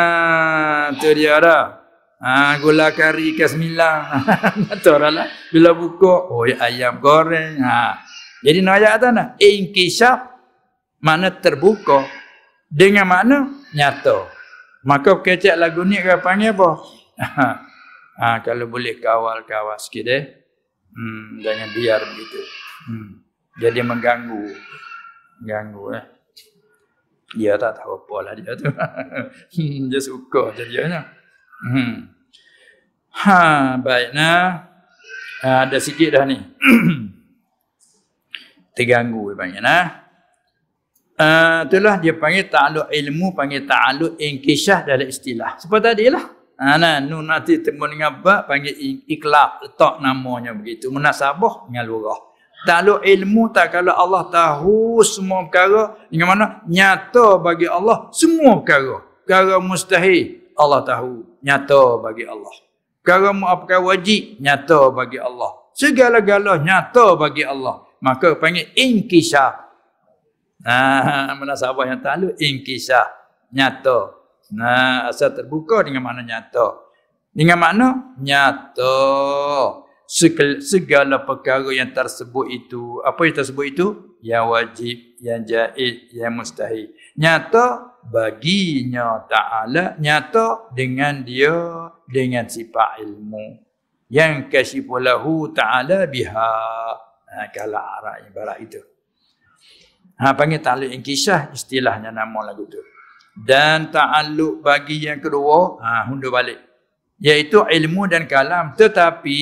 tu 0.97 1.09
dia 1.13 1.37
dah. 1.39 1.83
Ha, 2.23 2.55
gula 2.63 2.95
kari 2.95 3.35
ke 3.35 3.51
sembilan. 3.51 3.99
Betul 4.71 5.11
lah. 5.11 5.27
Bila 5.51 5.75
buka, 5.75 6.31
oh 6.31 6.47
ya, 6.47 6.55
ayam 6.63 7.03
goreng. 7.03 7.59
Ha. 7.59 7.99
Jadi 8.43 8.59
nak 8.59 8.75
ayat 8.75 9.03
nak? 9.15 9.27
Inkisaf 9.39 10.19
mana 10.99 11.31
terbuka 11.31 12.03
dengan 12.67 13.07
makna 13.07 13.37
nyata. 13.71 14.27
Maka 14.83 15.23
kecek 15.23 15.55
lagu 15.55 15.87
ni 15.87 15.95
kau 16.03 16.19
panggil 16.19 16.51
apa? 16.51 16.69
ha, 18.19 18.27
kalau 18.45 18.67
boleh 18.67 18.99
kawal-kawal 18.99 19.79
sikit 19.79 20.05
eh. 20.11 20.23
Hmm, 20.91 21.39
jangan 21.39 21.71
biar 21.71 22.03
begitu. 22.03 22.39
Hmm. 22.91 23.09
Jadi 23.63 23.79
mengganggu. 23.79 24.43
Mengganggu 25.39 25.83
eh. 25.95 26.05
Dia 27.33 27.57
tak 27.57 27.79
tahu 27.79 27.97
apa 27.97 28.15
lah 28.27 28.33
dia 28.35 28.51
tu. 28.59 28.67
dia 29.89 30.01
suka 30.03 30.51
jadinya. 30.51 31.07
Hmm. 31.63 32.11
Ha, 33.23 33.79
baik 33.79 34.11
nah. 34.11 34.67
Ha, 35.47 35.63
ada 35.63 35.79
sikit 35.79 36.11
dah 36.11 36.27
ni. 36.27 36.37
Terganggu 38.73 39.37
banyak 39.37 39.61
nah. 39.61 40.03
Uh, 41.13 41.61
itulah 41.69 42.01
dia 42.01 42.17
panggil 42.17 42.49
ta'aluk 42.49 42.89
ilmu, 42.89 43.37
panggil 43.37 43.69
ta'aluk 43.69 44.17
inkisah 44.17 44.81
dalam 44.81 45.05
istilah. 45.05 45.61
Seperti 45.61 45.85
tadi 45.85 46.05
lah. 46.09 46.25
Ha, 46.57 46.77
nah, 46.77 46.97
nun 47.01 47.29
nanti 47.29 47.61
temu 47.61 47.85
dengan 47.85 48.17
bak, 48.17 48.49
panggil 48.49 48.73
ikhlas, 49.05 49.61
letak 49.61 50.01
namanya 50.01 50.57
begitu. 50.57 50.89
Munasabah 50.89 51.69
dengan 51.69 51.85
lurah. 51.85 52.19
Ta'aluk 52.63 53.03
ilmu 53.03 53.51
tak 53.51 53.75
kalau 53.75 53.91
Allah 53.91 54.23
tahu 54.31 55.03
semua 55.03 55.43
perkara. 55.45 55.99
Dengan 56.07 56.27
mana? 56.31 56.45
Nyata 56.63 57.35
bagi 57.35 57.67
Allah 57.67 58.07
semua 58.15 58.63
perkara. 58.63 59.03
Perkara 59.27 59.55
mustahil. 59.59 60.47
Allah 60.55 60.79
tahu 60.87 61.27
nyata 61.43 61.99
bagi 61.99 62.23
Allah. 62.23 62.55
Perkara 63.03 63.35
perkara 63.59 63.81
wajib 63.83 64.39
nyata 64.39 64.79
bagi 64.95 65.19
Allah. 65.19 65.51
Segala-gala 65.75 66.55
nyata 66.63 67.19
bagi 67.19 67.43
Allah. 67.43 67.83
Maka 68.03 68.35
panggil 68.35 68.67
inkisah. 68.75 69.63
Nah, 70.59 71.31
mana 71.39 71.55
sahabat 71.55 71.87
yang 71.87 72.01
tahu 72.03 72.35
inkisah 72.35 73.07
nyata. 73.55 74.11
Nah, 74.51 75.07
asal 75.07 75.31
terbuka 75.31 75.79
dengan 75.87 76.03
mana 76.03 76.19
nyata. 76.19 76.83
Dengan 77.31 77.57
mana 77.63 77.87
nyata 78.19 78.95
segala 80.59 81.23
perkara 81.23 81.71
yang 81.71 81.95
tersebut 81.95 82.45
itu. 82.51 82.99
Apa 83.07 83.23
yang 83.23 83.35
tersebut 83.39 83.65
itu? 83.71 83.87
Yang 84.19 84.43
wajib, 84.51 84.97
yang 85.23 85.41
jahit, 85.47 86.11
yang 86.11 86.35
mustahil. 86.35 86.91
Nyata 87.15 87.97
baginya 88.03 89.23
ta'ala 89.25 89.95
nyata 89.95 90.71
dengan 90.75 91.23
dia 91.23 91.87
dengan 92.03 92.47
sifat 92.47 92.99
ilmu 92.99 93.63
yang 94.11 94.51
kasifulahu 94.51 95.55
ta'ala 95.55 96.03
biha 96.07 96.51
ha, 97.33 97.49
kalau 97.49 97.81
arah 97.81 98.21
ibarat 98.29 98.57
itu. 98.61 98.79
Ha, 100.21 100.37
panggil 100.37 100.61
ta'aluk 100.61 100.93
inkisah 100.93 101.49
istilahnya 101.51 102.13
nama 102.13 102.53
lagu 102.53 102.69
tu. 102.69 102.77
Dan 103.33 103.89
ta'aluk 103.89 104.61
bagi 104.61 105.09
yang 105.09 105.17
kedua 105.17 105.81
ha, 105.81 106.05
hundur 106.05 106.29
balik. 106.29 106.61
Iaitu 107.17 107.65
ilmu 107.65 108.05
dan 108.05 108.29
kalam. 108.29 108.77
Tetapi 108.77 109.39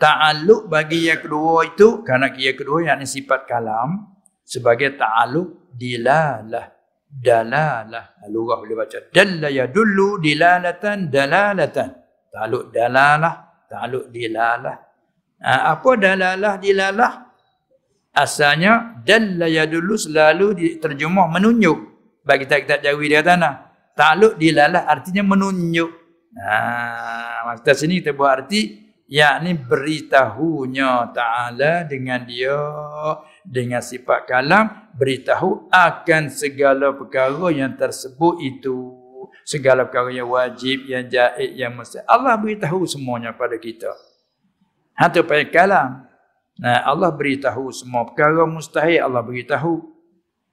ta'aluk 0.00 0.72
bagi 0.72 1.12
yang 1.12 1.20
kedua 1.20 1.68
itu 1.68 2.00
kerana 2.00 2.32
yang 2.32 2.56
kedua 2.56 2.78
yang 2.80 3.04
sifat 3.04 3.44
kalam 3.44 4.08
sebagai 4.40 4.96
ta'aluk 4.96 5.76
dilalah. 5.76 6.80
Dalalah. 7.10 8.22
Lugah 8.30 8.62
boleh 8.62 8.78
baca. 8.78 9.10
Dalla 9.10 9.50
ya 9.50 9.66
dulu 9.66 10.22
dilalatan 10.22 11.10
dalalatan. 11.10 11.90
Taluk 12.30 12.70
dalalah 12.70 13.66
takluk 13.70 14.10
dilalah. 14.10 14.89
Ha, 15.40 15.72
apa 15.76 15.90
dalalah 15.96 16.60
dilalah? 16.60 17.12
Asalnya 18.12 19.00
dalla 19.00 19.48
yadullu 19.48 19.96
selalu 19.96 20.46
diterjemah 20.56 21.26
menunjuk. 21.32 21.78
Bagi 22.20 22.44
kita-kita 22.44 22.84
jawi 22.84 23.06
dia 23.08 23.24
tanah. 23.24 23.54
Takluk 23.96 24.36
dilalah 24.36 24.84
artinya 24.84 25.24
menunjuk. 25.24 25.90
Ha, 26.36 26.54
maksud 27.48 27.74
sini 27.74 28.04
kita 28.04 28.14
buat 28.14 28.30
arti 28.44 28.90
yakni 29.10 29.58
beritahunya 29.58 31.10
Ta'ala 31.10 31.82
dengan 31.82 32.22
dia 32.22 32.54
dengan 33.42 33.82
sifat 33.82 34.30
kalam 34.30 34.70
beritahu 34.94 35.66
akan 35.66 36.30
segala 36.30 36.94
perkara 36.94 37.50
yang 37.50 37.74
tersebut 37.74 38.38
itu 38.38 38.94
segala 39.42 39.82
perkara 39.82 40.14
yang 40.14 40.30
wajib 40.30 40.86
yang 40.86 41.02
jaid 41.10 41.58
yang 41.58 41.74
mesti 41.74 42.06
Allah 42.06 42.38
beritahu 42.38 42.86
semuanya 42.86 43.34
pada 43.34 43.58
kita 43.58 43.90
atau 45.00 45.24
pada 45.24 45.44
kalam 45.48 46.04
nah 46.60 46.84
Allah 46.84 47.08
beritahu 47.08 47.72
semua 47.72 48.04
perkara 48.04 48.44
mustahil 48.44 49.00
Allah 49.00 49.24
beritahu 49.24 49.80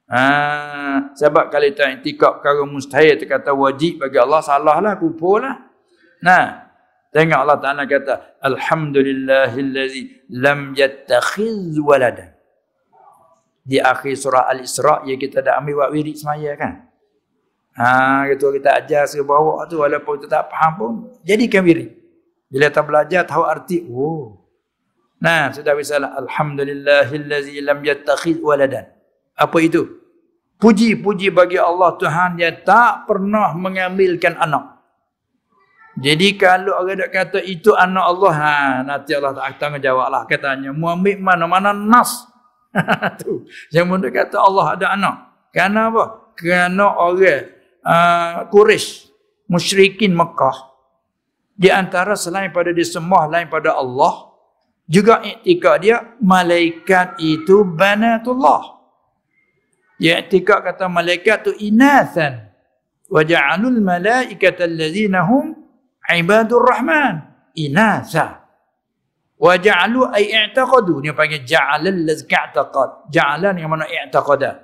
ha, 0.07 1.11
sebab 1.11 1.51
kalau 1.51 1.67
kita 1.67 1.91
intikak 1.91 2.39
perkara 2.39 2.63
mustahil 2.63 3.19
kata 3.19 3.51
wajib 3.51 3.99
bagi 3.99 4.15
Allah 4.15 4.39
salahlah 4.39 4.95
kupulah 4.95 5.67
nah 6.23 6.67
Tengok 7.07 7.39
Allah 7.39 7.57
Ta'ala 7.57 7.83
kata, 7.87 8.13
Alhamdulillahillazi 8.43 10.27
lam 10.37 10.75
yattakhiz 10.75 11.79
waladan. 11.79 12.35
Di 13.63 13.79
akhir 13.79 14.15
surah 14.15 14.47
Al-Isra' 14.51 15.07
yang 15.07 15.19
kita 15.19 15.41
dah 15.41 15.59
ambil 15.59 15.83
buat 15.83 15.91
wirid 15.97 16.15
semaya 16.19 16.53
kan. 16.53 16.87
Ha, 17.73 18.25
gitu 18.29 18.53
kita 18.53 18.69
ajar 18.85 19.05
bawah 19.25 19.65
tu 19.69 19.81
walaupun 19.81 20.21
kita 20.21 20.29
tak 20.29 20.45
faham 20.53 20.71
pun, 20.77 20.93
jadikan 21.25 21.65
wirid. 21.65 21.95
Bila 22.47 22.71
kita 22.71 22.81
belajar 22.83 23.21
tahu 23.27 23.43
arti, 23.43 23.83
oh. 23.91 24.39
Nah, 25.19 25.51
sudah 25.51 25.73
bisa 25.75 25.99
lah. 25.99 26.15
Alhamdulillahillazi 26.23 27.59
lam 27.59 27.79
yattakhiz 27.83 28.39
waladan. 28.39 28.87
Apa 29.35 29.57
itu? 29.59 29.83
Puji-puji 30.57 31.29
bagi 31.29 31.59
Allah 31.61 31.93
Tuhan 31.99 32.39
yang 32.41 32.65
tak 32.65 33.05
pernah 33.05 33.53
mengambilkan 33.53 34.39
anak. 34.39 34.77
Jadi 35.97 36.37
kalau 36.37 36.77
orang 36.77 37.01
nak 37.01 37.09
kata 37.09 37.41
itu 37.41 37.73
anak 37.73 38.05
Allah, 38.05 38.33
ha, 38.37 38.53
nanti 38.85 39.17
Allah 39.17 39.33
tak 39.33 39.57
akan 39.57 39.81
jawablah 39.81 40.23
katanya. 40.29 40.69
Muhammad 40.69 41.17
mana-mana 41.17 41.73
nas. 41.73 42.25
tu. 43.21 43.45
Yang 43.73 43.85
mana 43.89 44.07
kata 44.13 44.37
Allah 44.37 44.65
ada 44.77 44.85
anak. 44.93 45.15
Kerana 45.49 45.89
apa? 45.89 46.03
Kerana 46.37 46.85
orang 46.93 47.49
uh, 47.81 48.45
Quraisy, 48.53 49.09
musyrikin 49.49 50.13
Mekah 50.13 50.76
di 51.57 51.73
antara 51.73 52.13
selain 52.13 52.53
pada 52.53 52.69
disembah 52.69 53.25
lain 53.25 53.49
pada 53.49 53.73
Allah 53.73 54.29
juga 54.85 55.25
iktikad 55.25 55.75
dia 55.81 55.97
malaikat 56.21 57.17
itu 57.17 57.65
banatullah. 57.65 58.77
Dia 59.97 60.21
iktikad 60.21 60.61
kata 60.63 60.85
malaikat 60.85 61.49
tu 61.49 61.51
inathan. 61.57 62.45
Wa 63.09 63.25
ja'alul 63.25 63.81
malaikata 63.81 64.69
allazina 64.69 65.25
hum 65.25 65.57
ibadur 66.07 66.61
rahman. 66.61 67.25
Inasa 67.57 68.45
wa 69.41 69.53
ja'alu 69.57 70.13
ay 70.13 70.29
i'taqadu. 70.29 71.01
Dia 71.01 71.17
panggil 71.17 71.41
ja'alal 71.41 72.05
lazka'taqad. 72.05 73.09
Ja'alan 73.09 73.57
yang 73.57 73.73
mana 73.73 73.89
i'taqada. 73.89 74.61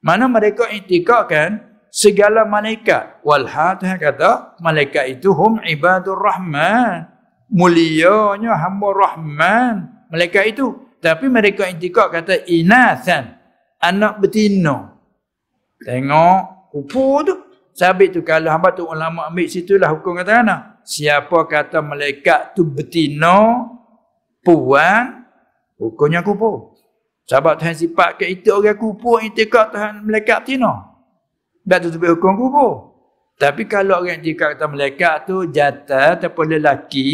Mana 0.00 0.30
mereka 0.30 0.70
i'tiqadkan 0.70 1.69
segala 1.90 2.46
malaikat. 2.46 3.20
Wal 3.26 3.44
hatah 3.50 3.98
kata 3.98 4.56
malaikat 4.62 5.20
itu 5.20 5.34
hum 5.34 5.58
ibadur 5.66 6.16
rahman. 6.16 7.10
Mulianya 7.50 8.54
hamba 8.54 8.88
rahman. 8.94 9.90
Malaikat 10.08 10.54
itu. 10.56 10.78
Tapi 11.02 11.26
mereka 11.26 11.66
i'tiqad 11.66 12.08
kata 12.14 12.46
inasan 12.46 13.36
anak 13.82 14.22
betina. 14.22 14.96
Tengok 15.82 16.70
kupu 16.70 17.26
tu. 17.26 17.34
Sabit 17.70 18.12
tu 18.12 18.20
kalau 18.26 18.50
hamba 18.50 18.74
tu 18.74 18.84
ulama 18.84 19.30
ambil 19.30 19.46
situlah 19.46 19.88
hukum 19.94 20.18
kata 20.18 20.42
ana 20.42 20.56
siapa 20.82 21.46
kata 21.46 21.80
malaikat 21.80 22.52
tu 22.52 22.66
betina 22.66 23.66
puan 24.42 25.26
hukumnya 25.78 26.20
kupu. 26.20 26.76
Sebab 27.30 27.62
Tuhan 27.62 27.78
sifat 27.78 28.18
ke 28.18 28.26
itu 28.26 28.50
orang 28.50 28.74
kupu 28.74 29.22
itikad 29.22 29.70
Tuhan 29.70 30.02
malaikat 30.02 30.44
betina 30.44 30.89
tak 31.70 31.86
tu 31.86 31.94
hukum 31.94 32.34
kupu 32.34 32.68
tapi 33.38 33.70
kalau 33.70 34.02
orang 34.02 34.18
itikad 34.18 34.58
kata 34.58 34.66
malaikat 34.66 35.30
tu 35.30 35.46
jatah 35.46 36.18
ataupun 36.18 36.58
lelaki 36.58 37.08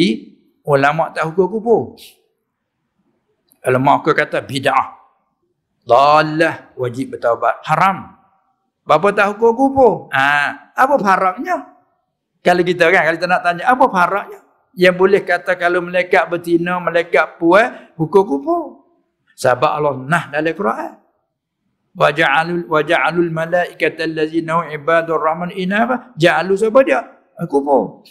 ulama 0.65 1.13
tak 1.13 1.29
hukum 1.29 1.61
kupu 1.61 1.77
ulama 3.69 4.01
aku 4.01 4.17
kata 4.17 4.41
bid'ah 4.41 4.97
dalah 5.85 6.73
wajib 6.75 7.15
bertaubat 7.15 7.61
haram 7.69 8.17
Bapa 8.87 9.11
tak 9.11 9.35
hukum 9.35 9.51
kupu? 9.51 9.89
Ha, 10.15 10.55
apa 10.79 10.95
haramnya? 11.03 11.75
Kalau 12.39 12.63
kita 12.63 12.87
kan, 12.95 13.03
kalau 13.03 13.19
kita 13.19 13.27
nak 13.27 13.43
tanya, 13.43 13.65
apa 13.67 13.85
faraknya? 13.91 14.41
Yang 14.79 14.95
boleh 14.95 15.21
kata 15.27 15.59
kalau 15.59 15.83
malaikat 15.83 16.31
betina, 16.31 16.79
malaikat 16.79 17.35
puas, 17.43 17.67
hukum 17.99 18.23
kupu. 18.23 18.57
Sebab 19.35 19.71
Allah 19.83 19.99
nah 19.99 20.31
dalam 20.31 20.55
Quran. 20.55 20.95
Wa 21.97 22.13
ja'alul 22.13 22.69
wa 22.69 22.85
ja'alul 22.85 23.33
malaikata 23.33 24.05
allazina 24.05 24.69
ibadur 24.69 25.17
rahman 25.17 25.49
inaba 25.57 26.13
ja'alu 26.21 26.53
siapa 26.53 26.85
dia? 26.85 27.01
Kupu. 27.49 28.05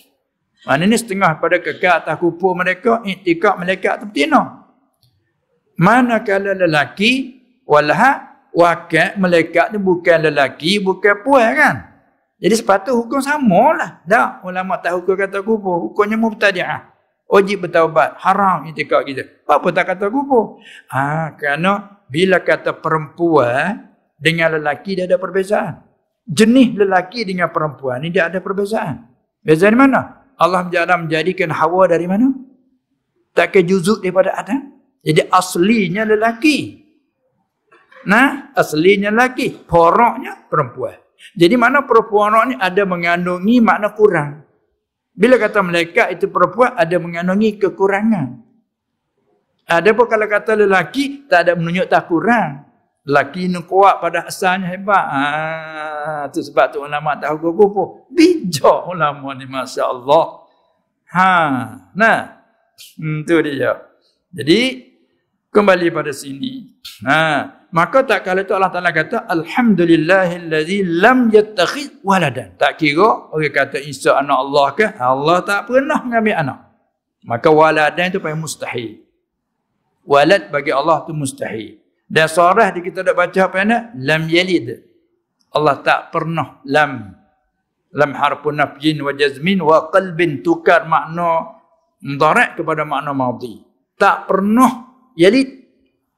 Mana 0.65 0.89
ni 0.89 0.97
setengah 0.97 1.37
pada 1.37 1.61
kekal 1.61 2.01
atas 2.01 2.17
kupu 2.17 2.49
mereka, 2.57 3.05
iktikad 3.05 3.61
malaikat 3.61 4.01
tu 4.01 4.05
betina. 4.09 4.65
Mana 5.77 6.25
kalau 6.25 6.57
lelaki, 6.57 7.37
walah 7.69 8.33
wakil 8.49 9.13
malaikat 9.21 9.69
ni 9.69 9.77
bukan 9.77 10.17
lelaki, 10.25 10.81
bukan 10.81 11.21
puas 11.21 11.53
kan? 11.53 11.75
Jadi 12.41 12.55
sepatut 12.57 12.93
hukum 12.97 13.21
samalah. 13.21 14.01
Tak, 14.09 14.43
ulama 14.43 14.75
tak 14.81 14.97
hukum 14.97 15.15
kata 15.15 15.39
kubur. 15.39 15.79
Hukumnya 15.87 16.19
mubtadi'ah. 16.19 16.81
Wajib 17.25 17.65
bertaubat. 17.65 18.19
Haram 18.21 18.67
itikad 18.69 19.07
kita. 19.07 19.23
Apa 19.47 19.71
tak 19.71 19.95
kata 19.95 20.11
kubur? 20.11 20.59
Ha, 20.91 21.33
kerana 21.39 21.94
bila 22.06 22.41
kata 22.41 22.77
perempuan 22.77 23.91
dengan 24.15 24.57
lelaki 24.57 24.98
dia 24.98 25.06
ada 25.10 25.18
perbezaan. 25.18 25.82
Jenis 26.26 26.73
lelaki 26.73 27.22
dengan 27.22 27.53
perempuan 27.53 28.02
ni 28.02 28.10
dia 28.10 28.30
ada 28.30 28.41
perbezaan. 28.41 29.06
Beza 29.45 29.69
di 29.69 29.77
mana? 29.77 30.26
Allah 30.36 30.65
menjadikan 30.65 31.53
Hawa 31.53 31.86
dari 31.86 32.10
mana? 32.10 32.34
Tak 33.36 33.56
ke 33.56 33.60
juzuk 33.61 34.02
daripada 34.02 34.34
Adam. 34.34 34.73
Jadi 35.06 35.22
aslinya 35.30 36.02
lelaki. 36.02 36.82
Nah, 38.10 38.52
aslinya 38.57 39.14
lelaki. 39.14 39.53
Poroknya 39.53 40.49
perempuan. 40.49 40.98
Jadi 41.38 41.56
mana 41.57 41.86
perempuan 41.86 42.53
ni 42.53 42.56
ada 42.57 42.84
mengandungi 42.86 43.56
makna 43.61 43.94
kurang. 43.94 44.45
Bila 45.15 45.40
kata 45.40 45.64
malaikat 45.64 46.19
itu 46.19 46.27
perempuan 46.27 46.76
ada 46.76 46.95
mengandungi 46.99 47.56
kekurangan. 47.61 48.44
Ada 49.65 49.97
pun 49.97 50.05
kalau 50.05 50.29
kata 50.29 50.53
lelaki 50.53 51.25
tak 51.25 51.49
ada 51.49 51.51
menunjuk 51.57 51.89
tak 51.89 52.05
kurang. 52.05 52.65
Lelaki 53.05 53.49
ni 53.49 53.61
kuat 53.65 54.01
pada 54.01 54.25
asalnya 54.29 54.69
hebat. 54.73 55.05
Ah, 55.09 56.25
tu 56.33 56.41
sebab 56.41 56.73
tu 56.73 56.81
ulama 56.81 57.13
tak 57.17 57.37
hukum-hukum. 57.37 58.09
Bijak 58.09 58.89
ulama 58.89 59.33
ni 59.37 59.45
Masya 59.45 59.83
Allah. 59.85 60.25
Ha, 61.13 61.29
nah, 61.93 62.41
hmm, 62.97 63.25
tu 63.29 63.37
dia. 63.45 63.77
Jadi, 64.33 64.89
kembali 65.53 65.93
pada 65.93 66.09
sini. 66.09 66.75
Ha, 67.05 67.21
Maka 67.75 68.07
tak 68.07 68.23
kala 68.23 68.47
itu 68.47 68.55
Allah 68.55 68.71
Ta'ala 68.71 68.95
kata 68.95 69.27
Alhamdulillahillazi 69.27 70.79
lam 70.95 71.27
yattakhid 71.27 71.99
waladan. 72.07 72.55
Tak 72.55 72.79
kira 72.79 73.35
orang 73.35 73.51
kata 73.51 73.83
Isa 73.83 74.15
anak 74.15 74.37
Allah 74.47 74.67
ke? 74.71 74.85
Allah 74.95 75.43
tak 75.43 75.67
pernah 75.67 75.99
mengambil 75.99 76.35
anak. 76.39 76.59
Maka 77.27 77.51
waladan 77.51 78.15
itu 78.15 78.23
paling 78.23 78.39
mustahil. 78.39 79.05
Walad 80.06 80.53
bagi 80.53 80.69
Allah 80.69 81.02
itu 81.03 81.14
mustahil. 81.14 81.82
Dan 82.06 82.30
surah 82.30 82.69
di 82.69 82.86
kita 82.86 83.02
dah 83.02 83.18
baca 83.18 83.40
apa 83.49 83.56
yang 83.61 83.98
Lam 83.98 84.23
yalid. 84.30 84.77
Allah 85.57 85.82
tak 85.82 86.14
pernah 86.14 86.61
lam. 86.69 87.11
Lam 87.95 88.11
harpun 88.14 88.60
nafjin 88.61 89.02
wa 89.02 89.11
jazmin 89.15 89.64
wa 89.64 89.90
qalbin 89.90 90.45
tukar 90.45 90.86
makna 90.86 91.57
mdarak 92.06 92.60
kepada 92.60 92.86
makna 92.86 93.15
madhi. 93.15 93.64
Tak 93.98 94.27
pernah 94.30 94.94
yalid 95.15 95.65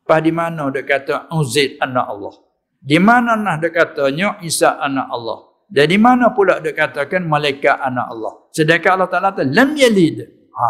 Pas 0.08 0.24
di 0.24 0.32
mana 0.32 0.72
dia 0.72 0.88
kata 0.88 1.28
Uzaid 1.36 1.84
anak 1.84 2.08
Allah? 2.08 2.34
Di 2.80 2.96
mana 2.96 3.36
nah 3.36 3.60
dia 3.60 3.76
katanya 3.76 4.40
Isa 4.40 4.80
anak 4.80 5.12
Allah? 5.12 5.40
Dan 5.68 5.92
di 5.92 6.00
mana 6.00 6.32
pula 6.32 6.64
dia 6.64 6.72
katakan 6.72 7.28
malaikat 7.28 7.76
anak 7.76 8.08
Allah? 8.16 8.34
Sedangkan 8.56 8.96
Allah 8.96 9.10
Taala 9.12 9.36
kata 9.36 9.44
lam 9.52 9.76
yalid. 9.76 10.24
Ha. 10.56 10.70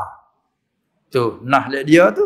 Tu 1.14 1.46
nah 1.46 1.70
dia 1.70 2.10
tu. 2.10 2.26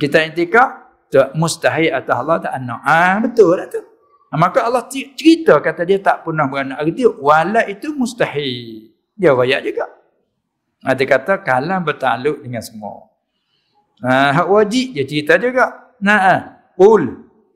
Kita 0.00 0.22
intikak 0.26 0.68
tu 1.12 1.22
mustahil 1.38 1.94
atas 1.94 2.16
Allah 2.16 2.38
tak 2.42 2.52
anak. 2.58 2.80
Ah 2.82 3.18
ha, 3.18 3.22
betul 3.22 3.54
tak 3.58 3.68
tu? 3.74 3.82
Ha, 4.30 4.34
maka 4.34 4.66
Allah 4.66 4.82
cerita 4.90 5.62
kata 5.62 5.86
dia 5.86 6.02
tak 6.02 6.26
pernah 6.26 6.50
beranak. 6.50 6.82
Arti 6.82 7.06
wala 7.06 7.62
itu 7.70 7.94
mustahil. 7.94 8.90
Dia 9.14 9.30
royak 9.30 9.62
juga. 9.62 9.86
Ha, 10.82 10.92
dia 10.98 11.06
kata 11.06 11.38
kalam 11.40 11.86
bertakluk 11.86 12.42
dengan 12.42 12.60
semua. 12.60 13.06
Ha, 14.02 14.42
hak 14.42 14.46
wajib 14.50 14.98
dia 14.98 15.04
cerita 15.06 15.38
juga. 15.38 15.94
Nah. 16.02 16.60
Qul 16.74 17.06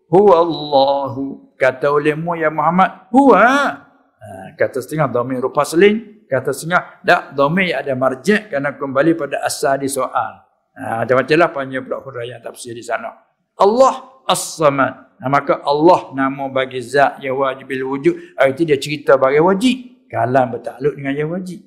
huwa 0.07 0.35
Allahu 0.39 1.51
kata 1.59 1.91
olehmu 1.91 2.39
ya 2.39 2.55
Muhammad 2.55 3.11
huwa. 3.11 3.43
Ha, 3.43 4.55
kata 4.55 4.79
setengah 4.79 5.11
dhamir 5.11 5.43
rupa 5.43 5.67
seling, 5.67 6.23
kata 6.31 6.55
setengah 6.55 7.03
tak 7.03 7.35
dhamir 7.35 7.75
ada 7.75 7.99
marji' 7.99 8.47
kerana 8.47 8.79
kembali 8.79 9.19
pada 9.19 9.43
asal 9.43 9.75
di 9.83 9.91
soal. 9.91 10.48
Ha, 10.79 11.03
macam-macam 11.03 11.37
lah 11.43 11.51
panjang 11.51 11.83
pula 11.83 11.99
huraian 11.99 12.39
tafsir 12.39 12.71
di 12.71 12.87
sana. 12.87 13.11
Allah 13.59 14.23
As-Samad. 14.23 15.19
Nah, 15.19 15.27
maka 15.27 15.59
Allah 15.67 16.15
nama 16.15 16.47
bagi 16.47 16.79
zat 16.79 17.19
yang 17.19 17.43
wajibil 17.43 17.83
wujud. 17.91 18.15
Itu 18.39 18.63
dia 18.63 18.79
cerita 18.79 19.19
bagi 19.19 19.43
wajib. 19.43 20.07
Kalam 20.07 20.55
bertakluk 20.55 20.95
dengan 20.95 21.15
yang 21.19 21.35
wajib. 21.35 21.59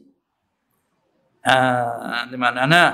Ha, 1.44 2.26
di 2.32 2.38
mana 2.40 2.64
nak? 2.64 2.94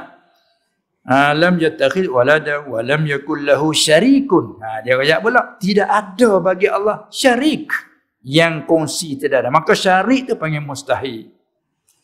Alam 1.07 1.55
yattakhid 1.61 2.09
walada 2.09 2.65
wa 2.65 2.81
lam 2.81 3.05
yakul 3.05 3.45
lahu 3.45 3.69
syarikun. 3.69 4.57
Ha, 4.59 4.81
dia 4.81 4.97
kata 4.97 5.21
pula 5.21 5.55
tidak 5.61 5.87
ada 5.87 6.41
bagi 6.41 6.67
Allah 6.67 7.05
syarik 7.13 7.71
yang 8.25 8.65
kongsi 8.65 9.15
tidak 9.15 9.45
ada. 9.45 9.49
Maka 9.53 9.77
syarik 9.77 10.27
tu 10.27 10.35
panggil 10.35 10.59
mustahil. 10.65 11.36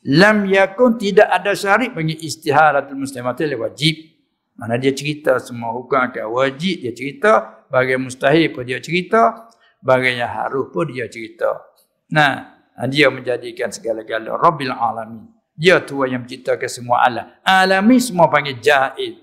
Lam 0.04 0.44
yakun 0.52 1.00
tidak 1.00 1.32
ada 1.32 1.56
syarik 1.56 1.96
panggil 1.96 2.20
istiharatul 2.20 3.00
muslimatil 3.00 3.56
wajib. 3.56 3.96
Mana 4.60 4.78
dia 4.78 4.94
cerita 4.94 5.40
semua 5.40 5.74
hukum 5.74 5.98
akan 5.98 6.30
wajib 6.30 6.84
dia 6.84 6.94
cerita, 6.94 7.66
bagi 7.72 7.98
mustahil 7.98 8.54
pun 8.54 8.68
dia 8.68 8.78
cerita, 8.78 9.50
bagi 9.82 10.20
yang 10.20 10.30
harus 10.30 10.70
pun 10.70 10.92
dia 10.92 11.10
cerita. 11.10 11.58
Nah, 12.14 12.62
dia 12.86 13.10
menjadikan 13.10 13.74
segala-gala 13.74 14.38
Rabbil 14.38 14.70
Alamin. 14.70 15.26
Dia 15.58 15.82
Tuhan 15.82 16.18
yang 16.18 16.22
menciptakan 16.26 16.70
semua 16.70 17.06
alam. 17.06 17.26
Alami 17.46 17.98
semua 17.98 18.30
panggil 18.30 18.58
jahil. 18.62 19.22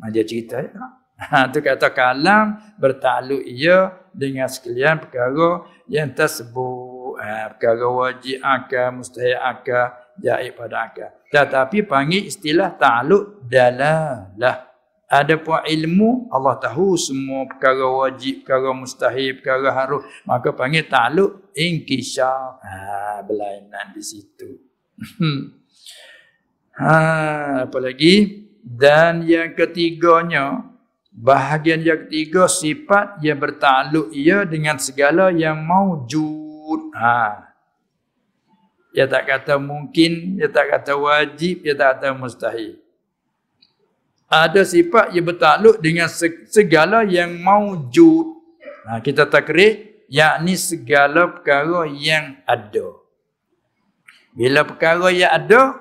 Nah, 0.00 0.08
dia 0.12 0.24
cerita 0.24 0.60
ya. 0.60 0.72
Ha, 1.18 1.50
tu 1.50 1.58
kata 1.58 1.90
kalam 1.90 2.62
bertakluk 2.78 3.42
ia 3.42 3.90
dengan 4.14 4.46
sekalian 4.46 5.02
perkara 5.02 5.66
yang 5.90 6.14
tersebut. 6.14 7.18
Ha, 7.18 7.56
perkara 7.56 7.86
wajib 7.90 8.38
akal, 8.38 9.02
mustahil 9.02 9.34
akal, 9.34 9.98
jahil 10.20 10.52
pada 10.54 10.90
akal. 10.90 11.10
Tetapi 11.28 11.84
panggil 11.84 12.28
istilah 12.28 12.74
ta'aluk 12.74 13.44
dalalah. 13.46 14.68
Ada 15.08 15.40
pun 15.40 15.64
ilmu, 15.64 16.28
Allah 16.28 16.60
tahu 16.60 16.92
semua 17.00 17.48
perkara 17.48 17.80
wajib, 17.80 18.44
perkara 18.44 18.76
mustahil, 18.76 19.40
perkara 19.40 19.72
harus. 19.72 20.04
Maka 20.28 20.52
panggil 20.52 20.84
ta'aluk 20.84 21.48
inkisah. 21.56 22.60
Ha, 22.60 22.76
berlainan 23.24 23.96
di 23.96 24.04
situ. 24.04 24.52
ha, 26.80 27.64
apa 27.64 27.78
lagi? 27.80 28.44
Dan 28.60 29.24
yang 29.24 29.56
ketiganya, 29.56 30.60
bahagian 31.08 31.80
yang 31.80 32.04
ketiga, 32.04 32.44
sifat 32.44 33.24
yang 33.24 33.40
bertakluk 33.40 34.12
ia 34.12 34.44
dengan 34.44 34.76
segala 34.76 35.32
yang 35.32 35.56
maujud. 35.64 36.92
Ha, 36.92 37.47
dia 38.98 39.06
tak 39.06 39.30
kata 39.30 39.62
mungkin, 39.62 40.42
dia 40.42 40.50
tak 40.50 40.74
kata 40.74 40.98
wajib, 40.98 41.62
dia 41.62 41.70
tak 41.78 42.02
kata 42.02 42.18
mustahil. 42.18 42.82
Ada 44.26 44.66
sifat 44.66 45.14
yang 45.14 45.22
bertakluk 45.22 45.78
dengan 45.78 46.10
segala 46.50 47.06
yang 47.06 47.30
maujud. 47.38 48.42
Ha, 48.90 48.98
kita 48.98 49.22
takrif, 49.30 50.02
yakni 50.10 50.58
segala 50.58 51.30
perkara 51.30 51.86
yang 51.86 52.42
ada. 52.42 52.98
Bila 54.34 54.66
perkara 54.66 55.14
yang 55.14 55.30
ada, 55.30 55.78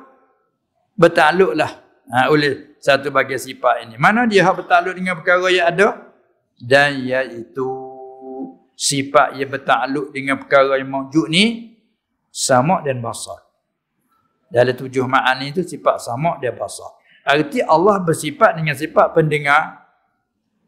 bertakluklah 0.94 1.74
ha, 2.14 2.30
oleh 2.30 2.78
satu 2.78 3.10
bagian 3.10 3.42
sifat 3.42 3.90
ini. 3.90 3.98
Mana 3.98 4.30
dia 4.30 4.46
bertakluk 4.46 4.94
dengan 4.94 5.18
perkara 5.18 5.50
yang 5.50 5.74
ada? 5.74 6.06
Dan 6.54 7.02
iaitu 7.02 7.66
sifat 8.78 9.42
yang 9.42 9.50
bertakluk 9.50 10.14
dengan 10.14 10.38
perkara 10.38 10.78
yang 10.78 10.94
maujud 10.94 11.26
ni, 11.34 11.77
sama 12.38 12.86
dan 12.86 13.02
basar. 13.02 13.42
Dalam 14.54 14.78
tujuh 14.78 15.10
ma'ani 15.10 15.50
itu 15.50 15.66
sifat 15.66 16.06
sama 16.06 16.38
dan 16.38 16.54
basar. 16.54 16.94
Arti 17.26 17.66
Allah 17.66 17.98
bersifat 17.98 18.62
dengan 18.62 18.78
sifat 18.78 19.18
pendengar. 19.18 19.90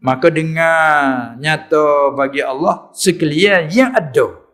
Maka 0.02 0.32
dengar 0.32 1.36
nyata 1.38 2.16
bagi 2.16 2.40
Allah 2.41 2.90
sekalian 2.96 3.68
yang 3.70 3.91
ada. 3.91 4.48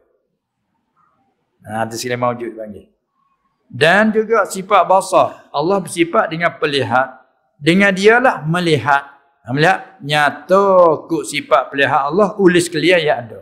Nah, 1.61 1.85
itu 1.85 2.01
sekalian 2.01 2.21
mawujud 2.21 2.51
panggil. 2.57 2.89
Dan 3.69 4.09
juga 4.13 4.45
sifat 4.45 4.83
basar. 4.85 5.49
Allah 5.53 5.79
bersifat 5.81 6.29
dengan 6.33 6.53
pelihat. 6.57 7.21
Dengan 7.61 7.93
dialah 7.93 8.43
melihat. 8.45 9.15
Melihat 9.49 10.01
nyata 10.01 11.05
kut 11.05 11.29
sifat 11.29 11.69
pelihat 11.69 12.09
Allah 12.09 12.33
ulis 12.41 12.65
sekalian 12.65 13.01
yang 13.05 13.17
ada. 13.25 13.39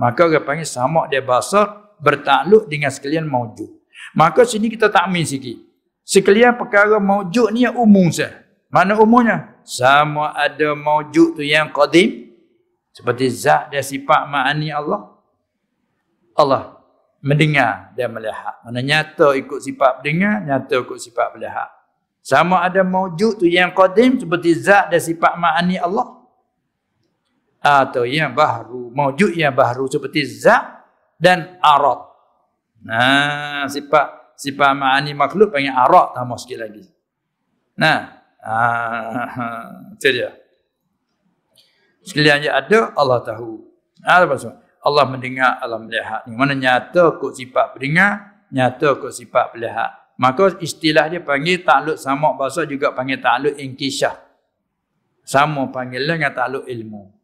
Maka 0.00 0.24
orang 0.24 0.44
panggil 0.44 0.68
sama 0.68 1.04
dia 1.12 1.20
basar 1.20 1.81
bertakluk 2.02 2.66
dengan 2.66 2.90
sekalian 2.90 3.30
maujud. 3.30 3.70
Maka 4.18 4.42
sini 4.42 4.66
kita 4.66 4.90
takmin 4.90 5.22
sikit. 5.22 5.56
Sekalian 6.02 6.58
perkara 6.58 6.98
maujud 6.98 7.54
ni 7.54 7.62
yang 7.62 7.78
umum 7.78 8.10
saja. 8.10 8.42
Mana 8.66 8.98
umumnya? 8.98 9.54
Sama 9.62 10.34
ada 10.34 10.74
maujud 10.74 11.38
tu 11.38 11.42
yang 11.46 11.70
qadim 11.70 12.34
seperti 12.90 13.30
zat 13.30 13.70
dan 13.70 13.84
sifat 13.84 14.26
ma'ani 14.26 14.74
Allah. 14.74 15.12
Allah 16.34 16.82
mendengar 17.22 17.94
dan 17.94 18.10
melihat. 18.10 18.58
Mana 18.66 18.82
nyata 18.82 19.38
ikut 19.38 19.62
sifat 19.62 20.02
mendengar, 20.02 20.42
nyata 20.42 20.82
ikut 20.82 20.98
sifat 20.98 21.38
melihat. 21.38 21.70
Sama 22.22 22.62
ada 22.62 22.82
maujud 22.82 23.38
tu 23.38 23.46
yang 23.46 23.70
qadim 23.70 24.18
seperti 24.18 24.50
zat 24.58 24.90
dan 24.90 24.98
sifat 24.98 25.38
ma'ani 25.38 25.78
Allah. 25.78 26.18
Atau 27.62 28.02
yang 28.02 28.34
baru, 28.34 28.90
maujud 28.90 29.38
yang 29.38 29.54
baru 29.54 29.86
seperti 29.86 30.26
zat 30.26 30.81
dan 31.22 31.62
arad. 31.62 32.02
Nah, 32.82 33.70
sifat 33.70 34.34
sifat 34.34 34.74
ma'ani 34.74 35.14
makhluk 35.14 35.54
panggil 35.54 35.70
arad 35.70 36.18
tambah 36.18 36.34
sikit 36.34 36.66
lagi. 36.66 36.82
Nah, 37.78 38.10
ah, 38.42 39.94
itu 39.94 40.10
dia. 40.10 40.34
Sekalian 42.02 42.50
yang 42.50 42.58
ada, 42.58 42.90
Allah 42.98 43.22
tahu. 43.22 43.62
Apa 44.02 44.26
maksud? 44.26 44.50
Allah 44.82 45.06
mendengar, 45.06 45.62
Allah 45.62 45.78
melihat. 45.78 46.26
Yang 46.26 46.34
mana 46.34 46.54
nyata 46.58 47.22
kok 47.22 47.38
sifat 47.38 47.78
pendengar, 47.78 48.42
nyata 48.50 48.98
kok 48.98 49.14
sifat 49.14 49.54
melihat. 49.54 49.94
Maka 50.18 50.58
istilah 50.58 51.06
dia 51.06 51.22
panggil 51.22 51.62
takluk 51.62 51.94
sama 51.94 52.34
bahasa 52.34 52.66
juga 52.66 52.90
panggil 52.90 53.22
takluk 53.22 53.54
inkishah. 53.54 54.18
Sama 55.22 55.70
panggil 55.70 56.02
dengan 56.02 56.34
takluk 56.34 56.66
ilmu. 56.66 57.14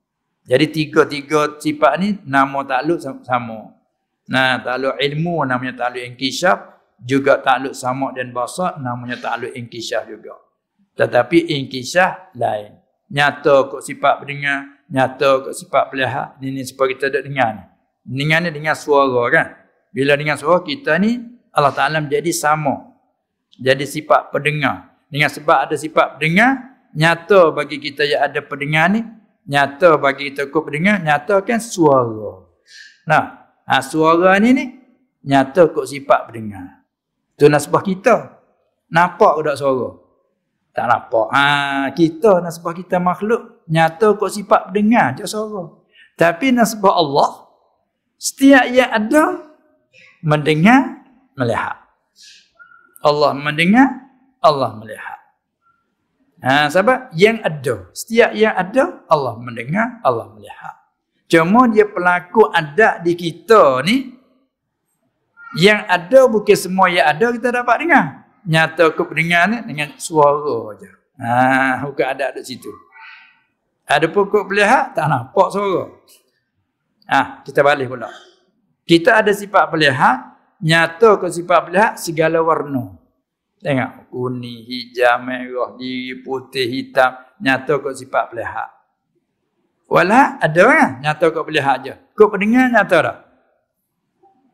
Jadi 0.47 0.67
tiga-tiga 0.71 1.59
sifat 1.59 1.93
ni 1.99 2.09
nama 2.23 2.63
takluk 2.63 3.03
sama. 3.03 3.78
Nah, 4.29 4.61
takluk 4.61 5.01
ilmu 5.01 5.49
namanya 5.49 5.89
takluk 5.89 6.05
inkishaf, 6.05 6.59
juga 7.01 7.41
takluk 7.41 7.73
sama 7.73 8.13
dan 8.13 8.29
basar 8.31 8.77
namanya 8.77 9.17
takluk 9.17 9.57
inkishaf 9.57 10.05
juga. 10.05 10.37
Tetapi 10.95 11.57
inkishaf 11.57 12.37
lain. 12.37 12.77
Nyata 13.09 13.73
kok 13.73 13.81
sifat 13.81 14.21
berdengar, 14.21 14.85
nyata 14.93 15.49
kok 15.49 15.55
sifat 15.57 15.89
pelihat. 15.89 16.37
Ini, 16.45 16.61
sebab 16.61 16.87
kita 16.93 17.09
ada 17.09 17.25
dengar 17.25 17.49
ni. 17.57 17.65
Dengar 18.05 18.45
ni 18.45 18.53
dengan 18.53 18.77
suara 18.77 19.25
kan. 19.33 19.47
Bila 19.89 20.13
dengan 20.13 20.37
suara 20.37 20.61
kita 20.61 21.01
ni, 21.01 21.17
Allah 21.57 21.73
Ta'ala 21.73 22.05
menjadi 22.05 22.29
sama. 22.37 22.93
Jadi 23.57 23.89
sifat 23.89 24.29
pendengar. 24.29 24.93
Dengan 25.09 25.33
sebab 25.33 25.65
ada 25.65 25.73
sifat 25.73 26.21
pendengar, 26.21 26.77
nyata 26.93 27.49
bagi 27.49 27.81
kita 27.81 28.05
yang 28.05 28.29
ada 28.29 28.45
pendengar 28.45 28.93
ni, 28.93 29.01
nyata 29.49 29.97
bagi 29.97 30.29
kita 30.29 30.53
kok 30.53 30.63
pendengar, 30.69 31.01
nyata 31.01 31.41
kan 31.41 31.57
suara. 31.57 32.45
Nah, 33.09 33.38
Ha, 33.69 33.85
suara 33.85 34.41
ni 34.41 34.57
ni 34.57 34.65
nyata 35.29 35.69
kok 35.69 35.85
sifat 35.85 36.33
pendengar. 36.33 36.89
Tu 37.37 37.47
nasbah 37.47 37.85
kita. 37.85 38.41
Nampak 38.89 39.37
ke 39.37 39.41
tak 39.53 39.57
suara? 39.61 39.89
Tak 40.73 40.87
nampak. 40.89 41.29
Ha, 41.29 41.45
kita 41.93 42.41
nasbah 42.41 42.73
kita 42.73 42.97
makhluk 42.97 43.69
nyata 43.69 44.17
kok 44.17 44.33
sifat 44.33 44.73
pendengar 44.73 45.13
je 45.21 45.29
suara. 45.29 45.69
Tapi 46.17 46.51
nasbah 46.57 46.97
Allah 46.97 47.53
setiap 48.17 48.65
yang 48.73 48.91
ada 48.91 49.53
mendengar 50.25 51.05
melihat. 51.39 51.79
Allah 53.05 53.31
mendengar, 53.37 54.11
Allah 54.43 54.75
melihat. 54.75 55.19
Ha, 56.43 56.71
sebab 56.71 57.15
yang 57.15 57.43
ada, 57.43 57.91
setiap 57.95 58.31
yang 58.35 58.55
ada 58.55 59.03
Allah 59.11 59.39
mendengar, 59.39 59.99
Allah 60.03 60.31
melihat. 60.35 60.78
Cuma 61.29 61.69
dia 61.69 61.85
pelaku 61.85 62.49
ada 62.49 62.97
di 63.05 63.13
kita 63.13 63.85
ni 63.85 64.17
yang 65.61 65.85
ada 65.85 66.25
bukan 66.25 66.57
semua 66.57 66.89
yang 66.89 67.05
ada 67.05 67.29
kita 67.37 67.49
dapat 67.53 67.77
dengar. 67.85 68.07
Nyata 68.49 68.97
ke 68.97 69.03
pendengar 69.05 69.45
ni 69.53 69.59
dengan 69.69 69.93
suara 70.01 70.73
aja. 70.73 70.89
Ha, 71.21 71.85
bukan 71.85 72.07
ada 72.09 72.33
di 72.33 72.41
situ. 72.49 72.73
Ada 73.85 74.09
pokok 74.09 74.49
pelihat 74.49 74.97
tak 74.97 75.05
nampak 75.05 75.49
suara. 75.53 75.93
Ah, 77.05 77.17
ha, 77.17 77.29
kita 77.45 77.61
balik 77.61 77.93
pula. 77.93 78.09
Kita 78.89 79.21
ada 79.21 79.33
sifat 79.33 79.69
pelihat, 79.69 80.33
nyata 80.65 81.21
ke 81.21 81.29
sifat 81.29 81.69
pelihat 81.69 81.93
segala 82.01 82.41
warna. 82.41 82.97
Tengok 83.61 84.09
kuning, 84.09 84.65
hijau, 84.65 85.19
merah, 85.21 85.77
diri 85.77 86.25
putih, 86.25 86.65
hitam, 86.65 87.21
nyata 87.43 87.83
kau 87.83 87.93
sifat 87.93 88.33
pelihak. 88.33 88.78
Walah 89.89 90.37
ada 90.37 90.63
kan 90.69 90.91
nyata 91.01 91.25
kau 91.33 91.49
pelihak 91.49 91.75
aja. 91.81 91.95
Kau 92.13 92.29
pendengar 92.29 92.69
nyata 92.69 92.97
dah. 93.01 93.17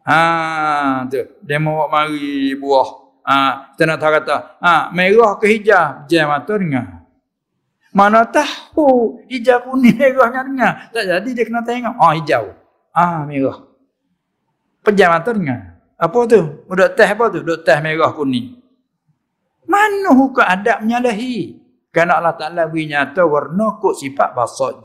Ha 0.06 0.19
tu, 1.11 1.23
dia 1.43 1.59
mau 1.59 1.90
mari 1.90 2.55
buah. 2.55 3.02
Ha, 3.24 3.36
kita 3.73 3.89
nak 3.89 3.98
tahu 4.05 4.12
kata, 4.20 4.36
ha, 4.61 4.93
merah 4.93 5.40
ke 5.40 5.48
hijau, 5.48 6.05
jam 6.05 6.28
mata 6.28 6.61
dengar. 6.61 7.09
Mana 7.94 8.27
tahu 8.27 9.23
hijau 9.31 9.70
kuning 9.70 9.94
merahnya 9.94 10.43
dengar. 10.43 10.73
Tak 10.90 11.05
jadi 11.06 11.31
dia 11.31 11.44
kena 11.47 11.62
tengok. 11.62 11.94
Oh 11.94 12.11
hijau. 12.11 12.44
Ah 12.90 13.23
merah. 13.23 13.62
Pejam 14.82 15.15
mata 15.15 15.31
dengar. 15.31 15.78
Apa 15.94 16.19
tu? 16.27 16.66
Duk 16.66 16.90
teh 16.98 17.06
apa 17.06 17.24
tu? 17.31 17.39
Duk 17.47 17.62
teh 17.62 17.78
merah 17.78 18.11
kuning. 18.11 18.59
Mana 19.70 20.11
hukum 20.11 20.43
adab 20.43 20.82
menyalahi? 20.82 21.62
Kerana 21.94 22.19
Allah 22.19 22.35
Ta'ala 22.35 22.62
beri 22.66 22.90
nyata 22.90 23.23
warna 23.23 23.78
kok 23.78 23.94
sifat 23.94 24.35
basah 24.35 24.82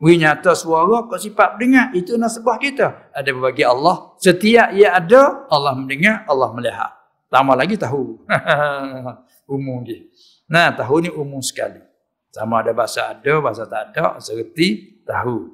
Beri 0.00 0.16
nyata 0.16 0.56
suara 0.56 1.04
kok 1.04 1.20
sifat 1.20 1.60
dengar. 1.60 1.92
Itu 1.92 2.16
nasibah 2.16 2.56
kita. 2.56 3.12
Ada 3.12 3.36
berbagi 3.36 3.68
Allah. 3.68 4.16
Setiap 4.16 4.72
ia 4.72 4.96
ada, 4.96 5.44
Allah 5.52 5.76
mendengar, 5.76 6.24
Allah 6.24 6.48
melihat. 6.56 6.88
Tambah 7.28 7.52
lagi 7.52 7.76
tahu. 7.76 8.24
umum 9.54 9.84
dia. 9.84 10.00
Nah, 10.48 10.72
tahu 10.72 11.04
ni 11.04 11.12
umum 11.12 11.44
sekali. 11.44 11.84
Sama 12.32 12.64
ada 12.64 12.72
bahasa 12.72 13.12
ada, 13.12 13.32
bahasa 13.44 13.68
tak 13.68 13.92
ada, 13.92 14.16
serti 14.24 15.04
tahu. 15.04 15.52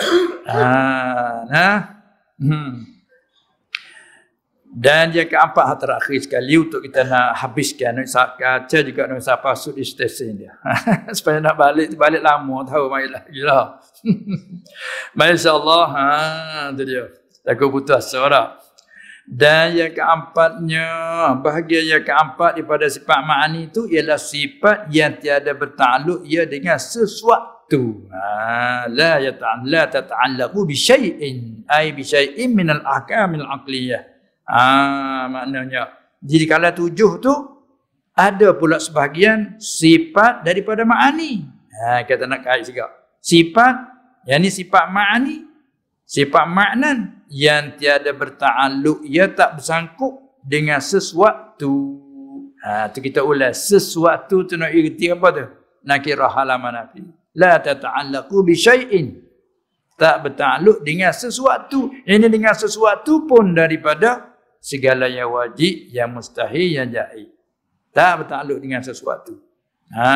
ah, 0.48 1.44
nah. 1.52 1.78
Hmm. 2.40 2.95
Dan 4.76 5.08
yang 5.16 5.24
keempat 5.24 5.64
hal 5.64 5.78
terakhir 5.80 6.20
sekali 6.20 6.60
untuk 6.60 6.84
kita 6.84 7.08
nak 7.08 7.40
habiskan 7.40 7.96
nak 7.96 8.36
kaca 8.36 8.78
juga 8.84 9.08
nak 9.08 9.24
sapa 9.24 9.56
sud 9.56 9.80
stesen 9.80 10.36
dia. 10.36 10.52
Supaya 11.16 11.40
nak 11.40 11.56
balik 11.56 11.96
balik 11.96 12.20
lama 12.20 12.60
tahu 12.68 12.92
mai 12.92 13.08
lagi 13.08 13.40
lah. 13.40 13.80
Masya-Allah 15.16 15.84
ha 15.96 16.08
tu 16.76 16.84
dia. 16.84 17.08
Takut 17.40 17.72
putus 17.72 18.04
asa 18.04 18.20
dan 19.26 19.74
yang 19.74 19.90
keempatnya, 19.90 20.86
bahagian 21.42 21.98
yang 21.98 22.04
keempat 22.06 22.54
daripada 22.54 22.86
sifat 22.86 23.26
ma'ani 23.26 23.74
itu 23.74 23.90
ialah 23.90 24.22
sifat 24.22 24.86
yang 24.94 25.18
tiada 25.18 25.50
bertakluk 25.50 26.22
ia 26.22 26.46
dengan 26.46 26.78
sesuatu. 26.78 28.06
Ha, 28.06 28.86
la 28.86 29.18
yata'alla 29.18 29.90
tata'allaqu 29.90 30.62
bi 30.62 30.78
syai'in 30.78 31.66
ay 31.66 31.90
bi 31.90 32.06
syai'in 32.06 32.54
min 32.54 32.70
al-ahkam 32.70 33.34
al-aqliyah. 33.42 34.15
Ha, 34.46 35.26
maknanya 35.26 35.90
jadi 36.22 36.44
kalau 36.46 36.70
tujuh 36.72 37.12
tu 37.18 37.34
ada 38.16 38.56
pula 38.56 38.80
sebahagian 38.80 39.60
sifat 39.60 40.46
daripada 40.46 40.86
ma'ani. 40.86 41.44
Ha, 41.76 42.06
kita 42.08 42.24
nak 42.24 42.46
kait 42.46 42.64
juga. 42.64 42.88
Sifat 43.20 43.74
yang 44.24 44.40
ni 44.40 44.48
sifat 44.48 44.88
ma'ani 44.88 45.46
Sifat 46.06 46.46
maknan 46.46 47.26
yang 47.26 47.74
tiada 47.74 48.14
berta'aluk, 48.14 49.02
ia 49.02 49.26
tak 49.26 49.58
bersangkut 49.58 50.38
dengan 50.38 50.78
sesuatu. 50.78 51.98
Ha, 52.62 52.94
tu 52.94 53.02
kita 53.02 53.26
ulas. 53.26 53.66
Sesuatu 53.66 54.46
tu 54.46 54.54
nak 54.54 54.70
erti 54.70 55.10
apa 55.10 55.28
tu? 55.34 55.44
Nakirah 55.82 56.30
halaman 56.30 56.78
nafi. 56.78 57.02
La 57.34 57.58
tata'allaku 57.58 58.46
bi 58.46 58.54
syai'in. 58.54 59.18
Tak 59.98 60.30
berta'aluk 60.30 60.86
dengan 60.86 61.10
sesuatu. 61.10 61.90
Ini 62.06 62.30
dengan 62.30 62.54
sesuatu 62.54 63.26
pun 63.26 63.50
daripada 63.50 64.35
segala 64.66 65.06
yang 65.06 65.30
wajib, 65.30 65.94
yang 65.94 66.10
mustahil, 66.10 66.82
yang 66.82 66.90
jahil. 66.90 67.30
Tak 67.94 68.26
berta'aluk 68.26 68.58
dengan 68.58 68.82
sesuatu. 68.82 69.38
Ha, 69.94 70.10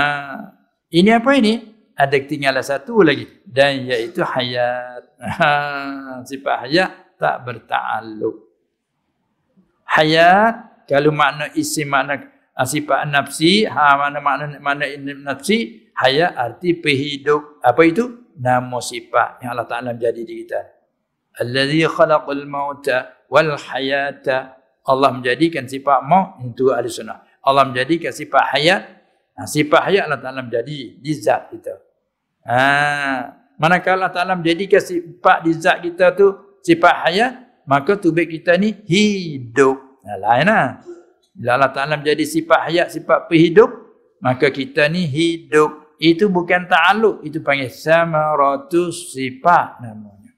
ini 0.91 1.15
apa 1.15 1.31
ini? 1.39 1.81
ada 2.01 2.17
ketinggalan 2.17 2.65
satu 2.65 3.05
lagi 3.05 3.29
dan 3.45 3.85
iaitu 3.85 4.25
hayat. 4.25 5.05
Ha, 5.21 6.25
sifat 6.25 6.57
hayat 6.65 6.91
tak 7.21 7.45
bertakluk. 7.45 8.49
Hayat 9.85 10.89
kalau 10.89 11.13
makna 11.13 11.53
isi 11.53 11.85
makna 11.85 12.25
ah, 12.57 12.65
sifat 12.65 13.05
nafsi, 13.05 13.69
ha 13.69 14.01
mana 14.01 14.17
makna 14.25 14.57
mana 14.57 14.89
nafsi, 14.97 15.93
hayat 15.93 16.33
arti 16.33 16.81
berhidup. 16.81 17.61
Apa 17.61 17.85
itu? 17.85 18.33
Nama 18.41 18.79
sifat 18.81 19.45
yang 19.45 19.53
Allah 19.53 19.69
Taala 19.69 19.93
menjadi 19.93 20.25
di 20.25 20.35
kita. 20.41 20.61
Allazi 21.37 21.85
khalaqal 21.85 22.49
mauta 22.49 23.20
wal 23.31 23.55
hayata. 23.55 24.59
Allah 24.85 25.15
menjadikan 25.15 25.71
sifat 25.71 26.03
maut 26.03 26.43
itu 26.43 26.75
ahli 26.75 26.91
sunnah. 26.91 27.23
Allah 27.41 27.65
menjadikan 27.65 28.11
sifat 28.11 28.45
hayat. 28.53 28.83
Nah, 29.39 29.47
sifat 29.47 29.81
hayat 29.87 30.03
Allah 30.11 30.21
Taala 30.21 30.43
menjadi 30.43 30.99
di 30.99 31.13
zat 31.15 31.49
kita. 31.49 31.79
Ha, 32.45 32.59
manakala 33.57 34.11
Allah 34.11 34.13
Taala 34.13 34.35
menjadikan 34.35 34.83
sifat 34.83 35.47
di 35.47 35.53
zat 35.55 35.79
kita 35.81 36.13
tu 36.13 36.59
sifat 36.61 36.95
hayat, 37.07 37.33
maka 37.65 37.97
tubuh 37.97 38.27
kita 38.27 38.59
ni 38.59 38.75
hidup. 38.85 39.79
Nah, 40.05 40.17
lainlah. 40.21 40.67
Bila 41.33 41.57
Allah 41.57 41.73
Taala 41.73 41.95
menjadi 41.97 42.27
sifat 42.27 42.61
hayat, 42.69 42.87
sifat 42.93 43.31
penghidup, 43.31 43.71
maka 44.21 44.51
kita 44.51 44.91
ni 44.91 45.07
hidup. 45.07 45.97
Itu 46.01 46.33
bukan 46.33 46.65
ta'aluk, 46.65 47.21
itu 47.29 47.45
panggil 47.45 47.69
samaratus 47.69 49.13
sifat 49.13 49.85
namanya. 49.85 50.33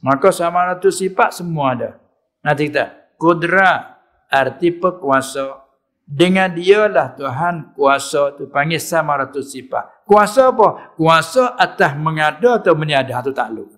Maka 0.00 0.32
samaratus 0.32 1.04
sifat 1.04 1.36
semua 1.36 1.76
ada. 1.76 2.01
Nanti 2.42 2.68
kita 2.68 3.14
kudrat 3.14 4.02
arti 4.26 4.74
pekuasa 4.74 5.62
dengan 6.02 6.50
dialah 6.50 7.14
Tuhan 7.14 7.72
kuasa 7.78 8.34
tu 8.34 8.50
panggil 8.50 8.82
samaratus 8.82 9.54
sifat. 9.54 10.02
Kuasa 10.02 10.50
apa? 10.50 10.92
Kuasa 10.98 11.54
atas 11.54 11.94
mengada 11.94 12.58
atau 12.58 12.74
meniada 12.74 13.14
atau 13.22 13.30
takluk. 13.30 13.70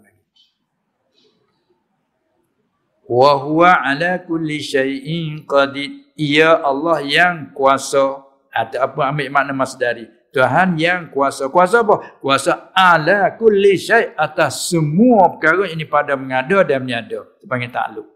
Wa 3.04 3.36
huwa 3.36 3.84
ala 3.84 4.16
kulli 4.24 4.64
syai'in 4.64 5.44
qadir. 5.44 6.08
Ia 6.16 6.62
Allah 6.62 7.04
yang 7.04 7.52
kuasa 7.52 8.22
atau 8.48 8.78
apa 8.80 9.12
ambil 9.12 9.28
makna 9.28 9.52
masdari. 9.52 10.08
Tuhan 10.32 10.80
yang 10.80 11.12
kuasa. 11.12 11.52
Kuasa 11.52 11.84
apa? 11.84 12.18
Kuasa 12.18 12.72
ala 12.72 13.36
kulli 13.36 13.76
syai' 13.76 14.16
atas 14.16 14.72
semua 14.72 15.36
perkara 15.36 15.68
ini 15.68 15.84
pada 15.84 16.16
mengada 16.16 16.64
dan 16.64 16.80
meniada. 16.80 17.28
Itu 17.36 17.44
panggil 17.44 17.68
takluk. 17.68 18.13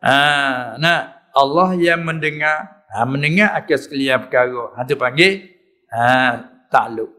Ah, 0.00 0.76
nah, 0.78 1.16
Allah 1.34 1.74
yang 1.76 2.00
mendengar, 2.06 2.86
ha, 2.88 3.04
mendengar 3.04 3.52
akan 3.58 3.76
sekalian 3.76 4.24
perkara. 4.24 4.72
Itu 4.80 4.94
panggil 4.96 5.52
ha, 5.92 6.40
takluk. 6.70 7.10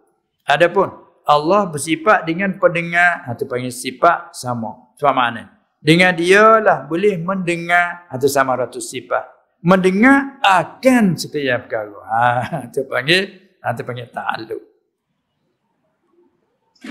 Adapun 0.47 0.89
Allah 1.27 1.67
bersifat 1.67 2.23
dengan 2.23 2.55
pendengar 2.55 3.27
atau 3.27 3.45
ha, 3.45 3.49
panggil 3.51 3.73
sifat 3.73 4.33
sama. 4.33 4.95
Sebab 4.97 5.13
mana? 5.13 5.53
Dengan 5.77 6.15
dia 6.15 6.57
lah 6.63 6.87
boleh 6.87 7.19
mendengar 7.19 8.07
atau 8.07 8.25
ha, 8.25 8.33
sama 8.33 8.55
ratus 8.55 8.87
sifat. 8.87 9.25
Mendengar 9.61 10.39
akan 10.39 11.19
setiap 11.19 11.67
perkara. 11.67 11.99
Ha, 12.07 12.23
itu 12.71 12.81
panggil 12.87 13.23
atau 13.59 13.83
panggil 13.83 14.07
takluk. 14.09 14.63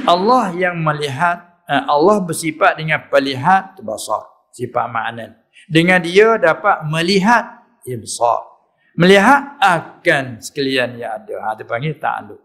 Allah 0.05 0.53
yang 0.53 0.77
melihat 0.83 1.41
ha, 1.41 1.56
Allah 1.67 2.23
bersifat 2.23 2.79
dengan 2.79 3.03
pelihat 3.11 3.79
basar 3.83 4.23
sifat 4.55 4.87
makna 4.87 5.35
dengan 5.67 5.99
dia 5.99 6.39
dapat 6.39 6.87
melihat 6.87 7.67
ibsar 7.83 8.57
Melihat 8.97 9.61
akan 9.61 10.41
sekalian 10.41 10.97
yang 10.97 11.21
ada. 11.21 11.37
Ha, 11.45 11.53
dia 11.53 11.69
panggil 11.69 12.01
ta'aluk. 12.01 12.41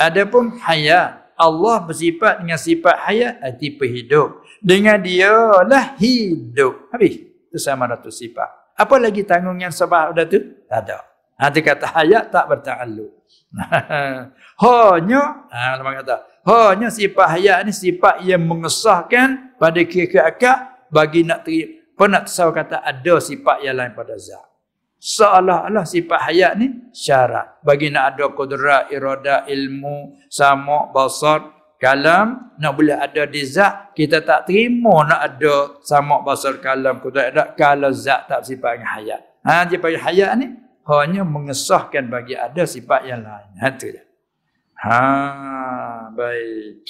Adapun 0.00 0.56
hayat. 0.64 1.28
Allah 1.36 1.76
bersifat 1.84 2.40
dengan 2.40 2.56
sifat 2.56 3.04
hayat. 3.04 3.36
Arti 3.44 3.76
perhidup. 3.76 4.40
Dengan 4.64 4.96
dia 4.96 5.60
lah 5.60 5.92
hidup. 6.00 6.88
Habis. 6.88 7.20
Itu 7.52 7.60
sama 7.60 7.84
satu 7.84 8.08
sifat. 8.08 8.80
Apa 8.80 8.96
lagi 8.96 9.28
tanggung 9.28 9.60
yang 9.60 9.68
sebab 9.68 10.16
dah 10.16 10.24
tu? 10.24 10.40
Tak 10.72 10.80
ada. 10.88 11.04
Ha, 11.36 11.52
dia 11.52 11.62
kata 11.68 11.86
hayat 11.92 12.32
tak 12.32 12.48
berta'aluk. 12.48 13.12
hanya. 14.64 15.22
Ha, 15.52 15.76
lama 15.76 16.00
kata. 16.00 16.16
Hanya 16.40 16.88
sifat 16.88 17.26
hayat 17.36 17.68
ni 17.68 17.72
sifat 17.72 18.24
yang 18.24 18.40
mengesahkan 18.48 19.56
pada 19.60 19.80
kira-kira 19.84 20.24
akak 20.24 20.88
bagi 20.88 21.20
nak 21.20 21.44
terima. 21.44 21.80
Pernah 21.92 22.24
tersawar 22.24 22.64
kata 22.64 22.80
ada 22.80 23.14
sifat 23.20 23.60
yang 23.60 23.76
lain 23.76 23.92
pada 23.92 24.16
zat. 24.16 24.40
Seolah-olah 25.00 25.84
sifat 25.84 26.20
hayat 26.32 26.56
ni 26.56 26.72
syarat. 26.96 27.60
Bagi 27.60 27.92
nak 27.92 28.16
ada 28.16 28.32
kudrat 28.32 28.88
irada 28.88 29.44
ilmu 29.44 30.16
sama 30.32 30.88
basar 30.88 31.52
kalam 31.76 32.56
nak 32.56 32.72
boleh 32.76 32.96
ada 32.96 33.24
di 33.24 33.40
zat 33.44 33.92
kita 33.96 34.20
tak 34.24 34.48
terima 34.48 35.04
nak 35.08 35.20
ada 35.20 35.80
sama 35.84 36.24
basar 36.24 36.56
kalam 36.60 37.04
kudrat 37.04 37.36
ada 37.36 37.52
kalau 37.52 37.92
zat 37.92 38.32
tak 38.32 38.48
sifat 38.48 38.80
hayat. 38.80 39.20
Ha 39.44 39.68
sifat 39.68 40.00
hayat 40.00 40.40
ni 40.40 40.56
hanya 40.88 41.20
mengesahkan 41.20 42.08
bagi 42.08 42.32
ada 42.32 42.64
sifat 42.64 43.04
yang 43.04 43.20
lain. 43.20 43.60
Ha 43.60 43.76
tu 43.76 43.92
dia 43.92 44.09
ha 44.84 45.00
baik. 46.12 46.84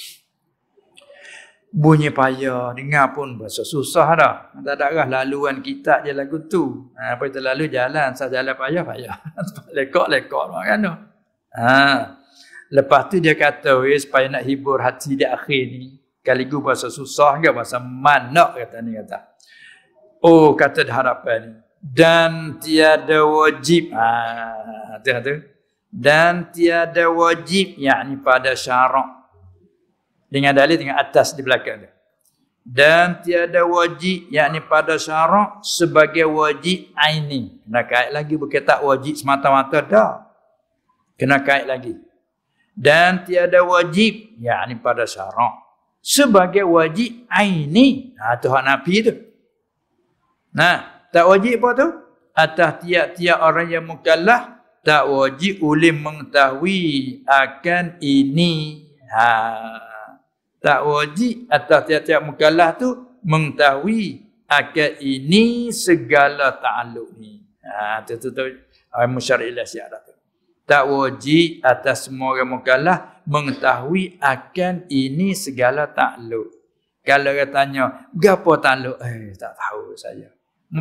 Bunyi 1.71 2.11
payah 2.11 2.75
dengar 2.75 3.15
pun 3.15 3.39
bahasa 3.39 3.63
susah 3.63 4.07
dah. 4.19 4.35
Tak 4.59 4.75
ada 4.75 4.91
lah 4.91 5.07
laluan 5.23 5.63
kita 5.63 6.03
je 6.03 6.11
lagu 6.11 6.43
tu. 6.51 6.91
Ha, 6.99 7.15
apa 7.15 7.31
itu 7.31 7.39
lalu 7.39 7.71
jalan 7.71 8.11
sah 8.11 8.27
jalan 8.27 8.51
payah 8.59 8.83
payah. 8.83 9.15
Lekok 9.79 10.11
lekok 10.11 10.51
kan 10.51 10.83
ha. 11.55 11.71
lepas 12.71 13.07
tu 13.07 13.23
dia 13.23 13.39
kata 13.39 13.79
weh 13.79 13.95
supaya 13.95 14.27
nak 14.27 14.43
hibur 14.43 14.83
hati 14.83 15.15
di 15.15 15.23
akhir 15.23 15.63
ni 15.71 15.99
kaligu 16.23 16.59
bahasa 16.59 16.87
susah 16.91 17.39
ke 17.39 17.51
bahasa 17.55 17.79
manak 17.79 18.59
kata 18.59 18.83
ni 18.83 18.91
kata. 18.99 19.19
Oh 20.27 20.51
kata 20.59 20.83
harapan 20.91 21.39
ni. 21.39 21.53
Dan 21.81 22.61
tiada 22.61 23.25
wajib. 23.25 23.95
Ha, 23.95 24.11
tu, 25.01 25.09
tu. 25.23 25.35
Dan 25.91 26.47
tiada 26.55 27.11
wajib 27.11 27.75
yakni 27.75 28.15
pada 28.23 28.55
syarak 28.55 29.27
dengan 30.31 30.55
dalil 30.55 30.79
dengan 30.79 30.95
atas 30.95 31.35
di 31.35 31.43
belakang 31.43 31.83
dia. 31.83 31.91
Dan 32.63 33.19
tiada 33.19 33.67
wajib 33.67 34.31
yakni 34.31 34.63
pada 34.63 34.95
syarak 34.95 35.59
sebagai 35.67 36.23
wajib 36.31 36.95
aini. 36.95 37.59
Kena 37.67 37.83
kait 37.83 38.09
lagi 38.15 38.39
bukan 38.39 38.61
tak 38.63 38.79
wajib 38.79 39.19
semata-mata 39.19 39.83
dah. 39.83 40.11
Kena 41.19 41.43
kait 41.43 41.67
lagi. 41.67 41.99
Dan 42.71 43.27
tiada 43.27 43.59
wajib 43.67 44.39
yakni 44.39 44.79
pada 44.79 45.03
syarak 45.03 45.59
sebagai 45.99 46.63
wajib 46.63 47.27
aini. 47.27 48.15
Ha 48.15 48.39
tu 48.39 48.47
hak 48.47 48.63
Nabi 48.63 48.95
tu. 49.03 49.13
Nah, 50.55 51.07
tak 51.11 51.27
wajib 51.27 51.59
apa 51.59 51.69
tu? 51.75 51.87
Atas 52.31 52.71
tiap-tiap 52.87 53.37
orang 53.43 53.67
yang 53.67 53.83
mukallaf 53.83 54.50
tak 54.81 55.05
wajib 55.09 55.61
ulil 55.61 55.97
mengetahui 55.97 57.21
akan 57.25 58.01
ini. 58.01 58.85
Ha 59.11 59.29
tak 60.61 60.85
wajib 60.85 61.49
atas 61.49 61.89
tiap-tiap 61.89 62.21
mukallaf 62.21 62.77
tu 62.77 62.89
mengetahui 63.25 64.29
akan 64.45 64.91
ini 65.01 65.73
segala 65.73 66.53
ta'alluq 66.61 67.09
ni. 67.17 67.41
Ha 67.65 68.05
tu 68.05 68.17
tu 68.21 68.29
tu 68.29 68.45
musyarilah 69.09 69.65
syarat 69.65 70.01
tu. 70.05 70.13
Tak 70.69 70.85
wajib 70.85 71.65
atas 71.65 72.07
semua 72.07 72.37
orang 72.37 72.61
mukallaf 72.61 73.25
mengetahui 73.25 74.21
akan 74.21 74.85
ini 74.89 75.33
segala 75.33 75.89
ta'alluq. 75.89 76.61
Kalau 77.01 77.33
dia 77.33 77.49
tanya, 77.49 78.07
gapo 78.13 78.61
ta'alluq? 78.61 78.97
Eh, 79.01 79.33
tak 79.33 79.57
tahu 79.57 79.97
saya. 79.97 80.29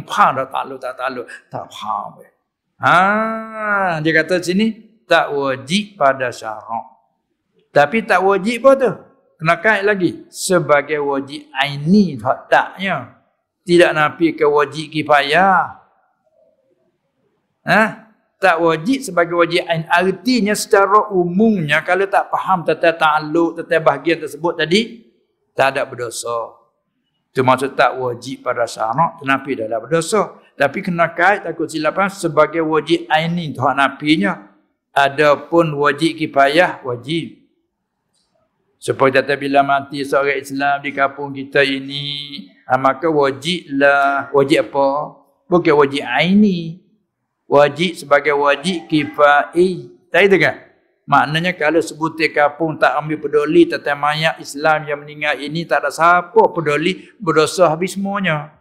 Faham 0.04 0.36
tak 0.36 0.48
ta'alluq, 0.52 0.78
tak 0.78 0.94
ta'alluq? 1.00 1.26
Tak 1.48 1.64
faham. 1.72 2.20
Eh. 2.20 2.39
Ha, 2.80 4.00
dia 4.00 4.12
kata 4.16 4.40
sini, 4.40 4.72
tak 5.04 5.36
wajib 5.36 6.00
pada 6.00 6.32
syarak. 6.32 6.96
Tapi 7.70 8.02
tak 8.02 8.24
wajib 8.24 8.64
apa 8.64 8.72
tu? 8.80 8.92
kena 9.40 9.56
kait 9.56 9.82
lagi. 9.88 10.28
Sebagai 10.28 11.00
wajib 11.00 11.48
aini 11.56 12.20
taknya 12.52 13.16
tidak 13.64 13.90
nafi 13.96 14.36
ke 14.36 14.44
wajib 14.44 14.92
kifayah. 14.92 15.80
Ha? 17.64 17.82
Tak 18.36 18.56
wajib 18.60 19.00
sebagai 19.00 19.36
wajib 19.36 19.64
ain 19.64 19.88
artinya 19.88 20.52
secara 20.52 21.08
umumnya 21.12 21.80
kalau 21.80 22.04
tak 22.08 22.28
faham 22.28 22.64
tentang 22.64 22.96
ta'alluq 22.96 23.64
tentang 23.64 23.84
bahagian 23.84 24.20
tersebut 24.20 24.60
tadi 24.60 25.08
tak 25.56 25.76
ada 25.76 25.88
berdosa. 25.88 26.60
Itu 27.32 27.40
maksud 27.40 27.72
tak 27.76 27.96
wajib 27.96 28.44
pada 28.44 28.68
syarak 28.68 29.24
tetapi 29.24 29.50
dah 29.56 29.64
ada 29.72 29.78
berdosa 29.80 30.36
tapi 30.60 30.84
kena 30.84 31.08
kait 31.08 31.48
takut 31.48 31.72
silapan 31.72 32.12
sebagai 32.12 32.60
wajib 32.60 33.08
aini 33.08 33.56
tak 33.56 33.72
nafinya 33.72 34.52
adapun 34.92 35.72
wajib 35.72 36.20
kifayah 36.20 36.84
wajib 36.84 37.40
Supaya 38.80 39.20
tak 39.20 39.44
bila 39.44 39.60
mati 39.60 40.00
seorang 40.00 40.40
Islam 40.40 40.80
di 40.80 40.88
kampung 40.96 41.36
kita 41.36 41.60
ini, 41.60 42.48
ha, 42.64 42.80
maka 42.80 43.12
wajiblah, 43.12 44.32
wajib 44.32 44.72
apa? 44.72 45.20
Bukan 45.52 45.84
wajib 45.84 46.00
aini. 46.08 46.80
Wajib 47.44 48.00
sebagai 48.00 48.32
wajib 48.32 48.88
kifai. 48.88 49.84
Tak 50.08 50.20
itu 50.24 50.36
kan? 50.40 50.56
Maknanya 51.04 51.52
kalau 51.60 51.84
sebutir 51.84 52.32
kampung 52.32 52.80
tak 52.80 52.96
ambil 52.96 53.20
peduli 53.20 53.68
tentang 53.68 54.00
mayat 54.00 54.40
Islam 54.40 54.88
yang 54.88 55.04
meninggal 55.04 55.36
ini, 55.36 55.68
tak 55.68 55.84
ada 55.84 55.92
siapa 55.92 56.40
peduli 56.48 57.04
berdosa 57.20 57.68
habis 57.68 58.00
semuanya. 58.00 58.59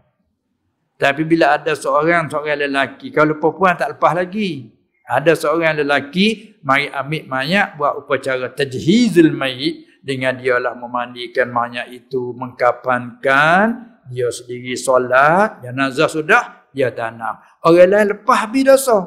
Tapi 1.00 1.24
bila 1.24 1.56
ada 1.56 1.72
seorang, 1.80 2.28
seorang 2.28 2.60
lelaki, 2.68 3.08
kalau 3.16 3.40
perempuan 3.40 3.80
tak 3.80 3.96
lepas 3.96 4.12
lagi. 4.12 4.68
Ada 5.08 5.34
seorang 5.34 5.80
lelaki, 5.80 6.60
mari 6.62 6.92
ambil 6.92 7.24
mayat, 7.32 7.80
buat 7.80 8.04
upacara 8.04 8.52
tajhizul 8.52 9.32
mayit, 9.32 9.90
dengan 10.00 10.36
dialah 10.36 10.76
memandikan 10.76 11.52
mayat 11.52 11.92
itu 11.92 12.32
mengkapankan 12.36 13.90
dia 14.10 14.32
sendiri 14.32 14.74
solat 14.74 15.62
jenazah 15.62 16.10
sudah 16.10 16.44
dia 16.74 16.90
tanam. 16.90 17.38
Orang 17.62 17.90
lain 17.90 18.06
lepas 18.18 18.38
habis 18.48 18.64
dosa. 18.66 18.98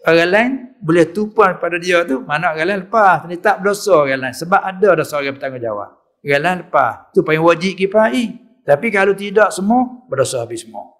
Orang 0.00 0.30
lain 0.32 0.50
boleh 0.80 1.12
tupuan 1.12 1.60
pada 1.60 1.76
dia 1.76 2.00
tu 2.08 2.24
mana 2.24 2.56
orang 2.56 2.66
lain 2.66 2.80
lepas. 2.88 3.28
Ni 3.28 3.36
tak 3.36 3.60
berdosa 3.60 4.08
orang 4.08 4.30
lain 4.30 4.34
sebab 4.34 4.60
ada 4.62 4.88
dosa 4.96 5.20
orang 5.20 5.36
bertanggungjawab. 5.36 5.90
Orang 6.24 6.42
lain 6.44 6.56
lepas. 6.64 6.92
Tu 7.12 7.20
paling 7.20 7.44
wajib 7.44 7.72
kifai 7.76 8.49
tapi 8.70 8.86
kalau 8.94 9.18
tidak 9.18 9.50
semua 9.50 10.06
berdosa 10.06 10.46
habis 10.46 10.62
semua 10.62 10.94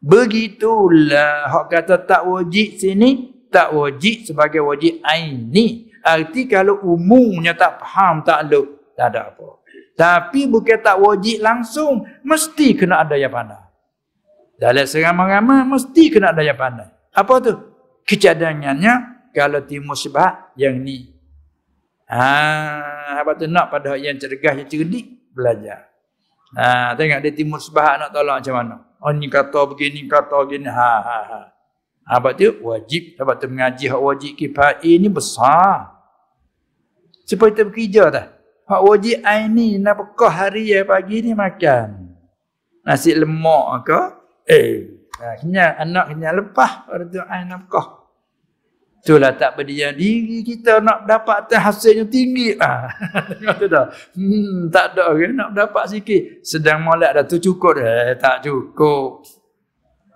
begitulah 0.00 1.52
hak 1.52 1.64
kata 1.68 2.00
tak 2.00 2.24
wajib 2.24 2.80
sini 2.80 3.44
tak 3.52 3.76
wajib 3.76 4.24
sebagai 4.24 4.64
wajib 4.64 5.04
aini 5.04 5.94
Arti 6.04 6.44
kalau 6.44 6.84
umumnya 6.84 7.56
tak 7.56 7.80
faham 7.80 8.20
tak 8.20 8.44
ada, 8.44 8.60
tak 8.92 9.06
ada 9.16 9.20
apa. 9.32 9.48
Tapi 9.96 10.44
bukan 10.44 10.76
tak 10.84 11.00
wajib 11.00 11.40
langsung, 11.40 12.04
mesti 12.20 12.76
kena 12.76 13.00
ada 13.00 13.16
yang 13.16 13.32
pandai. 13.32 13.64
Dalam 14.60 14.84
seramai-ramai, 14.84 15.64
mesti 15.64 16.04
kena 16.12 16.36
ada 16.36 16.44
yang 16.44 16.60
pandai. 16.60 16.92
Apa 17.08 17.40
tu? 17.40 17.56
Kecadangannya, 18.04 19.24
kalau 19.32 19.64
timur 19.64 19.96
sebab 19.96 20.52
yang 20.60 20.76
ni. 20.76 21.08
Ha, 22.04 23.24
apa 23.24 23.32
tu 23.40 23.48
nak 23.48 23.72
pada 23.72 23.96
yang 23.96 24.20
cergas, 24.20 24.60
yang 24.60 24.68
cerdik, 24.68 25.32
belajar. 25.32 25.88
Ha, 26.54 26.94
tengok 26.94 27.18
dia 27.18 27.34
timur 27.34 27.58
sebab 27.58 27.98
nak 27.98 28.10
tolong 28.14 28.38
macam 28.38 28.54
mana. 28.54 28.76
Oh 29.02 29.10
ni 29.10 29.26
kata 29.26 29.66
begini, 29.66 30.06
kata 30.06 30.38
begini. 30.46 30.70
Ha, 30.70 30.94
ha, 31.02 31.18
ha. 31.26 31.40
Apa 32.06 32.30
tu? 32.36 32.54
Wajib. 32.62 33.18
Sebab 33.18 33.34
tu 33.42 33.50
mengaji 33.50 33.90
hak 33.90 34.00
wajib 34.00 34.32
kifai 34.38 34.94
ni 35.02 35.10
besar. 35.10 35.90
Supaya 37.26 37.50
kita 37.50 37.64
bekerja 37.66 38.04
dah. 38.12 38.26
Hak 38.64 38.80
wajib 38.80 39.16
air 39.24 39.44
ni 39.50 39.76
nak 39.76 39.98
pekah 39.98 40.32
hari 40.32 40.72
ya 40.72 40.86
pagi 40.86 41.20
ni 41.20 41.32
makan. 41.34 42.16
Nasi 42.84 43.16
lemak 43.16 43.88
ke? 43.88 44.00
Eh, 44.44 44.92
ha, 45.20 45.40
kenyal 45.40 45.70
anak 45.80 46.04
kenyal 46.12 46.32
lepas 46.44 46.84
pada 46.84 47.04
tu 47.08 47.20
air 47.20 47.44
nak 47.48 47.64
pekah. 47.66 48.03
Itulah 49.04 49.36
tak 49.36 49.60
berdiam 49.60 49.92
diri 49.92 50.40
kita 50.40 50.80
nak 50.80 51.04
dapat 51.04 51.52
hasilnya 51.52 52.08
tinggi. 52.08 52.56
Ah, 52.56 52.88
ha, 53.52 53.52
dah. 53.60 53.92
Hmm, 54.16 54.72
tak 54.72 54.96
ada 54.96 55.12
ke 55.12 55.28
nak 55.28 55.52
dapat 55.52 55.92
sikit. 55.92 56.40
Sedang 56.40 56.80
molek 56.80 57.12
dah 57.12 57.24
tu 57.28 57.36
cukup 57.36 57.84
dah. 57.84 57.84
Eh, 57.84 58.16
tak 58.16 58.48
cukup. 58.48 59.20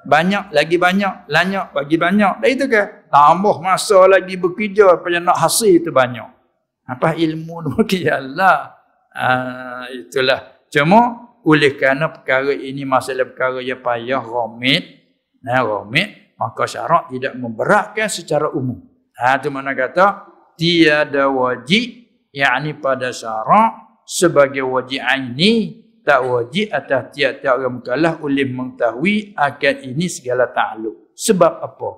Banyak 0.09 0.57
lagi 0.57 0.81
banyak, 0.81 1.29
lanyak 1.29 1.77
bagi 1.77 2.01
banyak. 2.01 2.41
Dah 2.41 2.49
itu 2.49 2.65
ke? 2.65 3.13
Tambah 3.13 3.61
masa 3.61 4.09
lagi 4.09 4.41
bekerja 4.41 4.97
supaya 4.97 5.21
nak 5.21 5.37
hasil 5.37 5.85
itu 5.85 5.93
banyak. 5.93 6.25
Apa 6.89 7.13
ilmu 7.13 7.69
tu 7.69 7.85
Allah. 8.09 8.73
Ah, 9.13 9.85
itulah. 9.93 10.65
Cuma 10.73 11.29
oleh 11.45 11.77
kerana 11.77 12.09
perkara 12.09 12.57
ini 12.57 12.89
masalah 12.89 13.29
perkara 13.29 13.61
yang 13.61 13.85
payah 13.85 14.25
romit, 14.25 14.85
nah 15.45 15.61
romit, 15.61 16.28
maka 16.39 16.65
syarak 16.71 17.11
tidak 17.11 17.35
memberatkan 17.35 18.07
secara 18.07 18.49
umum. 18.55 18.79
Ha 19.19 19.43
tu 19.43 19.51
mana 19.51 19.75
kata 19.75 20.31
tiada 20.55 21.27
wajib 21.27 22.07
yakni 22.31 22.79
pada 22.79 23.11
syarak 23.11 24.03
sebagai 24.07 24.63
wajib 24.63 25.03
aini 25.03 25.83
tak 26.07 26.25
wajib 26.25 26.73
atas 26.73 27.13
tiap-tiap 27.13 27.59
orang 27.59 27.75
mukallaf 27.83 28.15
oleh 28.25 28.47
mengetahui 28.49 29.35
akan 29.37 29.75
ini 29.85 30.07
segala 30.09 30.49
takluk. 30.49 31.13
Sebab 31.19 31.53
apa? 31.59 31.91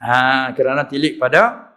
Ha 0.00 0.54
kerana 0.54 0.86
tilik 0.86 1.18
pada 1.18 1.74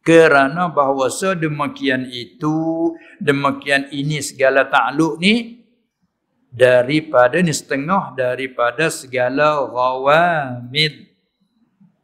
kerana 0.00 0.72
bahawa 0.72 1.12
sedemikian 1.12 2.08
itu 2.08 2.96
demikian 3.20 3.92
ini 3.92 4.24
segala 4.24 4.64
takluk 4.64 5.20
ni 5.20 5.60
daripada 6.48 7.44
ni 7.44 7.52
setengah 7.52 8.16
daripada 8.16 8.88
segala 8.88 9.68
ghawamid 9.68 11.07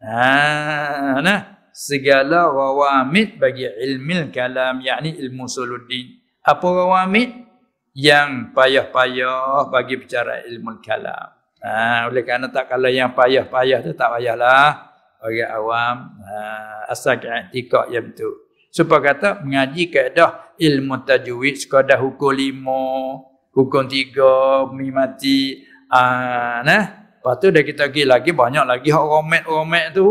ha 0.05 1.19
nah. 1.25 1.41
Segala 1.75 2.55
ghawamid 2.55 3.35
bagi 3.43 3.67
ilmu 3.67 4.31
kalam 4.31 4.79
yakni 4.79 5.19
ilmu 5.19 5.51
suluddin. 5.51 6.23
Apa 6.47 6.63
ghawamid 6.63 7.35
yang 7.99 8.55
payah-payah 8.55 9.67
bagi 9.75 9.99
bicara 9.99 10.47
ilmu 10.47 10.79
kalam. 10.79 11.35
Ha 11.67 12.07
oleh 12.07 12.23
kerana 12.23 12.47
tak 12.55 12.71
kalau 12.71 12.87
yang 12.87 13.11
payah-payah 13.11 13.83
tu 13.83 13.91
tak 13.99 14.07
payahlah 14.07 14.95
orang 15.19 15.51
awam. 15.51 15.97
Uh, 16.23 16.93
asal 16.93 17.19
i'tikad 17.19 17.91
yang 17.91 18.15
tu. 18.15 18.31
Supaya 18.71 19.15
kata 19.15 19.43
mengaji 19.43 19.91
kaedah 19.91 20.55
ilmu 20.59 21.07
tajwid 21.07 21.59
sekadar 21.59 22.03
hukum 22.03 22.35
lima, 22.35 23.19
hukum 23.55 23.87
tiga, 23.87 24.67
mi 24.71 24.91
mati. 24.91 25.63
Ah, 25.91 26.63
nah. 26.67 27.04
Lepas 27.25 27.41
tu 27.41 27.49
dah 27.49 27.65
kita 27.65 27.89
pergi 27.89 28.05
lagi 28.05 28.37
banyak 28.37 28.69
lagi 28.69 28.93
hak 28.93 29.01
romet-romet 29.01 29.97
tu. 29.97 30.05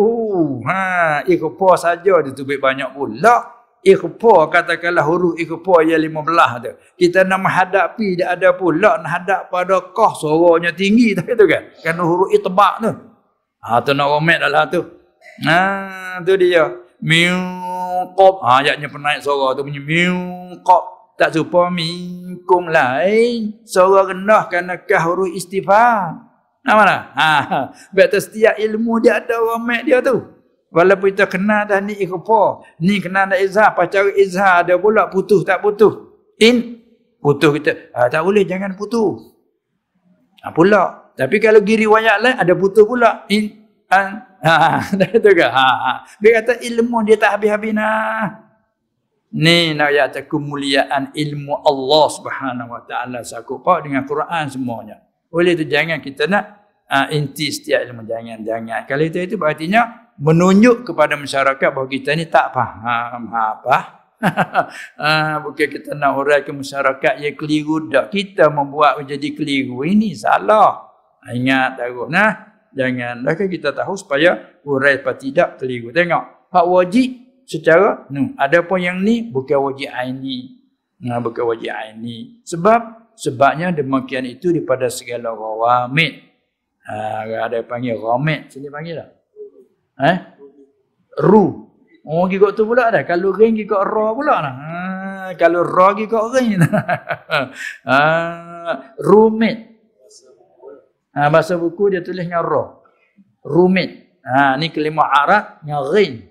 Ha, 0.65 1.22
ikhfa 1.30 1.69
saja 1.77 2.26
ditubik 2.26 2.57
banyak 2.57 2.90
pula. 2.90 3.53
Ikhfa 3.85 4.49
katakanlah 4.49 5.06
huruf 5.06 5.38
ikhfa 5.38 5.85
yang 5.85 6.02
lima 6.02 6.26
belah 6.26 6.57
tu. 6.57 6.73
Kita 6.98 7.22
nak 7.22 7.45
menghadapi 7.45 8.18
dia 8.18 8.34
ada 8.34 8.57
pula 8.57 8.98
nak 8.98 9.14
hadap 9.14 9.41
pada 9.53 9.94
kah 9.94 10.10
suaranya 10.18 10.73
tinggi 10.73 11.14
tak 11.22 11.38
itu 11.38 11.45
kan. 11.45 11.61
Kan 11.85 12.02
huruf 12.02 12.34
itbak 12.34 12.81
tu. 12.81 12.91
Ha 13.61 13.77
tu 13.85 13.94
nak 13.94 14.10
romet 14.10 14.41
dah 14.41 14.65
tu. 14.73 14.81
Ha 15.45 16.18
tu 16.26 16.34
dia. 16.34 16.65
Miqab. 16.98 18.41
Ha 18.41 18.65
ayatnya 18.65 18.90
penaik 18.90 19.22
suara 19.22 19.53
tu 19.53 19.61
bunyi 19.61 19.85
miqab. 19.85 21.14
Tak 21.14 21.30
serupa 21.30 21.69
minkum 21.69 22.73
lain. 22.73 23.61
Suara 23.69 24.10
rendah 24.10 24.49
kerana 24.49 24.81
kah 24.81 25.06
huruf 25.06 25.30
istifham. 25.30 26.33
Nah 26.64 26.73
mana? 26.80 26.98
Ha, 27.11 27.30
betul 27.95 28.23
setiap 28.23 28.56
ilmu 28.56 29.03
dia 29.03 29.19
ada 29.19 29.35
romek 29.35 29.84
dia 29.84 29.99
tu. 29.99 30.23
Walaupun 30.73 31.14
kita 31.14 31.30
kenal 31.30 31.69
dah 31.69 31.77
ni 31.77 31.94
ikhfa, 32.02 32.65
ni 32.81 32.98
kenal 32.98 33.30
dah 33.30 33.38
izhar, 33.38 33.77
pacar 33.77 34.10
izhar 34.18 34.65
ada 34.65 34.73
pula 34.80 35.06
putus 35.06 35.45
tak 35.45 35.61
putus. 35.61 35.94
In 36.41 36.81
putus 37.22 37.61
kita. 37.61 37.94
Ha, 37.94 38.10
tak 38.10 38.26
boleh 38.26 38.41
jangan 38.48 38.73
putus. 38.73 39.22
Ha, 40.41 40.49
pula. 40.49 41.14
Tapi 41.14 41.38
kalau 41.38 41.61
giri 41.61 41.85
riwayat 41.85 42.18
lain 42.18 42.35
ada 42.41 42.53
putus 42.57 42.90
pula. 42.90 43.27
In 43.30 43.53
an 43.91 44.23
ha, 44.41 44.81
dah 44.98 45.10
tu 45.14 45.30
ke? 45.30 45.45
Ha, 45.45 45.68
ha. 45.77 45.94
Dia 46.18 46.41
kata 46.41 46.57
ilmu 46.64 47.06
dia 47.06 47.22
tak 47.22 47.38
habis-habis 47.38 47.76
nah. 47.76 48.44
Ni 49.34 49.77
nak 49.77 49.90
ya 49.94 50.10
kemuliaan 50.10 51.14
ilmu 51.14 51.53
Allah 51.65 52.06
Subhanahu 52.14 52.69
Wa 52.69 52.81
Taala 52.85 53.19
sakupa 53.22 53.81
dengan 53.81 54.06
Quran 54.10 54.45
semuanya. 54.49 55.02
Oleh 55.34 55.58
itu 55.58 55.66
jangan 55.66 55.98
kita 55.98 56.30
nak 56.30 56.64
uh, 56.86 57.08
inti 57.10 57.50
setiap 57.50 57.82
ilmu. 57.90 58.06
Jangan, 58.06 58.40
jangan. 58.46 58.82
Kalau 58.86 59.04
itu, 59.04 59.18
itu 59.18 59.36
berartinya 59.36 60.14
menunjuk 60.22 60.86
kepada 60.86 61.18
masyarakat 61.18 61.70
bahawa 61.74 61.90
kita 61.90 62.14
ni 62.14 62.30
tak 62.30 62.54
faham 62.54 63.34
apa. 63.34 63.78
uh, 64.24 65.36
bukan 65.44 65.68
kita 65.68 65.98
nak 65.98 66.22
urai 66.22 66.46
ke 66.46 66.54
masyarakat 66.54 67.14
yang 67.18 67.34
keliru. 67.34 67.90
Tak. 67.90 68.14
Kita 68.14 68.54
membuat 68.54 69.02
menjadi 69.02 69.34
keliru. 69.34 69.82
Ini 69.82 70.14
salah. 70.14 70.94
Ingat 71.34 71.82
tahu. 71.82 72.14
Nah, 72.14 72.62
jangan. 72.70 73.26
Dah 73.26 73.34
kita 73.34 73.74
tahu 73.74 73.98
supaya 73.98 74.62
urai 74.62 75.02
apa 75.02 75.18
tidak 75.18 75.58
keliru. 75.58 75.90
Tengok. 75.90 76.54
Hak 76.54 76.66
wajib 76.70 77.10
secara. 77.50 78.06
No, 78.14 78.38
ada 78.38 78.62
pun 78.62 78.78
yang 78.78 79.02
ni 79.02 79.26
bukan 79.26 79.58
wajib 79.58 79.90
aini. 79.90 80.62
Nah, 81.04 81.20
bukan 81.20 81.44
wajib 81.50 81.74
aini. 81.74 82.46
Sebab 82.46 83.03
sebabnya 83.15 83.73
demikian 83.73 84.26
itu 84.26 84.53
daripada 84.53 84.90
segala 84.90 85.34
rawamid. 85.34 86.14
Ha, 86.84 87.23
ada 87.48 87.64
yang 87.64 87.68
panggil 87.69 87.95
rawamid. 87.95 88.52
Sini 88.52 88.68
panggil 88.68 88.99
tak? 88.99 89.10
Eh? 90.02 90.18
Ru. 91.22 91.69
Oh, 92.03 92.27
gigok 92.27 92.52
tu 92.52 92.68
pula 92.68 92.91
dah. 92.91 93.07
Kalau 93.07 93.31
ring 93.31 93.56
gigok 93.56 93.80
ra 93.80 94.11
pula 94.11 94.35
dah. 94.44 94.53
Ha, 94.53 94.72
kalau 95.40 95.64
ra 95.64 95.95
gigok 95.95 96.26
ring. 96.35 96.60
ha, 97.88 97.98
rumit. 98.99 99.57
Ha, 101.14 101.30
bahasa 101.31 101.56
buku 101.56 101.95
dia 101.95 102.02
tulis 102.03 102.27
dengan 102.27 102.44
ra. 102.44 102.64
Rumit. 103.48 104.19
Ha, 104.23 104.60
ni 104.60 104.68
kelima 104.73 105.07
Arab 105.07 105.64
yang 105.64 105.88
rin. 105.94 106.27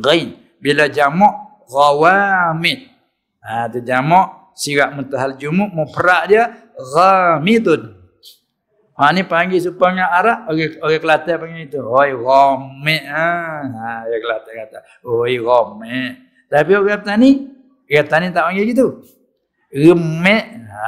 Rin. 0.00 0.40
Bila 0.56 0.88
jamak 0.88 1.68
rawamid. 1.68 2.88
Ha, 3.44 3.68
tu 3.68 3.84
jamak 3.84 4.43
sirat 4.54 4.94
mutahal 4.94 5.34
jumuk 5.36 5.70
mufrad 5.74 6.30
dia 6.30 6.44
ghamidun. 6.78 7.92
Ha 8.94 9.10
ni 9.10 9.26
panggil 9.26 9.58
supaya 9.58 10.06
arab 10.06 10.46
orang 10.46 10.78
orang 10.78 11.00
kelantan 11.02 11.34
panggil 11.42 11.62
itu. 11.66 11.80
Oi 11.82 12.10
ghamid. 12.14 13.02
Ha 13.10 13.28
ha 13.66 13.90
orang 14.06 14.22
kelantan 14.22 14.52
kata 14.62 14.78
oi 15.02 15.34
ghamid. 15.42 16.12
Tapi 16.46 16.70
orang 16.78 16.90
kata 16.94 17.12
ni 17.18 17.30
kata 17.90 18.14
ni 18.22 18.26
tak 18.30 18.44
panggil 18.46 18.64
gitu. 18.70 18.86
Remek 19.74 20.44
ha 20.70 20.86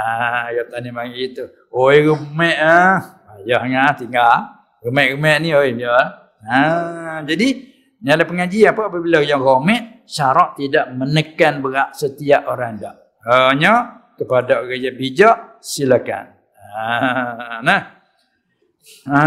kata 0.54 0.76
ni 0.78 0.90
panggil 0.94 1.22
itu 1.34 1.44
oi 1.74 1.96
remek 2.06 2.56
ha. 2.62 2.78
Ya 3.42 3.58
ngah 3.60 3.92
tinggal. 3.98 4.54
Remek-remek 4.86 5.36
ni 5.42 5.50
oi 5.50 5.74
dia 5.74 5.98
ha 6.46 6.62
jadi 7.26 7.48
ni 7.98 8.08
ada 8.12 8.22
pengaji 8.22 8.62
apa 8.70 8.86
apabila 8.86 9.18
yang 9.18 9.42
ghamid 9.42 10.06
syarak 10.06 10.54
tidak 10.54 10.94
menekan 10.94 11.58
berat 11.58 11.90
setiap 11.98 12.46
orang 12.46 12.78
dak 12.78 12.94
hanya 13.26 14.06
kepada 14.14 14.62
orang 14.62 14.80
yang 14.80 14.96
bijak 14.96 15.58
silakan. 15.58 16.30
Ha, 16.76 17.60
nah. 17.60 17.82
Ha, 19.10 19.22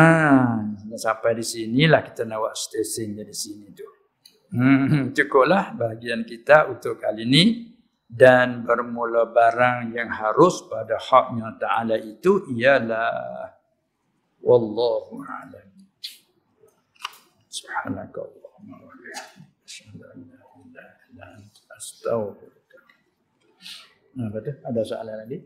sampai 0.96 1.36
di 1.36 1.44
sinilah 1.44 2.00
kita 2.04 2.24
nak 2.24 2.40
buat 2.40 2.56
stesen 2.56 3.20
di 3.20 3.36
sini 3.36 3.68
tu. 3.76 3.88
Hmm, 4.50 5.14
cukuplah 5.14 5.78
bahagian 5.78 6.26
kita 6.26 6.72
untuk 6.72 6.98
kali 6.98 7.22
ini 7.28 7.44
dan 8.10 8.66
bermula 8.66 9.30
barang 9.30 9.94
yang 9.94 10.10
harus 10.10 10.66
pada 10.66 10.98
haknya 10.98 11.54
Ta'ala 11.62 12.02
itu 12.02 12.50
ialah 12.58 13.54
Wallahu 14.42 15.22
a'lam. 15.22 15.70
Subhanakallahumma 17.52 18.76
wa 18.80 18.94
bihamdika. 18.98 20.40
Astaghfirullah. 21.76 22.49
Nah, 24.18 24.27
betul. 24.34 24.57
Ada 24.65 24.81
soalan 24.81 25.15
lagi? 25.26 25.38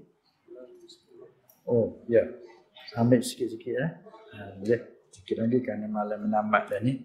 Oh, 1.67 2.03
ya. 2.07 2.23
Ambil 2.95 3.23
sikit-sikit 3.23 3.73
ya. 3.73 3.87
Ha, 4.35 4.59
boleh. 4.59 4.81
Sikit 5.13 5.37
lagi 5.39 5.57
kerana 5.61 5.87
malam 5.89 6.25
menamat 6.25 6.73
dah 6.73 6.81
ni. 6.81 6.99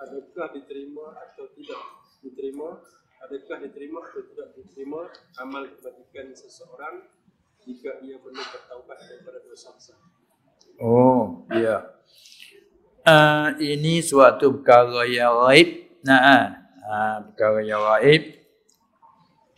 Adakah 0.00 0.48
diterima 0.56 1.12
atau 1.16 1.48
tidak 1.52 1.80
diterima? 2.24 2.80
Adakah 3.20 3.56
diterima 3.68 4.00
atau 4.00 4.22
tidak 4.32 4.48
diterima 4.56 5.00
amal 5.40 5.68
kebajikan 5.68 6.32
seseorang 6.32 7.04
jika 7.60 8.00
ia 8.00 8.16
belum 8.16 8.40
bertaubat 8.40 8.96
daripada 9.04 9.44
dosa 9.44 9.76
besar? 9.76 10.00
Oh, 10.80 11.44
ya. 11.52 11.84
Uh, 13.04 13.52
ini 13.60 14.00
suatu 14.00 14.60
perkara 14.60 15.04
yang 15.04 15.36
raib. 15.44 16.00
Nah, 16.00 16.56
uh, 16.84 17.16
perkara 17.32 17.60
yang 17.60 17.80
raib 17.84 18.39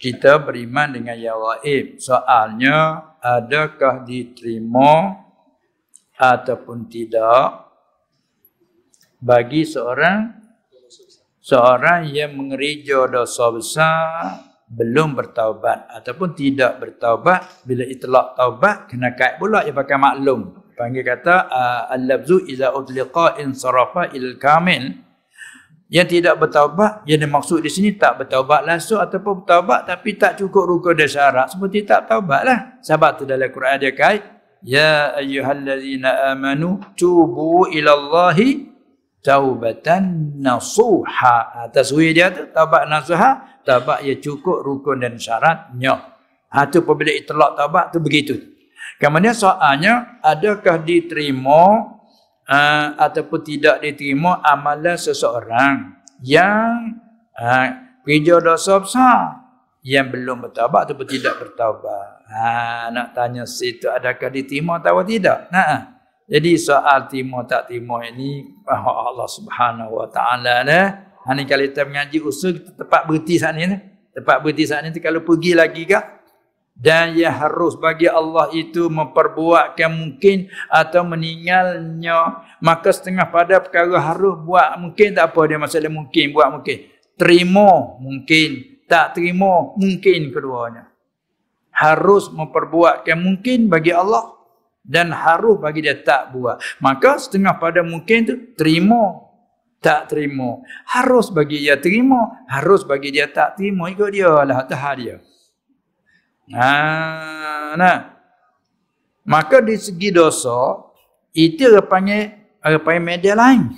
kita 0.03 0.43
beriman 0.43 0.99
dengan 0.99 1.15
yang 1.15 1.39
gaib. 1.39 2.03
Soalnya, 2.03 3.07
adakah 3.23 4.03
diterima 4.03 5.15
ataupun 6.19 6.91
tidak 6.91 7.71
bagi 9.23 9.63
seorang 9.63 10.35
seorang 11.39 12.11
yang 12.11 12.35
mengerja 12.35 13.07
dosa 13.07 13.55
besar 13.55 13.99
belum 14.67 15.15
bertaubat 15.15 15.91
ataupun 15.91 16.35
tidak 16.35 16.83
bertaubat 16.83 17.63
bila 17.63 17.87
itlaq 17.87 18.35
taubat 18.35 18.77
kena 18.91 19.15
kait 19.15 19.39
pula 19.39 19.63
ia 19.67 19.75
pakai 19.75 19.99
maklum 19.99 20.55
panggil 20.75 21.03
kata 21.07 21.51
al-lafzu 21.91 22.47
iza 22.47 22.75
udliqa 22.75 23.43
in 23.43 23.55
sarafa 23.55 24.11
il 24.15 24.39
kamil 24.39 25.03
yang 25.93 26.09
tidak 26.09 26.41
bertaubat, 26.41 27.05
yang 27.05 27.21
dimaksud 27.21 27.61
di 27.61 27.69
sini 27.69 27.93
tak 28.01 28.25
bertaubat 28.25 28.65
langsung 28.65 28.97
ataupun 28.97 29.45
bertaubat 29.45 29.85
tapi 29.85 30.17
tak 30.17 30.41
cukup 30.41 30.65
rukun 30.65 30.97
dan 30.97 31.05
syarat. 31.05 31.53
Seperti 31.53 31.85
tak 31.85 32.09
taubat 32.09 32.49
lah. 32.49 32.59
Sebab 32.81 33.21
tu 33.21 33.29
dalam 33.29 33.53
Quran 33.53 33.77
dia 33.77 33.93
kait. 33.93 34.25
Ya 34.65 35.13
ayyuhallazina 35.21 36.33
amanu 36.33 36.81
tubu 36.97 37.69
ilallahi 37.69 38.73
taubatan 39.21 40.33
nasuha. 40.41 41.69
Atas 41.69 41.93
dia 41.93 42.33
tu, 42.33 42.49
taubat 42.49 42.89
nasuha. 42.89 43.61
Taubat 43.61 44.01
ia 44.09 44.17
cukup 44.17 44.65
rukun 44.65 45.05
dan 45.05 45.21
syaratnya. 45.21 46.09
Ha 46.49 46.73
tu 46.73 46.81
apabila 46.81 47.13
itlak 47.13 47.53
taubat 47.53 47.93
tu 47.93 48.01
begitu. 48.01 48.41
Kemudian 48.97 49.37
soalnya, 49.37 50.25
adakah 50.25 50.81
diterima 50.81 52.01
uh, 52.53 52.85
ataupun 53.01 53.41
tidak 53.41 53.81
diterima 53.81 54.45
amalan 54.45 55.01
seseorang 55.01 55.97
yang 56.21 57.01
uh, 57.33 57.69
kerja 58.05 58.37
dosa 58.45 58.77
besar 58.77 59.21
yang 59.83 60.13
belum 60.13 60.47
bertaubat 60.47 60.87
ataupun 60.87 61.09
tidak 61.09 61.35
bertaubat. 61.43 62.23
Ha, 62.31 62.89
nak 62.95 63.13
tanya 63.17 63.43
situ 63.49 63.91
adakah 63.91 64.31
diterima 64.31 64.79
atau 64.79 65.03
tidak? 65.03 65.51
Nah, 65.51 65.99
jadi 66.31 66.55
soal 66.55 67.11
terima 67.11 67.43
tak 67.45 67.67
terima 67.67 67.99
ini 68.07 68.47
oh, 68.63 69.11
Allah 69.11 69.27
Subhanahu 69.27 69.93
Wa 69.99 70.09
Taala 70.13 70.63
lah. 70.63 70.87
Ha 71.23 71.39
kalau 71.47 71.65
kita 71.67 71.83
mengaji 71.87 72.19
usul 72.23 72.63
kita 72.63 72.79
tepat 72.79 73.11
berhenti 73.11 73.37
saat 73.43 73.59
ni. 73.59 73.67
Tepat 74.15 74.39
berhenti 74.39 74.65
saat 74.71 74.87
ni 74.87 74.95
kalau 75.03 75.27
pergi 75.27 75.53
lagi 75.59 75.83
ke 75.83 76.22
dan 76.73 77.15
yang 77.15 77.37
harus 77.37 77.77
bagi 77.77 78.09
Allah 78.09 78.49
itu 78.51 78.89
memperbuatkan 78.89 79.93
mungkin 79.93 80.49
atau 80.73 81.05
meninggalnya. 81.05 82.43
Maka 82.65 82.91
setengah 82.91 83.29
pada 83.29 83.61
perkara 83.61 84.01
harus 84.01 84.41
buat 84.41 84.81
mungkin 84.81 85.13
tak 85.13 85.31
apa 85.31 85.41
dia 85.47 85.59
masalah 85.61 85.93
mungkin 85.93 86.33
buat 86.33 86.49
mungkin. 86.49 86.79
Terima 87.15 88.01
mungkin 88.01 88.81
tak 88.89 89.15
terima 89.15 89.77
mungkin 89.77 90.33
keduanya. 90.33 90.89
Harus 91.73 92.33
memperbuatkan 92.33 93.17
mungkin 93.21 93.69
bagi 93.69 93.93
Allah 93.93 94.33
dan 94.83 95.13
harus 95.15 95.61
bagi 95.61 95.85
dia 95.85 95.95
tak 95.95 96.35
buat. 96.35 96.59
Maka 96.81 97.21
setengah 97.21 97.63
pada 97.63 97.85
mungkin 97.85 98.27
tu 98.27 98.35
terima 98.57 99.29
tak 99.79 100.11
terima. 100.11 100.65
Harus 100.89 101.31
bagi 101.31 101.63
dia 101.63 101.79
terima 101.79 102.43
harus 102.49 102.83
bagi 102.83 103.13
dia 103.13 103.29
tak 103.29 103.61
terima 103.61 103.87
ikut 103.93 104.11
dia 104.11 104.33
lah 104.43 104.65
tahap 104.67 104.97
dia 104.99 105.23
Ha, 106.51 107.79
nah. 107.79 108.19
Maka 109.23 109.63
di 109.63 109.79
segi 109.79 110.11
dosa, 110.11 110.83
itu 111.31 111.63
dia 111.63 111.79
panggil, 111.79 112.35
dia 112.59 112.81
panggil 112.83 113.05
media 113.07 113.39
lain. 113.39 113.71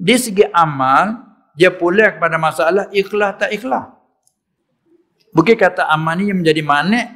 Di 0.00 0.16
segi 0.16 0.48
amal, 0.48 1.20
dia 1.52 1.68
pulih 1.68 2.16
kepada 2.16 2.40
masalah 2.40 2.88
ikhlas 2.96 3.36
tak 3.36 3.52
ikhlas. 3.52 3.92
Bukan 5.36 5.56
kata 5.56 5.84
amal 5.92 6.16
ni 6.16 6.32
menjadi 6.32 6.64
manik. 6.64 7.06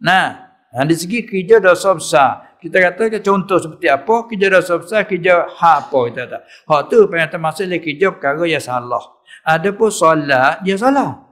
Nah, 0.00 0.56
di 0.84 0.96
segi 0.96 1.24
kerja 1.24 1.60
dosa 1.60 1.92
besar. 1.92 2.56
Kita 2.56 2.80
kata 2.80 3.20
contoh 3.20 3.60
seperti 3.60 3.86
apa, 3.92 4.24
kerja 4.26 4.48
dosa 4.48 4.80
besar, 4.80 5.04
kerja 5.04 5.44
hak 5.44 5.92
apa 5.92 5.98
kita 6.08 6.20
kata. 6.24 6.38
Hak 6.66 6.80
tu 6.88 6.98
pengen 7.12 7.36
masalah 7.38 7.78
kerja 7.78 8.06
perkara 8.08 8.44
yang 8.48 8.64
salah. 8.64 9.04
Ada 9.44 9.68
pun 9.76 9.92
solat, 9.92 10.64
dia 10.64 10.80
salah. 10.80 11.28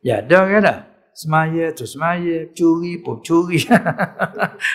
Ya, 0.00 0.22
ada 0.22 0.46
kan 0.46 0.62
tak? 0.62 0.78
Semaya 1.16 1.72
tu 1.72 1.88
semaya, 1.88 2.44
curi 2.52 3.00
pun 3.00 3.24
curi. 3.24 3.64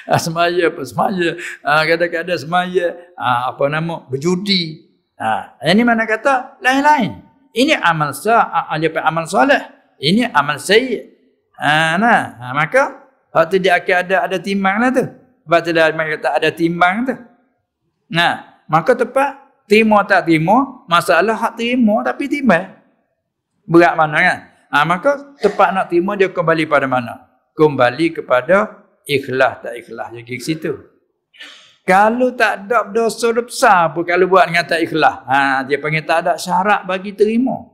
Ah, 0.10 0.18
semaya 0.18 0.74
pun 0.74 0.82
semaya. 0.82 1.38
Ah, 1.62 1.86
kadang-kadang 1.86 2.42
semaya, 2.42 3.14
ah, 3.14 3.54
apa 3.54 3.70
nama, 3.70 4.02
berjudi. 4.10 4.90
Ini 5.62 5.82
mana 5.86 6.10
kata? 6.10 6.58
Lain-lain. 6.58 7.22
Ini 7.54 7.78
amal 7.78 8.18
sah, 8.18 8.50
amal 9.06 9.30
soleh. 9.30 9.62
Ini 10.02 10.34
amal 10.34 10.58
sayyid. 10.58 11.14
Nah, 11.62 12.34
maka, 12.58 13.06
waktu 13.30 13.62
dia 13.62 13.78
akan 13.78 13.96
ada 14.02 14.18
ada 14.26 14.38
timbang 14.42 14.82
lah 14.82 14.90
tu. 14.90 15.06
Sebab 15.46 15.60
tu 15.62 15.70
dia 15.70 15.94
kata 15.94 16.30
ada 16.42 16.50
timbang 16.50 16.96
tu. 17.06 17.16
Nah, 18.10 18.66
maka 18.66 18.98
tepat, 18.98 19.38
terima 19.70 20.02
tak 20.10 20.26
terima, 20.26 20.84
masalah 20.90 21.38
hak 21.38 21.54
terima 21.54 22.02
tapi 22.02 22.26
timbang. 22.26 22.74
Berat 23.70 23.94
mana 23.94 24.18
kan? 24.20 24.40
Ha, 24.72 24.88
maka 24.88 25.36
tepat 25.36 25.76
nak 25.76 25.92
terima 25.92 26.16
dia 26.16 26.32
kembali 26.32 26.64
pada 26.64 26.88
mana? 26.88 27.28
Kembali 27.52 28.16
kepada 28.16 28.88
ikhlas 29.04 29.68
tak 29.68 29.76
ikhlas. 29.76 30.08
Jadi 30.16 30.24
ke 30.32 30.40
situ. 30.40 30.72
Kalau 31.84 32.32
tak 32.40 32.72
ada 32.72 32.88
dosa 32.88 33.36
besar 33.36 33.92
pun 33.92 34.08
kalau 34.08 34.32
buat 34.32 34.48
dengan 34.48 34.64
tak 34.64 34.80
ikhlas. 34.80 35.28
Ha, 35.28 35.68
dia 35.68 35.76
panggil 35.76 36.08
tak 36.08 36.24
ada 36.24 36.34
syarat 36.40 36.88
bagi 36.88 37.12
terima. 37.12 37.68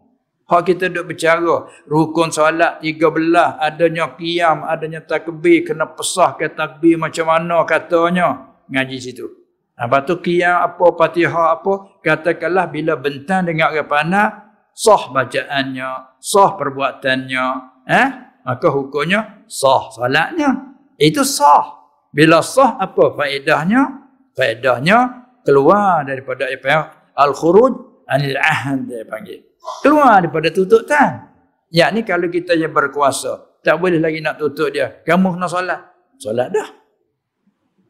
Hak 0.48 0.64
kita 0.64 0.88
duduk 0.88 1.12
bercara, 1.12 1.68
rukun 1.92 2.32
solat 2.32 2.80
tiga 2.80 3.12
belah, 3.12 3.60
adanya 3.60 4.16
qiyam, 4.16 4.64
adanya 4.64 5.04
takbir, 5.04 5.68
kena 5.68 5.92
pesah 5.92 6.40
ke 6.40 6.48
takbir 6.56 6.96
macam 6.96 7.28
mana 7.28 7.68
katanya. 7.68 8.56
Ngaji 8.72 8.98
situ. 8.98 9.28
Lepas 9.76 10.08
tu 10.08 10.16
qiyam 10.24 10.64
apa, 10.64 10.96
patihah 10.96 11.60
apa, 11.60 12.00
katakanlah 12.00 12.72
bila 12.72 12.96
bentang 12.96 13.44
dengan 13.44 13.76
orang 13.76 13.92
pandang, 13.92 14.32
sah 14.78 15.10
bacaannya, 15.10 16.22
sah 16.22 16.54
perbuatannya, 16.54 17.46
eh? 17.90 18.08
maka 18.46 18.68
hukumnya 18.70 19.42
sah 19.50 19.90
salatnya. 19.90 20.78
Itu 21.02 21.26
sah. 21.26 21.82
Bila 22.14 22.46
sah 22.46 22.78
apa 22.78 23.18
faedahnya? 23.18 24.06
Faedahnya 24.38 24.98
keluar 25.42 26.06
daripada 26.06 26.46
apa 26.46 26.68
yang 26.70 26.86
al-khuruj 27.18 28.06
anil 28.06 28.38
ahad 28.38 28.86
dia 28.86 29.02
panggil. 29.10 29.42
Keluar 29.82 30.22
daripada 30.22 30.54
tuntutan. 30.54 31.26
Yakni 31.74 32.08
kalau 32.08 32.32
kita 32.32 32.56
yang 32.56 32.72
berkuasa, 32.72 33.60
tak 33.60 33.76
boleh 33.82 34.00
lagi 34.00 34.24
nak 34.24 34.40
tutup 34.40 34.72
dia. 34.72 35.04
Kamu 35.04 35.36
kena 35.36 35.50
solat. 35.52 35.82
Solat 36.16 36.48
dah. 36.54 36.70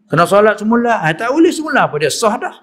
Kena 0.09 0.25
solat 0.25 0.57
semula. 0.57 1.03
Ha, 1.03 1.13
tak 1.13 1.29
boleh 1.29 1.53
semula 1.53 1.85
apa 1.85 1.95
dia 2.01 2.09
sah 2.09 2.35
dah. 2.39 2.55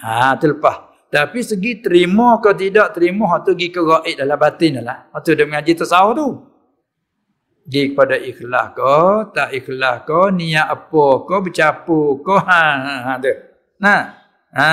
Ha, 0.00 0.40
terlepas. 0.40 0.95
Tapi 1.16 1.40
segi 1.40 1.80
terima 1.80 2.36
ke 2.44 2.52
tidak 2.52 2.92
terima, 2.92 3.24
hak 3.32 3.48
tu 3.48 3.56
pergi 3.56 3.72
ke 3.72 3.80
gaib 3.80 4.16
dalam 4.20 4.36
batin 4.36 4.84
lah. 4.84 5.08
Hak 5.16 5.24
tu 5.24 5.32
dia 5.32 5.48
mengaji 5.48 5.72
tasawuf 5.72 6.12
tu. 6.12 6.28
Pergi 7.64 7.82
kepada 7.96 8.16
ikhlas 8.20 8.66
ke, 8.76 8.96
tak 9.32 9.48
ikhlas 9.56 10.04
ke, 10.04 10.20
niat 10.36 10.68
apa 10.68 11.04
ke, 11.24 11.36
bercapu 11.40 12.20
ke, 12.20 12.36
ha, 12.52 12.60
ha, 12.68 12.94
ha, 13.00 13.12
tu. 13.16 13.32
Nah, 13.80 14.00
ha, 14.52 14.68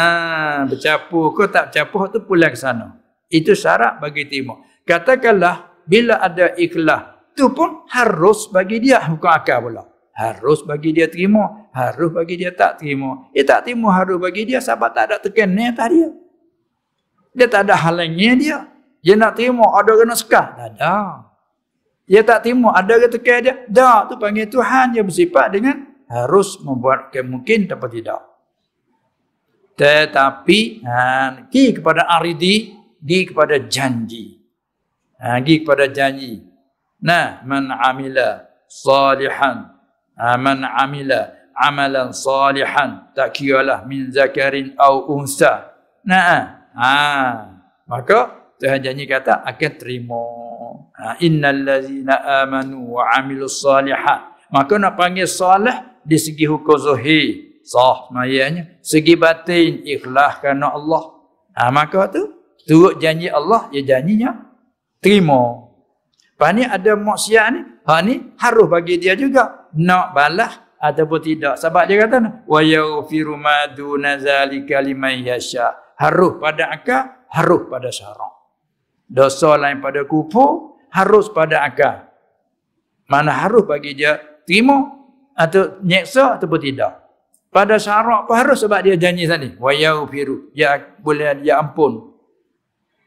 bercapu 0.67 1.31
ke, 1.31 1.47
tak 1.47 1.71
bercapu, 1.71 1.95
tu 2.11 2.19
pulang 2.27 2.51
ke 2.51 2.59
sana. 2.59 2.99
Itu 3.31 3.55
syarat 3.55 4.03
bagi 4.03 4.27
terima. 4.27 4.59
Katakanlah, 4.83 5.87
bila 5.87 6.19
ada 6.19 6.59
ikhlas, 6.59 7.31
tu 7.39 7.55
pun 7.55 7.87
harus 7.87 8.51
bagi 8.51 8.83
dia, 8.83 8.99
bukan 8.99 9.31
akal 9.31 9.71
pula. 9.71 9.87
Harus 10.11 10.59
bagi 10.67 10.91
dia 10.91 11.07
terima, 11.07 11.71
harus 11.71 12.11
bagi 12.11 12.35
dia 12.35 12.51
tak 12.51 12.83
terima. 12.83 13.31
Dia 13.31 13.47
tak 13.47 13.63
terima 13.63 13.95
harus 13.95 14.19
bagi 14.19 14.43
dia 14.43 14.59
sebab 14.59 14.91
tak 14.91 15.07
ada 15.07 15.23
tekan 15.23 15.47
ni 15.55 15.71
atas 15.71 15.87
dia. 15.87 16.11
Dia 17.33 17.49
tak 17.49 17.69
ada 17.69 17.75
halangnya 17.75 18.31
dia. 18.37 18.59
Dia 19.03 19.19
nak 19.19 19.35
terima 19.35 19.67
ada 19.75 19.91
kena 19.99 20.15
sekah. 20.15 20.47
Tak 20.55 20.67
ada. 20.77 20.97
Dia 22.07 22.21
tak 22.23 22.39
terima 22.45 22.71
ada 22.71 22.93
kena 22.95 23.11
tekan 23.11 23.37
dia. 23.43 23.55
Tak. 23.67 23.99
tu 24.07 24.15
panggil 24.21 24.47
Tuhan. 24.47 24.95
Dia 24.95 25.03
bersifat 25.03 25.47
dengan 25.51 25.75
harus 26.07 26.61
membuat 26.61 27.11
mungkin 27.25 27.65
dapat 27.65 27.99
tidak. 27.99 28.21
Tetapi 29.73 30.85
ha, 30.85 30.97
pergi 31.49 31.81
kepada 31.81 32.05
aridi, 32.05 32.77
pergi 33.01 33.19
kepada 33.33 33.55
janji. 33.65 34.25
Ha, 35.17 35.41
pergi 35.41 35.55
kepada 35.65 35.85
janji. 35.89 36.45
Nah, 37.01 37.41
man 37.43 37.73
amila 37.73 38.45
salihan. 38.69 39.73
Ha, 40.13 40.37
man 40.37 40.61
amila 40.61 41.33
amalan 41.57 42.13
salihan. 42.13 43.09
Tak 43.17 43.33
kiralah 43.33 43.83
min 43.89 44.13
zakarin 44.13 44.77
au 44.77 45.09
unsa. 45.17 45.73
Nah, 46.05 46.62
Ha, 46.73 46.93
maka 47.85 48.49
Tuhan 48.57 48.81
janji 48.81 49.05
kata 49.05 49.45
akan 49.45 49.71
terima. 49.77 50.23
Ha, 50.93 51.17
innal 51.21 51.61
ladzina 51.61 52.43
amanu 52.45 52.97
wa 52.97 53.13
amilus 53.13 53.61
salihat. 53.61 54.33
Maka 54.49 54.77
nak 54.77 54.97
panggil 54.97 55.29
soleh 55.29 56.01
di 56.05 56.17
segi 56.17 56.45
hukum 56.45 56.77
zahir, 56.77 57.61
sah 57.65 58.09
mayanya. 58.13 58.77
Segi 58.81 59.17
batin 59.17 59.85
ikhlas 59.85 60.41
kerana 60.41 60.73
Allah. 60.73 61.03
Ha, 61.53 61.69
maka 61.69 62.09
tu 62.09 62.21
turut 62.65 62.97
janji 62.97 63.29
Allah, 63.29 63.69
ya 63.69 63.81
janjinya 63.83 64.33
terima. 65.03 65.69
Lepas 66.33 66.49
ni 66.57 66.63
ada 66.65 66.91
maksiat 66.97 67.47
ni, 67.53 67.61
ha 67.85 68.01
ni 68.01 68.15
harus 68.41 68.65
bagi 68.65 68.97
dia 68.97 69.13
juga 69.13 69.69
nak 69.77 70.17
balas 70.17 70.57
ataupun 70.81 71.19
tidak. 71.21 71.55
Sebab 71.61 71.83
dia 71.85 72.03
kata, 72.03 72.43
wa 72.49 72.59
yaghfiru 72.59 73.37
ma 73.37 73.69
duna 73.69 74.17
zalika 74.17 74.81
liman 74.81 75.21
yasha 75.23 75.82
harus 76.03 76.35
pada 76.35 76.67
akal, 76.67 77.03
harus 77.31 77.63
pada 77.71 77.87
syarak. 77.87 78.33
Dosa 79.07 79.55
lain 79.55 79.79
pada 79.79 80.03
kupu, 80.03 80.75
harus 80.91 81.31
pada 81.31 81.63
akal. 81.63 82.11
Mana 83.07 83.47
harus 83.47 83.63
bagi 83.63 83.95
dia 83.95 84.19
terima 84.43 84.83
atau 85.31 85.79
nyeksa 85.79 86.39
ataupun 86.39 86.59
tidak. 86.59 86.91
Pada 87.53 87.77
syarak 87.77 88.25
pun 88.25 88.35
harus 88.35 88.65
sebab 88.65 88.81
dia 88.81 88.97
janji 88.97 89.29
tadi. 89.29 89.53
Wa 89.61 89.69
yaghfiru. 89.69 90.51
Ya 90.57 90.81
boleh 90.99 91.37
dia 91.39 91.61
ampun. 91.61 92.11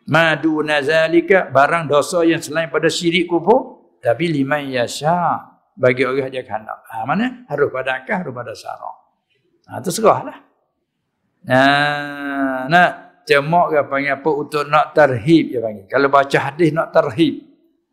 Madu 0.06 0.62
nazalika 0.62 1.50
barang 1.50 1.90
dosa 1.90 2.22
yang 2.22 2.38
selain 2.38 2.70
pada 2.70 2.86
syirik 2.86 3.26
kupu 3.26 3.82
tapi 3.98 4.30
lima 4.30 4.62
yasha 4.62 5.42
bagi 5.74 6.06
orang 6.06 6.30
dia 6.30 6.46
kehendak. 6.46 6.78
Ha, 6.94 7.02
mana? 7.02 7.42
Harus 7.50 7.74
pada 7.74 7.98
akal, 7.98 8.22
harus 8.22 8.30
pada 8.30 8.52
syarak. 8.54 8.96
Ha, 9.66 9.82
itu 9.82 9.90
serahlah. 9.90 10.45
Nah, 11.46 12.66
nak 12.66 13.22
cemak 13.22 13.66
ke 13.70 13.78
panggil 13.86 14.18
apa 14.18 14.30
untuk 14.34 14.62
nak 14.66 14.90
terhib 14.94 15.54
dia 15.54 15.62
panggil. 15.62 15.86
Kalau 15.86 16.08
baca 16.10 16.38
hadis 16.38 16.70
nak 16.74 16.90
terhib, 16.90 17.34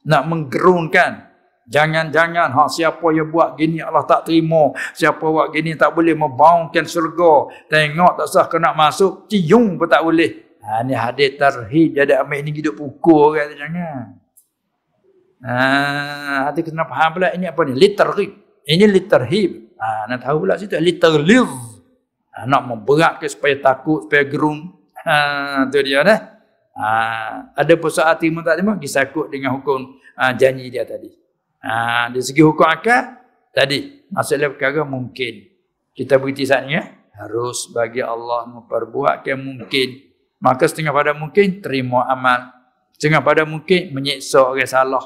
nak 0.09 0.23
menggerunkan. 0.25 1.33
Jangan-jangan 1.63 2.51
hak 2.51 2.69
siapa 2.75 3.07
yang 3.15 3.31
buat 3.31 3.55
gini 3.55 3.79
Allah 3.79 4.03
tak 4.03 4.27
terima. 4.27 4.75
Siapa 4.91 5.23
buat 5.23 5.47
gini 5.55 5.79
tak 5.79 5.95
boleh 5.95 6.11
membaungkan 6.11 6.83
surga. 6.83 7.55
Tengok 7.71 8.19
tak 8.19 8.27
sah 8.27 8.45
kena 8.51 8.75
masuk, 8.75 9.31
cium 9.31 9.79
pun 9.79 9.87
tak 9.87 10.03
boleh. 10.03 10.59
Ha 10.63 10.83
ni 10.83 10.91
hadis 10.95 11.39
terhib 11.39 11.95
jadi 11.95 12.23
ambil 12.23 12.39
ni 12.43 12.51
hidup 12.51 12.75
pukul 12.75 13.39
kan 13.39 13.47
jangan. 13.55 13.99
Ha 15.43 15.55
hati 16.51 16.67
kena 16.67 16.83
faham 16.83 17.09
pula 17.15 17.31
ini 17.31 17.47
apa 17.47 17.61
ni? 17.63 17.73
Literhib. 17.79 18.31
Ini 18.67 18.85
literhib. 18.91 19.51
Ha 19.79 20.11
nak 20.11 20.19
tahu 20.19 20.43
pula 20.43 20.59
situ 20.59 20.75
literliv. 20.75 21.72
Ha, 22.33 22.49
nak 22.49 22.65
memberatkan 22.65 23.29
supaya 23.29 23.55
takut, 23.61 24.09
supaya 24.09 24.25
gerung. 24.25 24.73
Ha, 25.05 25.69
tu 25.69 25.77
dia 25.85 26.01
dah. 26.01 26.19
Ha, 26.73 26.87
ada 27.53 27.73
pun 27.77 27.93
saat 27.93 28.17
timur 28.17 28.41
tak 28.41 28.57
timur, 28.57 28.81
disakut 28.81 29.29
dengan 29.29 29.53
hukum 29.53 29.93
ha, 30.17 30.33
janji 30.33 30.73
dia 30.73 30.81
tadi. 30.81 31.13
Ha, 31.61 32.09
dari 32.09 32.25
segi 32.25 32.41
hukum 32.41 32.65
akal, 32.65 33.21
tadi, 33.53 34.09
masalah 34.09 34.49
perkara 34.49 34.81
mungkin. 34.81 35.53
Kita 35.93 36.17
berhenti 36.17 36.49
saat 36.49 36.65
ni 36.65 36.73
ya. 36.73 36.83
Harus 37.13 37.69
bagi 37.69 38.01
Allah 38.01 38.49
memperbuatkan 38.49 39.37
mungkin. 39.37 39.89
Maka 40.41 40.65
setengah 40.65 40.89
pada 40.89 41.13
mungkin, 41.13 41.61
terima 41.61 42.09
amal. 42.09 42.49
Setengah 42.97 43.21
pada 43.21 43.45
mungkin, 43.45 43.93
menyiksa 43.93 44.41
orang 44.41 44.65
salah. 44.65 45.05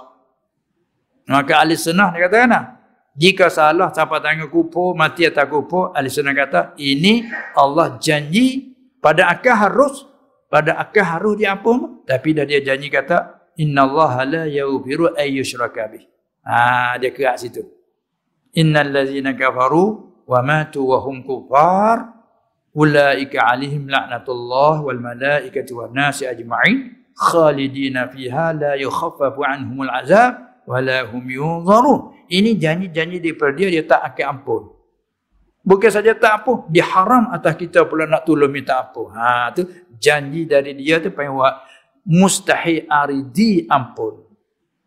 Maka 1.28 1.60
ahli 1.60 1.76
sunnah 1.76 2.16
dia 2.16 2.32
kata 2.32 2.48
kan? 2.48 2.77
Jika 3.18 3.50
salah 3.50 3.90
siapa 3.90 4.22
tangan 4.22 4.46
kupur, 4.46 4.94
mati 4.94 5.26
atas 5.26 5.50
kupur, 5.50 5.90
ahli 5.98 6.06
sunnah 6.06 6.38
kata, 6.38 6.78
ini 6.78 7.26
Allah 7.58 7.98
janji 7.98 8.78
pada 9.02 9.34
akal 9.34 9.58
harus 9.58 10.06
pada 10.54 10.78
akal 10.78 11.02
harus 11.02 11.34
diampun 11.34 12.06
tapi 12.06 12.38
dah 12.38 12.46
dia 12.46 12.62
janji 12.62 12.94
kata 12.94 13.50
innallaha 13.58 14.22
la 14.22 14.44
yaghfiru 14.46 15.18
ay 15.18 15.34
yushraka 15.34 15.90
bih. 15.90 16.06
Ha 16.46 17.02
dia 17.02 17.10
kerak 17.10 17.42
situ. 17.42 17.66
Innal 18.54 18.94
ladzina 18.94 19.34
kafaru 19.34 20.14
wa 20.30 20.40
matu 20.46 20.86
wa 20.86 21.02
hum 21.02 21.26
kufar 21.26 22.14
ulaika 22.78 23.50
alaihim 23.50 23.90
la'natullah 23.90 24.86
wal 24.86 25.02
malaikati 25.02 25.74
wan 25.74 25.90
nasi 25.90 26.30
ajma'in 26.30 26.94
khalidina 27.18 28.14
fiha 28.14 28.54
la 28.54 28.78
yukhaffafu 28.78 29.42
anhumul 29.42 29.90
azab 29.90 30.62
wa 30.70 30.78
la 30.78 31.02
hum 31.10 31.26
yunzarun 31.26 32.17
ini 32.30 32.56
janji-janji 32.60 33.24
daripada 33.24 33.52
dia 33.56 33.68
dia 33.72 33.84
tak 33.84 34.02
akan 34.14 34.26
ampun 34.28 34.64
Bukan 35.68 35.92
saja 35.92 36.16
tak 36.16 36.48
apa, 36.48 36.64
diharam 36.72 37.28
atas 37.28 37.60
kita 37.60 37.84
pula 37.84 38.08
nak 38.08 38.24
tolong 38.24 38.48
minta 38.48 38.80
apa. 38.88 39.04
Ha 39.12 39.52
tu 39.52 39.68
janji 40.00 40.48
dari 40.48 40.72
dia 40.80 41.04
tu 41.04 41.12
buat 41.12 41.54
mustahil 42.08 42.88
aridi 42.88 43.68
ampun. 43.68 44.24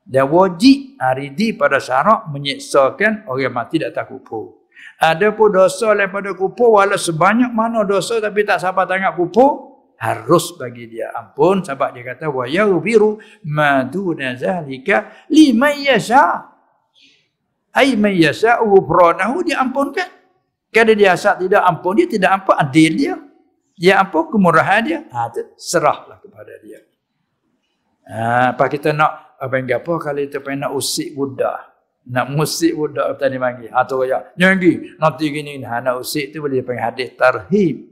Dan 0.00 0.32
wajib 0.32 0.96
aridi 0.96 1.52
pada 1.52 1.76
syarak 1.76 2.32
menyiksakan 2.32 3.28
orang 3.28 3.52
mati 3.52 3.76
tak 3.76 3.92
tak 3.92 4.08
kupur. 4.08 4.64
Ada 4.96 5.36
pun 5.36 5.52
dosa 5.52 5.92
daripada 5.92 6.32
kupur 6.32 6.80
walau 6.80 6.96
sebanyak 6.96 7.52
mana 7.52 7.84
dosa 7.84 8.16
tapi 8.16 8.40
tak 8.48 8.64
sampai 8.64 8.88
tangan 8.88 9.12
kupur 9.12 9.84
harus 10.00 10.56
bagi 10.56 10.96
dia 10.96 11.12
ampun 11.12 11.60
sebab 11.60 11.92
dia 11.92 12.08
kata 12.08 12.32
wa 12.32 12.48
yaghfiru 12.48 13.20
ma 13.52 13.84
duna 13.84 14.32
zalika 14.32 15.28
liman 15.28 15.76
yasha. 15.76 16.56
Ai 17.70 17.94
man 17.94 18.14
yasha 18.14 18.58
ghufranahu 18.58 19.46
diampunkan. 19.46 20.20
Kalau 20.70 20.94
dia 20.94 21.18
asal 21.18 21.34
tidak 21.34 21.66
ampun, 21.66 21.98
dia 21.98 22.06
tidak 22.06 22.30
ampun 22.30 22.54
adil 22.54 22.92
dia. 22.94 23.14
Dia 23.74 23.98
ampun 23.98 24.30
kemurahan 24.30 24.80
dia. 24.86 25.00
Ha, 25.10 25.26
serahlah 25.58 26.22
kepada 26.22 26.54
dia. 26.62 26.78
Ha, 28.06 28.54
apa 28.54 28.64
kita 28.70 28.94
nak, 28.94 29.34
apa 29.34 29.50
yang 29.58 29.66
apa 29.82 29.92
kalau 29.98 30.22
kita 30.22 30.38
pengen 30.38 30.70
nak 30.70 30.72
usik 30.78 31.10
budak. 31.18 31.58
Nak 32.06 32.26
musik 32.30 32.78
budak 32.78 33.18
tadi 33.18 33.34
magi. 33.34 33.66
Ha, 33.66 33.82
tu 33.82 33.98
kaya, 33.98 34.30
nyanggi, 34.38 34.94
nanti 34.94 35.26
gini. 35.26 35.58
Ha, 35.66 35.82
nak 35.82 36.06
usik 36.06 36.30
tu 36.30 36.38
boleh 36.38 36.62
pengen 36.62 36.86
hadis 36.86 37.18
tarhib. 37.18 37.89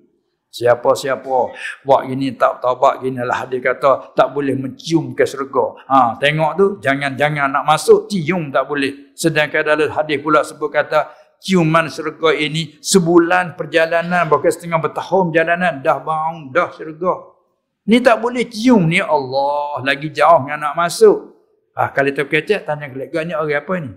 Siapa-siapa 0.59 1.55
buat 1.87 2.01
gini 2.11 2.35
tak 2.35 2.59
taubat 2.59 2.99
gini 2.99 3.23
lah. 3.23 3.47
Dia 3.47 3.63
kata 3.63 4.11
tak 4.19 4.35
boleh 4.35 4.59
mencium 4.59 5.15
ke 5.15 5.23
syurga. 5.23 5.87
Ha, 5.87 6.19
tengok 6.19 6.53
tu 6.59 6.67
jangan-jangan 6.83 7.47
nak 7.47 7.63
masuk 7.63 8.11
cium 8.11 8.51
tak 8.51 8.67
boleh. 8.67 9.15
Sedangkan 9.15 9.63
dalam 9.63 9.87
hadis 9.95 10.19
pula 10.19 10.43
sebut 10.43 10.67
kata 10.67 11.15
ciuman 11.39 11.87
syurga 11.87 12.35
ini 12.35 12.83
sebulan 12.83 13.55
perjalanan 13.55 14.27
bahkan 14.27 14.51
setengah 14.51 14.83
bertahun 14.83 15.31
perjalanan 15.31 15.79
dah 15.79 16.03
bau 16.03 16.35
dah 16.51 16.75
syurga 16.75 17.39
ni 17.87 18.03
tak 18.03 18.19
boleh 18.19 18.43
cium 18.51 18.83
ni. 18.91 18.99
Allah 18.99 19.79
lagi 19.87 20.11
jauh 20.11 20.43
yang 20.51 20.59
nak 20.59 20.75
masuk. 20.75 21.39
Ah 21.79 21.95
kalau 21.95 22.11
kita 22.11 22.27
kecek 22.27 22.67
tanya 22.67 22.91
kelega 22.91 23.23
ni 23.23 23.31
orang 23.39 23.63
apa 23.63 23.75
ni? 23.79 23.91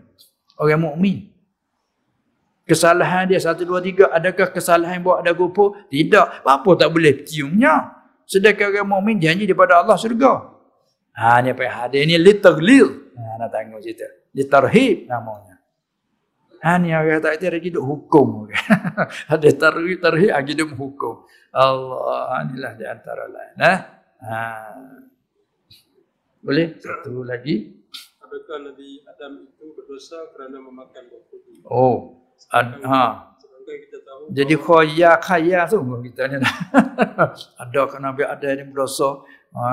Orang 0.62 0.86
mukmin 0.86 1.31
kesalahan 2.72 3.28
dia 3.28 3.40
satu 3.44 3.68
dua 3.68 3.84
tiga 3.84 4.08
adakah 4.08 4.56
kesalahan 4.56 5.04
buat 5.04 5.20
ada 5.20 5.36
gupo 5.36 5.76
tidak 5.92 6.40
apa 6.48 6.70
tak 6.80 6.88
boleh 6.96 7.28
ciumnya 7.28 8.00
sedangkan 8.24 8.72
orang 8.72 8.88
mukmin 8.88 9.20
janji 9.20 9.44
daripada 9.44 9.84
Allah 9.84 10.00
syurga 10.00 10.56
ha 11.20 11.44
ni 11.44 11.52
apa 11.52 11.68
hadis 11.68 12.08
ni 12.08 12.16
litaglil 12.16 13.12
ha 13.20 13.36
nak 13.36 13.52
tengok 13.52 13.84
cerita 13.84 14.08
litarhib 14.32 15.12
namanya 15.12 15.52
Ha 16.62 16.78
ni 16.78 16.94
orang 16.94 17.18
kata 17.26 17.42
ada 17.42 17.58
hidup 17.58 17.82
hukum. 17.82 18.46
ada 19.34 19.50
tarhib 19.50 19.98
tarhib 19.98 20.30
hidup 20.46 20.70
hukum. 20.78 21.26
Allah 21.50 22.46
inilah 22.46 22.78
di 22.78 22.86
antara 22.86 23.26
lain. 23.26 23.56
Ha? 23.66 23.74
ha. 24.22 24.42
Boleh? 26.38 26.78
Satu 26.78 27.26
lagi. 27.26 27.82
Adakah 28.22 28.58
Nabi 28.62 29.02
Adam 29.10 29.42
itu 29.50 29.74
berdosa 29.74 30.30
kerana 30.38 30.62
memakan 30.62 31.04
buah 31.10 31.24
kurma? 31.34 31.66
Oh. 31.66 32.21
Ad, 32.50 32.82
ha. 32.88 33.32
Jadi 34.32 34.56
khoya 34.56 35.20
kaya 35.20 35.68
tu 35.68 35.80
kita 35.82 36.28
ni. 36.32 36.40
ada 37.62 37.82
kan 37.88 38.00
Nabi 38.00 38.24
Adam 38.24 38.52
ni 38.56 38.64
berdosa. 38.68 39.24
Ha, 39.52 39.68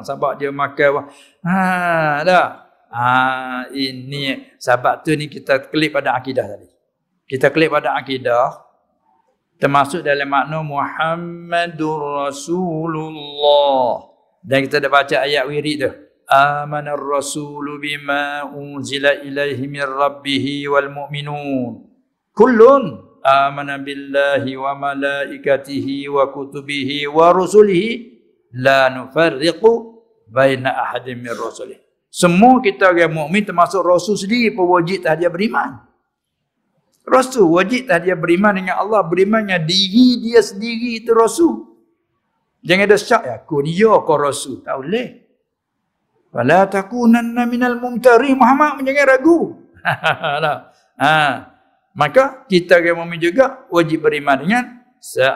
sebab 0.00 0.40
dia 0.40 0.48
makan. 0.48 1.08
Ha, 1.44 2.24
dah. 2.24 2.48
Ah 2.94 3.66
ini 3.74 4.54
sebab 4.54 5.02
tu 5.02 5.18
ni 5.18 5.26
kita 5.26 5.66
klik 5.66 5.90
pada 5.90 6.14
akidah 6.14 6.46
tadi. 6.46 6.70
Kita 7.26 7.50
klik 7.50 7.74
pada 7.74 7.98
akidah 7.98 8.64
termasuk 9.58 10.04
dalam 10.06 10.30
makna 10.30 10.62
Muhammadur 10.62 12.28
Rasulullah. 12.28 14.14
Dan 14.44 14.68
kita 14.68 14.78
dah 14.78 14.92
baca 14.92 15.16
ayat 15.24 15.42
wirid 15.48 15.76
tu. 15.80 15.90
Ilaihi 19.24 19.64
min 19.68 19.84
rabbih 19.84 20.44
wal 20.72 20.88
mu'minun. 20.88 21.72
Kullun 22.32 22.84
amana 23.24 23.78
billahi 23.78 24.56
wa 24.56 24.72
malaikatihi 24.76 26.08
wa 26.08 26.28
kutubihi 26.32 27.06
wa 27.08 27.32
rusulihi 27.32 28.20
la 28.56 28.88
nufarriqu 28.92 29.72
baina 30.28 30.72
ahadin 30.88 31.20
min 31.20 31.32
rusulihi. 31.32 31.80
Semua 32.14 32.62
kita 32.62 32.94
orang 32.94 33.10
mukmin 33.10 33.42
termasuk 33.42 33.82
Rasul 33.82 34.14
sendiri 34.14 34.54
pun 34.54 34.70
wajib 34.70 35.02
tak 35.02 35.18
dia 35.18 35.26
beriman. 35.26 35.82
Rasul 37.02 37.50
wajib 37.50 37.90
tak 37.90 38.06
dia 38.06 38.14
beriman 38.14 38.54
dengan 38.54 38.78
Allah. 38.78 39.02
Beriman 39.02 39.42
dengan 39.42 39.66
diri 39.66 40.22
dia 40.22 40.38
sendiri 40.38 41.02
itu 41.02 41.10
Rasul. 41.10 41.74
Jangan 42.62 42.86
ada 42.86 42.96
syak 42.96 43.22
ya. 43.26 43.34
Aku 43.42 43.60
ni 43.66 43.74
ya 43.74 43.98
kau 44.06 44.14
Rasul. 44.14 44.62
Tak 44.62 44.78
boleh. 44.78 45.23
Wala 46.34 46.66
takunanna 46.66 47.46
minal 47.46 47.78
mumtari 47.78 48.34
Muhammad 48.34 48.82
jangan 48.82 49.06
ragu. 49.06 49.38
ha. 50.98 51.14
Maka 51.94 52.42
kita 52.50 52.82
orang 52.82 53.06
mukmin 53.06 53.22
juga 53.22 53.70
wajib 53.70 54.02
beriman 54.02 54.42
dengan 54.42 54.82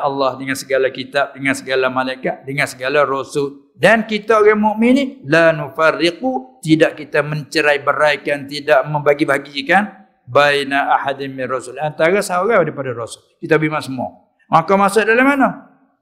Allah 0.03 0.35
dengan 0.35 0.59
segala 0.59 0.91
kitab, 0.91 1.39
dengan 1.39 1.55
segala 1.55 1.87
malaikat, 1.87 2.43
dengan 2.43 2.67
segala 2.67 3.07
rasul. 3.07 3.71
Dan 3.79 4.11
kita 4.11 4.43
orang 4.43 4.59
mukmin 4.59 4.91
ni 4.91 5.05
la 5.23 5.55
nufarriqu 5.55 6.59
tidak 6.59 6.99
kita 6.99 7.23
mencerai 7.23 7.79
beraikan, 7.79 8.51
tidak 8.51 8.83
membagi-bagikan 8.91 10.09
baina 10.27 10.99
ahadin 10.99 11.31
min 11.31 11.47
rasul 11.47 11.79
antara 11.79 12.19
seorang 12.19 12.67
daripada 12.67 12.91
rasul. 12.91 13.23
Kita 13.39 13.55
beriman 13.55 13.79
semua. 13.79 14.09
Maka 14.51 14.75
masuk 14.75 15.07
dalam 15.07 15.31
mana? 15.31 15.49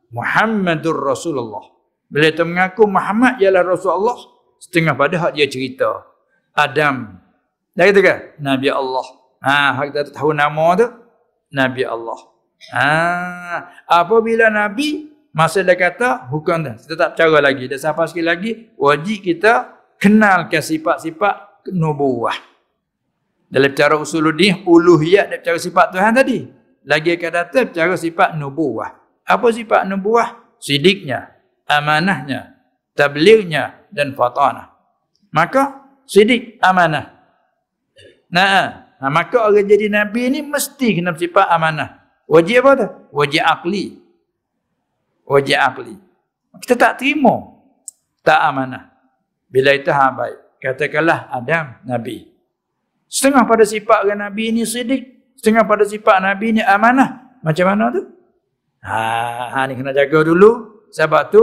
Muhammadur 0.08 0.96
Rasulullah. 1.04 1.66
Bila 2.06 2.30
kita 2.30 2.46
mengaku 2.46 2.86
Muhammad 2.86 3.42
ialah 3.42 3.66
Rasulullah, 3.66 4.35
setengah 4.60 4.94
pada 4.96 5.16
hak 5.20 5.32
dia 5.36 5.46
cerita. 5.48 6.04
Adam. 6.56 7.20
Dah 7.76 7.84
kata 7.92 8.00
kan? 8.00 8.18
Nabi 8.40 8.68
Allah. 8.72 9.06
Ha, 9.44 9.76
hak 9.76 9.84
kita 9.92 10.00
tahu 10.16 10.32
nama 10.32 10.66
tu? 10.74 10.88
Nabi 11.52 11.82
Allah. 11.84 12.18
Ah, 12.72 13.68
apabila 13.86 14.48
Nabi 14.48 15.12
masa 15.30 15.60
dia 15.60 15.76
kata 15.76 16.32
hukum 16.32 16.64
dah, 16.64 16.74
tetap 16.80 17.12
cara 17.14 17.38
lagi. 17.44 17.68
Dan 17.68 17.76
siapa 17.76 18.08
sekali 18.08 18.26
lagi 18.26 18.50
wajib 18.80 19.20
kita 19.20 19.76
kenalkan 20.00 20.64
sifat-sifat 20.64 21.68
nubuah. 21.76 22.36
Dalam 23.46 23.70
cara 23.76 23.94
usuluddin 23.94 24.66
uluhiyat 24.66 25.30
dan 25.30 25.40
cara 25.44 25.58
sifat 25.60 25.94
Tuhan 25.94 26.12
tadi. 26.16 26.38
Lagi 26.86 27.18
akan 27.18 27.30
datang 27.34 27.66
cara 27.74 27.94
sifat 27.98 28.38
nubuah. 28.38 28.94
Apa 29.26 29.50
sifat 29.50 29.90
nubuah? 29.90 30.58
Sidiknya, 30.62 31.34
amanahnya, 31.66 32.56
tablighnya 32.94 33.85
dan 33.96 34.12
fatanah. 34.12 34.76
Maka 35.32 35.88
sidik 36.04 36.60
amanah. 36.60 37.16
Nah, 38.28 38.92
nah, 39.00 39.10
maka 39.10 39.48
orang 39.48 39.64
jadi 39.64 39.88
nabi 39.88 40.28
ni 40.28 40.44
mesti 40.44 41.00
kena 41.00 41.16
sifat 41.16 41.48
amanah. 41.48 42.04
Wajib 42.28 42.60
apa 42.60 42.70
tu? 42.76 42.88
Wajib 43.16 43.40
akli. 43.40 43.84
Wajib 45.24 45.56
akli. 45.56 45.94
Kita 46.60 46.74
tak 46.76 47.00
terima. 47.00 47.56
Tak 48.20 48.40
amanah. 48.52 48.92
Bila 49.46 49.72
itu 49.72 49.88
ha 49.88 50.10
baik. 50.10 50.58
Katakanlah 50.58 51.30
Adam 51.30 51.78
Nabi. 51.86 52.26
Setengah 53.06 53.46
pada 53.46 53.62
sifat 53.62 54.02
orang 54.02 54.26
Nabi 54.26 54.50
ini 54.50 54.66
sidik. 54.66 55.32
Setengah 55.38 55.62
pada 55.62 55.86
sifat 55.86 56.18
Nabi 56.18 56.58
ini 56.58 56.62
amanah. 56.66 57.38
Macam 57.46 57.66
mana 57.70 57.94
tu? 57.94 58.02
Ha, 58.82 58.98
ha 59.54 59.58
ni 59.70 59.78
kena 59.78 59.94
jaga 59.94 60.26
dulu. 60.26 60.82
Sebab 60.90 61.22
tu 61.30 61.42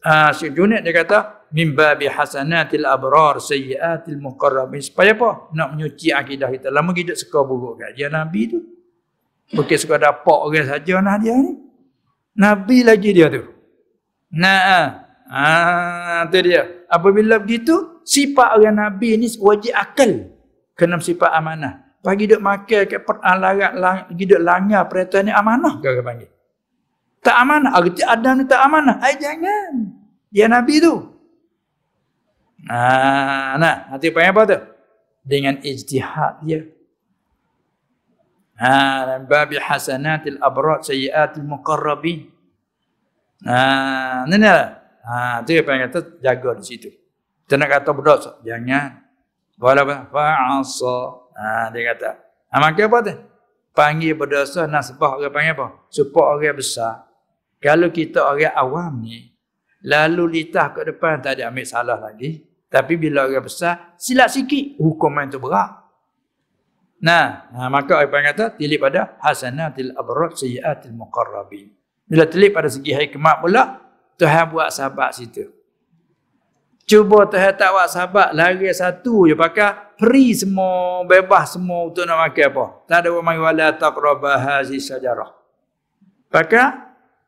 ha, 0.00 0.32
Syed 0.32 0.56
Junaid 0.56 0.80
dia 0.80 0.96
kata 0.96 1.43
Min 1.54 1.70
babi 1.70 2.10
hasanatil 2.10 2.82
abrar 2.82 3.38
sayyiatil 3.38 4.18
muqarrabin. 4.18 4.82
Supaya 4.82 5.14
apa? 5.14 5.54
Nak 5.54 5.68
menyuci 5.78 6.10
akidah 6.10 6.50
kita. 6.50 6.66
Lama 6.74 6.90
kita 6.90 7.14
suka 7.14 7.46
buruk 7.46 7.78
kat 7.78 7.94
dia 7.94 8.10
Nabi 8.10 8.50
tu. 8.50 8.58
Bukan 9.54 9.78
suka 9.78 10.02
dapat 10.02 10.34
orang 10.34 10.66
saja 10.66 10.98
nah 10.98 11.14
dia 11.14 11.30
ni. 11.38 11.54
Nabi 12.34 12.82
lagi 12.82 13.14
dia 13.14 13.30
tu. 13.30 13.46
Nah, 14.34 14.98
ah, 15.30 16.26
tu 16.26 16.42
dia. 16.42 16.66
Apabila 16.90 17.38
begitu, 17.38 18.02
sifat 18.02 18.58
orang 18.58 18.74
Nabi 18.74 19.14
ni 19.14 19.30
wajib 19.38 19.78
akal. 19.78 20.34
Kena 20.74 20.98
sifat 20.98 21.30
amanah. 21.38 21.86
Pagi 22.02 22.26
duk 22.26 22.42
makan 22.42 22.82
ke 22.90 22.98
peralarat 22.98 23.72
lang, 23.78 23.98
pergi 24.10 24.24
duk 24.26 24.42
langgar 24.42 24.82
perintah 24.90 25.22
ni 25.22 25.30
amanah 25.30 25.78
ke 25.78 26.02
panggil. 26.02 26.30
Tak 27.22 27.36
amanah. 27.40 27.70
Arti 27.78 28.02
Adam 28.02 28.42
ni 28.42 28.44
tak 28.44 28.60
amanah. 28.60 28.98
Ay, 29.00 29.16
jangan. 29.22 29.72
Dia 30.34 30.50
Nabi 30.50 30.82
tu. 30.82 31.13
Nah, 32.64 33.60
nah, 33.60 33.76
nanti 33.92 34.08
apa 34.08 34.20
apa 34.24 34.42
tu? 34.48 34.58
Dengan 35.24 35.60
ijtihad 35.60 36.44
dia. 36.44 36.60
Ha, 38.54 38.70
dan 39.04 39.20
babi 39.26 39.58
hasanatil 39.58 40.38
abrat 40.38 40.86
sayyiatil 40.86 41.44
muqarrabin. 41.44 42.30
Ha, 43.44 44.24
ni 44.30 44.36
ni 44.38 44.48
lah. 44.48 44.80
Ha, 45.04 45.44
tu 45.44 45.52
apa 45.52 45.70
yang 45.74 45.82
kata 45.90 45.98
jaga 46.22 46.50
di 46.56 46.64
situ. 46.64 46.88
Kita 47.44 47.60
nak 47.60 47.68
kata 47.76 47.90
berdosa, 47.92 48.30
jangan. 48.40 49.04
Walaupun 49.60 50.08
fa'asa. 50.08 50.96
Ha, 51.34 51.68
dia 51.74 51.82
kata. 51.92 52.10
Ha, 52.48 52.54
maka 52.62 52.86
apa 52.88 52.98
tu? 53.04 53.14
Panggil 53.74 54.14
berdosa 54.14 54.70
nasbah 54.70 55.18
orang 55.18 55.34
panggil 55.34 55.52
apa? 55.58 55.66
Supaya 55.90 56.38
orang 56.38 56.56
besar. 56.56 57.04
Kalau 57.58 57.90
kita 57.90 58.22
orang 58.22 58.54
awam 58.54 59.02
ni, 59.02 59.34
lalu 59.82 60.40
litah 60.40 60.70
ke 60.72 60.86
depan 60.86 61.20
tak 61.20 61.36
ada 61.36 61.50
ambil 61.50 61.66
salah 61.66 61.98
lagi. 61.98 62.53
Tapi 62.74 62.98
bila 62.98 63.30
orang 63.30 63.46
besar, 63.46 63.94
silap 63.94 64.26
sikit, 64.26 64.74
hukuman 64.82 65.30
tu 65.30 65.38
berat. 65.38 65.78
Nah, 66.98 67.46
ha, 67.54 67.70
maka 67.70 68.02
apa 68.02 68.10
yang 68.18 68.26
kata? 68.34 68.58
Tilip 68.58 68.82
pada 68.82 69.14
hasanatil 69.22 69.94
abrat 69.94 70.34
sayyiatil 70.34 70.90
muqarrabin. 70.90 71.70
Bila 72.02 72.26
tilip 72.26 72.50
pada 72.50 72.66
segi 72.66 72.90
hikmat 72.90 73.46
pula, 73.46 73.78
Tuhan 74.18 74.50
buat 74.50 74.74
sahabat 74.74 75.14
situ. 75.14 75.54
Cuba 76.82 77.30
Tuhan 77.30 77.54
tak 77.54 77.70
buat 77.70 77.88
sahabat, 77.94 78.34
lari 78.34 78.66
satu 78.74 79.30
je 79.30 79.38
pakai, 79.38 79.94
free 79.94 80.34
semua, 80.34 81.06
bebas 81.06 81.54
semua 81.54 81.86
untuk 81.86 82.02
nak 82.02 82.26
makan 82.26 82.44
apa. 82.50 82.64
Tak 82.90 82.98
ada 83.06 83.08
orang 83.14 83.22
mari 83.22 83.38
wala 83.38 83.68
taqrabah 83.70 84.36
hazi 84.42 84.82
sajarah. 84.82 85.30
Pakai, 86.26 86.74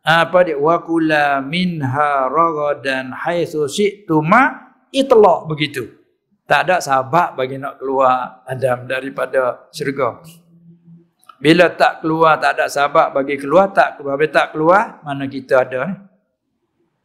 apa 0.03 0.39
dia? 0.43 0.59
Wa 0.59 0.83
kula 0.83 1.39
minha 1.39 2.27
ragadan 2.27 3.15
haitsu 3.15 3.71
syi'tuma 3.71 4.66
itlaq 4.93 5.51
begitu. 5.51 6.07
Tak 6.47 6.71
ada 6.71 6.79
sahabat 6.79 7.35
bagi 7.35 7.59
nak 7.59 7.83
keluar 7.83 8.47
Adam 8.47 8.87
daripada 8.87 9.67
syurga. 9.75 10.23
Bila 11.43 11.69
tak 11.75 12.01
keluar, 12.01 12.39
tak 12.39 12.57
ada 12.57 12.71
sahabat 12.71 13.13
bagi 13.13 13.37
keluar, 13.37 13.75
tak 13.75 13.99
keluar. 13.99 14.15
Bila 14.15 14.31
tak 14.31 14.55
keluar, 14.55 15.03
mana 15.03 15.27
kita 15.27 15.67
ada 15.67 15.91
ni? 15.91 15.97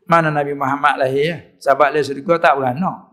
Mana 0.07 0.29
Nabi 0.29 0.53
Muhammad 0.53 1.01
lahir 1.01 1.23
ya? 1.25 1.37
Sahabat 1.57 1.91
lahir 1.91 2.05
syurga 2.05 2.37
tak 2.37 2.53
beranak. 2.61 3.11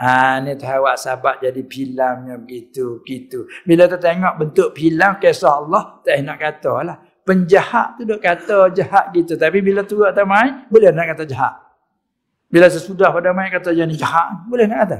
Ha, 0.00 0.40
ni 0.40 0.56
tahawak 0.56 0.96
sahabat 0.96 1.44
jadi 1.44 1.60
pilamnya 1.62 2.40
begitu, 2.40 3.04
begitu. 3.04 3.44
Bila 3.68 3.84
tu 3.84 4.00
tengok 4.00 4.34
bentuk 4.40 4.68
pilam, 4.72 5.20
kisah 5.20 5.60
Allah, 5.60 6.00
tak 6.00 6.24
nak 6.24 6.40
kata 6.40 6.72
lah. 6.84 6.96
Penjahat 7.20 8.00
tu 8.00 8.08
duk 8.08 8.18
kata 8.18 8.72
jahat 8.74 9.12
gitu. 9.12 9.36
Tapi 9.36 9.60
bila 9.60 9.84
tu 9.84 10.00
tak 10.00 10.24
main, 10.24 10.66
boleh 10.72 10.88
nak 10.90 11.14
kata 11.14 11.28
jahat. 11.28 11.69
Bila 12.50 12.66
sesudah 12.66 13.14
pada 13.14 13.30
main 13.30 13.48
kata 13.54 13.70
jadi 13.70 13.94
jahat, 13.94 14.42
boleh 14.50 14.66
nak 14.66 14.78
kata. 14.84 14.98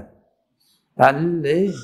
Tak 0.95 1.11
boleh. 1.19 1.75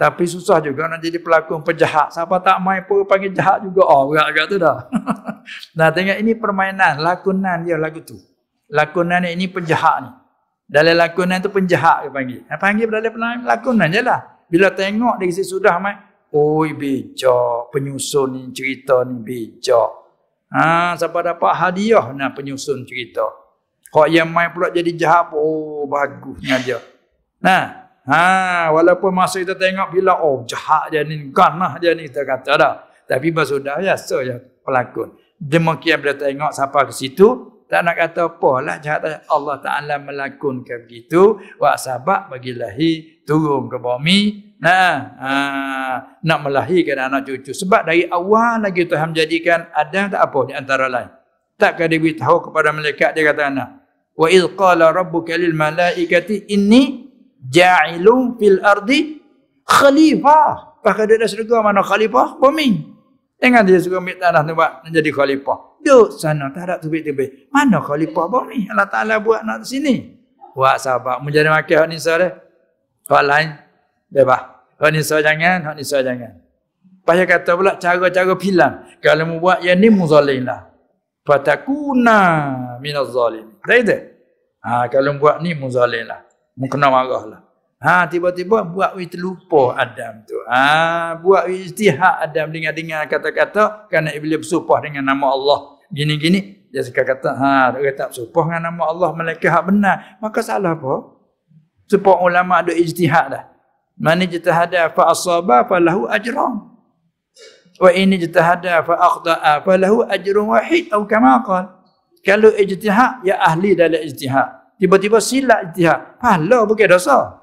Tapi 0.00 0.24
susah 0.26 0.58
juga 0.58 0.88
nak 0.88 0.98
jadi 0.98 1.20
pelakon 1.20 1.62
penjahat. 1.62 2.10
Siapa 2.10 2.40
tak 2.42 2.58
main 2.58 2.82
pun 2.82 3.04
panggil 3.06 3.30
jahat 3.30 3.62
juga. 3.62 3.86
Oh, 3.86 4.10
agak-agak 4.10 4.44
tu 4.48 4.56
dah. 4.58 4.90
nah, 5.78 5.94
tengok 5.94 6.18
ini 6.18 6.32
permainan. 6.34 6.98
Lakonan 6.98 7.62
dia 7.62 7.78
lagu 7.78 8.02
tu. 8.02 8.18
Lakonan 8.72 9.28
ini 9.28 9.46
penjahat 9.46 9.96
ni. 10.02 10.10
Dalam 10.66 10.96
lakonan 10.96 11.38
tu 11.44 11.52
penjahat 11.52 12.08
dia 12.08 12.10
panggil. 12.10 12.40
Dia 12.48 12.56
panggil 12.56 12.88
dalam 12.88 13.44
lakonan 13.44 13.92
je 13.92 14.00
lah. 14.02 14.20
Bila 14.48 14.72
tengok 14.72 15.20
dia 15.20 15.28
kisi 15.28 15.44
sudah 15.44 15.76
main. 15.78 16.00
Oi 16.32 16.72
bijak. 16.72 17.70
Penyusun 17.70 18.28
ni 18.32 18.42
cerita 18.56 19.04
ni 19.04 19.20
bijak. 19.20 19.90
Ha, 20.50 20.96
siapa 20.96 21.20
dapat 21.20 21.52
hadiah 21.52 22.10
nak 22.16 22.34
penyusun 22.34 22.88
cerita. 22.88 23.41
Kau 23.92 24.08
yang 24.08 24.32
main 24.32 24.48
pula 24.48 24.72
jadi 24.72 24.88
jahat. 24.96 25.36
Oh 25.36 25.84
bagusnya 25.84 26.56
dia. 26.64 26.80
Nah, 27.44 27.82
Ha, 28.02 28.66
walaupun 28.74 29.14
masa 29.14 29.38
kita 29.38 29.54
tengok 29.54 29.94
bila 29.94 30.18
oh 30.26 30.42
jahat 30.42 30.90
dia 30.90 31.06
ni, 31.06 31.30
ganah 31.30 31.78
dia 31.78 31.94
ni 31.94 32.10
kita 32.10 32.26
kata 32.26 32.50
dah. 32.58 32.74
Tapi 33.06 33.30
bersudah 33.30 33.78
ya 33.78 33.94
so 33.94 34.18
ya 34.18 34.42
pelakon. 34.66 35.14
Demikian 35.38 36.02
bila 36.02 36.18
tengok 36.18 36.50
siapa 36.50 36.90
ke 36.90 36.92
situ, 36.94 37.62
tak 37.70 37.86
nak 37.86 37.94
kata 37.94 38.26
apa 38.26 38.52
lah 38.58 38.76
jahat 38.82 39.22
Allah 39.30 39.56
Taala 39.62 40.02
melakonkan 40.02 40.82
begitu, 40.86 41.38
wa 41.62 41.78
sabak 41.78 42.26
bagi 42.26 42.58
lahir 42.58 43.22
turun 43.22 43.70
ke 43.70 43.78
bumi. 43.78 44.50
Nah, 44.62 44.94
ha, 45.18 45.30
nak 46.22 46.38
melahirkan 46.42 47.06
anak 47.06 47.26
cucu 47.26 47.54
sebab 47.54 47.86
dari 47.86 48.06
awal 48.06 48.62
lagi 48.62 48.86
Tuhan 48.86 49.14
menjadikan 49.14 49.70
ada 49.74 50.10
tak 50.10 50.22
apa 50.22 50.40
di 50.50 50.52
antara 50.58 50.86
lain. 50.90 51.10
Tak 51.54 51.78
kena 51.78 51.94
diberitahu 51.94 52.50
kepada 52.50 52.74
malaikat 52.74 53.14
dia 53.14 53.22
kata 53.30 53.42
anak. 53.46 53.81
Wa 54.12 54.26
iz 54.28 54.44
qala 54.56 54.92
rabbuka 54.92 55.34
lil 55.40 55.56
malaikati 55.56 56.52
inni 56.52 57.08
ja'ilun 57.48 58.36
fil 58.36 58.60
ardi 58.60 59.20
khalifah. 59.64 60.80
Pakai 60.82 61.06
dia 61.06 61.22
dah 61.22 61.28
surga 61.30 61.62
mana 61.62 61.80
khalifah? 61.80 62.36
Bumi. 62.42 62.92
Jangan 63.42 63.66
dia 63.66 63.82
suka 63.82 63.98
ambil 63.98 64.18
tanah 64.18 64.42
tu 64.46 64.52
buat 64.54 64.70
jadi 64.86 65.10
khalifah. 65.10 65.58
Duduk 65.82 66.14
sana, 66.14 66.46
tak 66.54 66.62
ada 66.62 66.74
tubik-tubik. 66.78 67.50
Mana 67.50 67.82
khalifah 67.82 68.24
bumi? 68.30 68.70
Allah 68.70 68.86
Ta'ala 68.86 69.18
buat 69.18 69.42
nak 69.42 69.66
sini. 69.66 70.14
Buat 70.54 70.78
sahabat. 70.78 71.18
Menjadi 71.24 71.50
makin 71.50 71.76
hak 71.82 71.88
nisa 71.90 72.12
dia. 72.18 72.38
Hak 73.10 73.22
lain, 73.26 73.48
bebas. 74.12 74.42
Hak 74.78 74.90
nisa 74.94 75.18
jangan, 75.18 75.58
hak 75.66 75.74
nisa 75.74 75.98
jangan. 76.06 76.38
Payah 77.02 77.26
kata 77.26 77.50
pula 77.58 77.74
cara-cara 77.82 78.34
pilang. 78.38 78.74
Kalau 79.02 79.26
mu 79.26 79.36
buat 79.42 79.58
yang 79.66 79.74
ni 79.82 79.90
muzalim 79.90 80.46
lah. 80.46 80.70
Fatakuna 81.26 82.18
minaz 82.78 83.10
zalim. 83.10 83.51
Tak 83.62 83.76
itu? 83.78 83.96
Ha, 84.62 84.86
kalau 84.90 85.18
buat 85.18 85.42
ni 85.42 85.54
muzalim 85.58 86.06
lah 86.06 86.22
kena 86.68 86.92
marah 86.92 87.24
lah. 87.26 87.40
Ha, 87.82 88.06
tiba-tiba 88.06 88.62
buat 88.62 88.94
wih 88.94 89.10
terlupa 89.10 89.74
Adam 89.74 90.22
tu. 90.22 90.38
Ha, 90.46 91.18
buat 91.18 91.50
wih 91.50 91.66
istihak 91.66 92.22
Adam 92.22 92.54
dengan-dengan 92.54 93.02
kata-kata 93.10 93.90
kerana 93.90 94.14
iblis 94.14 94.38
bersumpah 94.46 94.78
dengan 94.86 95.02
nama 95.02 95.34
Allah. 95.34 95.58
Gini-gini, 95.90 96.70
dia 96.70 96.86
suka 96.86 97.02
kata, 97.02 97.34
ha, 97.34 97.74
dia 97.74 97.90
tak 97.90 98.14
bersumpah 98.14 98.44
dengan 98.46 98.70
nama 98.70 98.82
Allah, 98.86 99.10
mereka 99.18 99.50
hak 99.50 99.64
benar. 99.66 99.96
Maka 100.22 100.38
salah 100.46 100.78
apa? 100.78 101.10
Sebab 101.90 102.22
ulama 102.22 102.62
ada 102.62 102.70
ijtihad 102.70 103.34
dah. 103.34 103.44
Mana 103.98 104.30
jitahada 104.30 104.86
fa 104.94 105.10
asaba 105.10 105.66
fa 105.66 105.76
lahu 105.82 106.06
ajran. 106.06 106.70
Wa 107.82 107.90
ini 107.90 108.14
jitahada 108.14 108.78
fa 108.86 108.94
akhda'a 108.94 109.58
fa 109.66 109.72
lahu 109.74 110.06
ajrun 110.06 110.54
wahid 110.54 110.86
atau 110.86 111.02
kama 111.02 111.42
qala. 111.42 111.81
Kalau 112.22 112.54
ijtihad 112.54 113.26
ya 113.26 113.42
ahli 113.42 113.74
dalam 113.74 113.98
ijtihad 113.98 114.78
tiba-tiba 114.78 115.18
silap 115.18 115.70
ijtihad. 115.70 116.22
Pahala 116.22 116.66
bukan 116.66 116.86
dosa. 116.90 117.42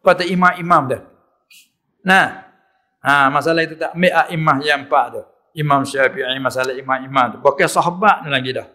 Kata 0.00 0.24
imam-imam 0.24 0.82
dah. 0.88 1.02
Nah. 2.04 2.26
Ha, 3.02 3.26
masalah 3.34 3.66
itu 3.66 3.74
tak 3.74 3.98
ambil 3.98 4.14
imam 4.30 4.56
yang 4.62 4.86
empat 4.86 5.04
tu. 5.10 5.22
Imam 5.58 5.82
Syafi'i 5.82 6.38
masalah 6.38 6.70
imam-imam 6.70 7.34
tu. 7.34 7.36
Bukan 7.42 7.66
sahabat 7.66 8.22
ni 8.22 8.30
lagi 8.30 8.54
dah. 8.54 8.66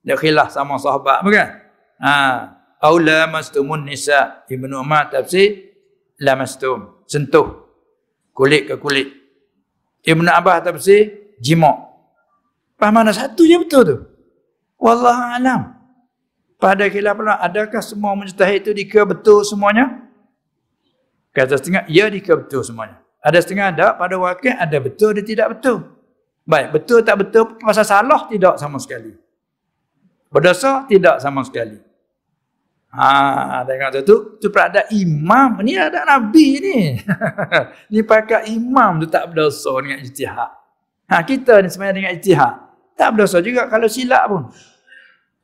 Dia 0.00 0.16
khilaf 0.16 0.48
sama 0.48 0.80
sahabat 0.80 1.20
bukan? 1.20 1.48
Ha, 2.00 2.12
aula 2.80 3.28
mastumun 3.28 3.84
nisa 3.84 4.46
Ibnu 4.48 4.80
Umar 4.80 5.12
tafsir 5.12 5.76
lamastum 6.16 7.04
sentuh 7.04 7.68
kulit 8.32 8.64
ke 8.64 8.80
kulit. 8.80 9.12
Ibnu 10.08 10.30
Abbas 10.30 10.64
tafsir 10.64 11.36
jima'. 11.36 11.85
Apa 12.76 12.92
mana 12.92 13.10
satu 13.16 13.48
je 13.48 13.56
betul 13.56 13.82
tu? 13.88 13.96
Wallahu 14.76 15.22
alam. 15.32 15.76
Pada 16.60 16.88
khilaf 16.88 17.16
pula, 17.16 17.36
adakah 17.40 17.80
semua 17.80 18.12
mujtahid 18.16 18.64
itu 18.64 18.72
dikira 18.72 19.04
betul 19.04 19.44
semuanya? 19.44 20.04
Kata 21.32 21.56
setengah, 21.56 21.84
ya 21.88 22.08
dikira 22.08 22.40
betul 22.40 22.64
semuanya. 22.64 23.00
Ada 23.20 23.44
setengah 23.44 23.72
ada, 23.72 23.86
pada 23.96 24.16
wakil 24.16 24.56
ada 24.56 24.76
betul, 24.80 25.16
dia 25.16 25.24
tidak 25.24 25.56
betul. 25.56 25.84
Baik, 26.48 26.76
betul 26.76 27.00
tak 27.04 27.16
betul, 27.20 27.56
pasal 27.60 27.84
salah 27.84 28.28
tidak 28.28 28.56
sama 28.56 28.80
sekali. 28.80 29.12
Berdosa 30.32 30.84
tidak 30.88 31.20
sama 31.20 31.44
sekali. 31.44 31.80
Ha, 32.96 33.60
tengok 33.68 34.00
tu, 34.00 34.00
tu, 34.40 34.48
tu 34.48 34.48
ada 34.56 34.88
imam. 34.88 35.60
Ni 35.60 35.76
ada 35.76 36.04
Nabi 36.08 36.46
ni. 36.60 36.76
ni 37.92 38.00
pakai 38.00 38.48
imam 38.56 39.04
tu 39.04 39.06
tak 39.08 39.28
berdosa 39.32 39.76
dengan 39.84 40.00
ijtihad. 40.00 40.50
Ha, 41.12 41.20
kita 41.20 41.60
ni 41.60 41.68
sebenarnya 41.68 41.96
dengan 42.00 42.12
ijtihad. 42.16 42.65
Tak 42.96 43.08
berdosa 43.12 43.44
juga 43.44 43.68
kalau 43.68 43.86
silap 43.86 44.24
pun. 44.26 44.42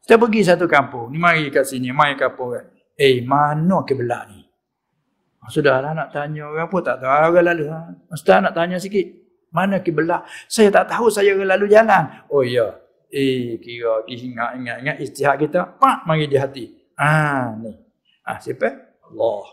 Kita 0.02 0.18
pergi 0.18 0.40
satu 0.42 0.64
kampung. 0.66 1.12
Ni 1.12 1.20
mari 1.20 1.46
kat 1.52 1.68
sini. 1.68 1.92
Mari 1.92 2.16
kampung 2.18 2.56
kan. 2.56 2.66
Eh, 2.96 3.22
mana 3.22 3.84
kiblat 3.86 4.32
ni? 4.32 4.40
Ah, 5.42 5.50
sudahlah 5.52 5.92
nak 5.92 6.10
tanya 6.10 6.48
orang 6.48 6.66
pun 6.66 6.80
tak 6.80 6.98
tahu. 6.98 7.12
Orang 7.12 7.44
lalu. 7.44 7.70
Ha? 7.70 7.80
Ustaz 8.10 8.40
nak 8.42 8.56
tanya 8.56 8.80
sikit. 8.80 9.04
Mana 9.52 9.84
kiblat? 9.84 10.24
Saya 10.48 10.72
tak 10.72 10.90
tahu 10.90 11.12
saya 11.12 11.36
lalu 11.36 11.68
jalan. 11.68 12.08
Oh 12.32 12.40
ya. 12.42 12.72
Eh, 13.12 13.60
kira 13.60 14.08
ingat 14.08 14.56
ingat 14.56 14.76
ingat 14.80 14.96
istihad 15.04 15.36
kita. 15.36 15.76
Pak, 15.76 16.08
mari 16.08 16.24
di 16.24 16.40
hati. 16.40 16.72
Ah, 16.96 17.52
ni. 17.60 17.76
Ah, 18.24 18.40
siapa? 18.40 18.72
Allah. 19.12 19.44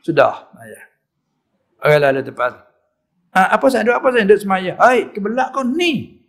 Sudah. 0.00 0.48
Ayah. 0.56 0.84
Orang 1.84 2.00
lalu 2.08 2.20
tepat. 2.24 2.56
Ah, 3.30 3.54
apa 3.54 3.66
saya 3.68 3.84
duduk? 3.84 3.96
Apa 4.00 4.08
saya 4.10 4.24
duduk 4.26 4.40
semaya? 4.42 4.72
Hai, 4.80 5.12
kiblat 5.12 5.52
kau 5.52 5.62
ni. 5.62 6.19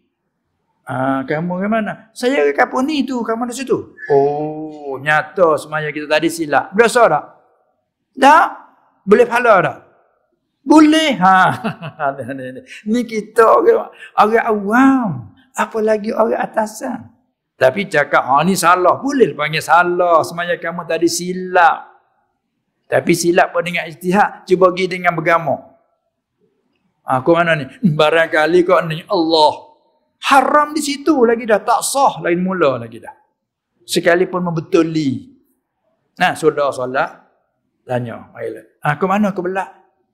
Ah, 0.91 1.23
kamu 1.23 1.63
ke 1.63 1.67
mana? 1.71 2.11
Saya 2.11 2.43
ke 2.43 2.51
kampung 2.51 2.83
ni 2.83 3.07
tu, 3.07 3.23
kamu 3.23 3.47
di 3.47 3.55
situ. 3.55 3.95
Oh, 4.11 4.99
nyata 4.99 5.55
semaya 5.55 5.87
kita 5.87 6.03
tadi 6.03 6.27
silap. 6.27 6.75
Berasa 6.75 7.07
tak? 7.07 7.25
Tak? 8.19 8.47
Boleh 9.07 9.23
pahala 9.23 9.53
tak? 9.63 9.77
Boleh. 10.67 11.15
Ha. 11.15 11.37
ni 12.91 13.07
kita 13.07 13.39
orang, 13.39 13.87
orang 14.19 14.45
awam. 14.51 15.09
Apalagi 15.55 16.11
orang 16.11 16.43
atasan. 16.43 17.07
Tapi 17.55 17.87
cakap, 17.87 18.27
ha, 18.27 18.43
ni 18.43 18.59
salah. 18.59 18.99
Boleh 18.99 19.31
panggil 19.31 19.63
salah. 19.63 20.27
Semaya 20.27 20.59
kamu 20.59 20.83
tadi 20.83 21.07
silap. 21.07 21.87
Tapi 22.91 23.15
silap 23.15 23.55
pun 23.55 23.63
dengan 23.63 23.87
istihad. 23.87 24.43
Cuba 24.43 24.67
pergi 24.75 24.91
dengan 24.91 25.15
bergamuk. 25.15 25.71
Ha, 27.07 27.23
kau 27.23 27.31
mana 27.31 27.55
ni? 27.55 27.63
Barangkali 27.79 28.59
kau 28.67 28.83
ni 28.83 29.07
Allah. 29.07 29.70
Haram 30.21 30.77
di 30.77 30.81
situ 30.85 31.25
lagi 31.25 31.49
dah. 31.49 31.61
Tak 31.61 31.81
sah 31.81 32.21
lain 32.21 32.39
mula 32.45 32.77
lagi 32.77 33.01
dah. 33.01 33.13
Sekalipun 33.81 34.45
membetuli. 34.45 35.33
Nah, 36.21 36.37
sudah 36.37 36.69
solat. 36.69 37.09
Tanya. 37.81 38.29
Ah, 38.85 38.93
ke 38.93 39.05
mana 39.09 39.33
ke 39.33 39.41
belak? 39.41 39.69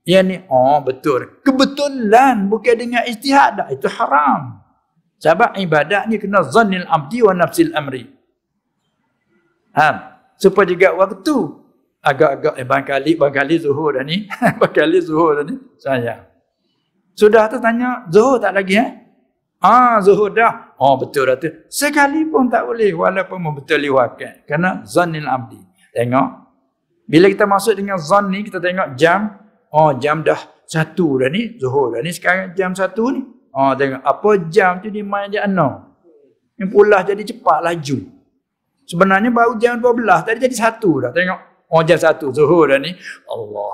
Ya 0.08 0.24
ni. 0.24 0.40
Oh, 0.48 0.80
betul. 0.80 1.44
Kebetulan. 1.44 2.48
Bukan 2.48 2.76
dengan 2.80 3.04
istihad 3.04 3.60
dah. 3.60 3.68
Itu 3.68 3.92
haram. 3.92 4.64
Sebab 5.20 5.60
ibadat 5.60 6.08
ni 6.08 6.16
kena 6.22 6.48
zannil 6.48 6.88
abdi 6.88 7.20
wa 7.26 7.34
nafsil 7.36 7.76
amri. 7.76 8.08
Ha. 9.76 9.88
Supaya 10.40 10.66
juga 10.72 10.96
waktu. 10.96 11.36
Agak-agak. 12.00 12.56
Eh, 12.56 12.64
bangkali, 12.64 13.12
bangkali 13.20 13.56
zuhur 13.60 14.00
dah 14.00 14.06
ni. 14.08 14.32
bangkali 14.62 14.98
zuhur 15.04 15.44
dah 15.44 15.44
ni. 15.44 15.60
Sayang. 15.76 16.24
Sudah 17.12 17.52
tu 17.52 17.60
tanya. 17.60 18.08
Zuhur 18.08 18.40
tak 18.40 18.56
lagi 18.56 18.80
eh? 18.80 19.07
Ah 19.58 19.98
zuhud 20.06 20.38
dah. 20.38 20.78
Oh 20.78 20.94
betul 21.02 21.26
dah 21.26 21.38
tu. 21.38 21.50
Sekali 21.66 22.30
pun 22.30 22.46
tak 22.46 22.70
boleh 22.70 22.94
walaupun 22.94 23.42
membetul 23.42 23.82
liwakan. 23.82 24.46
Kerana 24.46 24.86
zannil 24.86 25.26
abdi. 25.26 25.58
Tengok. 25.94 26.30
Bila 27.10 27.26
kita 27.32 27.50
masuk 27.50 27.74
dengan 27.74 27.98
zan 27.98 28.30
ni 28.30 28.46
kita 28.46 28.62
tengok 28.62 28.94
jam. 28.94 29.34
Oh 29.74 29.98
jam 29.98 30.22
dah 30.22 30.38
satu 30.70 31.26
dah 31.26 31.30
ni. 31.34 31.58
Zuhur 31.58 31.98
dah 31.98 32.02
ni 32.06 32.14
sekarang 32.14 32.54
jam 32.54 32.78
satu 32.78 33.10
ni. 33.10 33.22
Oh 33.58 33.74
tengok 33.74 34.02
apa 34.06 34.30
jam 34.54 34.78
tu 34.78 34.94
di 34.94 35.02
main 35.02 35.34
je 35.34 35.42
enam. 35.42 35.90
Yang 36.62 36.70
pula 36.70 37.02
jadi 37.02 37.24
cepat 37.26 37.66
laju. 37.66 37.98
Sebenarnya 38.88 39.30
baru 39.34 39.58
jam 39.58 39.82
12 39.82 40.26
tadi 40.26 40.38
jadi 40.38 40.56
satu 40.58 41.02
dah. 41.02 41.10
Tengok. 41.10 41.40
Oh 41.74 41.82
jam 41.82 41.98
satu 41.98 42.30
zuhur 42.30 42.70
dah 42.70 42.78
ni. 42.78 42.94
Allah. 43.26 43.74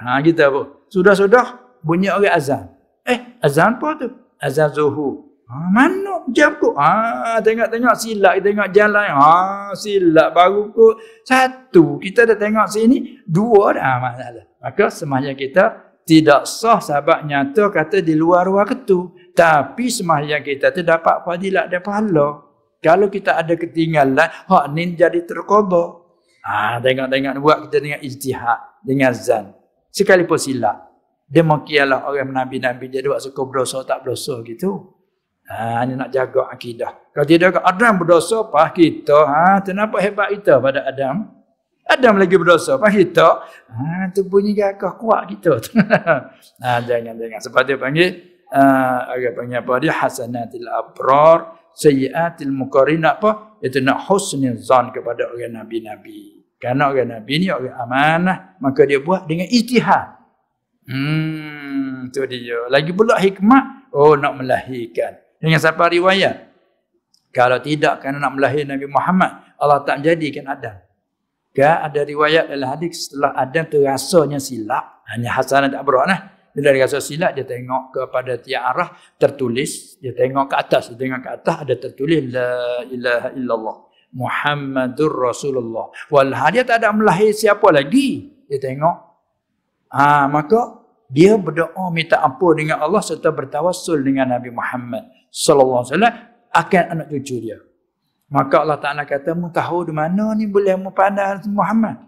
Ha 0.00 0.16
kita 0.24 0.48
apa? 0.48 0.88
Sudah-sudah 0.88 1.76
bunyi 1.84 2.08
orang 2.08 2.32
azan. 2.32 2.72
Eh 3.04 3.36
azan 3.44 3.76
apa 3.76 3.88
tu? 4.00 4.08
Azan 4.40 4.72
zuhur. 4.72 5.30
Ha, 5.50 5.66
mana 5.68 6.22
jam 6.30 6.56
ku? 6.56 6.72
Ha, 6.78 7.42
tengok-tengok 7.42 7.94
silap 7.98 8.38
kita 8.38 8.46
tengok 8.54 8.68
jalan. 8.70 9.08
Ha, 9.12 9.74
silap 9.74 10.30
baru 10.30 10.70
ku 10.70 10.94
satu. 11.26 11.98
Kita 11.98 12.22
dah 12.22 12.38
tengok 12.38 12.66
sini 12.70 13.18
dua 13.26 13.74
dah 13.74 13.98
masalah. 13.98 14.44
Maka 14.62 14.86
sembahyang 14.88 15.34
kita 15.34 15.64
tidak 16.06 16.46
sah 16.46 16.78
sebab 16.78 17.26
nyata 17.26 17.70
kata 17.70 17.98
di 17.98 18.14
luar 18.14 18.46
waktu. 18.46 19.30
Tapi 19.34 19.90
sembahyang 19.90 20.42
kita 20.42 20.70
tu 20.70 20.82
dapat 20.86 21.26
fadilat 21.26 21.66
dan 21.70 21.82
pahala. 21.82 22.46
Kalau 22.80 23.12
kita 23.12 23.36
ada 23.36 23.52
ketinggalan, 23.58 24.48
hak 24.48 24.64
ni 24.72 24.96
jadi 24.96 25.20
terkobor. 25.26 26.00
Ha, 26.46 26.80
tengok-tengok 26.80 27.32
buat 27.42 27.58
kita 27.68 27.76
dengan 27.78 28.00
ijtihad, 28.00 28.60
dengan 28.80 29.12
zan. 29.12 29.52
Sekalipun 29.92 30.40
silap. 30.40 30.89
Demikianlah 31.30 32.10
orang 32.10 32.34
Nabi-Nabi 32.34 32.90
dia 32.90 33.06
buat 33.06 33.22
suka 33.22 33.46
berdosa 33.46 33.86
tak 33.86 34.02
berdosa 34.02 34.42
gitu. 34.42 34.98
Ha, 35.50 35.82
ini 35.86 35.94
nak 35.98 36.10
jaga 36.14 36.46
akidah. 36.50 37.10
Kalau 37.10 37.26
tidak 37.26 37.58
Adam 37.62 38.02
berdosa, 38.02 38.46
apa 38.46 38.70
kita? 38.70 39.18
Ha, 39.26 39.58
kenapa 39.62 39.98
hebat 39.98 40.30
kita 40.30 40.62
pada 40.62 40.86
Adam? 40.86 41.26
Adam 41.86 42.14
lagi 42.22 42.38
berdosa, 42.38 42.78
apa 42.78 42.86
kita? 42.86 43.46
Ha, 43.66 44.14
tu 44.14 44.22
bunyi 44.26 44.54
gagah 44.54 44.94
kuat 44.94 45.26
kita. 45.26 45.58
ha, 46.62 46.78
jangan, 46.86 47.18
jangan. 47.18 47.40
Sebab 47.42 47.62
dia 47.66 47.78
panggil, 47.78 48.08
uh, 48.50 49.10
agak 49.10 49.32
panggil 49.38 49.58
apa 49.58 49.72
dia? 49.82 49.92
Hasanatil 49.94 50.66
abrar, 50.70 51.38
sayyatil 51.74 52.54
mukarin 52.54 53.02
apa? 53.02 53.58
Itu 53.58 53.82
nak 53.82 54.06
husnil 54.06 54.54
zan 54.58 54.94
kepada 54.94 55.34
orang 55.34 55.58
Nabi-Nabi. 55.62 56.46
Karena 56.62 56.94
orang 56.94 57.10
Nabi 57.10 57.32
ni 57.42 57.46
orang 57.50 57.74
amanah, 57.74 58.38
maka 58.62 58.86
dia 58.86 59.02
buat 59.02 59.26
dengan 59.26 59.50
ijtihad. 59.50 60.19
Hmm, 60.88 62.08
tu 62.14 62.24
dia. 62.24 62.66
Lagi 62.72 62.90
pula 62.94 63.20
hikmah, 63.20 63.92
oh 63.92 64.16
nak 64.16 64.40
melahirkan. 64.40 65.20
Dengan 65.40 65.58
siapa 65.60 65.88
riwayat? 65.88 66.48
Kalau 67.30 67.62
tidak 67.62 68.02
kerana 68.02 68.18
nak 68.18 68.36
melahirkan 68.36 68.76
Nabi 68.76 68.86
Muhammad, 68.90 69.30
Allah 69.60 69.80
tak 69.86 70.02
menjadikan 70.02 70.50
Adam. 70.50 70.76
Kan 71.50 71.76
ada 71.90 72.00
riwayat 72.06 72.46
dalam 72.50 72.68
hadis 72.74 73.10
setelah 73.10 73.34
Adam 73.34 73.64
tu 73.66 73.78
rasanya 73.82 74.38
silap, 74.38 75.02
hanya 75.10 75.34
Hasan 75.34 75.70
tak 75.70 75.82
berok 75.82 76.06
nah. 76.06 76.20
Bila 76.50 76.74
dia 76.74 76.82
rasa 76.82 76.98
silap, 76.98 77.38
dia 77.38 77.46
tengok 77.46 77.94
kepada 77.94 78.34
tiap 78.42 78.62
arah 78.74 78.90
tertulis, 79.14 80.02
dia 80.02 80.10
tengok 80.10 80.50
ke 80.50 80.56
atas, 80.58 80.90
dia 80.90 80.98
tengok 80.98 81.20
ke 81.22 81.30
atas 81.30 81.56
ada 81.62 81.74
tertulis 81.78 82.26
la 82.26 82.82
ilaha 82.90 83.28
illallah 83.38 83.76
Muhammadur 84.10 85.30
Rasulullah. 85.30 85.94
Walha 86.10 86.46
dia 86.50 86.66
tak 86.66 86.82
ada 86.82 86.90
melahir 86.90 87.30
siapa 87.30 87.70
lagi. 87.70 88.34
Dia 88.50 88.58
tengok. 88.58 89.09
Ha, 89.90 90.30
maka 90.30 90.80
dia 91.10 91.34
berdoa 91.34 91.90
minta 91.90 92.22
ampun 92.22 92.54
dengan 92.62 92.78
Allah 92.78 93.02
serta 93.02 93.34
bertawassul 93.34 94.06
dengan 94.06 94.30
Nabi 94.30 94.54
Muhammad 94.54 95.10
sallallahu 95.34 95.82
alaihi 95.82 95.92
wasallam 95.98 96.16
akan 96.54 96.82
anak 96.94 97.06
cucu 97.10 97.36
dia. 97.42 97.58
Maka 98.30 98.62
Allah 98.62 98.78
Taala 98.78 99.02
kata, 99.02 99.34
"Mu 99.34 99.50
tahu 99.50 99.90
di 99.90 99.92
mana 99.94 100.38
ni 100.38 100.46
boleh 100.46 100.78
mu 100.78 100.94
pandang 100.94 101.42
Muhammad?" 101.50 101.98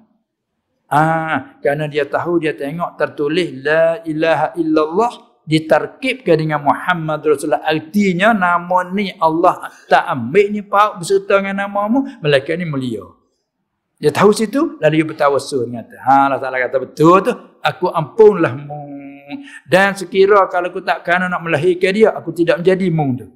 Ah, 0.86 1.58
kerana 1.58 1.90
dia 1.90 2.06
tahu 2.06 2.38
dia 2.38 2.54
tengok 2.54 2.94
tertulis 2.94 3.50
la 3.64 3.98
ilaha 4.06 4.54
illallah 4.54 5.12
ditarkibkan 5.42 6.38
dengan 6.38 6.62
Muhammad 6.62 7.26
Rasulullah. 7.26 7.66
Artinya 7.66 8.30
nama 8.30 8.86
ni 8.86 9.10
Allah 9.18 9.72
tak 9.90 10.06
ambil 10.06 10.46
ni 10.52 10.62
pak 10.62 11.02
berserta 11.02 11.42
dengan 11.42 11.66
namamu, 11.66 12.06
melainkan 12.22 12.54
ni 12.54 12.66
mulia. 12.68 13.02
Dia 13.98 14.14
tahu 14.14 14.30
situ 14.30 14.78
lalu 14.78 15.02
dia 15.02 15.06
bertawassul 15.10 15.66
dia. 15.66 15.82
Ha 16.06 16.30
Allah 16.30 16.38
Taala 16.38 16.62
kata 16.62 16.76
betul 16.78 17.18
tu, 17.24 17.32
aku 17.62 17.88
ampunlah 17.88 18.52
mu. 18.58 18.82
Dan 19.64 19.96
sekira 19.96 20.44
kalau 20.50 20.68
aku 20.68 20.84
tak 20.84 21.06
kena 21.06 21.30
nak 21.30 21.40
melahirkan 21.40 21.94
dia, 21.94 22.10
aku 22.12 22.34
tidak 22.34 22.60
menjadi 22.60 22.86
mu 22.92 23.06
tu. 23.16 23.26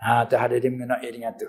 Ha 0.00 0.26
tak 0.26 0.50
ada 0.50 0.56
dia 0.58 0.72
mengenai 0.72 1.08
dengan 1.12 1.32
tu. 1.36 1.48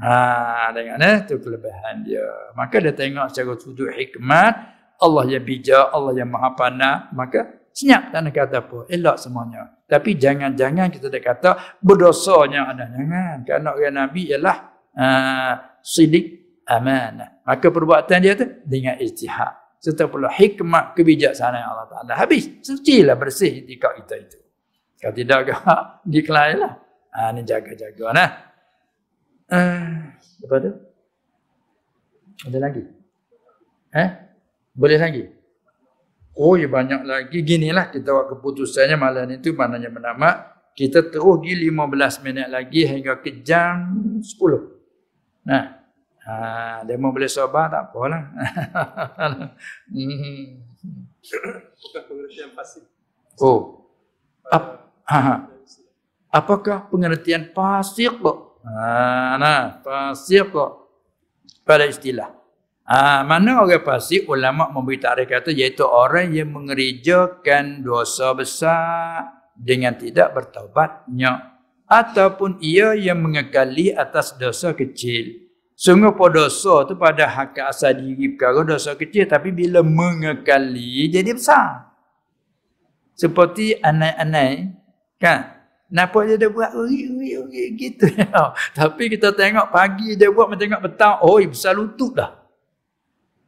Ha 0.00 0.72
tengok 0.72 0.96
eh 0.98 1.18
tu 1.28 1.34
kelebihan 1.42 1.94
dia. 2.06 2.24
Maka 2.56 2.80
dia 2.80 2.94
tengok 2.94 3.26
secara 3.28 3.52
sudut 3.60 3.90
hikmat 3.92 4.54
Allah 5.02 5.24
yang 5.26 5.42
bijak, 5.42 5.90
Allah 5.90 6.14
yang 6.14 6.30
maha 6.30 6.54
pandai, 6.54 7.10
maka 7.10 7.66
senyap 7.74 8.14
tak 8.14 8.20
nak 8.22 8.32
kata 8.32 8.56
apa, 8.62 8.78
elok 8.86 9.16
semuanya. 9.18 9.82
Tapi 9.90 10.14
jangan-jangan 10.14 10.88
kita 10.88 11.06
dah 11.10 11.22
kata 11.22 11.50
berdosanya 11.82 12.70
ada 12.70 12.86
jangan. 12.88 13.36
Kerana 13.44 13.68
orang 13.74 13.94
Nabi 13.98 14.22
ialah 14.30 14.56
uh, 14.94 15.54
sidik 15.82 16.58
amanah. 16.64 17.42
Maka 17.44 17.66
perbuatan 17.68 18.18
dia 18.22 18.32
tu 18.38 18.46
dengan 18.62 18.96
ijtihad. 18.96 19.61
Serta 19.82 20.06
pula 20.06 20.30
hikmat 20.30 20.94
kebijaksanaan 20.94 21.66
Allah 21.66 21.90
Ta'ala. 21.90 22.14
Habis. 22.14 22.62
Sucilah 22.62 23.18
bersih 23.18 23.66
etika 23.66 23.90
kita 23.98 24.14
itu. 24.14 24.38
Kalau 25.02 25.10
tidak, 25.10 25.50
decline 26.14 26.62
lah. 26.62 26.72
Ha, 27.10 27.34
ni 27.34 27.42
jaga-jaga. 27.42 28.14
Nah. 28.14 28.30
Uh, 29.50 30.14
apa 30.46 30.54
tu? 30.62 30.72
Ada 32.46 32.58
lagi? 32.62 32.82
Eh? 33.90 34.08
Boleh 34.70 34.98
lagi? 35.02 35.26
Oh, 36.38 36.54
ya 36.54 36.70
banyak 36.70 37.02
lagi. 37.02 37.42
Ginilah 37.42 37.90
kita 37.90 38.14
buat 38.14 38.30
keputusannya 38.38 38.94
malam 38.94 39.34
itu. 39.34 39.50
Maknanya 39.50 39.90
menamak. 39.90 40.34
Kita 40.78 41.10
terus 41.10 41.42
pergi 41.42 41.58
15 41.58 42.22
minit 42.22 42.46
lagi 42.46 42.86
hingga 42.86 43.18
ke 43.18 43.42
jam 43.42 43.98
10. 44.22 44.30
Nah. 45.50 45.81
Ha, 46.22 46.86
dia 46.86 46.94
mau 46.98 47.10
boleh 47.10 47.26
sabar 47.26 47.66
tak 47.66 47.90
apalah. 47.90 48.22
hmm. 49.94 50.62
Oh. 53.42 53.82
Ap, 54.46 54.64
ha, 55.06 55.18
ha. 55.18 55.34
Apakah 56.30 56.86
pengertian 56.86 57.50
fasik? 57.50 58.22
Ha, 58.62 59.34
nah, 59.36 59.82
fasik 59.82 60.54
pada 61.66 61.90
istilah. 61.90 62.30
Ha, 62.82 63.22
mana 63.22 63.62
orang 63.62 63.82
fasik 63.82 64.26
ulama 64.26 64.66
memberi 64.70 64.98
takrif 64.98 65.30
kata 65.30 65.50
iaitu 65.54 65.86
orang 65.86 66.34
yang 66.34 66.50
mengerjakan 66.50 67.78
dosa 67.82 68.34
besar 68.34 69.30
dengan 69.54 69.94
tidak 69.94 70.34
bertaubatnya 70.34 71.62
ataupun 71.86 72.58
ia 72.58 72.98
yang 72.98 73.22
mengekali 73.22 73.94
atas 73.94 74.34
dosa 74.34 74.74
kecil. 74.74 75.41
Sungguh 75.82 76.14
pada 76.14 76.46
dosa 76.46 76.86
tu 76.86 76.94
pada 76.94 77.26
hak 77.26 77.58
asal 77.66 77.90
diri 77.90 78.30
perkara 78.38 78.62
dosa 78.62 78.94
kecil 78.94 79.26
tapi 79.26 79.50
bila 79.50 79.82
mengekali 79.82 81.10
jadi 81.10 81.34
besar. 81.34 81.90
Seperti 83.18 83.82
anai-anai 83.82 84.70
kan 85.18 85.62
Kenapa 85.92 86.24
dia 86.24 86.40
dah 86.40 86.48
buat 86.48 86.72
uri-uri 86.72 87.76
gitu. 87.76 88.08
Tapi 88.80 89.12
kita 89.12 89.28
tengok 89.36 89.68
pagi 89.68 90.16
dia 90.16 90.32
buat, 90.32 90.48
kita 90.48 90.64
tengok 90.64 90.80
petang, 90.88 91.20
oh 91.20 91.36
besar 91.36 91.76
lutut 91.76 92.16
dah. 92.16 92.32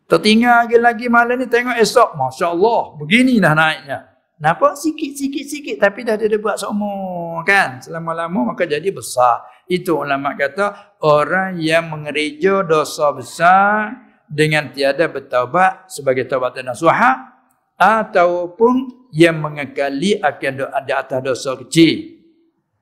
Tertinggal 0.04 0.68
lagi, 0.68 0.76
lagi 0.76 1.06
malam 1.08 1.40
ni 1.40 1.48
tengok 1.48 1.72
esok, 1.80 2.12
Masya 2.12 2.52
Allah, 2.52 3.00
begini 3.00 3.40
dah 3.40 3.56
naiknya. 3.56 3.98
Kenapa? 4.36 4.76
Sikit-sikit-sikit 4.76 5.80
tapi 5.80 6.04
dah 6.04 6.20
dia, 6.20 6.28
dia 6.28 6.36
buat 6.36 6.60
semua 6.60 7.40
kan. 7.48 7.80
Selama-lama 7.80 8.52
maka 8.52 8.68
jadi 8.68 8.92
besar. 8.92 9.40
Itu 9.64 10.04
ulama 10.04 10.36
kata, 10.36 10.98
orang 11.00 11.56
yang 11.56 11.88
mengereja 11.88 12.64
dosa 12.64 13.12
besar 13.16 13.96
dengan 14.28 14.72
tiada 14.72 15.08
bertaubat 15.08 15.88
sebagai 15.88 16.28
taubat 16.28 16.58
dan 16.60 16.68
nasuhah 16.72 17.34
ataupun 17.78 19.08
yang 19.14 19.40
mengekali 19.40 20.20
akan 20.20 20.52
ada 20.72 20.92
atas 21.00 21.20
dosa 21.24 21.50
kecil. 21.64 22.20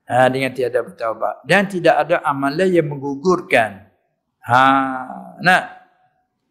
Ha, 0.03 0.27
dengan 0.27 0.51
tiada 0.51 0.83
bertaubat. 0.83 1.47
Dan 1.47 1.71
tidak 1.71 1.95
ada 2.03 2.19
amalan 2.27 2.67
yang 2.67 2.91
menggugurkan. 2.91 3.87
Ha 4.43 4.61
nak? 5.39 5.63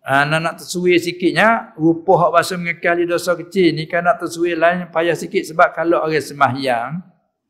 Ha, 0.03 0.27
nak 0.27 0.41
nak 0.43 0.55
tersuai 0.59 0.99
sikitnya 0.99 1.79
rupa 1.79 2.27
hak 2.27 2.31
bahasa 2.35 2.59
mengekali 2.59 3.07
dosa 3.07 3.39
kecil 3.39 3.71
ni 3.71 3.87
kan 3.87 4.03
nak 4.03 4.19
tersuai 4.19 4.59
lain 4.59 4.91
payah 4.91 5.15
sikit 5.15 5.47
sebab 5.47 5.71
kalau 5.71 6.03
orang 6.03 6.19
sembahyang 6.19 6.99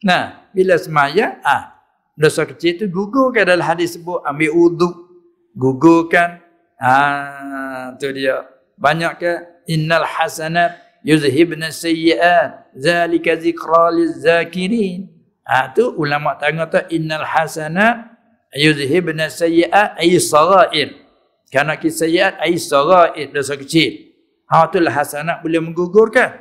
nah 0.05 0.53
bila 0.53 0.77
sembahyang 0.77 1.41
ah 1.41 1.82
dosa 2.19 2.45
kecil 2.45 2.79
tu 2.79 2.85
gugurkan 2.89 3.49
dalam 3.49 3.65
hadis 3.65 3.97
sebut 3.97 4.21
ambil 4.27 4.51
wuduk 4.53 4.95
gugurkan 5.57 6.41
ah 6.81 7.95
tu 7.97 8.09
dia 8.13 8.45
banyak 8.77 9.13
ke 9.21 9.33
innal 9.69 10.05
hasanat 10.05 10.77
yuzhibna 11.05 11.73
sayyi'at 11.73 12.73
zalika 12.77 13.37
zikra 13.37 13.93
lizakirin 13.93 15.13
Ha, 15.43 15.75
tu 15.75 15.91
ulama 15.99 16.39
tanya 16.39 16.71
tu 16.71 16.79
innal 16.95 17.27
hasana 17.27 18.15
yuzhibna 18.55 19.27
sayyi'at 19.27 19.99
ay 19.99 20.15
sarair. 20.23 21.03
Karena 21.51 21.75
kisah 21.75 22.07
sayyi'at 22.07 22.35
ay 22.39 22.55
sarair 22.57 23.27
dosa 23.35 23.59
kecil. 23.59 24.15
Ha 24.47 24.71
tu 24.71 24.79
lah 24.79 24.95
hasanat 24.95 25.43
boleh 25.43 25.59
menggugurkan. 25.59 26.39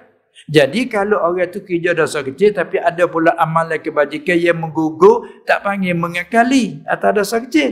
Jadi 0.50 0.90
kalau 0.90 1.22
orang 1.22 1.50
tu 1.54 1.62
kerja 1.62 1.94
dosa 1.94 2.26
kecil 2.26 2.56
tapi 2.56 2.82
ada 2.82 3.06
pula 3.06 3.38
amalan 3.38 3.78
kebajikan 3.78 4.38
yang 4.40 4.58
menggugur 4.58 5.46
tak 5.46 5.62
panggil 5.62 5.94
mengekali 5.94 6.82
atas 6.88 7.12
dosa 7.14 7.38
kecil. 7.46 7.72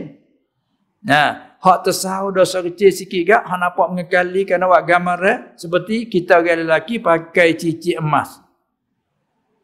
Nah, 0.99 1.57
hak 1.63 1.79
tersahau 1.87 2.29
dosa 2.29 2.59
kecil 2.59 2.91
sikit 2.91 3.21
gak 3.23 3.43
hak 3.47 3.57
nampak 3.57 3.87
mengekali 3.87 4.43
kerana 4.43 4.67
buat 4.67 4.83
gambar 4.83 5.19
eh? 5.25 5.37
seperti 5.55 6.11
kita 6.11 6.43
orang 6.43 6.67
lelaki 6.67 6.99
pakai 6.99 7.55
cincin 7.55 8.03
emas. 8.03 8.43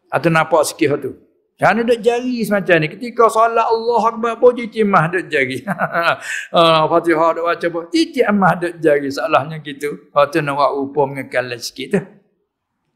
Atau 0.08 0.32
nampak 0.32 0.64
sikit 0.64 0.96
hak 0.96 1.00
tu. 1.04 1.26
Kerana 1.56 1.88
duduk 1.88 2.04
jari 2.04 2.44
semacam 2.44 2.76
ni. 2.84 2.88
Ketika 2.92 3.32
solat 3.32 3.64
Allah 3.64 4.02
Akbar 4.04 4.36
pun 4.44 4.60
cici 4.60 4.84
mah 4.84 5.08
duduk 5.08 5.32
jari. 5.32 5.64
uh, 5.64 6.84
Fatihah 6.92 7.32
duduk 7.32 7.46
baca 7.48 7.68
pun. 7.72 7.84
Cici 7.96 8.22
mah 8.28 8.54
duduk 8.60 8.76
jari. 8.84 9.08
Salahnya 9.08 9.64
gitu. 9.64 10.12
Lepas 10.12 10.36
tu 10.36 10.44
nak 10.44 10.60
buat 10.60 10.72
rupa 10.76 11.02
mengekalah 11.08 11.56
sikit 11.56 11.88
tu. 11.96 12.02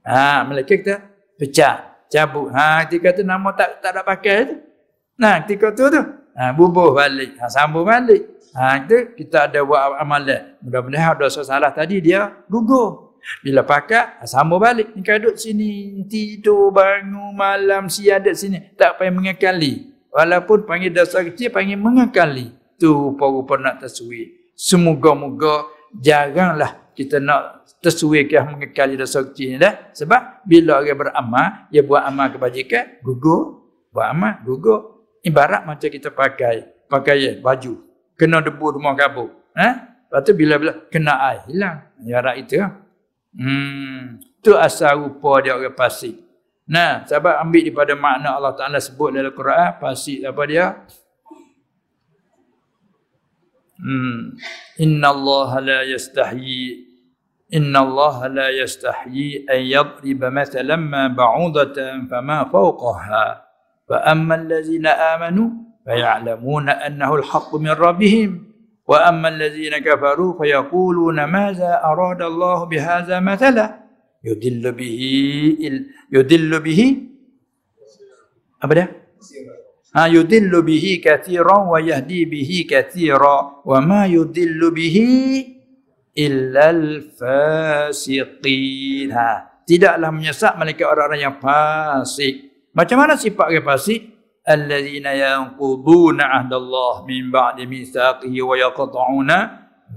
Ha, 0.05 0.43
Melaka 0.47 0.75
kita 0.75 0.95
pecah. 1.35 1.89
Cabut. 2.09 2.49
Ha, 2.51 2.89
ketika 2.89 3.21
tu 3.21 3.23
nama 3.23 3.53
tak 3.53 3.85
tak 3.85 3.91
ada 3.93 4.01
pakai 4.01 4.37
tu. 4.49 4.55
Nah, 5.19 5.45
ketika 5.45 5.69
tu 5.75 5.85
tu. 5.93 6.01
Ha, 6.33 6.55
bubuh 6.55 6.95
balik. 6.95 7.37
Ha, 7.37 7.51
sambung 7.51 7.85
balik. 7.85 8.39
Ha, 8.57 8.81
itu 8.81 9.13
kita 9.13 9.45
ada 9.45 9.61
buat 9.61 10.01
amalan. 10.01 10.57
Mudah-mudahan 10.65 11.19
dosa 11.21 11.45
salah 11.45 11.69
tadi 11.69 12.01
dia 12.01 12.33
gugur. 12.49 13.13
Bila 13.45 13.61
pakat, 13.61 14.25
sambung 14.25 14.57
balik. 14.57 14.95
Ni 14.95 15.05
kaduk 15.05 15.37
sini, 15.37 16.01
tidur, 16.09 16.73
bangun, 16.73 17.35
malam, 17.35 17.91
siang 17.91 18.23
ada 18.23 18.31
sini. 18.33 18.73
Tak 18.73 18.97
payah 18.97 19.13
mengekali. 19.13 19.93
Walaupun 20.09 20.65
panggil 20.65 20.89
dosa 20.89 21.21
kecil, 21.21 21.53
panggil 21.53 21.77
mengekali. 21.77 22.57
Tu 22.79 22.89
rupa-rupa 22.89 23.59
nak 23.59 23.85
tersuai. 23.85 24.55
Semoga-moga 24.57 25.69
jaranglah 25.93 26.89
kita 26.95 27.21
nak 27.21 27.58
tersuai 27.79 28.27
ke 28.27 28.35
mengekali 28.43 28.99
dosa 28.99 29.23
kecil 29.23 29.55
ni 29.55 29.57
dah. 29.59 29.91
Sebab 29.95 30.43
bila 30.43 30.83
orang 30.83 30.99
beramal, 30.99 31.47
dia 31.71 31.81
buat 31.83 32.03
amal 32.03 32.27
kebajikan, 32.31 32.99
gugur. 33.03 33.71
Buat 33.89 34.07
amal, 34.11 34.33
gugur. 34.43 34.79
Ibarat 35.23 35.67
macam 35.67 35.87
kita 35.87 36.11
pakai 36.11 36.87
pakai 36.87 37.39
baju. 37.39 37.73
Kena 38.19 38.43
debu 38.43 38.65
rumah 38.75 38.95
kabur. 38.95 39.31
Ha? 39.55 39.69
Lepas 40.09 40.21
tu 40.27 40.31
bila-bila 40.35 40.73
kena 40.91 41.13
air, 41.31 41.39
hilang. 41.47 41.77
Ibarat 42.03 42.35
itu. 42.39 42.59
Hmm, 43.29 44.17
tu 44.41 44.57
asal 44.57 44.99
rupa 44.99 45.39
dia 45.39 45.53
orang 45.55 45.75
fasik. 45.77 46.17
Nah, 46.69 47.05
sahabat 47.05 47.41
ambil 47.41 47.61
daripada 47.65 47.93
makna 47.97 48.29
Allah 48.37 48.53
Taala 48.53 48.77
sebut 48.77 49.09
dalam 49.09 49.33
Quran, 49.33 49.69
fasik 49.81 50.21
apa 50.21 50.41
dia? 50.45 50.65
Hmm. 53.79 54.35
Inna 54.81 55.07
Allah 55.09 55.49
la 55.63 55.79
yastahyi 55.87 56.88
إن 57.53 57.75
الله 57.75 58.27
لا 58.27 58.49
يستحيي 58.49 59.45
أن 59.51 59.59
يضرب 59.59 60.23
مثلا 60.33 60.75
ما 60.75 61.07
بعوضة 61.07 61.75
فما 62.11 62.43
فوقها 62.43 63.45
فأما 63.89 64.35
الذين 64.35 64.87
آمنوا 64.87 65.49
فيعلمون 65.85 66.69
أنه 66.69 67.15
الحق 67.15 67.55
من 67.55 67.69
ربهم 67.69 68.49
وأما 68.87 69.27
الذين 69.29 69.77
كفروا 69.77 70.43
فيقولون 70.43 71.23
ماذا 71.23 71.81
أراد 71.83 72.21
الله 72.21 72.63
بهذا 72.63 73.19
مثلا 73.19 73.79
يدل 74.23 74.71
به 74.71 74.99
يدل 76.11 76.59
به 76.59 76.97
أبدا؟ 78.63 78.87
يدل 79.97 80.61
به 80.61 81.01
كثيرا 81.03 81.69
ويهدي 81.71 82.25
به 82.25 82.65
كثيرا 82.69 83.61
وما 83.65 84.05
يدل 84.05 84.71
به 84.71 84.97
illal 86.13 87.01
fasiqin. 87.13 89.09
Ha. 89.13 89.61
Tidaklah 89.65 90.09
menyesat 90.09 90.57
mereka 90.57 90.89
orang-orang 90.89 91.21
yang 91.29 91.37
fasik. 91.37 92.49
Macam 92.73 92.97
mana 93.05 93.13
sifat 93.13 93.53
orang 93.53 93.65
fasik? 93.65 94.17
Allazina 94.41 95.13
yanquduna 95.13 96.41
ahdallah 96.41 97.05
min 97.05 97.29
ba'di 97.29 97.69
mitsaqihi 97.69 98.41
wa 98.41 98.57
yaqta'una 98.57 99.37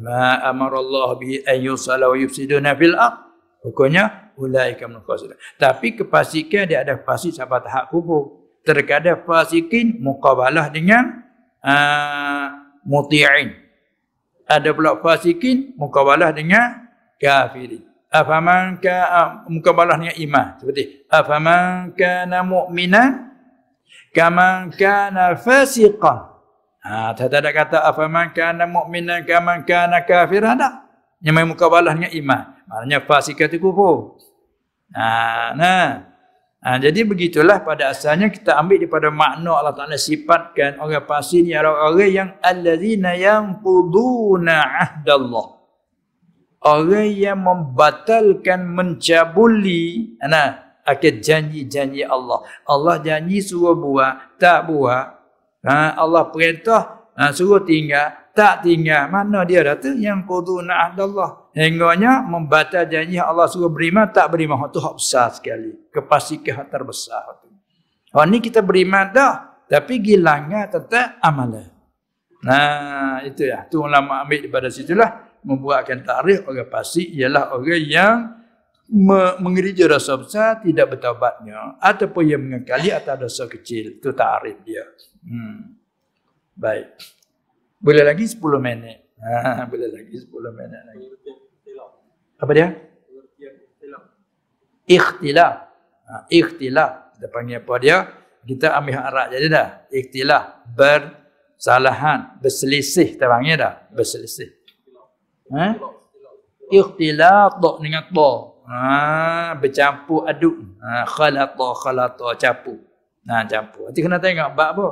ma 0.05 0.45
amara 0.45 0.77
Allah 0.77 1.17
bi 1.17 1.41
an 1.41 1.57
yusala 1.57 2.13
wa 2.13 2.17
yufsiduna 2.19 2.77
fil 2.77 2.93
ardh. 2.93 3.33
Hukumnya 3.63 4.35
ulaika 4.37 4.91
min 4.91 5.01
fasik. 5.07 5.39
Tapi 5.57 5.97
kefasikan 5.97 6.69
dia 6.69 6.83
ada 6.85 6.99
fasik 7.01 7.33
sampai 7.33 7.63
tahap 7.65 7.89
kubur. 7.89 8.45
Terkadang 8.67 9.25
fasikin 9.25 10.03
muqabalah 10.03 10.69
dengan 10.69 11.23
uh, 11.65 12.47
muti'in. 12.85 13.62
Ada 14.53 14.77
pula 14.77 15.01
fasikin 15.01 15.73
muqabalah 15.81 16.29
dengan 16.37 16.85
kafirin. 17.17 17.89
Afaman 18.13 18.77
ka 18.77 19.41
muqabalah 19.49 19.97
dengan 19.97 20.17
iman 20.21 20.47
seperti 20.61 21.09
afaman 21.09 21.97
kana 21.97 22.45
mu'minan 22.45 23.33
kama 24.13 24.69
kana 24.77 25.33
fasiqan. 25.41 26.29
Ha, 26.85 27.17
tak 27.17 27.33
ada 27.33 27.49
kata 27.49 27.79
apa 27.81 28.05
man 28.13 28.37
kana 28.37 28.69
mu'minan 28.69 29.25
kama 29.25 29.65
kana 29.65 30.05
kafiran 30.05 30.61
tak. 30.61 30.75
Yang 31.23 31.35
mai 31.39 31.47
mukabalah 31.47 31.95
dengan 31.95 32.13
iman. 32.13 32.43
Maknanya 32.69 32.99
fasiqah 33.07 33.47
itu 33.49 33.63
kufur. 33.63 34.19
Ha, 34.93 35.55
nah. 35.57 36.12
Ha, 36.63 36.79
jadi 36.79 37.03
begitulah 37.03 37.67
pada 37.67 37.91
asalnya 37.91 38.31
kita 38.31 38.55
ambil 38.55 38.79
daripada 38.79 39.11
makna 39.11 39.59
Allah 39.59 39.75
Taala 39.75 39.99
sifatkan 39.99 40.79
orang 40.79 41.03
fasik 41.11 41.43
ni 41.43 41.59
orang-orang 41.59 42.11
yang 42.15 42.31
allazina 42.39 43.19
yanquduna 43.19 44.57
ahdallah. 44.79 45.59
Orang 46.63 47.11
yang 47.11 47.43
membatalkan 47.43 48.63
mencabuli 48.63 50.15
nah 50.23 50.79
akan 50.87 51.15
janji-janji 51.19 52.07
Allah. 52.07 52.47
Allah 52.63 53.03
janji 53.03 53.43
suruh 53.43 53.75
buat, 53.75 54.39
tak 54.39 54.71
buat. 54.71 55.19
Ha, 55.67 55.99
Allah 55.99 56.31
perintah, 56.31 57.11
ha, 57.19 57.35
suruh 57.35 57.67
tinggal, 57.67 58.22
tak 58.33 58.65
tinggal. 58.65 59.09
Mana 59.13 59.45
dia 59.45 59.77
tu? 59.77 59.93
Yang 59.97 60.25
kuduna 60.29 60.93
Allah. 60.93 61.49
Hingganya 61.53 62.25
membatal 62.25 62.89
janji 62.89 63.21
Allah 63.21 63.47
suruh 63.49 63.69
beriman, 63.69 64.09
tak 64.09 64.33
beriman. 64.33 64.69
Itu 64.69 64.81
hak 64.81 64.97
besar 64.97 65.29
sekali. 65.37 65.73
Kepastikan 65.93 66.65
hak 66.65 66.69
terbesar. 66.73 67.45
Oh, 68.13 68.25
ni 68.29 68.41
kita 68.41 68.61
beriman 68.61 69.13
dah. 69.13 69.65
Tapi 69.69 70.01
gilangnya 70.05 70.69
tetap 70.69 71.17
amalan. 71.25 71.73
Nah, 72.45 73.25
itu 73.25 73.49
ya. 73.49 73.65
Tu 73.71 73.81
ulama 73.81 74.21
ambil 74.27 74.45
daripada 74.45 74.69
situlah 74.69 75.41
membuatkan 75.43 76.03
tarikh 76.03 76.45
orang 76.47 76.69
pasti 76.71 77.09
ialah 77.19 77.55
orang 77.57 77.83
yang 77.83 78.15
me 78.93 79.41
mengerja 79.41 79.89
dosa 79.89 80.21
besar 80.21 80.61
tidak 80.61 80.95
bertaubatnya 80.95 81.81
ataupun 81.81 82.25
yang 82.29 82.43
mengekali 82.45 82.93
atas 82.93 83.17
dosa 83.17 83.45
kecil. 83.49 83.97
Itu 83.97 84.13
tarikh 84.13 84.61
dia. 84.67 84.85
Hmm. 85.25 85.79
Baik. 86.53 87.01
Boleh 87.83 88.07
lagi 88.07 88.31
10 88.31 88.39
minit. 88.63 88.99
Ha, 89.19 89.67
boleh 89.71 89.91
lagi 89.91 90.15
10 90.15 90.31
minit 90.55 90.83
lagi. 90.87 91.07
Apa 92.39 92.51
dia? 92.55 92.69
Ikhtilaf. 94.87 95.55
Ha, 96.07 96.15
ikhtilaf. 96.31 97.19
Kita 97.19 97.27
panggil 97.27 97.59
apa 97.59 97.75
dia? 97.83 97.97
Kita 98.47 98.79
ambil 98.79 99.03
Arab 99.03 99.27
jadi 99.35 99.47
dah. 99.51 99.69
Ikhtilaf. 99.91 100.45
Bersalahan. 100.75 102.39
Berselisih. 102.39 103.19
Kita 103.19 103.27
panggil 103.27 103.59
dah. 103.59 103.75
Berselisih. 103.91 104.51
Ha? 105.51 105.75
Ikhtilaf. 106.71 107.59
Tok 107.59 107.77
dengan 107.83 108.07
tok. 108.11 108.67
Ha, 108.67 109.59
bercampur 109.59 110.31
aduk. 110.31 110.55
Ha, 110.79 111.03
khalata, 111.07 111.69
khalata, 111.83 112.29
campur. 112.39 112.79
Nah, 113.27 113.47
campur. 113.47 113.91
Nanti 113.91 114.01
kena 114.03 114.19
tengok 114.19 114.51
bab 114.55 114.71
apa? 114.75 114.87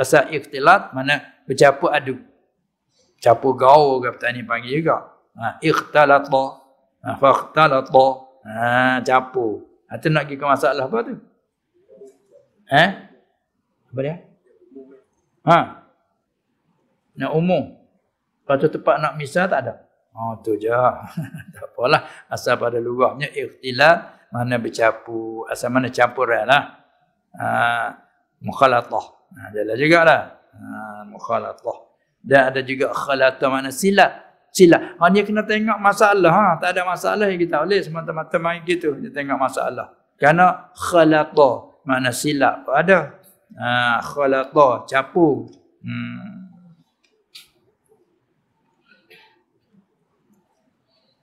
Asal 0.00 0.32
ikhtilat 0.32 0.96
mana 0.96 1.29
bercampur 1.44 1.92
aduk. 1.92 2.20
Campur 3.20 3.52
gaul 3.52 4.00
ke 4.00 4.16
petani 4.16 4.40
panggil 4.40 4.80
juga. 4.80 4.96
Ha, 5.36 5.60
ikhtalata. 5.60 6.44
Ha, 7.04 7.08
fakhtalata. 7.20 8.06
Ha, 8.48 9.00
campur. 9.04 9.68
Ha, 9.92 10.00
tu 10.00 10.08
nak 10.08 10.24
pergi 10.24 10.40
ke 10.40 10.44
masalah 10.48 10.86
apa 10.88 10.98
tu? 11.04 11.14
Eh? 12.70 12.88
Apa 13.92 14.00
dia? 14.00 14.16
Ha? 15.44 15.58
Nak 17.20 17.32
umum. 17.36 17.76
Lepas 18.40 18.56
tu 18.62 18.68
tempat 18.72 18.96
nak 19.02 19.14
misal 19.20 19.50
tak 19.50 19.60
ada. 19.68 19.74
Oh 20.16 20.34
tu 20.40 20.56
je. 20.56 20.72
tak 21.54 21.66
apalah. 21.70 22.08
Asal 22.32 22.56
pada 22.56 22.80
luarnya 22.80 23.28
ikhtilat. 23.28 24.30
Mana 24.32 24.56
bercampur. 24.56 25.44
Asal 25.50 25.68
mana 25.74 25.92
campuran 25.92 26.48
lah. 26.48 26.80
Ha, 27.36 27.46
mukhalatah. 28.40 29.06
Ha, 29.36 29.52
jalan 29.52 29.76
juga 29.76 30.00
lah. 30.06 30.39
Ha, 30.54 31.04
mukhalatah. 31.06 31.78
Dan 32.20 32.52
ada 32.52 32.60
juga 32.60 32.92
khalatah 32.92 33.48
mana 33.48 33.70
silat. 33.72 34.12
Silat. 34.50 34.98
Ha, 34.98 35.08
dia 35.08 35.22
kena 35.22 35.46
tengok 35.46 35.78
masalah. 35.78 36.32
Ha, 36.32 36.46
tak 36.60 36.74
ada 36.76 36.82
masalah 36.84 37.26
yang 37.30 37.40
kita 37.40 37.62
boleh. 37.62 37.80
Semata-mata 37.80 38.36
main 38.42 38.60
gitu. 38.66 38.98
Dia 38.98 39.10
tengok 39.14 39.38
masalah. 39.38 39.94
Kerana 40.20 40.68
khalatah 40.76 41.80
mana 41.86 42.10
silap 42.12 42.68
pun 42.68 42.74
ada. 42.76 43.16
Ha, 43.56 43.98
khalata, 44.04 44.84
capu. 44.86 45.48
Hmm. 45.80 46.40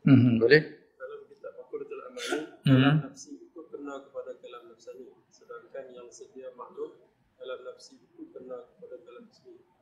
Hmm, 0.07 0.39
boleh? 0.39 0.63
Dalam 0.95 1.19
kitab 1.27 1.51
Fakuratul 1.59 1.99
Amali, 2.07 2.39
Hmm. 2.63 2.95
nafsi 3.03 3.35
itu 3.43 3.59
kena 3.67 3.99
kepada 4.07 4.39
kalam 4.39 4.71
nafsani. 4.71 5.11
Sedangkan 5.27 5.85
yang 5.91 6.07
sedia 6.07 6.47
makhluk, 6.55 7.11
dalam 7.35 7.59
nafsi 7.67 7.99
itu 7.99 8.16
kalam. 8.37 8.61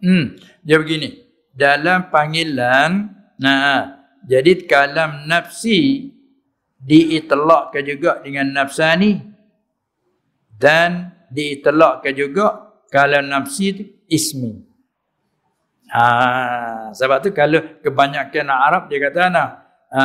Hmm, 0.06 0.26
dia 0.64 0.77
begini. 0.80 1.23
Dalam 1.56 2.11
panggilan, 2.11 3.10
nah, 3.40 3.95
jadi 4.27 4.68
kalam 4.68 5.26
nafsi 5.26 6.11
diitlakkan 6.82 7.84
juga 7.86 8.19
dengan 8.22 8.52
nafsani 8.53 9.18
dan 10.53 11.15
diitlakkan 11.32 12.14
juga 12.14 12.76
kalau 12.91 13.22
nafsi 13.23 13.65
itu 13.72 13.84
ismi. 14.11 14.61
Ha, 15.95 16.91
sebab 16.91 17.23
tu 17.23 17.30
kalau 17.32 17.61
kebanyakan 17.80 18.52
Arab 18.52 18.91
dia 18.91 18.99
kata 18.99 19.19
ana 19.32 19.45
ha, 19.94 20.02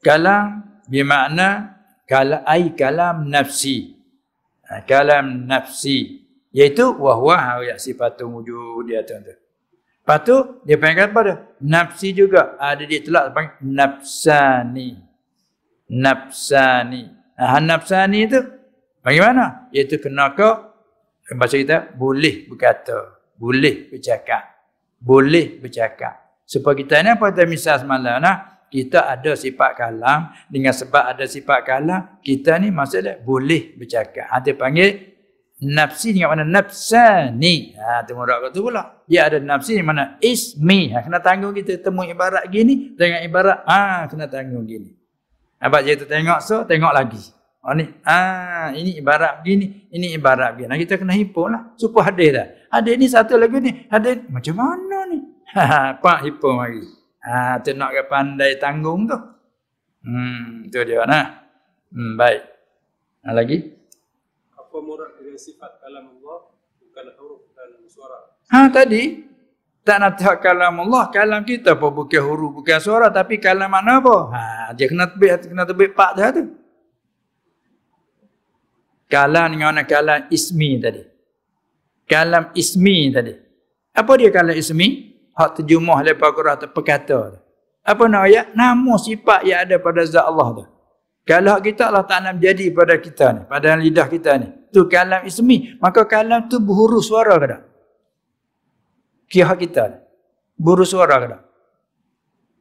kalam 0.00 0.64
bermakna 0.90 1.78
kala 2.08 2.42
ai 2.48 2.72
kalam 2.74 3.30
nafsi. 3.30 3.94
Ha, 4.66 4.82
kalam 4.82 5.46
nafsi 5.46 6.21
iaitu 6.52 6.96
wahwa 7.00 7.64
ya 7.64 7.76
sifatun 7.80 8.40
wujud 8.40 8.88
dia 8.88 9.02
tu. 9.04 9.16
Lepas 9.18 10.18
tu 10.26 10.36
dia 10.64 10.76
panggil 10.78 11.08
apa 11.08 11.20
dia? 11.24 11.36
Nafsi 11.62 12.12
juga 12.12 12.54
ada 12.60 12.84
di 12.84 13.00
telak 13.00 13.32
panggil 13.32 13.56
nafsani. 13.64 14.90
Nafsani. 15.88 17.02
Ha, 17.36 17.58
nafsani 17.58 18.20
tu 18.28 18.40
Bagaimana? 19.02 19.66
Iaitu 19.74 19.98
kena 19.98 20.30
ke 20.30 20.46
bahasa 21.34 21.58
kita 21.58 21.90
boleh 21.98 22.46
berkata, 22.46 23.18
boleh 23.34 23.90
bercakap, 23.90 24.62
boleh 25.02 25.58
bercakap. 25.58 26.38
Supaya 26.46 26.78
kita 26.78 27.02
ni 27.02 27.10
apa 27.10 27.34
kita 27.34 27.44
misal 27.50 27.82
semalam 27.82 28.22
nah, 28.22 28.62
kita 28.70 29.10
ada 29.10 29.34
sifat 29.34 29.70
kalam 29.74 30.30
dengan 30.46 30.70
sebab 30.70 31.02
ada 31.02 31.26
sifat 31.26 31.60
kalam, 31.66 32.00
kita 32.22 32.62
ni 32.62 32.70
masalah 32.70 33.18
boleh 33.18 33.74
bercakap. 33.74 34.30
Ha 34.30 34.38
dia 34.38 34.54
panggil 34.54 35.11
nafsi 35.62 36.10
dengan 36.10 36.34
mana 36.34 36.44
nafsani. 36.44 37.78
Ha 37.78 38.02
tu 38.02 38.18
murak 38.18 38.50
tu 38.50 38.66
pula. 38.66 39.06
Dia 39.06 39.30
ada 39.30 39.38
nafsi 39.38 39.78
dengan 39.78 39.88
mana 39.94 40.04
ismi. 40.18 40.90
Ha 40.90 41.06
kena 41.06 41.22
tanggung 41.22 41.54
kita 41.54 41.78
temu 41.78 42.02
ibarat 42.02 42.44
gini 42.50 42.98
dengan 42.98 43.22
ibarat 43.22 43.62
ha, 43.64 44.10
kena 44.10 44.26
tanggung 44.26 44.66
gini. 44.66 44.90
Abang 45.62 45.86
tu 45.86 46.06
tengok 46.10 46.42
so, 46.42 46.66
tengok 46.66 46.90
lagi. 46.90 47.22
Oh 47.62 47.70
ni, 47.78 47.86
ah 48.02 48.74
ini 48.74 48.98
ibarat 48.98 49.38
begini, 49.38 49.86
ini 49.94 50.18
ibarat 50.18 50.58
begini. 50.58 50.66
Nah, 50.66 50.78
kita 50.82 50.98
kena 50.98 51.14
himpun 51.14 51.54
lah. 51.54 51.62
Supaya 51.78 52.10
hadis 52.10 52.28
dah. 52.34 52.46
Hadis 52.74 52.94
ni 52.98 53.06
satu 53.06 53.38
lagi 53.38 53.62
ni. 53.62 53.86
Hadis 53.86 54.18
macam 54.26 54.54
mana 54.58 54.98
ni? 55.06 55.22
Ha, 55.54 55.94
pak 56.02 56.26
himpun 56.26 56.58
lagi. 56.58 56.82
Ah, 57.22 57.62
tu 57.62 57.70
nak 57.78 57.94
ke 57.94 58.02
pandai 58.10 58.58
tanggung 58.58 59.06
tu. 59.06 59.14
Hmm, 60.02 60.66
tu 60.74 60.82
dia 60.82 61.06
nah. 61.06 61.46
Hmm, 61.94 62.18
baik. 62.18 62.42
Nah, 63.22 63.32
lagi? 63.38 63.58
Sifat 65.42 65.82
kalam 65.82 66.06
Allah 66.06 66.38
bukan 66.78 67.06
huruf 67.18 67.42
dan 67.58 67.74
suara. 67.90 68.18
Ha 68.54 68.70
tadi 68.70 69.26
tak 69.82 69.98
nak 69.98 70.14
tahu 70.14 70.38
kalam 70.38 70.86
Allah, 70.86 71.10
kalam 71.10 71.42
kita 71.42 71.74
pun 71.74 71.90
bukan 71.90 72.22
huruf, 72.22 72.62
bukan 72.62 72.78
suara 72.78 73.10
tapi 73.10 73.42
kalam 73.42 73.66
mana 73.66 73.98
apa? 73.98 74.16
Ha, 74.30 74.40
dia 74.78 74.86
kena 74.86 75.10
tebik 75.10 75.50
kena 75.50 75.66
tebik 75.66 75.90
pak 75.98 76.10
dia 76.14 76.30
tu. 76.30 76.46
Kalam 79.10 79.50
dengan 79.50 79.82
kalam 79.82 80.30
ismi 80.30 80.78
tadi. 80.78 81.02
Kalam 82.06 82.54
ismi 82.54 83.10
tadi. 83.10 83.34
Apa 83.98 84.12
dia 84.14 84.30
kalam 84.30 84.54
ismi? 84.54 85.18
Hak 85.34 85.58
terjemah 85.58 86.06
lepas 86.06 86.30
Quran 86.38 86.54
tu 86.62 86.70
perkata. 86.70 87.42
Apa 87.82 88.06
nak 88.06 88.30
ayat? 88.30 88.54
Nama 88.54 88.92
sifat 88.94 89.42
yang 89.42 89.66
ada 89.66 89.76
pada 89.82 90.06
zat 90.06 90.22
Allah 90.22 90.62
tu. 90.62 90.64
Kalau 91.26 91.58
kita 91.58 91.90
Allah 91.90 92.06
Ta'ala 92.06 92.30
jadi 92.34 92.70
pada 92.70 92.94
kita 92.94 93.26
ni, 93.34 93.42
pada 93.50 93.74
lidah 93.74 94.06
kita 94.06 94.38
ni. 94.38 94.61
Tu 94.72 94.88
kalam 94.88 95.28
ismi. 95.28 95.76
Maka 95.76 96.08
kalam 96.08 96.48
tu 96.48 96.56
berhuruf 96.56 97.04
suara 97.04 97.36
ke 97.36 97.46
tak? 97.46 97.62
Kihak 99.28 99.56
kita 99.60 99.82
ni. 99.92 99.98
Berhuruf 100.56 100.88
suara 100.88 101.14
ke 101.20 101.26
tak? 101.28 101.42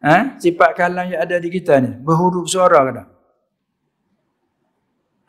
Ha? 0.03 0.17
Sifat 0.35 0.71
kalam 0.75 1.07
yang 1.07 1.23
ada 1.23 1.39
di 1.39 1.47
kita 1.47 1.79
ni. 1.79 1.95
Berhuruf 2.03 2.51
suara 2.51 2.83
ke 2.83 2.91
tak? 2.99 3.07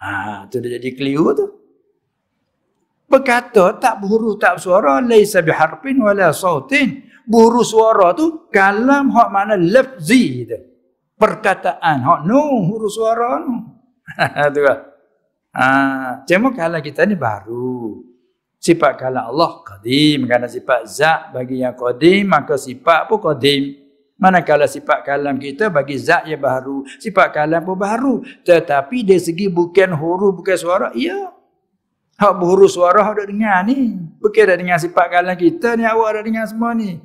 Ha, 0.02 0.50
tu 0.50 0.58
dia 0.58 0.82
jadi 0.82 0.90
keliru 0.98 1.30
tu. 1.30 1.46
Berkata 3.06 3.78
tak 3.78 4.02
berhuruf 4.02 4.40
tak 4.42 4.58
bersuara 4.58 4.98
laisa 4.98 5.38
biharfin 5.38 6.02
wala 6.02 6.34
sautin. 6.34 7.06
Berhuruf 7.22 7.70
suara 7.70 8.10
tu 8.10 8.50
kalam 8.50 9.14
hak 9.14 9.28
mana 9.30 9.54
lafzi 9.54 10.50
tu. 10.50 10.58
Perkataan 11.14 12.02
hak 12.02 12.20
nu 12.26 12.66
huruf 12.66 12.90
suara 12.90 13.38
nu. 13.38 13.78
tu 14.56 14.60
kan. 14.66 14.91
Ha, 15.52 16.24
cuma 16.24 16.48
kalau 16.56 16.80
kita 16.80 17.04
ni 17.04 17.12
baru. 17.12 18.00
Sifat 18.62 18.94
kalau 18.94 19.26
Allah 19.26 19.58
qadim, 19.66 20.24
kerana 20.24 20.46
sifat 20.46 20.86
zat 20.86 21.20
bagi 21.34 21.60
yang 21.60 21.74
qadim, 21.74 22.30
maka 22.30 22.54
sifat 22.54 23.10
pun 23.10 23.18
qadim. 23.20 23.74
Manakala 24.22 24.70
sifat 24.70 25.02
kalam 25.02 25.34
kita 25.34 25.66
bagi 25.66 25.98
zat 25.98 26.30
yang 26.30 26.38
baru, 26.38 26.86
sifat 27.02 27.34
kalam 27.34 27.58
pun 27.66 27.74
baru. 27.74 28.22
Tetapi 28.46 29.02
dari 29.02 29.18
segi 29.18 29.50
bukan 29.50 29.90
huruf, 29.98 30.38
bukan 30.38 30.54
suara, 30.54 30.88
ya. 30.94 31.34
Hak 32.22 32.38
berhuruf 32.38 32.70
suara 32.70 33.02
dah 33.02 33.26
dengar 33.26 33.66
ni. 33.66 33.98
Bukan 34.22 34.42
dah 34.46 34.54
dengar 34.54 34.78
sifat 34.78 35.06
kalam 35.10 35.34
kita 35.34 35.74
ni, 35.74 35.82
awak 35.82 36.08
dah 36.16 36.22
dengar 36.22 36.44
semua 36.46 36.70
ni. 36.70 37.02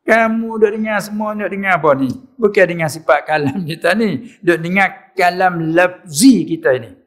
Kamu 0.00 0.48
dah 0.56 0.70
dengar 0.72 0.98
semua 1.04 1.36
ni, 1.36 1.44
dengar 1.44 1.76
apa 1.76 1.90
ni? 1.92 2.08
Bukan 2.40 2.64
dengar 2.72 2.88
sifat 2.88 3.20
kalam 3.28 3.60
kita 3.68 3.92
ni. 3.92 4.32
Duk 4.40 4.58
dengar 4.64 5.12
kalam 5.12 5.76
lafzi 5.76 6.48
kita 6.48 6.72
ni. 6.80 7.05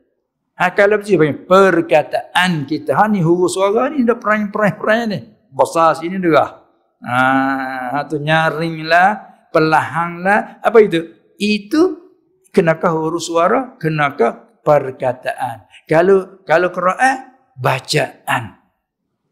Ha, 0.60 0.76
kalam 0.76 1.00
lafzi 1.00 1.16
apa 1.16 1.40
Perkataan 1.48 2.68
kita. 2.68 3.00
Ha 3.00 3.08
ni 3.08 3.24
huruf 3.24 3.56
suara 3.56 3.88
ni, 3.88 4.04
dah 4.04 4.20
perang-perang 4.20 5.08
ni. 5.08 5.20
Besar 5.50 5.96
sini 5.96 6.20
dah. 6.20 6.52
Ha, 7.00 8.04
tu 8.12 8.20
nyaring 8.20 8.84
lah 8.84 9.24
pelahanglah 9.56 10.60
apa 10.60 10.78
itu 10.84 11.00
itu 11.40 11.82
kenakah 12.52 12.92
huruf 12.92 13.24
suara 13.24 13.80
kenakah 13.80 14.60
perkataan 14.68 15.64
kalau 15.88 16.44
kalau 16.44 16.68
Quran 16.76 17.40
bacaan 17.56 18.60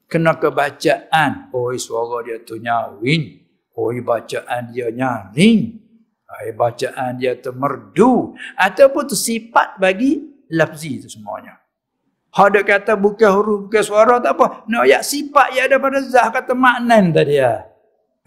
Kena 0.08 0.40
kebacaan. 0.40 1.52
Oh, 1.52 1.76
suara 1.76 2.24
dia 2.24 2.40
tu 2.40 2.56
nyaring. 2.56 3.44
Oh, 3.76 3.92
bacaan 3.92 4.72
dia 4.72 4.88
nyaring. 4.88 5.84
Oh, 6.24 6.48
bacaan 6.56 7.20
dia 7.20 7.36
tu 7.36 7.52
merdu. 7.52 8.32
Ataupun 8.56 9.04
tu 9.12 9.20
sifat 9.20 9.76
bagi 9.76 10.27
lafzi 10.52 11.04
tu 11.04 11.10
semuanya. 11.12 11.60
Ada 12.38 12.62
kata 12.62 12.94
bukan 12.94 13.30
huruf, 13.34 13.58
bukan 13.66 13.82
suara 13.82 14.22
tak 14.22 14.38
apa. 14.38 14.68
No, 14.70 14.86
ya 14.86 15.02
sifat 15.02 15.58
yang 15.58 15.74
ada 15.74 15.78
pada 15.82 16.00
zah 16.06 16.30
kata 16.30 16.54
maknan 16.54 17.10
tadi 17.10 17.42
ya. 17.42 17.66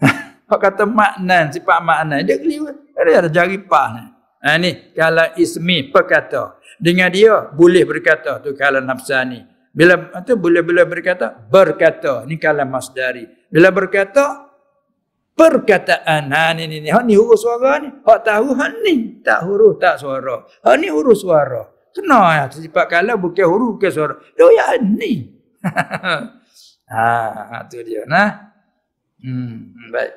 Hak 0.51 0.59
kata 0.59 0.83
maknan, 0.83 1.53
sifat 1.55 1.79
maknan. 1.79 2.27
Dia 2.27 2.35
keliru. 2.35 2.75
Dia 2.91 3.23
ada 3.23 3.29
jari 3.31 3.55
pah. 3.63 4.11
Ha, 4.41 4.59
ni, 4.59 4.91
kalau 4.91 5.31
ismi 5.39 5.93
perkata. 5.93 6.59
Dengan 6.75 7.07
dia, 7.07 7.47
boleh 7.55 7.87
berkata. 7.87 8.41
tu 8.43 8.51
kalau 8.57 8.83
nafsani. 8.83 9.47
Bila 9.71 10.11
itu 10.19 10.35
boleh 10.35 10.59
boleh 10.59 10.83
berkata 10.83 11.31
berkata. 11.31 12.27
Ni 12.27 12.35
kalau 12.35 12.67
masdari. 12.67 13.23
Bila 13.47 13.71
berkata 13.71 14.51
perkataan. 15.31 16.27
Ha 16.27 16.51
ni 16.51 16.67
ni 16.67 16.83
ni. 16.83 16.89
Hak 16.91 17.07
ni 17.07 17.15
huruf 17.15 17.39
suara 17.39 17.79
ni. 17.79 17.87
Hak 17.87 18.19
tahu 18.27 18.51
hak 18.51 18.71
ni 18.83 19.23
tak 19.23 19.47
huruf 19.47 19.79
tak 19.79 19.95
suara. 19.95 20.43
Hak 20.43 20.75
ni 20.75 20.91
huruf 20.91 21.15
suara. 21.15 21.70
Kena 21.91 22.19
ya 22.39 22.43
sifat 22.47 22.85
kalau 22.87 23.19
bukan 23.19 23.45
huruf 23.47 23.71
bukan 23.75 23.91
suara. 23.91 24.15
Dia 24.35 24.47
ya 24.55 24.65
ni. 24.79 25.27
ha 26.91 27.67
tu 27.67 27.83
dia 27.83 28.07
nah. 28.07 28.55
Hmm 29.19 29.75
baik. 29.91 30.13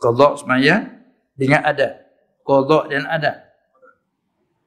Qadha 0.00 0.26
sembahyang 0.40 0.82
dengan 1.36 1.60
ada. 1.60 1.88
Qadha 2.40 2.78
dan 2.88 3.04
ada. 3.04 3.32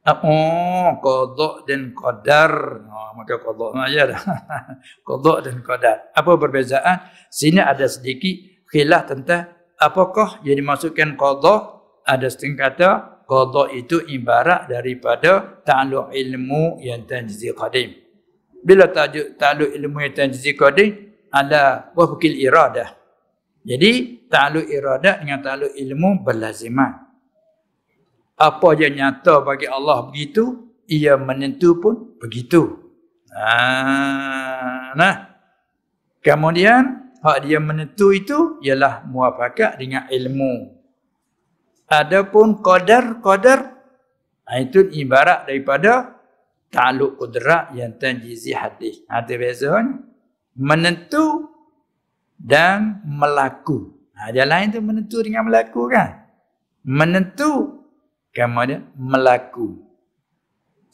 Oh, 0.04 0.90
qadha 1.00 1.50
dan 1.66 1.82
qadar. 1.95 2.54
Oh, 2.86 3.12
maka 3.18 3.34
qadha 3.41 3.66
sembahyang 3.74 4.08
dah. 4.14 4.22
qadha 5.10 5.34
dan 5.50 5.58
qadar. 5.66 5.98
Apa 6.14 6.32
perbezaan? 6.38 6.98
Sini 7.34 7.58
ada 7.64 7.90
sedikit 7.90 8.53
khilaf 8.74 9.06
tentang 9.06 9.54
apakah 9.78 10.41
yang 10.41 10.58
dimasukkan 10.58 11.14
qadha. 11.14 11.56
Ada 12.04 12.28
setengah 12.28 12.58
kata 12.60 12.90
qadha 13.30 13.72
itu 13.72 14.02
ibarat 14.04 14.68
daripada 14.68 15.64
ta'alluq 15.64 16.12
ilmu 16.12 16.82
yang 16.84 17.06
tanjizi 17.08 17.54
qadim. 17.56 17.95
Bila 18.60 18.91
tajuk 18.91 19.38
ta'alluq 19.40 19.72
ilmu 19.78 19.98
yang 20.04 20.14
tanjizi 20.18 20.52
qadim, 20.58 20.90
ada 21.32 21.94
wafqil 21.95 22.36
iradah. 22.36 22.91
Jadi 23.64 24.26
ta'alluq 24.28 24.68
iradah 24.68 25.14
dengan 25.24 25.40
ta'alluq 25.40 25.72
ilmu 25.80 26.10
berlaziman. 26.26 26.91
Apa 28.36 28.76
yang 28.76 28.98
nyata 29.00 29.45
bagi 29.45 29.70
Allah 29.70 30.10
begitu, 30.10 30.74
ia 30.90 31.16
menentu 31.16 31.80
pun 31.80 32.20
begitu. 32.20 32.84
Ha, 33.32 34.91
nah. 34.98 35.16
Kemudian 36.24 37.03
hak 37.24 37.38
dia 37.48 37.58
menentu 37.64 38.12
itu 38.12 38.60
ialah 38.60 39.08
muafakat 39.08 39.80
dengan 39.80 40.06
ilmu. 40.12 40.76
Adapun 41.88 42.60
qadar-qadar 42.60 43.60
ha, 44.44 44.52
itu 44.60 44.91
ibarat 44.91 45.48
daripada 45.48 46.20
ta'alluq 46.68 47.16
qudrat 47.16 47.72
yang 47.78 47.95
tanjizi 47.95 48.52
hadis. 48.52 49.00
Ha, 49.08 49.24
itu 49.24 49.40
bezanya 49.40 50.04
menentu 50.58 51.50
dan 52.36 53.02
melaku. 53.08 53.94
Ha, 54.20 54.36
dia 54.36 54.44
lain 54.44 54.74
tu 54.74 54.82
menentu 54.84 55.24
dengan 55.24 55.48
melaku 55.48 55.82
kan? 55.88 56.28
Menentu 56.84 57.82
kemudian 58.36 58.90
melaku. 59.00 59.80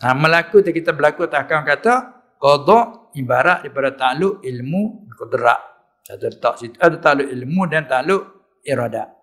Ha, 0.04 0.14
melaku 0.14 0.62
tu 0.62 0.70
kita 0.70 0.94
berlaku 0.94 1.26
tak 1.26 1.50
akan 1.50 1.66
kata 1.66 1.94
qada 2.38 3.12
ibarat 3.18 3.66
daripada 3.66 3.90
takluk 3.98 4.46
ilmu 4.46 5.10
qudrat. 5.18 5.69
Satu 6.10 6.26
tak 6.42 6.58
situ 6.58 6.74
ada 6.82 6.98
takluk 6.98 7.30
ilmu 7.30 7.70
dan 7.70 7.86
takluk 7.86 8.58
iradat. 8.66 9.14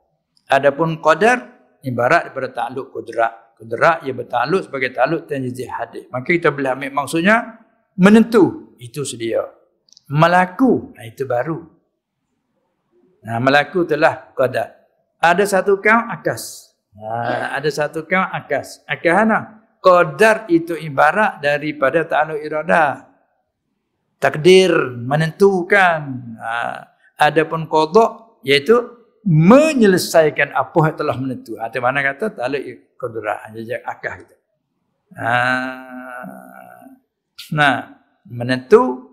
Adapun 0.47 1.03
qadar 1.03 1.43
ibarat 1.83 2.31
daripada 2.31 2.55
takluk 2.55 2.95
qudrat. 2.95 3.59
Qudrat 3.59 4.07
ia 4.07 4.15
bertakluk 4.15 4.71
sebagai 4.71 4.95
takluk 4.95 5.27
tanjiz 5.27 5.67
hadis. 5.67 6.07
Maka 6.15 6.31
kita 6.31 6.55
boleh 6.55 6.71
ambil 6.79 7.03
maksudnya 7.03 7.59
menentu. 7.99 8.71
Itu 8.79 9.03
sedia. 9.03 9.43
Melaku 10.07 10.95
nah, 10.95 11.03
itu 11.03 11.27
baru. 11.27 11.59
Nah 13.27 13.43
melaku 13.43 13.83
telah 13.83 14.31
qadar. 14.31 14.79
Ada 15.19 15.59
satu 15.59 15.83
kaum 15.83 16.07
akas. 16.15 16.71
Nah, 16.95 17.51
ada 17.51 17.67
satu 17.67 18.07
kaum 18.07 18.31
akas. 18.31 18.87
Akahana 18.87 19.67
qadar 19.83 20.47
itu 20.47 20.79
ibarat 20.79 21.43
daripada 21.43 22.07
ta'alluq 22.07 22.39
irada 22.47 23.16
takdir 24.23 24.73
menentukan 24.97 26.01
nah, 26.37 26.89
adapun 27.21 27.69
qada 27.69 28.37
iaitu 28.47 28.77
menyelesaikan 29.27 30.55
apa 30.55 30.79
yang 30.87 30.97
telah 30.97 31.17
menentu 31.19 31.59
atau 31.59 31.81
mana 31.83 32.01
kata 32.01 32.39
ta'alluq 32.39 32.97
qadar 32.97 33.51
jadi 33.53 33.83
akah 33.83 34.15
itu 34.23 34.37
nah 37.53 37.97
menentu 38.31 39.07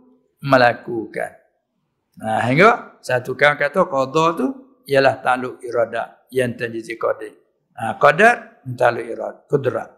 melakukan. 0.44 1.32
Nah, 2.20 2.42
hingga 2.46 3.00
satu 3.02 3.34
kawan 3.34 3.58
kata 3.58 3.88
qada 3.88 4.26
tu 4.38 4.48
ialah 4.86 5.24
takluk 5.24 5.64
irada 5.64 6.28
yang 6.30 6.54
terjadi 6.54 6.94
qadar. 7.00 7.34
Ha, 7.74 7.84
qadar 7.98 8.36
takluk 8.76 9.06
irada, 9.08 9.40
kudrat. 9.50 9.90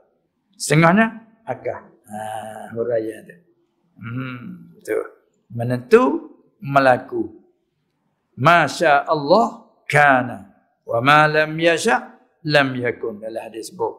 Setengahnya 0.56 1.06
akah. 1.43 1.80
Ha, 2.06 2.17
huraya 2.77 3.25
tu. 3.25 3.35
Hmm, 3.99 4.75
tu. 4.83 4.99
Menentu 5.51 6.03
melaku. 6.59 7.32
Masya 8.35 9.07
Allah 9.07 9.64
kana. 9.88 10.51
Wa 10.83 10.99
ma 10.99 11.25
lam 11.25 11.56
yasha 11.56 12.19
lam 12.43 12.75
yakun. 12.75 13.24
Dalam 13.24 13.51
hadis 13.51 13.72
bu. 13.72 13.91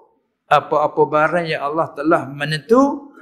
Apa-apa 0.46 1.02
barang 1.08 1.46
yang 1.48 1.62
Allah 1.72 1.90
telah 1.96 2.28
menentu. 2.28 3.12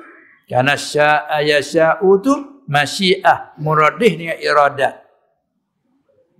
Karena 0.45 0.77
sya'a 0.77 1.41
yasha'u 1.41 2.11
tu 2.21 2.55
masyiah 2.69 3.57
muradih 3.61 4.13
dengan 4.17 4.39
iradat 4.41 5.05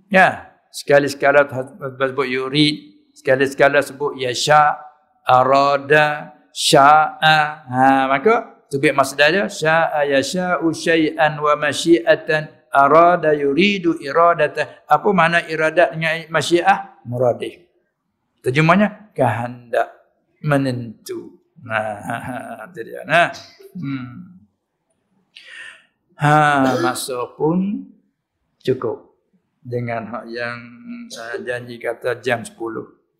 ya 0.09 0.57
sekali-sekala 0.73 1.45
sebut 1.79 2.27
yurid 2.27 2.75
sekali-sekala 3.13 3.79
sebut 3.85 4.17
yasha 4.17 4.77
arada 5.25 6.33
sya'a 6.49 7.37
ha 7.65 7.85
maka 8.09 8.54
tubik 8.71 8.93
masdar 8.95 9.29
dia 9.31 9.45
sya'a 9.47 10.05
yasha'u 10.09 10.67
syai'an 10.73 11.37
wa 11.37 11.53
masyiatan 11.57 12.49
arada 12.69 13.31
yuridu 13.31 13.97
iradata 14.03 14.85
apa 14.85 15.07
makna 15.15 15.39
iradat 15.47 15.95
dengan 15.95 16.27
masyiah 16.27 16.99
muradih 17.07 17.65
terjemahnya 18.43 19.11
kehendak 19.15 19.89
menentu 20.43 21.39
nah 21.63 22.67
itu 22.69 22.81
dia 22.83 23.01
nah 23.07 23.31
hmm 23.73 24.35
Ha 26.15 26.79
masa 26.79 27.35
pun 27.35 27.91
cukup 28.63 29.19
dengan 29.59 30.07
hak 30.07 30.25
yang 30.31 30.57
uh, 31.11 31.37
janji 31.43 31.75
kata 31.75 32.23
jam 32.23 32.47
10. 32.47 32.55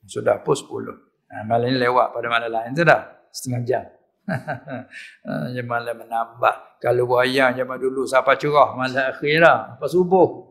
Sudah 0.08 0.40
pun 0.40 0.56
10. 0.56 0.96
Ha, 1.28 1.44
malam 1.44 1.76
ini 1.76 1.82
lewat 1.82 2.16
pada 2.16 2.28
malam 2.32 2.48
lain 2.54 2.72
tu 2.72 2.88
dah. 2.88 3.04
Setengah 3.36 3.62
jam. 3.68 3.86
ha, 5.26 5.34
yang 5.54 5.68
malam 5.70 6.02
menambah. 6.02 6.82
Kalau 6.82 7.06
wayang 7.18 7.54
zaman 7.58 7.78
dulu 7.78 8.06
siapa 8.10 8.38
curah 8.38 8.74
malam 8.74 9.14
akhir 9.14 9.38
lah. 9.42 9.78
Apa 9.78 9.86
subuh. 9.86 10.50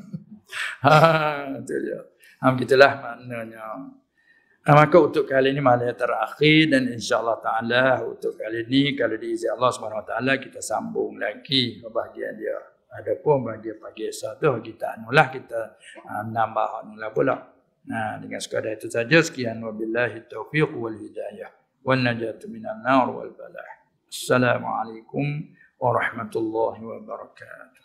ha, 0.84 0.94
itu 1.60 1.74
dia. 1.76 2.00
Ha, 2.40 2.52
begitulah 2.52 2.92
maknanya. 3.00 3.64
Nah, 4.66 4.74
maka 4.74 4.96
untuk 4.98 5.30
kali 5.30 5.54
ini 5.54 5.62
malam 5.62 5.94
terakhir 5.94 6.74
dan 6.74 6.90
insyaAllah 6.90 7.38
ta'ala 7.38 8.02
untuk 8.02 8.34
kali 8.34 8.66
ini 8.66 8.98
kalau 8.98 9.14
diizin 9.14 9.54
Allah 9.54 9.70
SWT 9.70 10.12
kita 10.42 10.58
sambung 10.58 11.22
lagi 11.22 11.78
bahagian 11.86 12.34
dia. 12.34 12.58
Adapun 12.96 13.46
bahagian 13.46 13.78
pagi 13.78 14.08
esok 14.08 14.40
tu 14.40 14.50
kita 14.64 14.98
anulah 14.98 15.28
kita 15.30 15.78
uh, 16.02 16.24
nambah 16.26 16.82
anulah 16.82 17.10
pula. 17.14 17.36
Nah 17.86 18.18
dengan 18.18 18.42
sekadar 18.42 18.74
itu 18.74 18.90
saja 18.90 19.22
sekian 19.22 19.62
wabillahi 19.62 20.26
taufiq 20.26 20.74
wal 20.74 20.98
hidayah 20.98 21.65
wal 21.86 22.02
najatu 22.02 22.50
minan 22.50 22.82
nar 22.82 23.06
wal 23.14 23.30
balah. 23.30 23.70
Assalamualaikum 24.10 25.54
warahmatullahi 25.78 26.82
wabarakatuh. 26.82 27.75